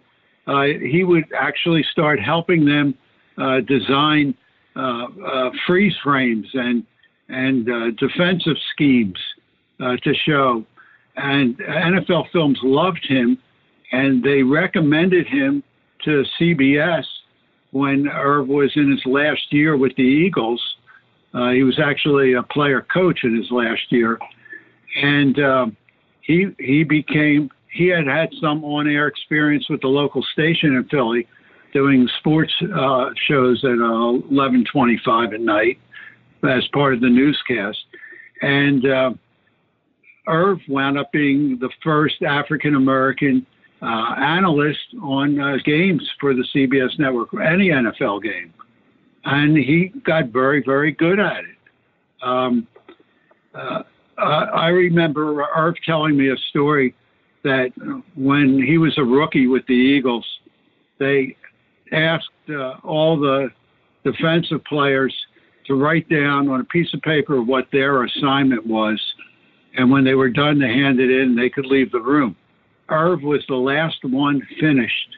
uh, 0.48 0.64
he 0.64 1.04
would 1.04 1.26
actually 1.38 1.84
start 1.92 2.20
helping 2.20 2.66
them 2.66 2.96
uh, 3.38 3.62
design 3.62 4.36
uh, 4.76 5.08
uh 5.26 5.50
freeze 5.66 5.96
frames 6.04 6.48
and 6.54 6.86
and 7.30 7.70
uh, 7.70 7.92
defensive 7.92 8.58
schemes 8.72 9.18
to 9.80 10.14
show. 10.26 10.64
And 11.18 11.58
NFL 11.58 12.30
Films 12.32 12.60
loved 12.62 13.06
him, 13.08 13.38
and 13.92 14.24
they 14.24 14.44
recommended 14.44 15.28
him 15.28 15.64
to 16.04 16.24
CBS 16.40 17.06
when 17.72 18.08
Irv 18.08 18.48
was 18.48 18.72
in 18.76 18.92
his 18.92 19.02
last 19.06 19.42
year 19.52 19.76
with 19.76 19.96
the 19.96 20.04
Eagles. 20.04 20.62
Uh, 21.34 21.50
he 21.50 21.64
was 21.64 21.80
actually 21.80 22.34
a 22.34 22.44
player 22.44 22.86
coach 22.94 23.22
in 23.24 23.36
his 23.36 23.50
last 23.50 23.92
year, 23.92 24.20
and 25.02 25.40
um, 25.40 25.78
he 26.26 26.48
he 26.60 26.84
became 26.84 27.50
he 27.72 27.88
had 27.88 28.08
had 28.08 28.30
some 28.42 28.64
on-air 28.64 29.08
experience 29.08 29.70
with 29.70 29.82
the 29.82 29.88
local 29.88 30.24
station 30.34 30.76
in 30.76 30.86
Philly, 30.86 31.28
doing 31.74 32.08
sports 32.20 32.54
uh, 32.74 33.10
shows 33.28 33.64
at 33.64 33.72
uh, 33.72 34.20
11:25 34.32 35.34
at 35.34 35.42
night 35.42 35.78
as 36.44 36.68
part 36.74 36.94
of 36.94 37.02
the 37.02 37.10
newscast, 37.10 37.78
and 38.42 38.86
uh, 38.86 39.12
Irv 40.28 40.60
wound 40.68 40.98
up 40.98 41.12
being 41.12 41.58
the 41.60 41.70
first 41.84 42.24
African 42.24 42.76
American 42.76 43.46
uh, 43.82 44.16
analyst 44.18 44.96
on 45.02 45.40
uh, 45.40 45.58
games 45.64 46.02
for 46.20 46.34
the 46.34 46.46
CBS 46.56 46.98
network, 46.98 47.30
any 47.34 47.70
NFL 47.70 48.24
game. 48.24 48.54
And 49.26 49.58
he 49.58 49.92
got 50.04 50.28
very, 50.30 50.64
very 50.64 50.92
good 50.92 51.20
at 51.20 51.44
it. 51.44 51.58
Um, 52.22 52.68
uh, 54.18 54.46
I 54.54 54.68
remember 54.70 55.46
Irv 55.56 55.76
telling 55.86 56.18
me 56.18 56.30
a 56.30 56.38
story 56.50 56.96
that 57.44 57.72
when 58.16 58.62
he 58.62 58.78
was 58.78 58.98
a 58.98 59.04
rookie 59.04 59.48
with 59.48 59.66
the 59.68 59.74
Eagles, 59.74 60.26
they 61.00 61.36
asked 61.92 62.30
uh, 62.50 62.78
all 62.84 63.20
the 63.20 63.50
defensive 64.04 64.64
players 64.66 65.14
to 65.68 65.76
write 65.76 66.08
down 66.10 66.50
on 66.50 66.62
a 66.62 66.66
piece 66.66 66.94
of 66.94 67.02
paper 67.02 67.42
what 67.42 67.68
their 67.72 68.04
assignment 68.04 68.66
was 68.66 69.00
and 69.78 69.92
when 69.92 70.04
they 70.04 70.16
were 70.16 70.30
done 70.30 70.60
to 70.60 70.68
hand 70.68 71.00
it 71.00 71.12
in, 71.12 71.36
they 71.36 71.50
could 71.50 71.66
leave 71.66 71.92
the 71.92 72.00
room. 72.00 72.36
Irv 72.90 73.24
was 73.24 73.44
the 73.48 73.56
last 73.56 73.98
one 74.04 74.42
finished, 74.60 75.18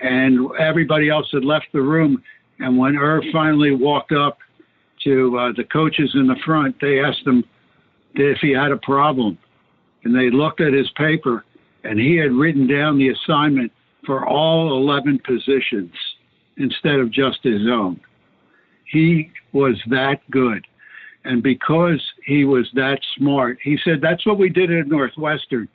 and 0.00 0.48
everybody 0.58 1.10
else 1.10 1.28
had 1.32 1.44
left 1.44 1.66
the 1.72 1.82
room. 1.82 2.22
And 2.58 2.78
when 2.78 2.96
Irv 2.96 3.24
finally 3.32 3.74
walked 3.74 4.12
up 4.12 4.38
to 5.04 5.38
uh, 5.38 5.52
the 5.56 5.64
coaches 5.64 6.10
in 6.14 6.26
the 6.26 6.36
front, 6.44 6.76
they 6.80 7.00
asked 7.00 7.26
him 7.26 7.44
if 8.14 8.38
he 8.40 8.52
had 8.52 8.72
a 8.72 8.76
problem. 8.78 9.38
And 10.04 10.14
they 10.14 10.30
looked 10.30 10.60
at 10.60 10.72
his 10.72 10.90
paper, 10.96 11.44
and 11.84 11.98
he 11.98 12.16
had 12.16 12.32
written 12.32 12.66
down 12.66 12.98
the 12.98 13.10
assignment 13.10 13.72
for 14.04 14.26
all 14.26 14.76
11 14.76 15.20
positions 15.24 15.92
instead 16.56 16.98
of 16.98 17.10
just 17.10 17.38
his 17.42 17.62
own. 17.70 18.00
He 18.90 19.30
was 19.52 19.76
that 19.90 20.18
good. 20.30 20.66
And 21.24 21.42
because 21.42 22.02
he 22.26 22.44
was 22.44 22.68
that 22.74 22.98
smart, 23.16 23.58
he 23.62 23.78
said, 23.84 24.00
That's 24.02 24.26
what 24.26 24.38
we 24.38 24.48
did 24.48 24.72
at 24.72 24.88
Northwestern. 24.88 25.68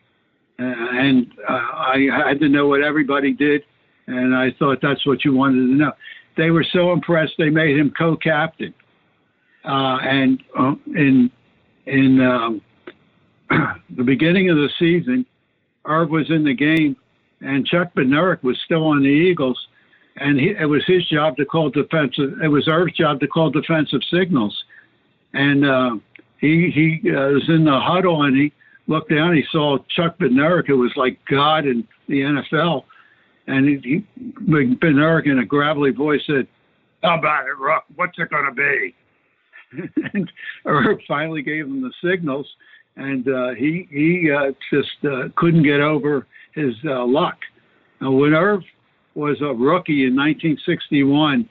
Uh, 0.60 0.64
and 0.64 1.32
uh, 1.48 1.54
I 1.54 2.08
had 2.28 2.40
to 2.42 2.50
know 2.50 2.68
what 2.68 2.82
everybody 2.82 3.34
did. 3.34 3.62
And 4.08 4.36
I 4.36 4.52
thought 4.58 4.80
that's 4.82 5.06
what 5.06 5.24
you 5.24 5.34
wanted 5.34 5.68
to 5.68 5.76
know. 5.76 5.92
They 6.36 6.52
were 6.52 6.66
so 6.72 6.92
impressed, 6.94 7.34
they 7.38 7.50
made 7.50 7.78
him 7.78 7.94
co 7.98 8.16
captain. 8.16 8.74
Uh, 9.66 9.98
and 10.02 10.42
uh, 10.58 10.76
in, 10.96 11.32
in 11.88 12.22
um, 12.22 12.62
the 13.96 14.04
beginning 14.04 14.50
of 14.50 14.58
the 14.58 14.70
season, 14.78 15.26
Irv 15.86 16.10
was 16.10 16.30
in 16.30 16.44
the 16.44 16.54
game, 16.54 16.96
and 17.42 17.66
Chuck 17.66 17.94
Bednarik 17.96 18.44
was 18.44 18.58
still 18.66 18.86
on 18.86 19.02
the 19.02 19.10
Eagles. 19.10 19.68
And 20.18 20.40
he, 20.40 20.50
it 20.50 20.66
was 20.66 20.84
his 20.86 21.08
job 21.08 21.38
to 21.38 21.46
call 21.46 21.70
defensive. 21.70 22.42
It 22.44 22.48
was 22.48 22.68
Irv's 22.68 22.94
job 22.94 23.20
to 23.20 23.28
call 23.28 23.52
defensive 23.52 24.02
signals 24.12 24.64
and 25.34 25.66
uh, 25.66 25.96
he 26.40 26.72
he 26.72 27.12
uh, 27.12 27.30
was 27.30 27.48
in 27.48 27.66
the 27.66 27.80
huddle 27.80 28.24
and 28.24 28.36
he 28.36 28.52
looked 28.88 29.12
down. 29.12 29.36
He 29.36 29.44
saw 29.52 29.78
Chuck 29.96 30.18
Bednarik, 30.18 30.68
who 30.68 30.78
was 30.78 30.92
like 30.96 31.20
God 31.30 31.66
in 31.66 31.88
the 32.08 32.22
NFL, 32.22 32.84
and 33.48 33.68
he, 33.68 33.78
he 33.78 34.06
in 35.26 35.40
a 35.40 35.46
gravelly 35.46 35.92
voice 35.92 36.22
said, 36.26 36.48
"How 37.04 37.18
about 37.18 37.46
it, 37.46 37.58
Ruck? 37.60 37.86
What's 37.96 38.18
it 38.18 38.30
going 38.30 38.46
to 38.46 38.52
be?" 38.52 38.96
and 40.14 40.32
Irv 40.66 41.00
finally 41.08 41.42
gave 41.42 41.66
him 41.66 41.82
the 41.82 41.92
signals, 42.04 42.48
and 42.96 43.28
uh, 43.28 43.50
he 43.54 43.88
he 43.90 44.32
uh, 44.32 44.52
just 44.72 45.04
uh, 45.06 45.30
couldn't 45.36 45.64
get 45.64 45.80
over 45.80 46.26
his 46.54 46.74
uh, 46.86 47.06
luck. 47.06 47.38
Now, 48.02 48.12
when 48.12 48.34
Irv 48.34 48.64
was 49.16 49.38
a 49.42 49.54
rookie 49.54 50.06
in 50.06 50.16
1961, 50.16 51.50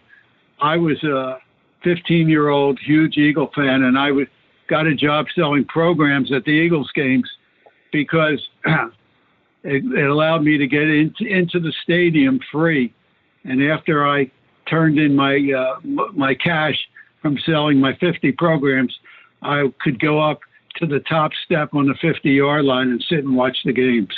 I 0.60 0.76
was 0.76 1.02
a 1.02 1.38
15 1.82 2.28
year 2.28 2.48
old 2.48 2.78
huge 2.80 3.16
Eagle 3.16 3.50
fan, 3.54 3.82
and 3.82 3.98
I 3.98 4.10
got 4.68 4.86
a 4.86 4.94
job 4.94 5.26
selling 5.34 5.64
programs 5.66 6.32
at 6.32 6.44
the 6.44 6.50
Eagles 6.50 6.90
games 6.94 7.28
because 7.92 8.40
it, 8.64 9.84
it, 9.84 10.10
allowed 10.10 10.42
me 10.42 10.58
to 10.58 10.66
get 10.66 10.82
into, 10.82 11.24
into 11.24 11.60
the 11.60 11.72
stadium 11.82 12.40
free. 12.50 12.92
And 13.44 13.62
after 13.62 14.06
I 14.06 14.30
turned 14.68 14.98
in 14.98 15.14
my 15.14 15.36
uh, 15.56 15.80
my 16.12 16.34
cash 16.34 16.76
from 17.22 17.38
selling 17.44 17.80
my 17.80 17.94
50 17.96 18.32
programs, 18.32 18.94
I 19.42 19.64
could 19.80 20.00
go 20.00 20.20
up 20.20 20.40
to 20.76 20.86
the 20.86 21.00
top 21.00 21.32
step 21.44 21.74
on 21.74 21.86
the 21.86 21.94
50 22.00 22.30
yard 22.30 22.64
line 22.64 22.88
and 22.88 23.04
sit 23.08 23.20
and 23.20 23.36
watch 23.36 23.56
the 23.64 23.72
games. 23.72 24.14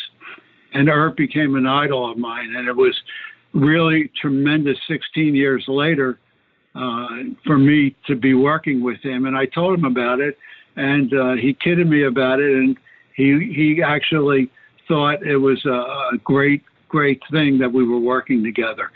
And 0.75 0.89
Irv 0.89 1.17
became 1.17 1.55
an 1.57 1.67
idol 1.67 2.11
of 2.11 2.19
mine, 2.19 2.55
and 2.57 2.69
it 2.69 2.77
was 2.77 2.95
really 3.55 4.11
tremendous 4.21 4.77
16 4.87 5.35
years 5.35 5.65
later 5.67 6.19
uh, 6.75 7.07
for 7.47 7.59
me 7.59 7.97
to 8.07 8.15
be 8.15 8.35
working 8.35 8.83
with 8.83 9.01
him. 9.03 9.27
And 9.27 9.37
I 9.37 9.47
told 9.47 9.79
him 9.79 9.85
about 9.85 10.21
it, 10.21 10.37
and 10.77 11.13
uh, 11.15 11.33
he 11.35 11.55
kidded 11.55 11.89
me 11.89 12.05
about 12.05 12.41
it, 12.41 12.53
and 12.53 12.77
he 13.17 13.53
he 13.55 13.83
actually 13.83 14.51
thought 14.87 15.27
it 15.27 15.37
was 15.37 15.65
a, 15.65 16.15
a 16.15 16.19
great 16.25 16.63
great 16.89 17.21
thing 17.31 17.59
that 17.59 17.73
we 17.73 17.87
were 17.87 17.99
working 17.99 18.43
together. 18.43 18.91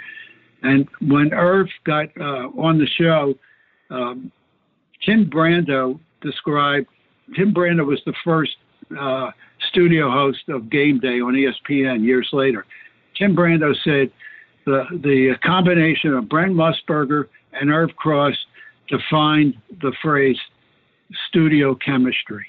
And 0.63 0.89
when 1.01 1.33
Irv 1.33 1.69
got 1.85 2.07
uh, 2.21 2.49
on 2.57 2.79
the 2.79 2.87
show, 2.87 3.35
um, 3.93 4.33
Tim 5.05 5.29
Brando 5.29 5.99
described 6.21 6.89
Tim 7.37 7.53
Brando 7.53 7.87
was 7.87 8.01
the 8.07 8.15
first 8.25 8.57
uh, 8.99 9.31
studio 9.71 10.11
host 10.11 10.49
of 10.49 10.71
Game 10.71 10.99
Day 10.99 11.21
on 11.21 11.35
ESPN 11.35 12.05
years 12.05 12.29
later. 12.33 12.67
Tim 13.17 13.37
Brando 13.37 13.75
said 13.85 14.11
the 14.65 14.85
the 15.03 15.35
combination 15.45 16.15
of 16.15 16.29
Brent 16.29 16.53
Musburger 16.53 17.29
and 17.53 17.71
Irv 17.71 17.95
Cross 17.97 18.37
defined 18.89 19.55
the 19.81 19.93
phrase 20.03 20.39
studio 21.29 21.75
chemistry. 21.75 22.47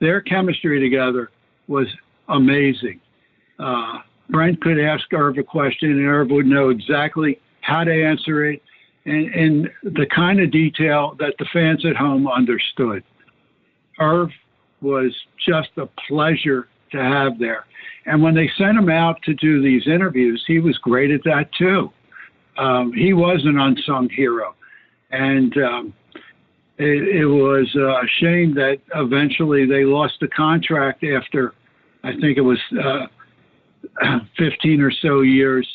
Their 0.00 0.20
chemistry 0.20 0.80
together 0.80 1.30
was 1.68 1.86
amazing. 2.28 3.00
Uh, 3.58 4.00
Brent 4.28 4.60
could 4.60 4.78
ask 4.78 5.10
Irv 5.12 5.38
a 5.38 5.42
question, 5.42 5.90
and 5.90 6.06
Irv 6.06 6.30
would 6.30 6.46
know 6.46 6.68
exactly 6.68 7.40
how 7.62 7.84
to 7.84 8.04
answer 8.04 8.44
it 8.44 8.62
and, 9.06 9.70
the 9.82 10.06
kind 10.14 10.40
of 10.40 10.50
detail 10.50 11.16
that 11.18 11.34
the 11.38 11.46
fans 11.52 11.84
at 11.86 11.96
home 11.96 12.26
understood. 12.28 13.02
Irv 14.00 14.30
was 14.80 15.14
just 15.48 15.70
a 15.76 15.88
pleasure 16.08 16.68
to 16.92 16.98
have 16.98 17.38
there. 17.38 17.64
And 18.04 18.22
when 18.22 18.34
they 18.34 18.50
sent 18.58 18.76
him 18.76 18.90
out 18.90 19.22
to 19.22 19.34
do 19.34 19.62
these 19.62 19.86
interviews, 19.86 20.44
he 20.46 20.58
was 20.58 20.76
great 20.78 21.10
at 21.10 21.24
that 21.24 21.48
too 21.56 21.92
um, 22.58 22.92
he 22.92 23.12
was 23.12 23.42
an 23.44 23.58
unsung 23.58 24.08
hero, 24.08 24.54
and 25.10 25.56
um, 25.58 25.94
it, 26.78 27.16
it, 27.16 27.26
was 27.26 27.74
a 27.74 28.06
shame 28.20 28.54
that 28.54 28.78
eventually 28.94 29.66
they 29.66 29.84
lost 29.84 30.14
the 30.20 30.28
contract 30.28 31.04
after 31.04 31.54
I 32.02 32.12
think 32.12 32.38
it 32.38 32.42
was 32.42 32.58
uh, 32.82 34.18
15 34.38 34.80
or 34.80 34.92
so 35.02 35.20
years 35.20 35.68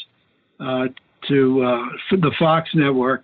uh, 0.59 0.87
to 1.27 1.63
uh, 1.63 1.85
the 2.11 2.31
Fox 2.39 2.69
network, 2.73 3.23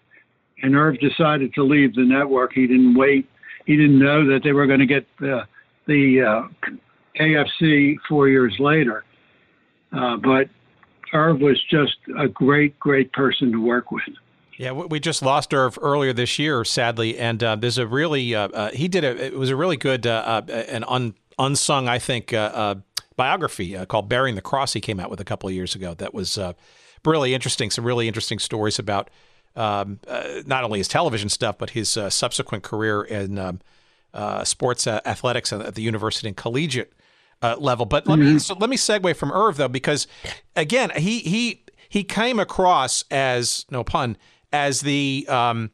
and 0.62 0.76
Irv 0.76 1.00
decided 1.00 1.54
to 1.54 1.64
leave 1.64 1.96
the 1.96 2.04
network. 2.04 2.54
He 2.54 2.68
didn't 2.68 2.96
wait. 2.96 3.30
He 3.66 3.76
didn't 3.76 4.00
know 4.00 4.26
that 4.28 4.42
they 4.44 4.54
were 4.54 4.68
going 4.68 4.80
to 4.80 4.86
get 4.86 5.06
the 5.20 5.48
the 5.88 6.22
uh, 6.22 6.70
AFC 7.20 7.96
four 8.08 8.28
years 8.28 8.56
later. 8.60 9.04
Uh, 9.92 10.18
but 10.18 10.50
Irv 11.14 11.40
was 11.40 11.62
just 11.70 11.96
a 12.18 12.28
great, 12.28 12.78
great 12.80 13.12
person 13.14 13.52
to 13.52 13.62
work 13.62 13.92
with. 13.92 14.04
Yeah, 14.58 14.72
we 14.72 15.00
just 15.00 15.22
lost 15.22 15.54
Irv 15.54 15.78
earlier 15.82 16.14
this 16.14 16.40
year, 16.40 16.66
sadly, 16.66 17.18
and 17.20 17.44
uh, 17.44 17.56
there's 17.56 17.78
a 17.78 17.86
really 17.86 18.34
uh, 18.34 18.48
uh, 18.48 18.72
he 18.72 18.88
did 18.88 19.04
a 19.04 19.26
it 19.26 19.38
was 19.38 19.52
a 19.52 19.56
really 19.56 19.78
good 19.78 20.08
uh, 20.08 20.42
uh, 20.48 20.52
an 20.52 20.84
un, 20.88 21.14
unsung 21.38 21.88
I 21.88 22.00
think 22.00 22.34
biography 23.16 23.86
called 23.86 24.10
"Bearing 24.10 24.34
the 24.34 24.42
Cross." 24.42 24.74
He 24.74 24.82
came 24.82 25.00
out 25.00 25.12
with 25.12 25.20
a 25.20 25.24
couple 25.24 25.48
of 25.48 25.54
years 25.54 25.76
ago. 25.76 25.94
That 25.94 26.12
was 26.12 26.40
really 27.06 27.34
interesting. 27.34 27.70
Some 27.70 27.86
really 27.86 28.08
interesting 28.08 28.40
stories 28.40 28.80
about 28.80 29.10
um, 29.56 30.00
not 30.46 30.64
only 30.64 30.80
his 30.80 30.88
television 30.88 31.30
stuff 31.30 31.58
but 31.58 31.72
his 31.72 31.90
subsequent 31.90 32.64
career 32.64 33.02
in 33.02 33.40
um, 33.40 33.60
sports 34.44 34.88
athletics 34.88 35.52
at 35.52 35.76
the 35.76 35.82
university 35.82 36.28
and 36.28 36.38
collegiate 36.38 36.94
level. 37.42 37.86
But 37.86 38.08
let 38.08 38.20
mm-hmm. 38.20 38.34
me 38.34 38.40
so 38.40 38.56
let 38.56 38.70
me 38.70 38.78
segue 38.78 39.16
from 39.16 39.32
Irv 39.32 39.58
though 39.58 39.68
because 39.68 40.08
again 40.56 40.92
he 40.96 41.20
he 41.20 41.64
he 41.90 42.04
came 42.04 42.40
across 42.40 43.04
as 43.10 43.66
no 43.72 43.84
pun 43.84 44.18
as 44.52 44.82
the 44.82 45.26
um, 45.30 45.72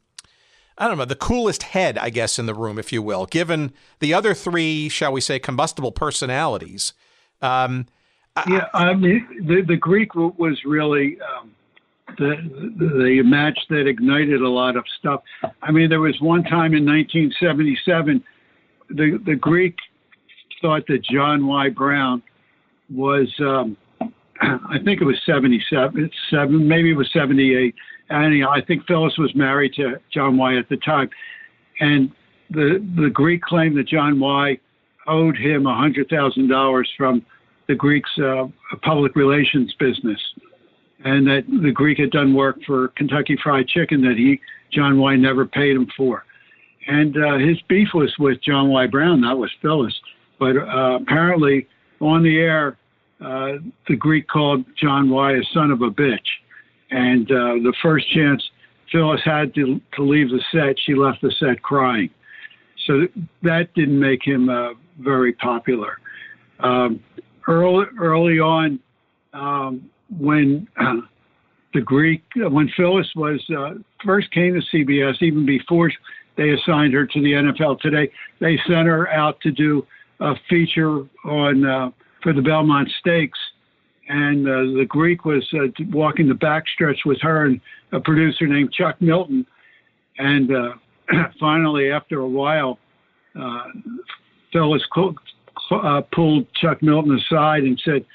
I 0.77 0.87
don't 0.87 0.97
know 0.97 1.05
the 1.05 1.15
coolest 1.15 1.63
head, 1.63 1.97
I 1.97 2.09
guess, 2.09 2.39
in 2.39 2.45
the 2.45 2.53
room, 2.53 2.79
if 2.79 2.91
you 2.91 3.01
will, 3.01 3.25
given 3.25 3.73
the 3.99 4.13
other 4.13 4.33
three, 4.33 4.89
shall 4.89 5.11
we 5.11 5.21
say, 5.21 5.39
combustible 5.39 5.91
personalities. 5.91 6.93
Um, 7.41 7.87
yeah, 8.47 8.67
I 8.73 8.93
mean, 8.93 9.45
the 9.47 9.61
the 9.61 9.77
Greek 9.77 10.15
was 10.15 10.59
really 10.65 11.17
um, 11.21 11.51
the 12.17 12.35
the 12.77 13.21
match 13.23 13.59
that 13.69 13.87
ignited 13.87 14.41
a 14.41 14.49
lot 14.49 14.75
of 14.75 14.85
stuff. 14.99 15.21
I 15.61 15.71
mean, 15.71 15.89
there 15.89 16.01
was 16.01 16.19
one 16.19 16.43
time 16.43 16.73
in 16.73 16.85
1977, 16.85 18.23
the 18.89 19.19
the 19.25 19.35
Greek 19.35 19.77
thought 20.61 20.83
that 20.87 21.03
John 21.03 21.45
Y. 21.45 21.69
Brown 21.69 22.23
was, 22.89 23.27
um, 23.39 23.75
I 24.41 24.77
think 24.85 25.01
it 25.01 25.03
was 25.03 25.19
77, 25.25 26.09
seven, 26.29 26.67
maybe 26.67 26.91
it 26.91 26.95
was 26.95 27.11
78 27.11 27.75
and 28.09 28.45
I 28.45 28.61
think 28.61 28.85
Phyllis 28.87 29.17
was 29.17 29.33
married 29.35 29.73
to 29.75 29.99
John 30.13 30.37
Y 30.37 30.57
at 30.57 30.69
the 30.69 30.77
time, 30.77 31.09
and 31.79 32.11
the 32.49 32.85
the 32.95 33.09
Greek 33.09 33.41
claimed 33.41 33.77
that 33.77 33.87
John 33.87 34.19
Y 34.19 34.57
owed 35.07 35.37
him 35.37 35.65
a 35.65 35.75
hundred 35.75 36.09
thousand 36.09 36.47
dollars 36.47 36.89
from 36.97 37.25
the 37.67 37.75
Greek's 37.75 38.17
uh, 38.17 38.45
public 38.81 39.15
relations 39.15 39.73
business, 39.79 40.19
and 41.03 41.25
that 41.27 41.43
the 41.61 41.71
Greek 41.71 41.97
had 41.99 42.11
done 42.11 42.33
work 42.33 42.57
for 42.65 42.89
Kentucky 42.89 43.37
Fried 43.41 43.67
Chicken 43.67 44.01
that 44.01 44.15
he 44.17 44.39
John 44.71 44.99
Y 44.99 45.15
never 45.15 45.45
paid 45.45 45.75
him 45.75 45.87
for, 45.95 46.25
and 46.87 47.15
uh, 47.17 47.37
his 47.37 47.61
beef 47.69 47.89
was 47.93 48.13
with 48.19 48.41
John 48.41 48.69
Y. 48.69 48.87
Brown, 48.87 49.21
not 49.21 49.37
with 49.37 49.51
Phyllis, 49.61 49.93
but 50.39 50.57
uh, 50.57 50.99
apparently 51.01 51.67
on 52.01 52.23
the 52.23 52.37
air, 52.37 52.77
uh, 53.23 53.53
the 53.87 53.95
Greek 53.95 54.27
called 54.27 54.65
John 54.81 55.09
Y. 55.09 55.33
a 55.33 55.43
son 55.53 55.71
of 55.71 55.81
a 55.81 55.89
bitch. 55.89 56.19
And 56.91 57.31
uh, 57.31 57.63
the 57.63 57.73
first 57.81 58.09
chance 58.11 58.43
Phyllis 58.91 59.21
had 59.23 59.53
to, 59.55 59.81
to 59.95 60.03
leave 60.03 60.29
the 60.29 60.41
set, 60.51 60.75
she 60.85 60.93
left 60.93 61.21
the 61.21 61.33
set 61.39 61.61
crying. 61.63 62.09
So 62.85 63.07
that 63.41 63.73
didn't 63.73 63.99
make 63.99 64.23
him 64.23 64.49
uh, 64.49 64.71
very 64.99 65.33
popular. 65.33 65.97
Um, 66.59 66.99
early, 67.47 67.85
early 67.99 68.39
on, 68.39 68.79
um, 69.33 69.89
when 70.17 70.67
the 71.73 71.81
Greek, 71.81 72.23
when 72.35 72.69
Phyllis 72.75 73.09
was 73.15 73.43
uh, 73.55 73.75
first 74.05 74.31
came 74.31 74.53
to 74.53 74.61
CBS, 74.75 75.21
even 75.21 75.45
before 75.45 75.91
they 76.35 76.51
assigned 76.51 76.93
her 76.93 77.05
to 77.05 77.21
the 77.21 77.33
NFL 77.33 77.79
today, 77.79 78.11
they 78.39 78.57
sent 78.67 78.87
her 78.87 79.09
out 79.09 79.39
to 79.41 79.51
do 79.51 79.85
a 80.19 80.35
feature 80.49 81.05
on 81.25 81.65
uh, 81.65 81.91
for 82.21 82.33
the 82.33 82.41
Belmont 82.41 82.89
Stakes 82.99 83.39
and 84.09 84.47
uh, 84.47 84.77
the 84.77 84.85
Greek 84.87 85.25
was 85.25 85.47
uh, 85.53 85.67
walking 85.91 86.27
the 86.27 86.33
backstretch 86.33 87.05
with 87.05 87.21
her 87.21 87.45
and 87.45 87.61
a 87.91 87.99
producer 87.99 88.47
named 88.47 88.71
Chuck 88.73 89.01
Milton. 89.01 89.45
And 90.17 90.53
uh, 90.53 90.73
finally, 91.39 91.91
after 91.91 92.19
a 92.19 92.27
while, 92.27 92.79
Phyllis 94.51 94.85
uh, 95.71 96.01
pulled 96.11 96.51
Chuck 96.53 96.81
Milton 96.81 97.17
aside 97.17 97.63
and 97.63 97.79
said, 97.83 98.05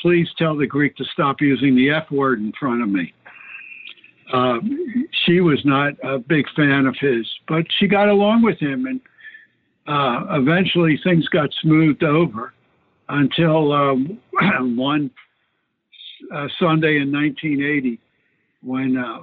"Please 0.00 0.28
tell 0.38 0.56
the 0.56 0.66
Greek 0.66 0.96
to 0.96 1.04
stop 1.06 1.40
using 1.40 1.74
the 1.74 1.90
F 1.90 2.10
word 2.10 2.40
in 2.40 2.52
front 2.58 2.82
of 2.82 2.88
me." 2.88 3.12
Uh, 4.32 4.58
she 5.24 5.40
was 5.40 5.64
not 5.64 5.94
a 6.02 6.18
big 6.18 6.46
fan 6.54 6.86
of 6.86 6.96
his, 7.00 7.26
but 7.46 7.64
she 7.78 7.86
got 7.86 8.08
along 8.08 8.42
with 8.42 8.58
him, 8.58 8.86
and 8.86 9.00
eventually 10.30 11.00
things 11.02 11.26
got 11.28 11.48
smoothed 11.62 12.02
over 12.02 12.52
until 13.08 13.72
um, 13.72 14.18
one 14.76 15.10
uh, 16.32 16.48
Sunday 16.58 17.00
in 17.00 17.12
1980 17.12 17.98
when 18.62 18.96
uh, 18.96 19.20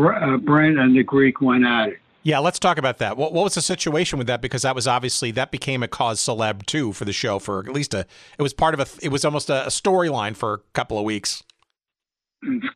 uh, 0.00 0.36
Brent 0.38 0.78
and 0.78 0.96
the 0.96 1.02
Greek 1.02 1.40
went 1.40 1.64
at 1.64 1.90
it. 1.90 1.98
Yeah, 2.28 2.40
let's 2.40 2.58
talk 2.58 2.76
about 2.76 2.98
that. 2.98 3.16
What, 3.16 3.32
what, 3.32 3.44
was 3.44 3.54
the 3.54 3.62
situation 3.62 4.18
with 4.18 4.26
that? 4.26 4.42
Because 4.42 4.60
that 4.60 4.74
was 4.74 4.86
obviously 4.86 5.30
that 5.30 5.50
became 5.50 5.82
a 5.82 5.88
cause 5.88 6.20
celeb 6.20 6.66
too 6.66 6.92
for 6.92 7.06
the 7.06 7.12
show 7.14 7.38
for 7.38 7.60
at 7.60 7.72
least 7.72 7.94
a. 7.94 8.00
It 8.38 8.42
was 8.42 8.52
part 8.52 8.74
of 8.74 8.80
a. 8.80 8.86
It 9.00 9.08
was 9.08 9.24
almost 9.24 9.48
a, 9.48 9.64
a 9.64 9.70
storyline 9.70 10.36
for 10.36 10.52
a 10.52 10.58
couple 10.74 10.98
of 10.98 11.06
weeks. 11.06 11.42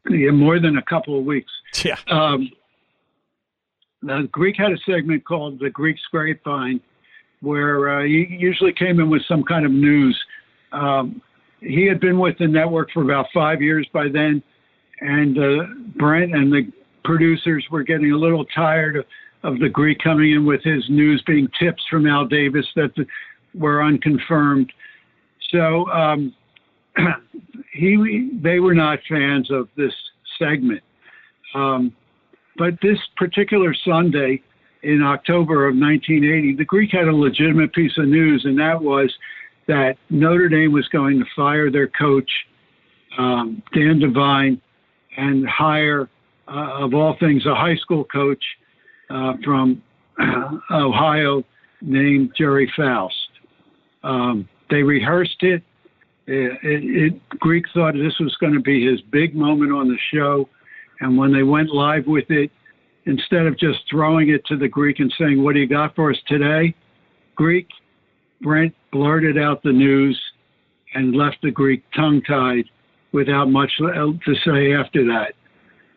Yeah, 0.08 0.30
more 0.30 0.58
than 0.58 0.78
a 0.78 0.82
couple 0.82 1.18
of 1.18 1.26
weeks. 1.26 1.52
Yeah. 1.84 1.98
Um, 2.08 2.50
the 4.00 4.26
Greek 4.32 4.56
had 4.56 4.72
a 4.72 4.78
segment 4.86 5.26
called 5.26 5.58
the 5.58 5.68
Greek 5.68 5.98
Grapevine, 6.10 6.80
where 7.42 8.00
uh, 8.00 8.04
he 8.04 8.26
usually 8.30 8.72
came 8.72 9.00
in 9.00 9.10
with 9.10 9.22
some 9.28 9.44
kind 9.44 9.66
of 9.66 9.70
news. 9.70 10.18
Um, 10.72 11.20
he 11.60 11.84
had 11.84 12.00
been 12.00 12.18
with 12.18 12.38
the 12.38 12.48
network 12.48 12.90
for 12.90 13.02
about 13.02 13.26
five 13.34 13.60
years 13.60 13.86
by 13.92 14.08
then, 14.08 14.42
and 15.02 15.38
uh, 15.38 15.66
Brent 15.96 16.34
and 16.34 16.50
the 16.50 16.72
producers 17.04 17.66
were 17.70 17.82
getting 17.82 18.12
a 18.12 18.16
little 18.16 18.46
tired 18.46 18.96
of, 18.96 19.04
of 19.42 19.58
the 19.58 19.68
Greek 19.68 19.98
coming 19.98 20.32
in 20.32 20.46
with 20.46 20.62
his 20.62 20.84
news 20.88 21.22
being 21.26 21.48
tips 21.58 21.82
from 21.90 22.06
Al 22.06 22.26
Davis 22.26 22.66
that 22.76 22.90
were 23.54 23.82
unconfirmed. 23.82 24.72
So 25.50 25.90
um, 25.90 26.34
he, 27.72 28.30
they 28.42 28.60
were 28.60 28.74
not 28.74 29.00
fans 29.08 29.50
of 29.50 29.68
this 29.76 29.92
segment. 30.38 30.82
Um, 31.54 31.92
but 32.56 32.74
this 32.82 32.98
particular 33.16 33.74
Sunday 33.84 34.42
in 34.82 35.02
October 35.02 35.68
of 35.68 35.74
1980, 35.76 36.56
the 36.56 36.64
Greek 36.64 36.90
had 36.92 37.08
a 37.08 37.14
legitimate 37.14 37.72
piece 37.72 37.96
of 37.98 38.06
news, 38.06 38.44
and 38.44 38.58
that 38.58 38.80
was 38.80 39.12
that 39.68 39.96
Notre 40.10 40.48
Dame 40.48 40.72
was 40.72 40.88
going 40.88 41.18
to 41.18 41.24
fire 41.36 41.70
their 41.70 41.88
coach, 41.88 42.30
um, 43.16 43.62
Dan 43.74 44.00
Devine, 44.00 44.60
and 45.16 45.48
hire, 45.48 46.08
uh, 46.48 46.84
of 46.84 46.94
all 46.94 47.16
things, 47.20 47.46
a 47.46 47.54
high 47.54 47.76
school 47.76 48.04
coach 48.04 48.42
uh, 49.12 49.34
from 49.44 49.82
Ohio 50.70 51.44
named 51.80 52.32
Gerry 52.36 52.72
Faust. 52.76 53.14
Um, 54.02 54.48
they 54.70 54.82
rehearsed 54.82 55.42
it. 55.42 55.62
It, 56.26 56.58
it, 56.62 57.12
it. 57.12 57.28
Greek 57.40 57.64
thought 57.74 57.94
this 57.94 58.18
was 58.20 58.34
going 58.40 58.54
to 58.54 58.60
be 58.60 58.86
his 58.86 59.00
big 59.10 59.34
moment 59.34 59.72
on 59.72 59.88
the 59.88 59.98
show. 60.12 60.48
And 61.00 61.18
when 61.18 61.32
they 61.32 61.42
went 61.42 61.70
live 61.70 62.06
with 62.06 62.30
it, 62.30 62.50
instead 63.06 63.46
of 63.46 63.58
just 63.58 63.80
throwing 63.90 64.30
it 64.30 64.44
to 64.46 64.56
the 64.56 64.68
Greek 64.68 65.00
and 65.00 65.12
saying, 65.18 65.42
What 65.42 65.54
do 65.54 65.60
you 65.60 65.66
got 65.66 65.94
for 65.94 66.10
us 66.10 66.18
today? 66.28 66.74
Greek, 67.34 67.68
Brent 68.40 68.74
blurted 68.92 69.38
out 69.38 69.62
the 69.62 69.72
news 69.72 70.20
and 70.94 71.16
left 71.16 71.38
the 71.42 71.50
Greek 71.50 71.82
tongue 71.94 72.22
tied 72.22 72.64
without 73.12 73.50
much 73.50 73.70
to 73.78 74.34
say 74.44 74.74
after 74.74 75.04
that. 75.06 75.32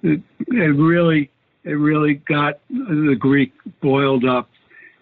It, 0.03 0.21
it 0.47 0.75
really, 0.75 1.31
it 1.65 1.73
really 1.73 2.15
got 2.27 2.59
the 2.69 3.15
Greek 3.17 3.53
boiled 3.81 4.25
up, 4.25 4.49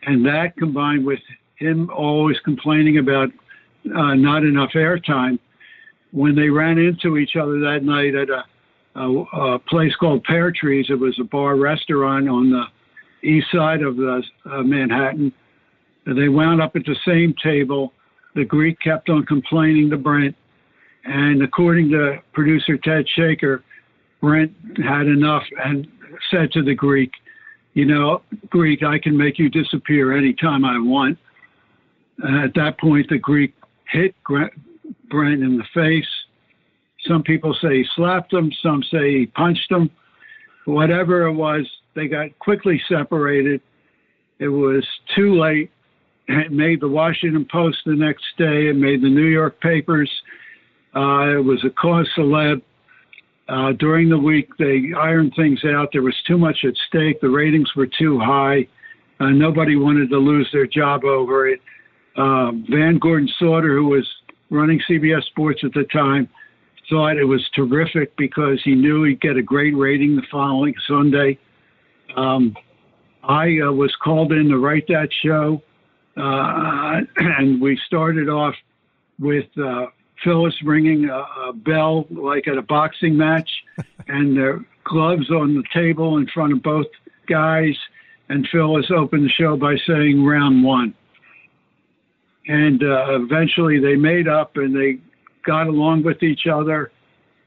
and 0.03 0.25
that 0.25 0.55
combined 0.57 1.05
with 1.05 1.19
him 1.55 1.89
always 1.95 2.37
complaining 2.43 2.97
about 2.97 3.29
uh, 3.95 4.15
not 4.15 4.43
enough 4.43 4.71
airtime, 4.73 5.37
when 6.11 6.35
they 6.35 6.49
ran 6.49 6.77
into 6.77 7.17
each 7.17 7.35
other 7.35 7.59
that 7.59 7.83
night 7.83 8.15
at 8.15 8.29
a, 8.29 8.43
a, 8.95 9.53
a 9.55 9.59
place 9.59 9.95
called 9.95 10.23
Pear 10.23 10.51
Trees, 10.51 10.87
it 10.89 10.99
was 10.99 11.17
a 11.19 11.23
bar 11.23 11.55
restaurant 11.57 12.29
on 12.29 12.49
the 12.49 12.65
east 13.27 13.47
side 13.51 13.81
of 13.81 13.97
the, 13.97 14.23
uh, 14.49 14.63
Manhattan 14.63 15.33
they 16.05 16.29
wound 16.29 16.61
up 16.61 16.75
at 16.75 16.85
the 16.85 16.95
same 17.05 17.33
table. 17.41 17.93
The 18.35 18.45
Greek 18.45 18.79
kept 18.79 19.09
on 19.09 19.25
complaining 19.25 19.89
to 19.91 19.97
Brent. 19.97 20.35
And 21.05 21.43
according 21.43 21.89
to 21.91 22.19
producer 22.33 22.77
Ted 22.77 23.05
Shaker, 23.15 23.63
Brent 24.21 24.53
had 24.77 25.07
enough 25.07 25.43
and 25.63 25.87
said 26.31 26.51
to 26.53 26.63
the 26.63 26.75
Greek, 26.75 27.11
You 27.73 27.85
know, 27.85 28.21
Greek, 28.49 28.83
I 28.83 28.99
can 28.99 29.17
make 29.17 29.39
you 29.39 29.49
disappear 29.49 30.15
anytime 30.15 30.65
I 30.65 30.79
want. 30.79 31.17
And 32.19 32.43
at 32.43 32.53
that 32.55 32.79
point, 32.79 33.09
the 33.09 33.17
Greek 33.17 33.53
hit 33.91 34.15
Brent 34.23 34.53
in 35.43 35.57
the 35.57 35.65
face. 35.73 36.07
Some 37.07 37.23
people 37.23 37.55
say 37.61 37.77
he 37.77 37.85
slapped 37.95 38.31
him, 38.31 38.51
some 38.61 38.83
say 38.83 39.19
he 39.19 39.25
punched 39.25 39.69
him. 39.69 39.89
Whatever 40.65 41.27
it 41.27 41.33
was, 41.33 41.67
they 41.95 42.07
got 42.07 42.37
quickly 42.39 42.81
separated. 42.87 43.61
It 44.39 44.47
was 44.47 44.85
too 45.15 45.39
late. 45.39 45.69
It 46.27 46.51
made 46.51 46.79
the 46.79 46.87
Washington 46.87 47.45
Post 47.51 47.77
the 47.85 47.95
next 47.95 48.23
day. 48.37 48.67
It 48.67 48.75
made 48.75 49.01
the 49.01 49.09
New 49.09 49.27
York 49.27 49.59
papers. 49.59 50.09
Uh, 50.95 51.37
it 51.37 51.43
was 51.43 51.63
a 51.65 51.69
cause 51.69 52.07
celeb. 52.17 52.61
Uh, 53.49 53.73
during 53.73 54.09
the 54.09 54.17
week, 54.17 54.49
they 54.57 54.93
ironed 54.97 55.33
things 55.35 55.59
out. 55.65 55.89
There 55.91 56.01
was 56.01 56.15
too 56.25 56.37
much 56.37 56.59
at 56.63 56.73
stake. 56.87 57.19
The 57.21 57.29
ratings 57.29 57.69
were 57.75 57.87
too 57.87 58.19
high. 58.19 58.67
Uh, 59.19 59.29
nobody 59.29 59.75
wanted 59.75 60.09
to 60.09 60.17
lose 60.17 60.49
their 60.53 60.67
job 60.67 61.03
over 61.03 61.47
it. 61.47 61.59
Uh, 62.15 62.51
Van 62.69 62.97
Gordon 62.99 63.29
Sauter, 63.39 63.75
who 63.75 63.87
was 63.87 64.07
running 64.49 64.81
CBS 64.89 65.23
Sports 65.25 65.61
at 65.63 65.73
the 65.73 65.83
time, 65.85 66.29
thought 66.89 67.17
it 67.17 67.23
was 67.23 67.41
terrific 67.55 68.15
because 68.17 68.61
he 68.63 68.75
knew 68.75 69.03
he'd 69.03 69.21
get 69.21 69.37
a 69.37 69.41
great 69.41 69.75
rating 69.75 70.15
the 70.15 70.23
following 70.31 70.73
Sunday. 70.87 71.37
Um, 72.15 72.55
I 73.23 73.59
uh, 73.65 73.71
was 73.71 73.93
called 74.03 74.31
in 74.31 74.49
to 74.49 74.57
write 74.57 74.85
that 74.87 75.09
show, 75.23 75.61
uh, 76.17 77.01
and 77.17 77.61
we 77.61 77.79
started 77.87 78.29
off 78.29 78.55
with 79.19 79.45
uh, 79.57 79.87
Phyllis 80.23 80.55
ringing 80.63 81.09
a, 81.09 81.49
a, 81.49 81.53
bell 81.53 82.05
like 82.09 82.47
at 82.47 82.57
a 82.57 82.61
boxing 82.61 83.17
match, 83.17 83.49
and 84.07 84.35
the 84.35 84.63
gloves 84.83 85.29
on 85.29 85.55
the 85.55 85.63
table 85.73 86.17
in 86.17 86.27
front 86.27 86.53
of 86.53 86.61
both 86.61 86.87
guys. 87.27 87.75
And 88.29 88.47
Phyllis 88.51 88.89
opened 88.95 89.25
the 89.25 89.29
show 89.29 89.57
by 89.57 89.75
saying 89.87 90.23
round 90.23 90.63
one. 90.63 90.93
And 92.47 92.83
uh, 92.83 93.21
eventually 93.21 93.79
they 93.79 93.95
made 93.95 94.27
up 94.27 94.57
and 94.57 94.75
they 94.75 94.99
got 95.45 95.67
along 95.67 96.03
with 96.03 96.23
each 96.23 96.47
other. 96.47 96.91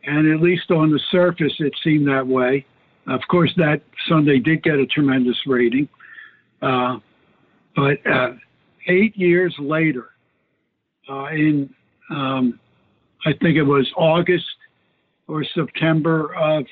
And 0.05 0.32
at 0.32 0.40
least 0.40 0.70
on 0.70 0.90
the 0.90 1.01
surface, 1.10 1.55
it 1.59 1.74
seemed 1.82 2.06
that 2.09 2.26
way. 2.26 2.64
Of 3.06 3.20
course, 3.28 3.52
that 3.56 3.82
Sunday 4.09 4.38
did 4.38 4.62
get 4.62 4.74
a 4.74 4.86
tremendous 4.86 5.36
rating. 5.47 5.88
Uh, 6.62 6.98
but 7.74 7.98
uh, 8.06 8.32
eight 8.88 9.16
years 9.16 9.55
later, 9.59 10.10
uh, 11.09 11.26
in 11.26 11.72
um, 12.11 12.59
I 13.24 13.33
think 13.33 13.57
it 13.57 13.62
was 13.62 13.91
August 13.97 14.45
or 15.28 15.45
September 15.45 16.35
of 16.35 16.66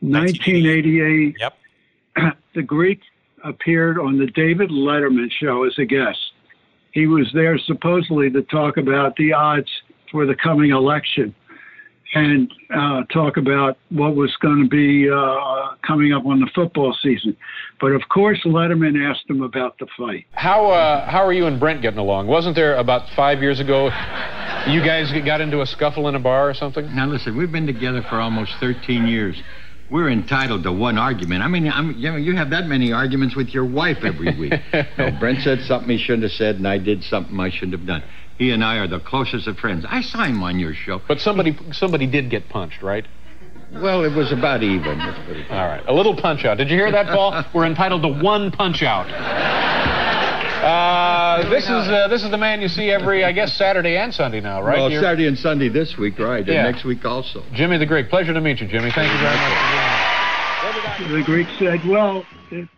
1988, 0.00 1.36
yep. 1.38 1.58
the 2.54 2.62
Greek 2.62 3.00
appeared 3.44 3.98
on 3.98 4.18
the 4.18 4.26
David 4.26 4.70
Letterman 4.70 5.30
show 5.30 5.64
as 5.64 5.76
a 5.78 5.84
guest. 5.84 6.18
He 6.92 7.06
was 7.06 7.28
there 7.32 7.58
supposedly 7.58 8.30
to 8.30 8.42
talk 8.42 8.76
about 8.76 9.16
the 9.16 9.32
odds 9.32 9.70
for 10.10 10.26
the 10.26 10.34
coming 10.34 10.70
election 10.70 11.34
and 12.14 12.52
uh, 12.74 13.02
talk 13.12 13.36
about 13.36 13.76
what 13.90 14.16
was 14.16 14.34
going 14.40 14.62
to 14.62 14.68
be 14.68 15.10
uh, 15.10 15.74
coming 15.86 16.12
up 16.12 16.24
on 16.24 16.40
the 16.40 16.48
football 16.54 16.96
season. 17.02 17.36
But 17.80 17.88
of 17.88 18.02
course, 18.08 18.40
Letterman 18.44 18.98
asked 19.08 19.28
him 19.28 19.42
about 19.42 19.78
the 19.78 19.86
fight. 19.96 20.26
How 20.32 20.70
uh, 20.70 21.08
how 21.10 21.24
are 21.24 21.32
you 21.32 21.46
and 21.46 21.60
Brent 21.60 21.82
getting 21.82 21.98
along? 21.98 22.26
Wasn't 22.26 22.54
there 22.54 22.76
about 22.76 23.08
five 23.14 23.40
years 23.40 23.60
ago? 23.60 23.86
You 24.66 24.84
guys 24.84 25.12
got 25.24 25.40
into 25.40 25.60
a 25.60 25.66
scuffle 25.66 26.08
in 26.08 26.14
a 26.14 26.20
bar 26.20 26.48
or 26.48 26.54
something? 26.54 26.94
Now 26.94 27.06
listen, 27.06 27.36
we've 27.36 27.52
been 27.52 27.66
together 27.66 28.02
for 28.02 28.16
almost 28.16 28.52
13 28.60 29.06
years. 29.06 29.40
We're 29.90 30.10
entitled 30.10 30.64
to 30.64 30.72
one 30.72 30.98
argument. 30.98 31.42
I 31.42 31.48
mean, 31.48 31.66
I'm, 31.66 31.92
you 31.92 32.10
know, 32.10 32.16
you 32.16 32.36
have 32.36 32.50
that 32.50 32.66
many 32.66 32.92
arguments 32.92 33.34
with 33.34 33.48
your 33.48 33.64
wife 33.64 33.98
every 34.04 34.38
week. 34.38 34.52
no, 34.98 35.10
Brent 35.18 35.40
said 35.42 35.60
something 35.62 35.88
he 35.88 35.96
shouldn't 35.96 36.24
have 36.24 36.32
said, 36.32 36.56
and 36.56 36.68
I 36.68 36.76
did 36.76 37.02
something 37.04 37.40
I 37.40 37.48
shouldn't 37.48 37.72
have 37.72 37.86
done. 37.86 38.02
He 38.38 38.52
and 38.52 38.64
I 38.64 38.76
are 38.76 38.86
the 38.86 39.00
closest 39.00 39.48
of 39.48 39.58
friends. 39.58 39.84
I 39.88 40.00
saw 40.00 40.24
him 40.24 40.42
on 40.42 40.60
your 40.60 40.72
show. 40.72 41.00
But 41.06 41.20
somebody 41.20 41.58
somebody 41.72 42.06
did 42.06 42.30
get 42.30 42.48
punched, 42.48 42.82
right? 42.82 43.06
Well, 43.72 44.04
it 44.04 44.14
was 44.14 44.32
about 44.32 44.62
even. 44.62 45.00
All 45.00 45.66
right, 45.66 45.82
a 45.86 45.92
little 45.92 46.16
punch 46.16 46.44
out. 46.44 46.56
Did 46.56 46.70
you 46.70 46.76
hear 46.76 46.90
that, 46.90 47.06
Paul? 47.06 47.44
We're 47.54 47.66
entitled 47.66 48.02
to 48.02 48.08
one 48.08 48.50
punch 48.50 48.82
out. 48.82 49.08
Uh, 50.58 51.48
this 51.50 51.64
is 51.64 51.70
uh, 51.70 52.08
this 52.08 52.22
is 52.22 52.30
the 52.30 52.38
man 52.38 52.60
you 52.60 52.68
see 52.68 52.90
every, 52.90 53.24
I 53.24 53.32
guess, 53.32 53.52
Saturday 53.54 53.96
and 53.96 54.14
Sunday 54.14 54.40
now, 54.40 54.62
right? 54.62 54.78
Well, 54.78 55.02
Saturday 55.02 55.26
and 55.26 55.38
Sunday 55.38 55.68
this 55.68 55.96
week, 55.98 56.18
right? 56.18 56.46
Yeah. 56.46 56.64
And 56.64 56.72
next 56.72 56.84
week 56.84 57.04
also. 57.04 57.44
Jimmy 57.52 57.78
the 57.78 57.86
Greek. 57.86 58.08
Pleasure 58.08 58.32
to 58.32 58.40
meet 58.40 58.60
you, 58.60 58.68
Jimmy. 58.68 58.90
Thank 58.94 59.12
you 59.12 59.18
very 59.18 59.36
much. 59.36 59.58
The 61.10 61.22
Greek 61.24 61.48
said, 61.58 61.86
"Well, 61.86 62.24
it, 62.50 62.68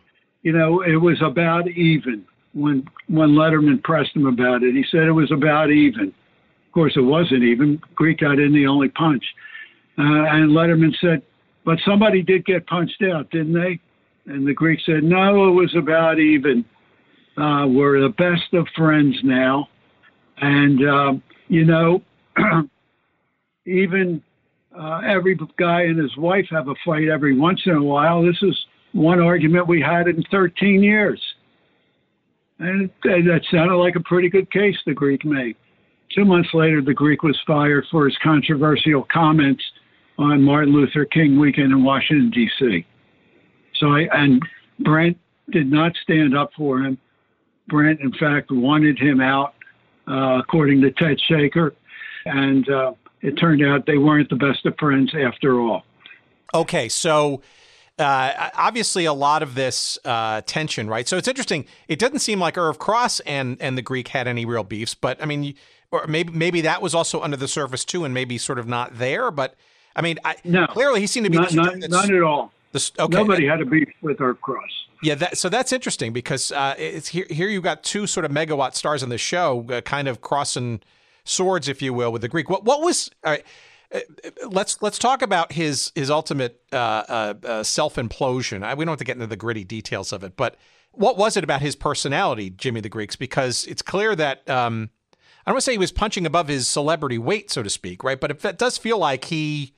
you 0.42 0.52
know, 0.52 0.82
it 0.82 0.96
was 0.96 1.20
about 1.22 1.68
even." 1.68 2.26
When 2.54 2.88
when 3.08 3.30
Letterman 3.30 3.82
pressed 3.82 4.14
him 4.14 4.26
about 4.26 4.62
it. 4.62 4.74
He 4.74 4.84
said 4.90 5.02
it 5.02 5.12
was 5.12 5.30
about 5.30 5.70
even. 5.70 6.08
Of 6.08 6.72
course, 6.72 6.92
it 6.96 7.00
wasn't 7.00 7.42
even. 7.42 7.80
Greek 7.94 8.20
got 8.20 8.38
in 8.38 8.52
the 8.52 8.66
only 8.66 8.88
punch, 8.88 9.24
uh, 9.98 10.02
and 10.02 10.50
Letterman 10.50 10.94
said, 11.00 11.22
"But 11.64 11.78
somebody 11.84 12.22
did 12.22 12.44
get 12.44 12.66
punched 12.66 13.02
out, 13.02 13.30
didn't 13.30 13.54
they?" 13.54 13.80
And 14.26 14.46
the 14.46 14.54
Greek 14.54 14.80
said, 14.84 15.02
"No, 15.02 15.48
it 15.48 15.52
was 15.52 15.74
about 15.76 16.18
even. 16.18 16.64
Uh, 17.36 17.66
we're 17.68 18.00
the 18.00 18.10
best 18.10 18.52
of 18.52 18.66
friends 18.76 19.16
now, 19.22 19.68
and 20.38 20.88
uh, 20.88 21.12
you 21.48 21.64
know, 21.64 22.02
even." 23.66 24.22
Uh, 24.72 25.00
every 25.04 25.36
guy 25.58 25.82
and 25.82 25.98
his 25.98 26.16
wife 26.16 26.46
have 26.48 26.68
a 26.68 26.74
fight 26.86 27.08
every 27.08 27.36
once 27.36 27.60
in 27.66 27.72
a 27.72 27.82
while. 27.82 28.22
This 28.22 28.40
is 28.40 28.56
one 28.92 29.20
argument 29.20 29.66
we 29.66 29.80
had 29.80 30.06
in 30.06 30.22
13 30.30 30.80
years. 30.80 31.20
And 32.60 32.90
that 33.04 33.40
sounded 33.50 33.76
like 33.76 33.96
a 33.96 34.00
pretty 34.00 34.28
good 34.28 34.50
case 34.52 34.76
the 34.84 34.92
Greek 34.92 35.24
made. 35.24 35.56
Two 36.14 36.24
months 36.24 36.50
later, 36.52 36.82
the 36.82 36.92
Greek 36.92 37.22
was 37.22 37.38
fired 37.46 37.86
for 37.90 38.04
his 38.06 38.16
controversial 38.22 39.06
comments 39.10 39.62
on 40.18 40.42
Martin 40.42 40.74
Luther 40.74 41.06
King 41.06 41.38
weekend 41.38 41.72
in 41.72 41.82
Washington, 41.82 42.30
D.C. 42.30 42.84
So 43.76 43.86
I, 43.94 44.08
and 44.12 44.42
Brent 44.80 45.16
did 45.50 45.70
not 45.70 45.92
stand 46.02 46.36
up 46.36 46.50
for 46.54 46.80
him. 46.80 46.98
Brent, 47.68 48.00
in 48.00 48.12
fact, 48.12 48.50
wanted 48.50 48.98
him 48.98 49.20
out, 49.20 49.54
uh, 50.06 50.38
according 50.40 50.82
to 50.82 50.90
Ted 50.90 51.18
Shaker. 51.28 51.74
And 52.26 52.68
uh, 52.68 52.92
it 53.22 53.32
turned 53.38 53.64
out 53.64 53.86
they 53.86 53.96
weren't 53.96 54.28
the 54.28 54.36
best 54.36 54.66
of 54.66 54.74
friends 54.78 55.12
after 55.14 55.60
all. 55.60 55.84
Okay, 56.54 56.88
so 56.88 57.40
uh, 58.00 58.50
obviously 58.54 59.04
a 59.04 59.12
lot 59.12 59.42
of 59.42 59.54
this 59.54 59.98
uh, 60.04 60.40
tension, 60.46 60.88
right? 60.88 61.06
So 61.06 61.16
it's 61.16 61.28
interesting. 61.28 61.66
It 61.88 61.98
doesn't 61.98 62.20
seem 62.20 62.40
like 62.40 62.56
Irv 62.58 62.78
Cross 62.78 63.20
and 63.20 63.56
and 63.60 63.76
the 63.76 63.82
Greek 63.82 64.08
had 64.08 64.26
any 64.26 64.44
real 64.44 64.64
beefs, 64.64 64.94
but 64.94 65.22
I 65.22 65.26
mean, 65.26 65.54
or 65.92 66.06
maybe 66.06 66.32
maybe 66.32 66.60
that 66.62 66.82
was 66.82 66.94
also 66.94 67.20
under 67.20 67.36
the 67.36 67.48
surface 67.48 67.84
too, 67.84 68.04
and 68.04 68.14
maybe 68.14 68.38
sort 68.38 68.58
of 68.58 68.66
not 68.66 68.98
there. 68.98 69.30
But 69.30 69.54
I 69.94 70.02
mean, 70.02 70.18
I, 70.24 70.36
no, 70.44 70.66
clearly 70.66 71.00
he 71.00 71.06
seemed 71.06 71.24
to 71.24 71.30
be 71.30 71.38
not, 71.38 71.52
not, 71.52 71.76
not 71.88 72.10
at 72.10 72.22
all. 72.22 72.52
The, 72.72 72.90
okay. 72.98 73.16
Nobody 73.16 73.46
had 73.46 73.60
a 73.60 73.66
beef 73.66 73.88
with 74.00 74.20
Irv 74.20 74.40
Cross. 74.40 74.70
Yeah, 75.02 75.14
that, 75.16 75.38
so 75.38 75.48
that's 75.48 75.72
interesting 75.72 76.12
because 76.12 76.52
uh, 76.52 76.74
it's 76.78 77.08
here. 77.08 77.26
Here 77.30 77.48
you've 77.48 77.64
got 77.64 77.82
two 77.82 78.06
sort 78.06 78.24
of 78.24 78.32
megawatt 78.32 78.74
stars 78.74 79.02
on 79.02 79.08
the 79.08 79.18
show, 79.18 79.66
uh, 79.70 79.80
kind 79.80 80.08
of 80.08 80.20
crossing 80.20 80.80
swords, 81.24 81.68
if 81.68 81.80
you 81.82 81.92
will, 81.94 82.12
with 82.12 82.22
the 82.22 82.28
Greek. 82.28 82.50
What 82.50 82.64
what 82.64 82.80
was? 82.82 83.10
Uh, 83.24 83.38
let's 84.48 84.80
let's 84.82 84.98
talk 84.98 85.22
about 85.22 85.52
his 85.52 85.92
his 85.94 86.10
ultimate 86.10 86.60
uh, 86.72 86.76
uh, 86.76 87.34
uh 87.44 87.62
self 87.62 87.96
implosion. 87.96 88.60
We 88.76 88.84
don't 88.84 88.92
have 88.92 88.98
to 88.98 89.04
get 89.04 89.16
into 89.16 89.26
the 89.26 89.36
gritty 89.36 89.64
details 89.64 90.12
of 90.12 90.22
it, 90.24 90.36
but 90.36 90.56
what 90.92 91.16
was 91.16 91.36
it 91.36 91.44
about 91.44 91.60
his 91.60 91.76
personality, 91.76 92.50
Jimmy 92.50 92.80
the 92.80 92.88
Greeks? 92.88 93.16
Because 93.16 93.64
it's 93.66 93.82
clear 93.82 94.14
that 94.16 94.48
um, 94.48 94.90
I 95.46 95.50
don't 95.50 95.54
want 95.54 95.62
to 95.62 95.64
say 95.64 95.72
he 95.72 95.78
was 95.78 95.92
punching 95.92 96.26
above 96.26 96.48
his 96.48 96.68
celebrity 96.68 97.18
weight, 97.18 97.50
so 97.50 97.62
to 97.62 97.70
speak, 97.70 98.02
right? 98.02 98.20
But 98.20 98.44
it 98.44 98.58
does 98.58 98.76
feel 98.76 98.98
like 98.98 99.26
he 99.26 99.74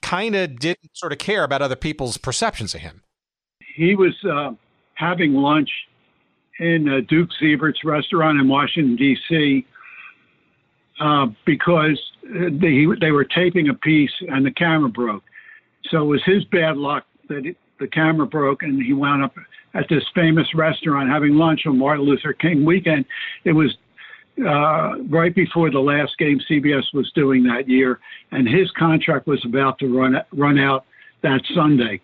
kind 0.00 0.34
of 0.34 0.58
didn't 0.58 0.96
sort 0.96 1.12
of 1.12 1.18
care 1.18 1.44
about 1.44 1.62
other 1.62 1.76
people's 1.76 2.18
perceptions 2.18 2.74
of 2.74 2.80
him. 2.80 3.02
He 3.74 3.94
was 3.94 4.14
uh, 4.24 4.52
having 4.94 5.34
lunch 5.34 5.70
in 6.58 6.88
uh, 6.88 7.00
Duke 7.08 7.30
Zeibert's 7.40 7.84
restaurant 7.84 8.40
in 8.40 8.48
Washington 8.48 8.96
D.C. 8.96 9.66
Uh, 11.00 11.26
because 11.44 12.00
they, 12.32 12.86
they 13.00 13.10
were 13.10 13.24
taping 13.24 13.68
a 13.68 13.74
piece 13.74 14.12
and 14.28 14.44
the 14.44 14.50
camera 14.50 14.88
broke. 14.88 15.24
So 15.90 16.02
it 16.02 16.06
was 16.06 16.22
his 16.24 16.44
bad 16.44 16.76
luck 16.76 17.04
that 17.28 17.46
it, 17.46 17.56
the 17.80 17.88
camera 17.88 18.26
broke 18.26 18.62
and 18.62 18.82
he 18.82 18.92
wound 18.92 19.22
up 19.22 19.34
at 19.74 19.86
this 19.88 20.04
famous 20.14 20.46
restaurant 20.54 21.08
having 21.08 21.36
lunch 21.36 21.62
on 21.66 21.78
Martin 21.78 22.04
Luther 22.04 22.32
King 22.32 22.64
weekend. 22.64 23.04
It 23.44 23.52
was 23.52 23.76
uh, 24.40 24.98
right 25.08 25.34
before 25.34 25.70
the 25.70 25.80
last 25.80 26.16
game 26.18 26.40
CBS 26.50 26.84
was 26.94 27.10
doing 27.14 27.42
that 27.44 27.68
year, 27.68 28.00
and 28.30 28.48
his 28.48 28.70
contract 28.72 29.26
was 29.26 29.44
about 29.44 29.78
to 29.80 29.88
run 29.88 30.16
run 30.32 30.58
out 30.58 30.84
that 31.22 31.40
Sunday. 31.54 32.00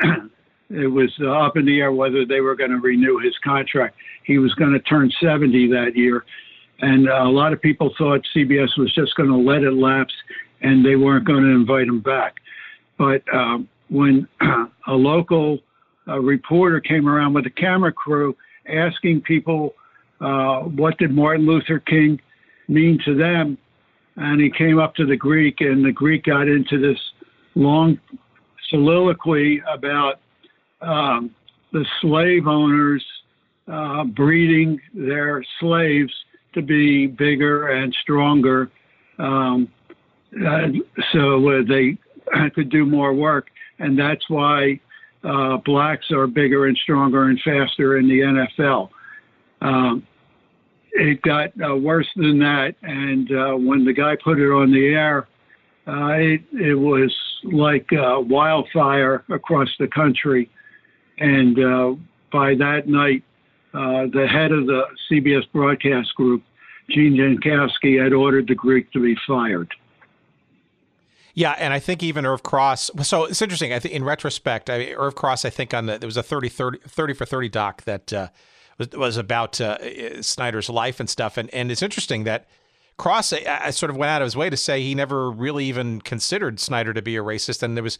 it 0.70 0.86
was 0.86 1.12
uh, 1.20 1.30
up 1.30 1.56
in 1.56 1.66
the 1.66 1.80
air 1.80 1.92
whether 1.92 2.24
they 2.24 2.40
were 2.40 2.54
going 2.54 2.70
to 2.70 2.78
renew 2.78 3.18
his 3.18 3.36
contract. 3.42 3.96
He 4.24 4.38
was 4.38 4.54
going 4.54 4.72
to 4.72 4.78
turn 4.80 5.10
70 5.20 5.68
that 5.68 5.96
year, 5.96 6.24
and 6.82 7.08
uh, 7.08 7.22
a 7.22 7.30
lot 7.30 7.52
of 7.52 7.62
people 7.62 7.94
thought 7.96 8.20
CBS 8.34 8.76
was 8.76 8.92
just 8.92 9.14
going 9.14 9.28
to 9.28 9.36
let 9.36 9.62
it 9.62 9.72
lapse 9.72 10.12
and 10.60 10.84
they 10.84 10.96
weren't 10.96 11.24
going 11.24 11.42
to 11.42 11.50
invite 11.50 11.86
him 11.86 12.00
back. 12.00 12.36
But 12.98 13.22
uh, 13.32 13.58
when 13.88 14.28
a 14.86 14.92
local 14.92 15.58
uh, 16.08 16.18
reporter 16.18 16.80
came 16.80 17.08
around 17.08 17.34
with 17.34 17.46
a 17.46 17.50
camera 17.50 17.92
crew 17.92 18.36
asking 18.68 19.22
people 19.22 19.74
uh, 20.20 20.60
what 20.60 20.98
did 20.98 21.12
Martin 21.12 21.46
Luther 21.46 21.80
King 21.80 22.20
mean 22.68 22.98
to 23.04 23.16
them, 23.16 23.58
and 24.16 24.40
he 24.40 24.50
came 24.50 24.78
up 24.78 24.94
to 24.96 25.06
the 25.06 25.16
Greek, 25.16 25.60
and 25.60 25.84
the 25.84 25.90
Greek 25.92 26.24
got 26.24 26.46
into 26.48 26.80
this 26.80 26.98
long 27.54 27.98
soliloquy 28.70 29.60
about 29.68 30.20
um, 30.80 31.34
the 31.72 31.84
slave 32.00 32.46
owners 32.46 33.04
uh, 33.66 34.04
breeding 34.04 34.80
their 34.94 35.44
slaves 35.58 36.12
to 36.54 36.62
be 36.62 37.06
bigger 37.06 37.68
and 37.68 37.94
stronger, 38.02 38.70
um, 39.18 39.68
uh, 40.46 40.68
so 41.12 41.48
uh, 41.48 41.62
they 41.68 41.98
could 42.54 42.70
do 42.70 42.86
more 42.86 43.12
work, 43.12 43.48
and 43.78 43.98
that's 43.98 44.28
why 44.28 44.80
uh, 45.24 45.58
blacks 45.58 46.10
are 46.10 46.26
bigger 46.26 46.66
and 46.66 46.76
stronger 46.82 47.24
and 47.24 47.40
faster 47.44 47.98
in 47.98 48.08
the 48.08 48.20
NFL. 48.20 48.88
Um, 49.60 50.06
it 50.92 51.22
got 51.22 51.52
uh, 51.62 51.76
worse 51.76 52.08
than 52.16 52.38
that, 52.40 52.74
and 52.82 53.30
uh, 53.30 53.54
when 53.56 53.84
the 53.84 53.92
guy 53.92 54.16
put 54.22 54.38
it 54.38 54.50
on 54.50 54.72
the 54.72 54.88
air, 54.88 55.28
uh, 55.86 56.12
it, 56.12 56.42
it 56.52 56.74
was 56.74 57.14
like 57.44 57.88
wildfire 57.90 59.24
across 59.30 59.68
the 59.78 59.88
country. 59.88 60.50
And 61.18 61.56
by 62.32 62.54
that 62.54 62.88
night, 62.88 63.22
uh, 63.74 64.06
the 64.12 64.26
head 64.26 64.52
of 64.52 64.66
the 64.66 64.84
CBS 65.10 65.44
broadcast 65.52 66.14
group, 66.14 66.42
Gene 66.90 67.14
Jankowski, 67.14 68.02
had 68.02 68.12
ordered 68.12 68.48
the 68.48 68.54
Greek 68.54 68.90
to 68.92 69.00
be 69.00 69.16
fired. 69.26 69.72
Yeah, 71.34 71.52
and 71.52 71.72
I 71.72 71.78
think 71.78 72.02
even 72.02 72.26
Irv 72.26 72.42
Cross. 72.42 72.90
So 73.02 73.24
it's 73.24 73.40
interesting. 73.40 73.72
I 73.72 73.78
think 73.78 73.94
in 73.94 74.04
retrospect, 74.04 74.68
I 74.68 74.78
mean, 74.78 74.94
Irv 74.94 75.14
Cross. 75.14 75.44
I 75.44 75.50
think 75.50 75.72
on 75.72 75.86
the 75.86 75.98
there 75.98 76.06
was 76.06 76.18
a 76.18 76.22
30, 76.22 76.48
30, 76.50 76.78
30 76.86 77.14
for 77.14 77.24
thirty 77.24 77.48
doc 77.48 77.84
that 77.84 78.12
uh, 78.12 78.28
was 78.78 78.90
was 78.90 79.16
about 79.16 79.60
uh, 79.60 80.22
Snyder's 80.22 80.68
life 80.68 81.00
and 81.00 81.08
stuff. 81.08 81.38
And 81.38 81.48
and 81.54 81.72
it's 81.72 81.82
interesting 81.82 82.24
that 82.24 82.46
Cross 82.98 83.32
I, 83.32 83.60
I, 83.64 83.70
sort 83.70 83.90
of 83.90 83.96
went 83.96 84.10
out 84.10 84.20
of 84.20 84.26
his 84.26 84.36
way 84.36 84.50
to 84.50 84.56
say 84.56 84.82
he 84.82 84.94
never 84.94 85.30
really 85.30 85.64
even 85.64 86.00
considered 86.02 86.60
Snyder 86.60 86.92
to 86.92 87.02
be 87.02 87.16
a 87.16 87.22
racist, 87.22 87.62
and 87.62 87.76
there 87.76 87.84
was. 87.84 87.98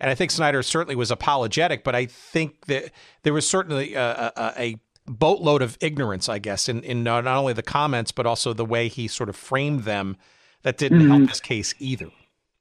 And 0.00 0.10
I 0.10 0.16
think 0.16 0.32
Snyder 0.32 0.62
certainly 0.62 0.96
was 0.96 1.12
apologetic, 1.12 1.84
but 1.84 1.94
I 1.94 2.06
think 2.06 2.66
that 2.66 2.90
there 3.22 3.32
was 3.32 3.48
certainly 3.48 3.94
a, 3.94 4.32
a, 4.36 4.52
a 4.56 4.76
boatload 5.06 5.62
of 5.62 5.76
ignorance, 5.80 6.28
I 6.28 6.38
guess, 6.38 6.68
in, 6.68 6.82
in 6.82 7.02
not 7.02 7.26
only 7.26 7.52
the 7.52 7.62
comments, 7.62 8.12
but 8.12 8.26
also 8.26 8.52
the 8.52 8.64
way 8.64 8.88
he 8.88 9.08
sort 9.08 9.28
of 9.28 9.36
framed 9.36 9.84
them 9.84 10.16
that 10.62 10.78
didn't 10.78 11.00
mm-hmm. 11.00 11.10
help 11.10 11.28
his 11.30 11.40
case 11.40 11.74
either. 11.78 12.10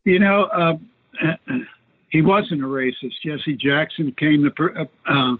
You 0.03 0.19
know, 0.19 0.43
uh, 0.45 0.77
he 2.09 2.21
wasn't 2.21 2.63
a 2.63 2.67
racist. 2.67 3.13
Jesse 3.23 3.55
Jackson 3.55 4.13
came 4.17 4.43
to 4.43 4.87
uh, 5.07 5.35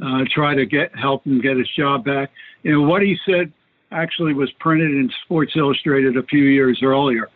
uh, 0.00 0.24
try 0.30 0.54
to 0.54 0.64
get 0.64 0.94
help 0.96 1.24
him 1.26 1.40
get 1.40 1.56
his 1.56 1.68
job 1.76 2.04
back. 2.04 2.30
You 2.62 2.72
know, 2.72 2.82
what 2.82 3.02
he 3.02 3.16
said 3.26 3.52
actually 3.90 4.34
was 4.34 4.50
printed 4.58 4.90
in 4.90 5.10
Sports 5.24 5.52
Illustrated 5.56 6.16
a 6.16 6.22
few 6.24 6.44
years 6.44 6.80
earlier. 6.82 7.28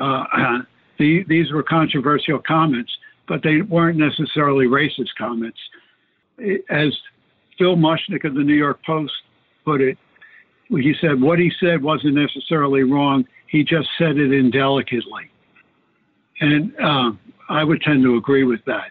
Uh, 0.00 0.24
the, 0.98 1.24
these 1.28 1.52
were 1.52 1.62
controversial 1.62 2.38
comments, 2.38 2.92
but 3.28 3.42
they 3.42 3.62
weren't 3.62 3.98
necessarily 3.98 4.66
racist 4.66 5.10
comments. 5.16 5.58
As 6.68 6.96
Phil 7.58 7.76
Mushnick 7.76 8.24
of 8.24 8.34
the 8.34 8.42
New 8.42 8.54
York 8.54 8.80
Post 8.84 9.12
put 9.64 9.80
it, 9.80 9.98
he 10.68 10.94
said 11.00 11.20
what 11.20 11.38
he 11.38 11.50
said 11.60 11.82
wasn't 11.82 12.14
necessarily 12.14 12.82
wrong. 12.82 13.26
He 13.48 13.62
just 13.62 13.88
said 13.98 14.16
it 14.16 14.32
indelicately. 14.32 15.30
And 16.40 16.74
uh, 16.78 17.12
I 17.48 17.64
would 17.64 17.80
tend 17.82 18.02
to 18.02 18.16
agree 18.16 18.44
with 18.44 18.64
that. 18.66 18.90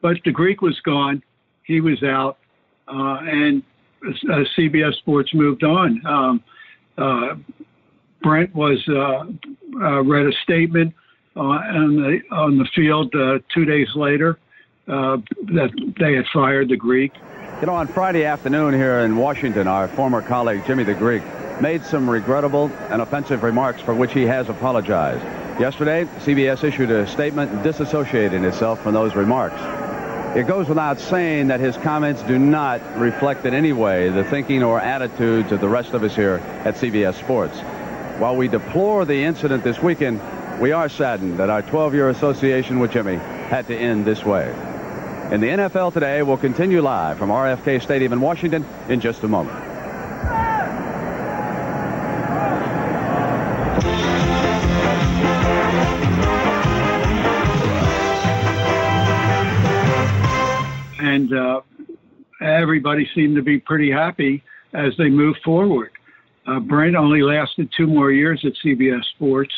But 0.00 0.18
the 0.24 0.30
Greek 0.30 0.62
was 0.62 0.78
gone. 0.80 1.22
He 1.64 1.80
was 1.80 2.02
out. 2.02 2.38
Uh, 2.86 3.18
and 3.22 3.62
uh, 4.06 4.44
CBS 4.56 4.94
Sports 4.98 5.34
moved 5.34 5.64
on. 5.64 6.06
Um, 6.06 6.44
uh, 6.96 7.34
Brent 8.22 8.54
was 8.54 8.82
uh, 8.88 9.24
uh, 9.80 10.02
read 10.02 10.26
a 10.26 10.32
statement 10.42 10.94
on 11.36 11.96
the 11.96 12.20
on 12.34 12.58
the 12.58 12.66
field 12.74 13.14
two 13.54 13.64
days 13.64 13.88
later 13.94 14.38
that 14.86 15.94
they 16.00 16.14
had 16.14 16.24
fired 16.32 16.68
the 16.68 16.76
Greek. 16.76 17.12
You 17.60 17.66
know, 17.66 17.74
on 17.74 17.88
Friday 17.88 18.24
afternoon 18.24 18.72
here 18.72 19.00
in 19.00 19.16
Washington, 19.16 19.66
our 19.66 19.88
former 19.88 20.22
colleague 20.22 20.64
Jimmy 20.64 20.84
the 20.84 20.94
Greek 20.94 21.24
made 21.60 21.84
some 21.84 22.08
regrettable 22.08 22.70
and 22.88 23.02
offensive 23.02 23.42
remarks 23.42 23.82
for 23.82 23.92
which 23.92 24.12
he 24.12 24.22
has 24.26 24.48
apologized. 24.48 25.24
Yesterday, 25.60 26.04
CBS 26.18 26.62
issued 26.62 26.92
a 26.92 27.04
statement 27.08 27.50
disassociating 27.64 28.46
itself 28.46 28.80
from 28.80 28.94
those 28.94 29.16
remarks. 29.16 29.60
It 30.38 30.46
goes 30.46 30.68
without 30.68 31.00
saying 31.00 31.48
that 31.48 31.58
his 31.58 31.76
comments 31.78 32.22
do 32.22 32.38
not 32.38 32.80
reflect 32.96 33.44
in 33.44 33.54
any 33.54 33.72
way 33.72 34.08
the 34.08 34.22
thinking 34.22 34.62
or 34.62 34.80
attitudes 34.80 35.50
of 35.50 35.60
the 35.60 35.68
rest 35.68 35.94
of 35.94 36.04
us 36.04 36.14
here 36.14 36.36
at 36.64 36.76
CBS 36.76 37.14
Sports. 37.14 37.58
While 38.20 38.36
we 38.36 38.46
deplore 38.46 39.04
the 39.04 39.24
incident 39.24 39.64
this 39.64 39.82
weekend, 39.82 40.20
we 40.60 40.70
are 40.70 40.88
saddened 40.88 41.40
that 41.40 41.50
our 41.50 41.62
12-year 41.64 42.08
association 42.08 42.78
with 42.78 42.92
Jimmy 42.92 43.16
had 43.16 43.66
to 43.66 43.76
end 43.76 44.04
this 44.04 44.24
way. 44.24 44.54
And 45.30 45.42
the 45.42 45.48
NFL 45.48 45.92
today 45.92 46.22
will 46.22 46.38
continue 46.38 46.80
live 46.80 47.18
from 47.18 47.28
RFK 47.28 47.82
Stadium 47.82 48.14
in 48.14 48.20
Washington 48.22 48.64
in 48.88 48.98
just 48.98 49.22
a 49.24 49.28
moment. 49.28 49.54
And 60.98 61.34
uh, 61.34 61.60
everybody 62.40 63.06
seemed 63.14 63.36
to 63.36 63.42
be 63.42 63.58
pretty 63.58 63.90
happy 63.90 64.42
as 64.72 64.96
they 64.96 65.10
moved 65.10 65.40
forward. 65.44 65.90
Uh, 66.46 66.58
Brent 66.58 66.96
only 66.96 67.20
lasted 67.20 67.70
two 67.76 67.86
more 67.86 68.10
years 68.10 68.42
at 68.46 68.52
CBS 68.64 69.04
Sports. 69.14 69.52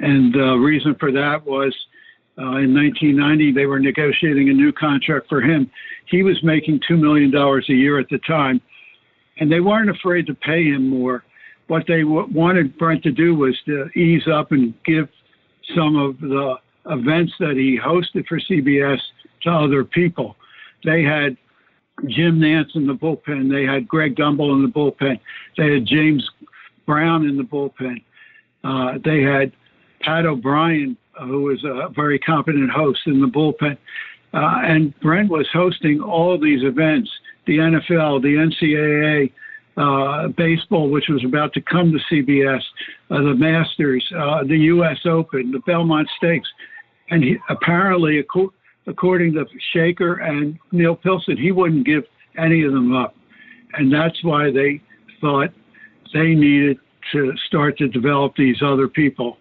And 0.00 0.34
the 0.34 0.54
reason 0.54 0.96
for 0.98 1.12
that 1.12 1.46
was 1.46 1.72
uh, 2.38 2.60
in 2.60 2.74
1990, 2.74 3.52
they 3.52 3.66
were 3.66 3.78
negotiating 3.78 4.50
a 4.50 4.52
new 4.52 4.72
contract 4.72 5.26
for 5.28 5.40
him. 5.40 5.70
He 6.06 6.22
was 6.22 6.42
making 6.42 6.80
$2 6.88 7.00
million 7.00 7.34
a 7.34 7.72
year 7.72 7.98
at 7.98 8.08
the 8.10 8.18
time, 8.18 8.60
and 9.38 9.50
they 9.50 9.60
weren't 9.60 9.90
afraid 9.90 10.26
to 10.26 10.34
pay 10.34 10.64
him 10.64 10.88
more. 10.88 11.24
What 11.68 11.84
they 11.88 12.02
w- 12.02 12.28
wanted 12.30 12.76
Brent 12.78 13.02
to 13.04 13.10
do 13.10 13.34
was 13.34 13.56
to 13.64 13.88
ease 13.98 14.28
up 14.28 14.52
and 14.52 14.74
give 14.84 15.08
some 15.74 15.96
of 15.96 16.20
the 16.20 16.56
events 16.86 17.32
that 17.40 17.56
he 17.56 17.78
hosted 17.78 18.26
for 18.26 18.38
CBS 18.38 19.00
to 19.42 19.50
other 19.50 19.84
people. 19.84 20.36
They 20.84 21.02
had 21.02 21.36
Jim 22.06 22.38
Nantz 22.38 22.76
in 22.76 22.86
the 22.86 22.94
bullpen. 22.94 23.50
They 23.50 23.64
had 23.64 23.88
Greg 23.88 24.14
Gumbel 24.14 24.54
in 24.54 24.62
the 24.62 24.68
bullpen. 24.68 25.18
They 25.56 25.72
had 25.72 25.86
James 25.86 26.28
Brown 26.84 27.26
in 27.26 27.36
the 27.36 27.42
bullpen. 27.42 28.02
Uh, 28.62 28.98
they 29.02 29.22
had 29.22 29.52
Pat 30.00 30.26
O'Brien 30.26 30.96
who 31.20 31.42
was 31.42 31.62
a 31.64 31.88
very 31.94 32.18
competent 32.18 32.70
host 32.70 33.00
in 33.06 33.20
the 33.20 33.26
bullpen. 33.26 33.76
Uh, 34.34 34.60
and 34.64 34.98
Brent 35.00 35.30
was 35.30 35.46
hosting 35.52 36.00
all 36.00 36.38
these 36.38 36.62
events 36.62 37.10
the 37.46 37.58
NFL, 37.58 38.22
the 38.22 38.34
NCAA, 38.34 39.32
uh, 39.76 40.28
baseball, 40.28 40.90
which 40.90 41.08
was 41.08 41.24
about 41.24 41.52
to 41.52 41.60
come 41.60 41.92
to 41.92 41.98
CBS, 42.14 42.60
uh, 43.10 43.22
the 43.22 43.34
Masters, 43.34 44.04
uh, 44.16 44.42
the 44.42 44.56
U.S. 44.56 44.98
Open, 45.04 45.52
the 45.52 45.60
Belmont 45.60 46.08
Stakes. 46.16 46.48
And 47.10 47.22
he, 47.22 47.36
apparently, 47.48 48.24
according 48.86 49.34
to 49.34 49.46
Shaker 49.72 50.14
and 50.14 50.58
Neal 50.72 50.96
Pilson, 50.96 51.36
he 51.36 51.52
wouldn't 51.52 51.86
give 51.86 52.04
any 52.36 52.64
of 52.64 52.72
them 52.72 52.94
up. 52.96 53.14
And 53.74 53.92
that's 53.92 54.22
why 54.24 54.50
they 54.50 54.80
thought 55.20 55.50
they 56.12 56.34
needed 56.34 56.78
to 57.12 57.32
start 57.46 57.78
to 57.78 57.88
develop 57.88 58.34
these 58.36 58.62
other 58.62 58.88
people 58.88 59.36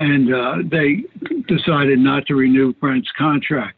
and 0.00 0.34
uh, 0.34 0.56
they 0.70 1.04
decided 1.46 1.98
not 1.98 2.26
to 2.26 2.34
renew 2.34 2.72
Brent's 2.74 3.10
contract. 3.16 3.76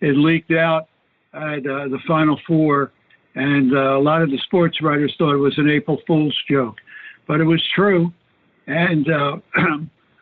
It 0.00 0.16
leaked 0.16 0.50
out 0.50 0.88
at 1.32 1.60
uh, 1.60 1.88
the 1.88 1.98
Final 2.06 2.38
Four, 2.46 2.92
and 3.36 3.72
uh, 3.72 3.96
a 3.96 4.00
lot 4.00 4.20
of 4.20 4.30
the 4.30 4.38
sports 4.38 4.82
writers 4.82 5.14
thought 5.16 5.32
it 5.32 5.38
was 5.38 5.56
an 5.56 5.70
April 5.70 5.98
Fool's 6.06 6.36
joke, 6.50 6.76
but 7.26 7.40
it 7.40 7.44
was 7.44 7.62
true. 7.74 8.12
And 8.66 9.08
uh, 9.10 9.36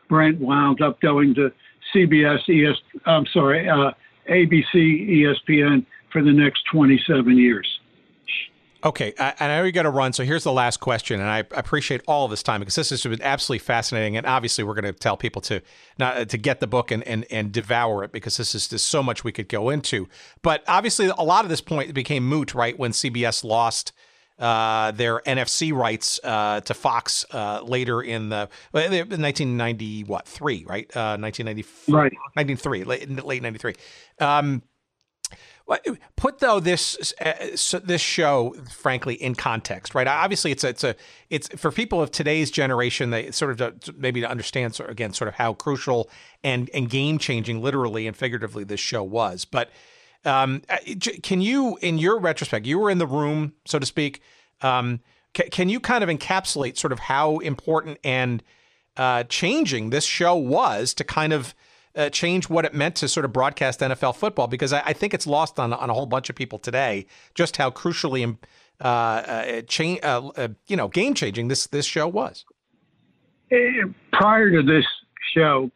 Brent 0.09 0.39
wound 0.39 0.81
up 0.81 1.01
going 1.01 1.33
to 1.35 1.51
CBS, 1.93 2.39
ES, 2.47 2.77
I'm 3.05 3.25
sorry, 3.33 3.67
uh, 3.67 3.91
ABC, 4.29 4.73
ESPN 4.75 5.85
for 6.11 6.23
the 6.23 6.31
next 6.31 6.63
27 6.71 7.37
years. 7.37 7.67
Okay, 8.85 9.13
I, 9.17 9.33
I 9.39 9.47
know 9.47 9.63
you 9.63 9.71
got 9.71 9.83
to 9.83 9.89
run, 9.89 10.11
so 10.11 10.23
here's 10.23 10.43
the 10.43 10.51
last 10.51 10.81
question, 10.81 11.21
and 11.21 11.29
I 11.29 11.39
appreciate 11.51 12.01
all 12.05 12.25
of 12.25 12.31
this 12.31 12.43
time 12.43 12.59
because 12.59 12.75
this 12.75 12.89
has 12.89 13.01
been 13.03 13.21
absolutely 13.21 13.63
fascinating, 13.63 14.17
and 14.17 14.25
obviously 14.25 14.65
we're 14.65 14.73
going 14.73 14.91
to 14.91 14.93
tell 14.93 15.15
people 15.15 15.41
to 15.43 15.61
not 15.97 16.27
to 16.29 16.37
get 16.37 16.59
the 16.59 16.67
book 16.67 16.91
and, 16.91 17.01
and 17.03 17.25
and 17.31 17.51
devour 17.53 18.03
it 18.03 18.11
because 18.11 18.35
this 18.35 18.53
is 18.53 18.67
just 18.67 18.87
so 18.87 19.01
much 19.01 19.23
we 19.23 19.31
could 19.31 19.47
go 19.47 19.69
into. 19.69 20.09
But 20.41 20.63
obviously, 20.67 21.07
a 21.07 21.23
lot 21.23 21.45
of 21.45 21.49
this 21.49 21.61
point 21.61 21.93
became 21.93 22.27
moot, 22.27 22.53
right, 22.53 22.77
when 22.77 22.91
CBS 22.91 23.45
lost 23.45 23.93
uh, 24.37 24.91
their 24.91 25.19
NFC 25.21 25.71
rights 25.73 26.19
uh, 26.23 26.59
to 26.61 26.73
Fox 26.73 27.25
uh, 27.31 27.61
later 27.63 28.01
in 28.01 28.29
the 28.29 28.49
1990 28.71 30.03
what 30.03 30.27
three 30.27 30.65
right 30.67 30.85
uh, 30.95 31.15
1994 31.17 31.95
right 31.95 32.13
1993 32.33 32.83
late, 32.83 33.25
late 33.25 33.41
93. 33.41 33.75
Um, 34.19 34.63
Put 36.15 36.39
though 36.39 36.59
this 36.59 37.13
uh, 37.21 37.33
this 37.83 38.01
show, 38.01 38.55
frankly, 38.71 39.15
in 39.15 39.35
context, 39.35 39.95
right? 39.95 40.07
Obviously, 40.07 40.51
it's 40.51 40.63
a, 40.63 40.69
it's 40.69 40.83
a 40.83 40.95
it's 41.29 41.47
for 41.55 41.71
people 41.71 42.01
of 42.01 42.11
today's 42.11 42.51
generation. 42.51 43.09
They 43.09 43.31
sort 43.31 43.59
of 43.59 43.97
maybe 43.97 44.21
to 44.21 44.29
understand 44.29 44.79
again, 44.87 45.13
sort 45.13 45.27
of 45.29 45.35
how 45.35 45.53
crucial 45.53 46.09
and 46.43 46.69
and 46.73 46.89
game 46.89 47.17
changing, 47.17 47.61
literally 47.61 48.07
and 48.07 48.15
figuratively, 48.15 48.63
this 48.63 48.79
show 48.79 49.03
was. 49.03 49.45
But 49.45 49.69
Um, 50.25 50.61
uh, 50.69 50.77
can 51.21 51.41
you, 51.41 51.77
in 51.81 51.97
your 51.97 52.17
retrospect, 52.17 52.65
you 52.65 52.79
were 52.79 52.89
in 52.89 52.97
the 52.97 53.07
room, 53.07 53.53
so 53.65 53.77
to 53.77 53.85
speak. 53.85 54.21
Um, 54.61 55.01
ca- 55.33 55.49
can 55.49 55.67
you 55.67 55.81
kind 55.81 56.01
of 56.01 56.09
encapsulate 56.09 56.77
sort 56.77 56.93
of 56.93 56.99
how 56.99 57.39
important 57.39 57.97
and 58.05 58.41
uh, 58.95 59.23
changing 59.23 59.89
this 59.89 60.05
show 60.05 60.35
was 60.35 60.93
to 60.93 61.03
kind 61.03 61.33
of 61.33 61.53
uh, 61.95 62.09
change 62.09 62.49
what 62.49 62.65
it 62.65 62.73
meant 62.73 62.95
to 62.97 63.07
sort 63.07 63.25
of 63.25 63.33
broadcast 63.33 63.79
NFL 63.79 64.15
football? 64.15 64.47
Because 64.47 64.73
I, 64.73 64.81
I, 64.85 64.93
think 64.93 65.13
it's 65.13 65.27
lost 65.27 65.59
on 65.59 65.73
on 65.73 65.89
a 65.89 65.93
whole 65.93 66.05
bunch 66.05 66.29
of 66.29 66.35
people 66.35 66.59
today 66.59 67.05
just 67.35 67.57
how 67.57 67.69
crucially 67.69 68.37
uh, 68.81 68.87
uh, 68.87 69.61
cha- 69.61 69.99
uh, 70.03 70.31
uh, 70.35 70.47
you 70.67 70.75
know 70.75 70.87
game 70.87 71.13
changing 71.13 71.47
this 71.47 71.67
this 71.67 71.85
show 71.85 72.07
was. 72.07 72.45
Eh, 73.51 73.83
prior 74.11 74.49
to 74.51 74.63
this 74.63 74.85
show, 75.33 75.69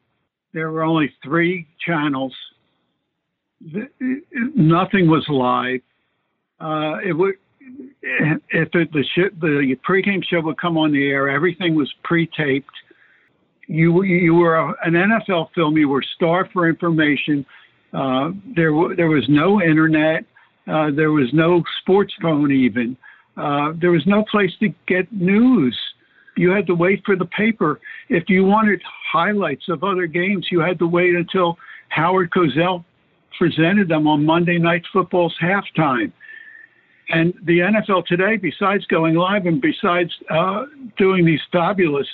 there 0.53 0.71
were 0.71 0.83
only 0.83 1.13
three 1.23 1.67
channels. 1.85 2.33
Nothing 4.55 5.09
was 5.09 5.25
live. 5.29 5.81
Uh, 6.59 6.97
it 7.05 7.13
would 7.13 7.35
if 8.01 8.69
it, 8.73 8.91
the 8.91 9.03
the 9.41 9.75
pregame 9.87 10.23
show 10.23 10.41
would 10.41 10.57
come 10.59 10.77
on 10.77 10.91
the 10.91 11.09
air, 11.09 11.29
everything 11.29 11.75
was 11.75 11.93
pre-taped. 12.03 12.71
You 13.67 14.03
you 14.03 14.35
were 14.35 14.57
an 14.83 14.93
NFL 14.93 15.49
film. 15.53 15.77
You 15.77 15.89
were 15.89 16.03
starved 16.15 16.51
for 16.53 16.69
information. 16.69 17.45
Uh, 17.93 18.31
there 18.55 18.71
there 18.95 19.09
was 19.09 19.25
no 19.27 19.61
internet. 19.61 20.25
Uh, 20.67 20.91
there 20.91 21.11
was 21.11 21.29
no 21.33 21.63
sports 21.81 22.13
phone 22.21 22.51
even. 22.51 22.97
Uh, 23.37 23.73
there 23.79 23.91
was 23.91 24.05
no 24.05 24.23
place 24.29 24.51
to 24.59 24.69
get 24.87 25.11
news. 25.11 25.77
You 26.35 26.51
had 26.51 26.67
to 26.67 26.75
wait 26.75 27.03
for 27.05 27.15
the 27.15 27.25
paper. 27.25 27.79
If 28.09 28.25
you 28.29 28.45
wanted 28.45 28.81
highlights 29.11 29.69
of 29.69 29.83
other 29.83 30.07
games, 30.07 30.47
you 30.51 30.59
had 30.59 30.79
to 30.79 30.87
wait 30.87 31.15
until 31.15 31.57
Howard 31.89 32.31
Cosell 32.31 32.83
presented 33.37 33.87
them 33.87 34.07
on 34.07 34.25
Monday 34.25 34.57
Night 34.57 34.83
Football's 34.91 35.35
halftime. 35.41 36.11
And 37.09 37.33
the 37.45 37.59
NFL 37.59 38.05
today, 38.05 38.35
besides 38.35 38.85
going 38.87 39.15
live 39.15 39.45
and 39.45 39.61
besides 39.61 40.11
uh, 40.29 40.65
doing 40.97 41.25
these 41.25 41.39
fabulous 41.51 42.07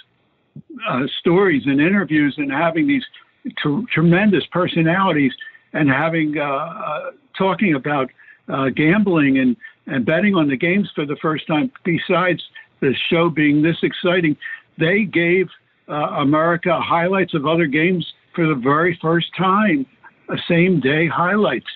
uh, 0.89 1.01
stories 1.19 1.63
and 1.65 1.79
interviews 1.81 2.35
and 2.37 2.51
having 2.51 2.87
these 2.87 3.03
t- 3.45 3.85
tremendous 3.93 4.43
personalities 4.51 5.31
and 5.73 5.89
having 5.89 6.37
uh, 6.37 6.43
uh 6.43 7.11
talking 7.37 7.73
about 7.73 8.09
uh, 8.47 8.69
gambling 8.69 9.39
and, 9.39 9.55
and 9.87 10.05
betting 10.05 10.35
on 10.35 10.47
the 10.47 10.57
games 10.57 10.89
for 10.93 11.05
the 11.05 11.15
first 11.21 11.47
time, 11.47 11.71
besides 11.83 12.41
the 12.81 12.93
show 13.09 13.29
being 13.29 13.61
this 13.61 13.77
exciting, 13.81 14.35
they 14.77 15.03
gave 15.03 15.47
uh, 15.89 15.93
America 16.19 16.79
highlights 16.81 17.33
of 17.33 17.45
other 17.45 17.65
games 17.65 18.05
for 18.35 18.47
the 18.47 18.55
very 18.55 18.97
first 19.01 19.27
time, 19.37 19.85
a 20.29 20.35
same 20.47 20.79
day 20.79 21.07
highlights. 21.07 21.67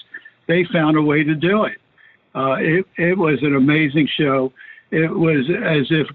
They 0.48 0.66
found 0.72 0.98
a 0.98 1.02
way 1.02 1.24
to 1.24 1.36
do 1.36 1.66
it. 1.66 1.78
Uh, 2.36 2.56
it, 2.60 2.86
it 2.98 3.18
was 3.18 3.40
an 3.42 3.56
amazing 3.56 4.08
show. 4.18 4.54
It 4.92 5.10
was 5.10 5.50
as 5.50 5.88
if 5.90 6.08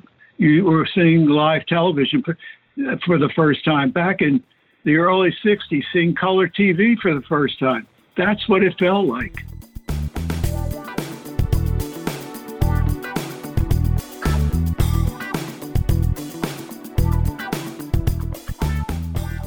you 0.43 0.65
were 0.65 0.89
seeing 0.93 1.29
live 1.29 1.65
television 1.67 2.23
for, 2.23 2.37
the 2.77 3.31
first 3.37 3.65
time. 3.65 3.93
Back 3.93 4.23
in 4.23 4.43
the 4.85 4.97
early 4.97 5.35
60s, 5.45 5.85
seeing 5.93 6.15
color 6.15 6.49
TV 6.49 6.99
for 6.99 7.15
the 7.15 7.23
first 7.23 7.59
time. 7.61 7.87
That's 8.17 8.49
what 8.49 8.65
it 8.65 8.77
felt 8.79 9.07
like. 9.07 9.45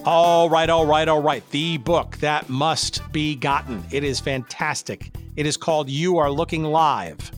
All 0.06 0.50
right, 0.50 0.70
all 0.70 0.86
right, 0.86 1.08
all 1.08 1.22
right. 1.22 1.44
The 1.50 1.78
book 1.80 2.16
that 2.18 2.48
must 2.48 3.02
be 3.12 3.36
gotten. 3.36 3.84
It 3.92 4.04
is 4.04 4.20
fantastic. 4.20 5.12
It 5.36 5.46
is 5.46 5.58
called 5.58 5.90
You 5.90 6.20
Are 6.20 6.32
Looking 6.32 6.64
Live 6.64 7.32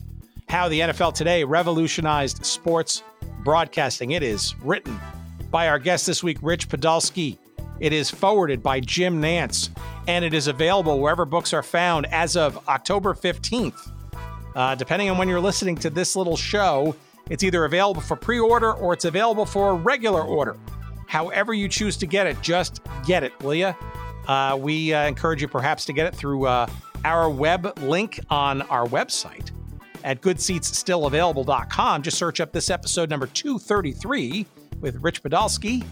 How 0.49 0.67
the 0.67 0.81
NFL 0.81 1.13
Today 1.15 1.43
Revolutionized 1.45 2.45
Sports 2.45 3.01
Broadcasting. 3.47 4.11
It 4.11 4.23
is 4.23 4.55
written 4.61 4.99
by 5.51 5.69
our 5.69 5.79
guest 5.79 6.05
this 6.05 6.21
week, 6.21 6.37
Rich 6.41 6.67
Podolsky. 6.67 7.37
It 7.79 7.93
is 7.93 8.09
forwarded 8.09 8.61
by 8.61 8.81
Jim 8.81 9.21
Nantz, 9.21 9.69
and 10.05 10.25
it 10.25 10.33
is 10.33 10.47
available 10.47 10.99
wherever 10.99 11.23
books 11.23 11.53
are 11.53 11.63
found 11.63 12.07
as 12.07 12.35
of 12.35 12.67
October 12.67 13.13
15th. 13.13 13.89
Uh, 14.53 14.75
depending 14.75 15.09
on 15.09 15.17
when 15.17 15.29
you're 15.29 15.39
listening 15.39 15.77
to 15.77 15.89
this 15.89 16.17
little 16.17 16.35
show, 16.35 16.93
it's 17.29 17.41
either 17.41 17.63
available 17.63 18.01
for 18.01 18.17
pre 18.17 18.37
order 18.37 18.73
or 18.73 18.91
it's 18.91 19.05
available 19.05 19.45
for 19.45 19.77
regular 19.77 20.23
order. 20.23 20.57
However, 21.07 21.53
you 21.53 21.69
choose 21.69 21.95
to 21.95 22.05
get 22.05 22.27
it, 22.27 22.41
just 22.41 22.81
get 23.05 23.23
it, 23.23 23.31
will 23.41 23.55
you? 23.55 23.73
Uh, 24.27 24.57
we 24.59 24.93
uh, 24.93 25.07
encourage 25.07 25.41
you 25.41 25.47
perhaps 25.47 25.85
to 25.85 25.93
get 25.93 26.05
it 26.05 26.13
through 26.13 26.47
uh, 26.47 26.67
our 27.05 27.29
web 27.29 27.79
link 27.79 28.19
on 28.29 28.63
our 28.63 28.85
website 28.87 29.51
at 30.07 30.21
goodseatsstillavailable.com. 30.21 32.01
Just 32.01 32.17
search 32.17 32.39
up 32.39 32.53
this 32.53 32.69
episode 32.69 33.09
number 33.09 33.27
233 33.27 34.45
with 34.79 34.95
Rich 35.03 35.21
Podolsky, 35.21 35.83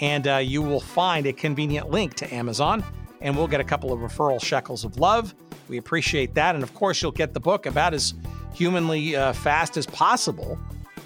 and 0.00 0.28
uh, 0.28 0.36
you 0.36 0.60
will 0.60 0.80
find 0.80 1.26
a 1.26 1.32
convenient 1.32 1.90
link 1.90 2.12
to 2.16 2.32
Amazon, 2.32 2.84
and 3.22 3.34
we'll 3.34 3.48
get 3.48 3.62
a 3.62 3.64
couple 3.64 3.90
of 3.90 4.00
referral 4.00 4.38
shekels 4.42 4.84
of 4.84 4.98
love. 4.98 5.34
We 5.68 5.78
appreciate 5.78 6.34
that. 6.34 6.54
And 6.54 6.62
of 6.62 6.74
course, 6.74 7.00
you'll 7.00 7.12
get 7.12 7.32
the 7.32 7.40
book 7.40 7.64
about 7.64 7.94
as 7.94 8.12
humanly 8.52 9.16
uh, 9.16 9.32
fast 9.32 9.78
as 9.78 9.86
possible, 9.86 10.58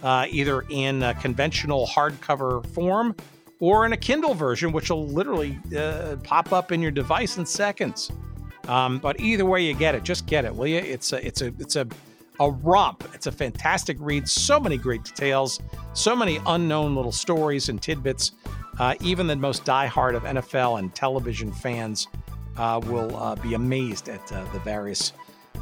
uh, 0.02 0.26
either 0.28 0.62
in 0.68 1.14
conventional 1.20 1.86
hardcover 1.86 2.66
form 2.74 3.14
or 3.60 3.86
in 3.86 3.92
a 3.92 3.96
Kindle 3.96 4.34
version, 4.34 4.72
which 4.72 4.90
will 4.90 5.06
literally 5.06 5.60
uh, 5.76 6.16
pop 6.24 6.52
up 6.52 6.72
in 6.72 6.82
your 6.82 6.90
device 6.90 7.38
in 7.38 7.46
seconds. 7.46 8.10
Um, 8.66 8.98
but 8.98 9.20
either 9.20 9.46
way 9.46 9.62
you 9.62 9.74
get 9.74 9.94
it, 9.94 10.02
just 10.02 10.26
get 10.26 10.44
it, 10.44 10.54
will 10.54 10.66
you? 10.66 10.78
It's 10.78 11.12
a, 11.12 11.24
it's 11.24 11.40
a, 11.40 11.54
it's 11.60 11.76
a, 11.76 11.86
a 12.40 12.50
romp. 12.50 13.08
It's 13.14 13.26
a 13.26 13.32
fantastic 13.32 13.96
read. 14.00 14.28
So 14.28 14.60
many 14.60 14.76
great 14.76 15.04
details, 15.04 15.60
so 15.92 16.14
many 16.14 16.40
unknown 16.46 16.94
little 16.94 17.12
stories 17.12 17.68
and 17.68 17.80
tidbits. 17.80 18.32
Uh, 18.78 18.94
even 19.00 19.26
the 19.26 19.36
most 19.36 19.64
diehard 19.64 20.14
of 20.14 20.22
NFL 20.22 20.78
and 20.78 20.94
television 20.94 21.52
fans 21.52 22.06
uh, 22.56 22.80
will 22.86 23.16
uh, 23.16 23.34
be 23.36 23.54
amazed 23.54 24.08
at 24.08 24.32
uh, 24.32 24.44
the 24.52 24.60
various 24.60 25.12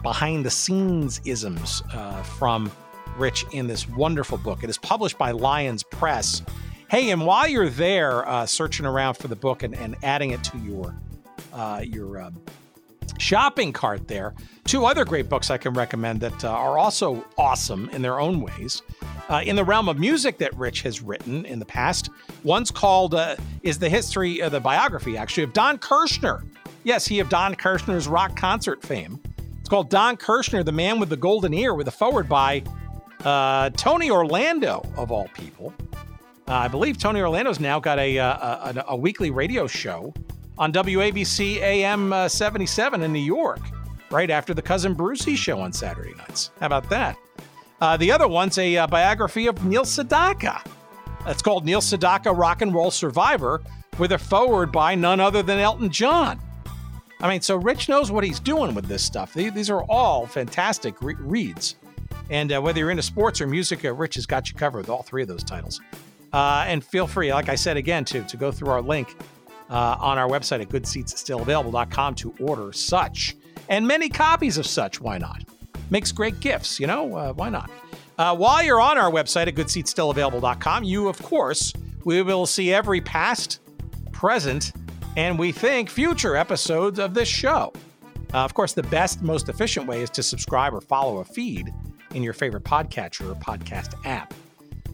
behind 0.02 0.44
the 0.44 0.50
scenes 0.50 1.20
isms 1.24 1.82
uh, 1.92 2.22
from 2.22 2.70
Rich 3.16 3.46
in 3.52 3.66
this 3.66 3.88
wonderful 3.88 4.36
book. 4.36 4.62
It 4.62 4.68
is 4.68 4.76
published 4.76 5.16
by 5.16 5.30
Lyons 5.30 5.82
Press. 5.82 6.42
Hey, 6.90 7.10
and 7.10 7.24
while 7.24 7.48
you're 7.48 7.70
there 7.70 8.28
uh, 8.28 8.44
searching 8.44 8.84
around 8.84 9.14
for 9.14 9.28
the 9.28 9.36
book 9.36 9.62
and, 9.62 9.74
and 9.74 9.96
adding 10.02 10.30
it 10.30 10.44
to 10.44 10.58
your 10.58 10.94
your 11.82 12.30
shopping 13.18 13.72
cart, 13.72 14.06
there 14.08 14.34
two 14.66 14.84
other 14.84 15.04
great 15.04 15.28
books 15.28 15.50
I 15.50 15.58
can 15.58 15.72
recommend 15.74 16.20
that 16.20 16.44
uh, 16.44 16.50
are 16.50 16.76
also 16.76 17.24
awesome 17.38 17.88
in 17.90 18.02
their 18.02 18.20
own 18.20 18.40
ways. 18.40 18.82
Uh, 19.28 19.42
in 19.44 19.56
the 19.56 19.64
realm 19.64 19.88
of 19.88 19.98
music 19.98 20.38
that 20.38 20.54
Rich 20.56 20.82
has 20.82 21.00
written 21.00 21.44
in 21.46 21.58
the 21.58 21.64
past, 21.64 22.10
one's 22.44 22.70
called 22.70 23.14
uh, 23.14 23.36
is 23.62 23.78
the 23.78 23.88
history, 23.88 24.40
the 24.40 24.60
biography 24.60 25.16
actually 25.16 25.44
of 25.44 25.52
Don 25.52 25.78
Kirshner. 25.78 26.44
Yes, 26.84 27.06
he 27.06 27.20
of 27.20 27.28
Don 27.28 27.54
Kirshner's 27.54 28.08
rock 28.08 28.36
concert 28.36 28.82
fame. 28.82 29.20
It's 29.60 29.68
called 29.68 29.90
Don 29.90 30.16
Kirshner, 30.16 30.64
the 30.64 30.72
man 30.72 31.00
with 31.00 31.08
the 31.08 31.16
golden 31.16 31.52
ear, 31.54 31.74
with 31.74 31.88
a 31.88 31.92
forward 31.92 32.28
by 32.28 32.62
uh, 33.24 33.70
Tony 33.70 34.10
Orlando 34.10 34.86
of 34.96 35.10
all 35.10 35.28
people. 35.34 35.74
Uh, 36.48 36.52
I 36.52 36.68
believe 36.68 36.98
Tony 36.98 37.20
Orlando's 37.20 37.58
now 37.58 37.80
got 37.80 37.98
a, 37.98 38.18
uh, 38.18 38.72
a, 38.72 38.84
a, 38.88 38.96
weekly 38.96 39.32
radio 39.32 39.66
show 39.66 40.14
on 40.58 40.72
WABC 40.72 41.56
AM 41.56 42.12
uh, 42.12 42.28
77 42.28 43.02
in 43.02 43.12
New 43.12 43.18
York, 43.18 43.58
right 44.10 44.30
after 44.30 44.54
the 44.54 44.62
Cousin 44.62 44.94
Brucey 44.94 45.36
show 45.36 45.60
on 45.60 45.72
Saturday 45.72 46.14
nights. 46.14 46.50
How 46.60 46.66
about 46.66 46.88
that? 46.90 47.16
Uh, 47.80 47.96
the 47.96 48.10
other 48.10 48.28
one's 48.28 48.58
a 48.58 48.76
uh, 48.76 48.86
biography 48.86 49.46
of 49.46 49.64
Neil 49.64 49.84
Sedaka. 49.84 50.66
It's 51.26 51.42
called 51.42 51.64
Neil 51.64 51.80
Sedaka 51.80 52.36
Rock 52.36 52.62
and 52.62 52.72
Roll 52.72 52.90
Survivor, 52.90 53.62
with 53.98 54.12
a 54.12 54.18
forward 54.18 54.70
by 54.70 54.94
none 54.94 55.20
other 55.20 55.42
than 55.42 55.58
Elton 55.58 55.90
John. 55.90 56.40
I 57.20 57.28
mean, 57.28 57.40
so 57.40 57.56
Rich 57.56 57.88
knows 57.88 58.12
what 58.12 58.24
he's 58.24 58.40
doing 58.40 58.74
with 58.74 58.86
this 58.86 59.02
stuff. 59.02 59.32
These 59.32 59.70
are 59.70 59.82
all 59.84 60.26
fantastic 60.26 61.00
re- 61.00 61.14
reads. 61.18 61.76
And 62.28 62.52
uh, 62.52 62.60
whether 62.60 62.78
you're 62.78 62.90
into 62.90 63.02
sports 63.02 63.40
or 63.40 63.46
music, 63.46 63.80
Rich 63.84 64.16
has 64.16 64.26
got 64.26 64.48
you 64.48 64.54
covered 64.54 64.80
with 64.80 64.90
all 64.90 65.02
three 65.02 65.22
of 65.22 65.28
those 65.28 65.42
titles. 65.42 65.80
Uh, 66.32 66.64
and 66.66 66.84
feel 66.84 67.06
free, 67.06 67.32
like 67.32 67.48
I 67.48 67.54
said 67.54 67.76
again, 67.76 68.04
to, 68.06 68.22
to 68.24 68.36
go 68.36 68.52
through 68.52 68.68
our 68.68 68.82
link 68.82 69.16
uh, 69.70 69.96
on 69.98 70.18
our 70.18 70.28
website 70.28 70.60
at 70.60 70.68
goodseatsstillavailable.com 70.68 72.14
to 72.16 72.34
order 72.40 72.72
such 72.72 73.36
and 73.68 73.86
many 73.86 74.08
copies 74.08 74.58
of 74.58 74.66
such. 74.66 75.00
Why 75.00 75.18
not? 75.18 75.42
Makes 75.90 76.12
great 76.12 76.40
gifts, 76.40 76.80
you 76.80 76.86
know? 76.86 77.14
Uh, 77.14 77.32
why 77.32 77.48
not? 77.48 77.70
Uh, 78.18 78.34
while 78.34 78.62
you're 78.62 78.80
on 78.80 78.96
our 78.98 79.10
website 79.10 79.46
at 79.46 79.54
goodseatsstillavailable.com, 79.54 80.84
you, 80.84 81.08
of 81.08 81.22
course, 81.22 81.72
we 82.04 82.22
will 82.22 82.46
see 82.46 82.72
every 82.72 83.00
past, 83.00 83.60
present, 84.12 84.72
and 85.16 85.38
we 85.38 85.52
think 85.52 85.90
future 85.90 86.36
episodes 86.36 86.98
of 86.98 87.14
this 87.14 87.28
show. 87.28 87.72
Uh, 88.32 88.38
of 88.38 88.54
course, 88.54 88.72
the 88.72 88.82
best, 88.84 89.22
most 89.22 89.48
efficient 89.48 89.86
way 89.86 90.02
is 90.02 90.10
to 90.10 90.22
subscribe 90.22 90.74
or 90.74 90.80
follow 90.80 91.18
a 91.18 91.24
feed 91.24 91.72
in 92.14 92.22
your 92.22 92.32
favorite 92.32 92.64
podcatcher 92.64 93.30
or 93.30 93.34
podcast 93.34 93.94
app. 94.06 94.32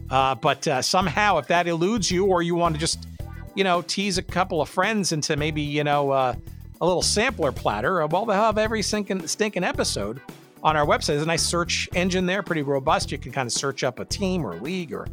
Uh, 0.09 0.35
but 0.35 0.67
uh, 0.67 0.81
somehow, 0.81 1.37
if 1.37 1.47
that 1.47 1.67
eludes 1.67 2.11
you, 2.11 2.25
or 2.25 2.43
you 2.43 2.55
want 2.55 2.75
to 2.75 2.79
just, 2.79 3.07
you 3.55 3.63
know, 3.63 3.81
tease 3.81 4.17
a 4.17 4.21
couple 4.21 4.61
of 4.61 4.69
friends 4.69 5.11
into 5.11 5.35
maybe, 5.35 5.61
you 5.61 5.83
know, 5.83 6.11
uh, 6.11 6.35
a 6.83 6.85
little 6.85 7.01
sampler 7.01 7.53
platter. 7.53 8.01
Of 8.01 8.11
well, 8.11 8.25
they'll 8.25 8.35
have 8.35 8.57
every 8.57 8.81
stinking, 8.81 9.25
stinking 9.25 9.63
episode 9.63 10.19
on 10.61 10.75
our 10.75 10.85
website. 10.85 11.07
There's 11.07 11.23
a 11.23 11.25
nice 11.25 11.41
search 11.41 11.87
engine 11.95 12.25
there, 12.25 12.43
pretty 12.43 12.61
robust. 12.61 13.09
You 13.09 13.17
can 13.17 13.31
kind 13.31 13.47
of 13.47 13.53
search 13.53 13.85
up 13.85 13.99
a 13.99 14.05
team 14.05 14.45
or 14.45 14.53
a 14.53 14.57
league 14.57 14.93
or 14.93 15.07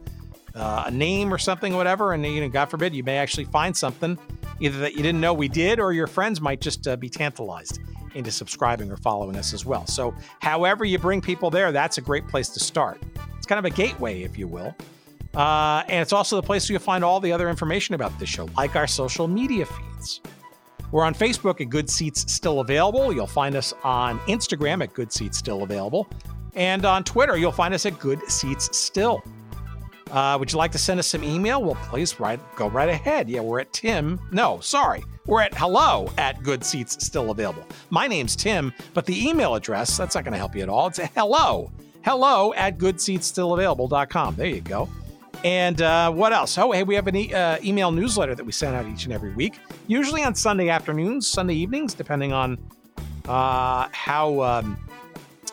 uh, 0.57 0.85
a 0.87 0.91
name 0.91 1.33
or 1.33 1.39
something, 1.39 1.73
whatever, 1.75 2.13
and 2.13 2.27
you 2.27 2.41
know, 2.41 2.49
God 2.49 2.67
forbid, 2.67 2.93
you 2.93 3.05
may 3.05 3.19
actually 3.19 3.45
find 3.45 3.75
something 3.75 4.19
either 4.59 4.79
that 4.81 4.95
you 4.95 5.03
didn't 5.03 5.21
know 5.21 5.33
we 5.33 5.47
did, 5.47 5.79
or 5.79 5.93
your 5.93 6.09
friends 6.09 6.41
might 6.41 6.61
just 6.61 6.89
uh, 6.89 6.97
be 6.97 7.09
tantalized 7.09 7.79
into 8.17 8.33
subscribing 8.33 8.91
or 8.91 8.97
following 8.97 9.37
us 9.37 9.55
as 9.55 9.65
well. 9.65 9.87
So, 9.87 10.13
however 10.41 10.85
you 10.85 10.99
bring 10.99 11.21
people 11.21 11.51
there, 11.51 11.71
that's 11.71 11.99
a 11.99 12.01
great 12.01 12.27
place 12.27 12.49
to 12.49 12.61
start. 12.61 13.01
It's 13.39 13.47
kind 13.47 13.61
of 13.61 13.65
a 13.65 13.75
gateway, 13.75 14.23
if 14.23 14.37
you 14.37 14.49
will. 14.49 14.75
Uh, 15.35 15.85
and 15.89 16.03
it's 16.03 16.13
also 16.13 16.35
the 16.35 16.43
place 16.43 16.69
where 16.69 16.75
you'll 16.75 16.83
find 16.83 17.05
all 17.05 17.21
the 17.21 17.31
other 17.31 17.49
information 17.49 17.95
about 17.95 18.19
this 18.19 18.29
show, 18.29 18.49
like 18.57 18.75
our 18.75 18.89
social 18.89 19.29
media 19.29 19.65
feeds. 19.65 20.21
We're 20.93 21.05
on 21.05 21.15
Facebook 21.15 21.61
at 21.61 21.69
Good 21.69 21.89
Seats 21.89 22.33
Still 22.33 22.61
Available. 22.61 23.13
You'll 23.13 23.27
find 23.27 23.55
us 23.55 23.73
on 23.85 24.19
Instagram 24.21 24.83
at 24.83 24.93
Good 24.93 25.13
Seats 25.13 25.39
Still 25.39 25.63
Available. 25.63 26.09
And 26.55 26.85
on 26.85 27.05
Twitter, 27.05 27.37
you'll 27.37 27.53
find 27.53 27.73
us 27.73 27.87
at 27.87 27.99
Good 27.99 28.21
Seats 28.29 28.77
Still. 28.77 29.23
Uh, 30.11 30.37
would 30.39 30.51
you 30.51 30.59
like 30.59 30.73
to 30.73 30.79
send 30.79 30.99
us 30.99 31.07
some 31.07 31.23
email? 31.23 31.63
Well, 31.63 31.79
please 31.85 32.19
right, 32.19 32.41
go 32.57 32.69
right 32.69 32.89
ahead. 32.89 33.29
Yeah, 33.29 33.41
we're 33.41 33.61
at 33.61 33.73
Tim. 33.73 34.19
No, 34.33 34.59
sorry. 34.59 35.05
We're 35.27 35.43
at 35.43 35.55
hello 35.57 36.11
at 36.19 36.43
Good 36.43 36.65
Seats 36.65 37.07
Still 37.07 37.31
Available. 37.31 37.65
My 37.91 38.09
name's 38.09 38.35
Tim, 38.35 38.73
but 38.93 39.07
the 39.07 39.29
email 39.29 39.55
address, 39.55 39.97
that's 39.97 40.17
not 40.17 40.25
going 40.25 40.33
to 40.33 40.39
help 40.39 40.57
you 40.57 40.63
at 40.63 40.69
all. 40.69 40.89
It's 40.89 40.99
hello. 40.99 41.71
Hello 42.03 42.53
at 42.55 42.79
goodseatsstillavailable.com. 42.79 44.35
There 44.35 44.47
you 44.47 44.63
go. 44.63 44.89
And 45.43 45.81
uh, 45.81 46.11
what 46.13 46.33
else? 46.33 46.59
Oh, 46.59 46.73
hey, 46.73 46.83
we 46.83 46.95
have 46.95 47.07
an 47.07 47.17
e- 47.17 47.33
uh, 47.33 47.59
email 47.63 47.91
newsletter 47.91 48.35
that 48.35 48.45
we 48.45 48.53
send 48.53 48.77
out 48.77 48.87
each 48.87 49.05
and 49.05 49.13
every 49.13 49.33
week, 49.33 49.59
usually 49.87 50.23
on 50.23 50.35
Sunday 50.35 50.69
afternoons, 50.69 51.27
Sunday 51.27 51.55
evenings, 51.55 51.95
depending 51.95 52.33
on 52.33 52.59
uh, 53.27 53.89
how 53.93 54.41
um, 54.43 54.79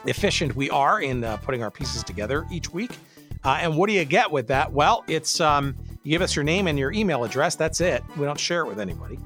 efficient 0.05 0.55
we 0.55 0.69
are 0.69 1.01
in 1.01 1.23
uh, 1.23 1.37
putting 1.37 1.63
our 1.63 1.71
pieces 1.71 2.03
together 2.03 2.45
each 2.51 2.73
week. 2.73 2.97
Uh, 3.45 3.59
and 3.61 3.77
what 3.77 3.87
do 3.87 3.93
you 3.93 4.03
get 4.03 4.29
with 4.29 4.47
that? 4.47 4.71
Well, 4.73 5.05
it's 5.07 5.39
um, 5.39 5.73
you 6.03 6.11
give 6.11 6.21
us 6.21 6.35
your 6.35 6.43
name 6.43 6.67
and 6.67 6.77
your 6.77 6.91
email 6.91 7.23
address. 7.23 7.55
That's 7.55 7.79
it. 7.79 8.03
We 8.17 8.25
don't 8.25 8.39
share 8.39 8.61
it 8.61 8.67
with 8.67 8.79
anybody. 8.79 9.19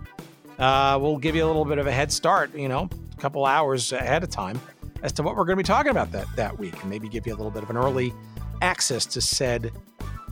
Uh, 0.59 0.99
we'll 1.01 1.17
give 1.17 1.35
you 1.35 1.43
a 1.43 1.47
little 1.47 1.65
bit 1.65 1.79
of 1.79 1.87
a 1.87 1.91
head 1.91 2.11
start, 2.11 2.53
you 2.53 2.67
know, 2.67 2.87
a 3.17 3.21
couple 3.21 3.45
hours 3.45 3.93
ahead 3.93 4.23
of 4.23 4.29
time 4.29 4.61
as 5.01 5.11
to 5.13 5.23
what 5.23 5.35
we're 5.35 5.45
going 5.45 5.57
to 5.57 5.63
be 5.63 5.67
talking 5.67 5.89
about 5.89 6.11
that 6.11 6.27
that 6.35 6.59
week, 6.59 6.79
and 6.81 6.89
maybe 6.89 7.09
give 7.09 7.25
you 7.25 7.33
a 7.33 7.37
little 7.37 7.49
bit 7.49 7.63
of 7.63 7.71
an 7.71 7.77
early 7.77 8.13
access 8.61 9.07
to 9.07 9.21
said 9.21 9.71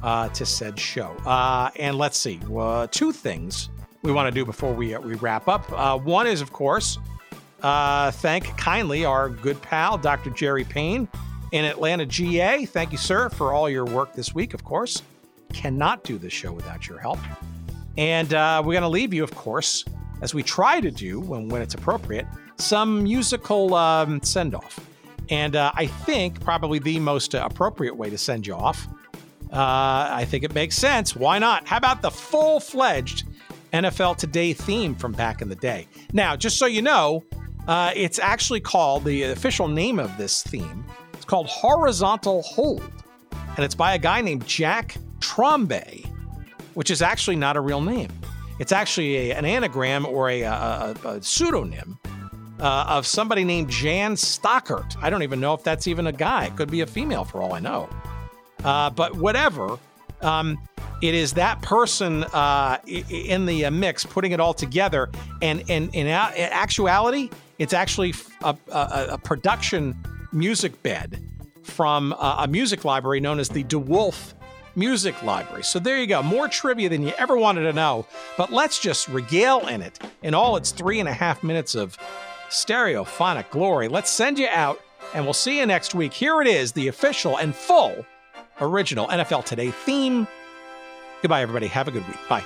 uh, 0.04 0.30
to 0.30 0.46
said 0.46 0.80
show. 0.80 1.12
Uh, 1.26 1.70
and 1.78 1.98
let's 1.98 2.18
see, 2.18 2.40
uh, 2.56 2.88
two 2.88 3.12
things 3.12 3.70
we 4.02 4.12
want 4.12 4.28
to 4.28 4.32
do 4.32 4.46
before 4.46 4.74
we 4.74 4.96
we 4.98 5.16
wrap 5.16 5.48
up. 5.48 5.70
Uh, 5.72 5.98
one 5.98 6.28
is, 6.28 6.42
of 6.42 6.54
course, 6.54 6.98
uh, 7.62 8.12
thank 8.12 8.46
kindly 8.58 9.06
our 9.06 9.30
good 9.30 9.62
pal 9.62 9.98
Dr. 9.98 10.30
Jerry 10.30 10.64
Payne 10.64 11.08
in 11.52 11.66
Atlanta, 11.66 12.06
GA. 12.06 12.66
Thank 12.66 12.92
you, 12.92 12.98
sir, 12.98 13.30
for 13.30 13.54
all 13.54 13.70
your 13.70 13.86
work 13.86 14.14
this 14.14 14.34
week. 14.34 14.54
Of 14.54 14.64
course, 14.64 15.02
cannot 15.54 16.04
do 16.04 16.18
this 16.18 16.34
show 16.34 16.54
without 16.54 16.88
your 16.88 17.00
help. 17.00 17.20
And 17.98 18.34
uh, 18.34 18.62
we're 18.64 18.74
going 18.74 18.84
to 18.84 18.90
leave 18.90 19.14
you, 19.14 19.24
of 19.24 19.36
course, 19.36 19.84
as 20.22 20.34
we 20.34 20.44
try 20.44 20.80
to 20.80 20.92
do 20.92 21.20
when 21.20 21.50
when 21.50 21.62
it's 21.62 21.74
appropriate, 21.74 22.26
some 22.58 23.04
musical 23.04 23.74
um, 23.74 24.22
send 24.24 24.56
off. 24.56 24.80
And 25.30 25.56
I 25.56 25.86
think 25.86 26.42
probably 26.42 26.80
the 26.80 27.00
most 27.00 27.36
appropriate 27.36 27.96
way 27.96 28.10
to 28.10 28.18
send 28.18 28.48
you 28.48 28.56
off 28.56 28.88
uh, 29.52 30.10
I 30.12 30.26
think 30.26 30.44
it 30.44 30.54
makes 30.54 30.76
sense. 30.76 31.16
Why 31.16 31.40
not? 31.40 31.68
How 31.68 31.78
about 31.78 32.02
the 32.02 32.12
full 32.12 32.60
fledged 32.60 33.26
NFL 33.74 34.18
Today 34.18 34.54
theme 34.54 34.96
from 34.96 35.12
back 35.12 35.42
in 35.42 35.50
the 35.50 35.56
day? 35.56 35.88
Now, 36.14 36.36
just 36.36 36.58
so 36.58 36.66
you 36.66 36.82
know, 36.82 37.24
uh, 37.68 37.92
it's 37.96 38.20
actually 38.20 38.60
called 38.60 39.06
the 39.06 39.24
official 39.24 39.68
name 39.68 40.00
of 40.00 40.16
this 40.18 40.44
theme. 40.44 40.86
It's 41.14 41.26
called 41.26 41.48
Horizontal 41.48 42.44
Hold, 42.44 42.92
and 43.32 43.66
it's 43.66 43.76
by 43.76 43.96
a 43.96 44.00
guy 44.00 44.22
named 44.22 44.46
Jack 44.48 44.96
Trombey, 45.20 46.06
which 46.76 46.92
is 46.92 47.02
actually 47.02 47.36
not 47.36 47.58
a 47.58 47.62
real 47.62 47.82
name. 47.82 48.10
It's 48.60 48.72
actually 48.72 49.32
a, 49.32 49.36
an 49.36 49.46
anagram 49.46 50.06
or 50.06 50.30
a, 50.30 50.44
a, 50.44 50.96
a 51.06 51.22
pseudonym 51.22 51.98
uh, 52.60 52.86
of 52.88 53.06
somebody 53.08 53.44
named 53.44 53.70
Jan 53.70 54.14
Stoeckart. 54.16 54.96
I 55.02 55.10
don't 55.10 55.24
even 55.24 55.40
know 55.40 55.54
if 55.54 55.64
that's 55.64 55.88
even 55.88 56.08
a 56.08 56.12
guy. 56.12 56.46
It 56.46 56.56
could 56.56 56.70
be 56.70 56.82
a 56.82 56.88
female 56.88 57.24
for 57.24 57.42
all 57.42 57.54
I 57.54 57.60
know. 57.60 57.90
Uh, 58.64 58.90
but 58.90 59.16
whatever, 59.16 59.78
um, 60.22 60.58
it 61.02 61.16
is 61.16 61.34
that 61.34 61.62
person 61.62 62.24
uh, 62.26 62.78
in 62.86 63.46
the 63.46 63.66
uh, 63.66 63.72
mix 63.72 64.06
putting 64.06 64.32
it 64.32 64.40
all 64.40 64.54
together. 64.54 65.10
And, 65.42 65.64
and 65.70 65.94
in 65.96 66.08
actuality, 66.08 67.30
it's 67.58 67.74
actually 67.74 68.14
a, 68.44 68.56
a, 68.72 69.08
a 69.12 69.18
production 69.18 69.96
music 70.32 70.82
bed 70.84 71.22
from 71.64 72.14
a 72.20 72.48
music 72.50 72.84
library 72.84 73.20
known 73.20 73.40
as 73.40 73.50
the 73.50 73.64
De 73.64 73.80
Wolfe 73.80 74.34
Music 74.76 75.22
Library. 75.24 75.64
So 75.64 75.80
there 75.80 76.00
you 76.00 76.08
go. 76.08 76.22
More 76.22 76.48
trivia 76.48 76.90
than 76.90 77.04
you 77.04 77.14
ever 77.18 77.38
wanted 77.38 77.62
to 77.62 77.74
know. 77.74 78.06
But 78.38 78.52
let's 78.52 78.80
just 78.80 79.08
regale 79.08 79.68
in 79.68 79.82
it 79.82 80.00
in 80.24 80.34
all 80.34 80.56
its 80.58 80.72
three 80.72 81.00
and 81.00 81.10
a 81.10 81.14
half 81.14 81.44
minutes 81.44 81.76
of 81.76 81.98
stereophonic 82.50 83.50
glory. 83.50 83.88
Let's 83.88 84.10
send 84.10 84.40
you 84.40 84.48
out, 84.48 84.80
and 85.14 85.24
we'll 85.24 85.34
see 85.34 85.60
you 85.60 85.66
next 85.66 85.96
week. 85.96 86.14
Here 86.14 86.42
it 86.42 86.48
is, 86.48 86.72
the 86.72 86.88
official 86.88 87.38
and 87.38 87.54
full 87.54 88.06
original 88.62 89.08
NFL 89.08 89.46
Today 89.46 89.72
theme. 89.72 90.28
Goodbye, 91.22 91.42
everybody. 91.42 91.68
Have 91.68 91.88
a 91.88 91.92
good 91.92 92.08
week. 92.08 92.18
Bye. 92.30 92.44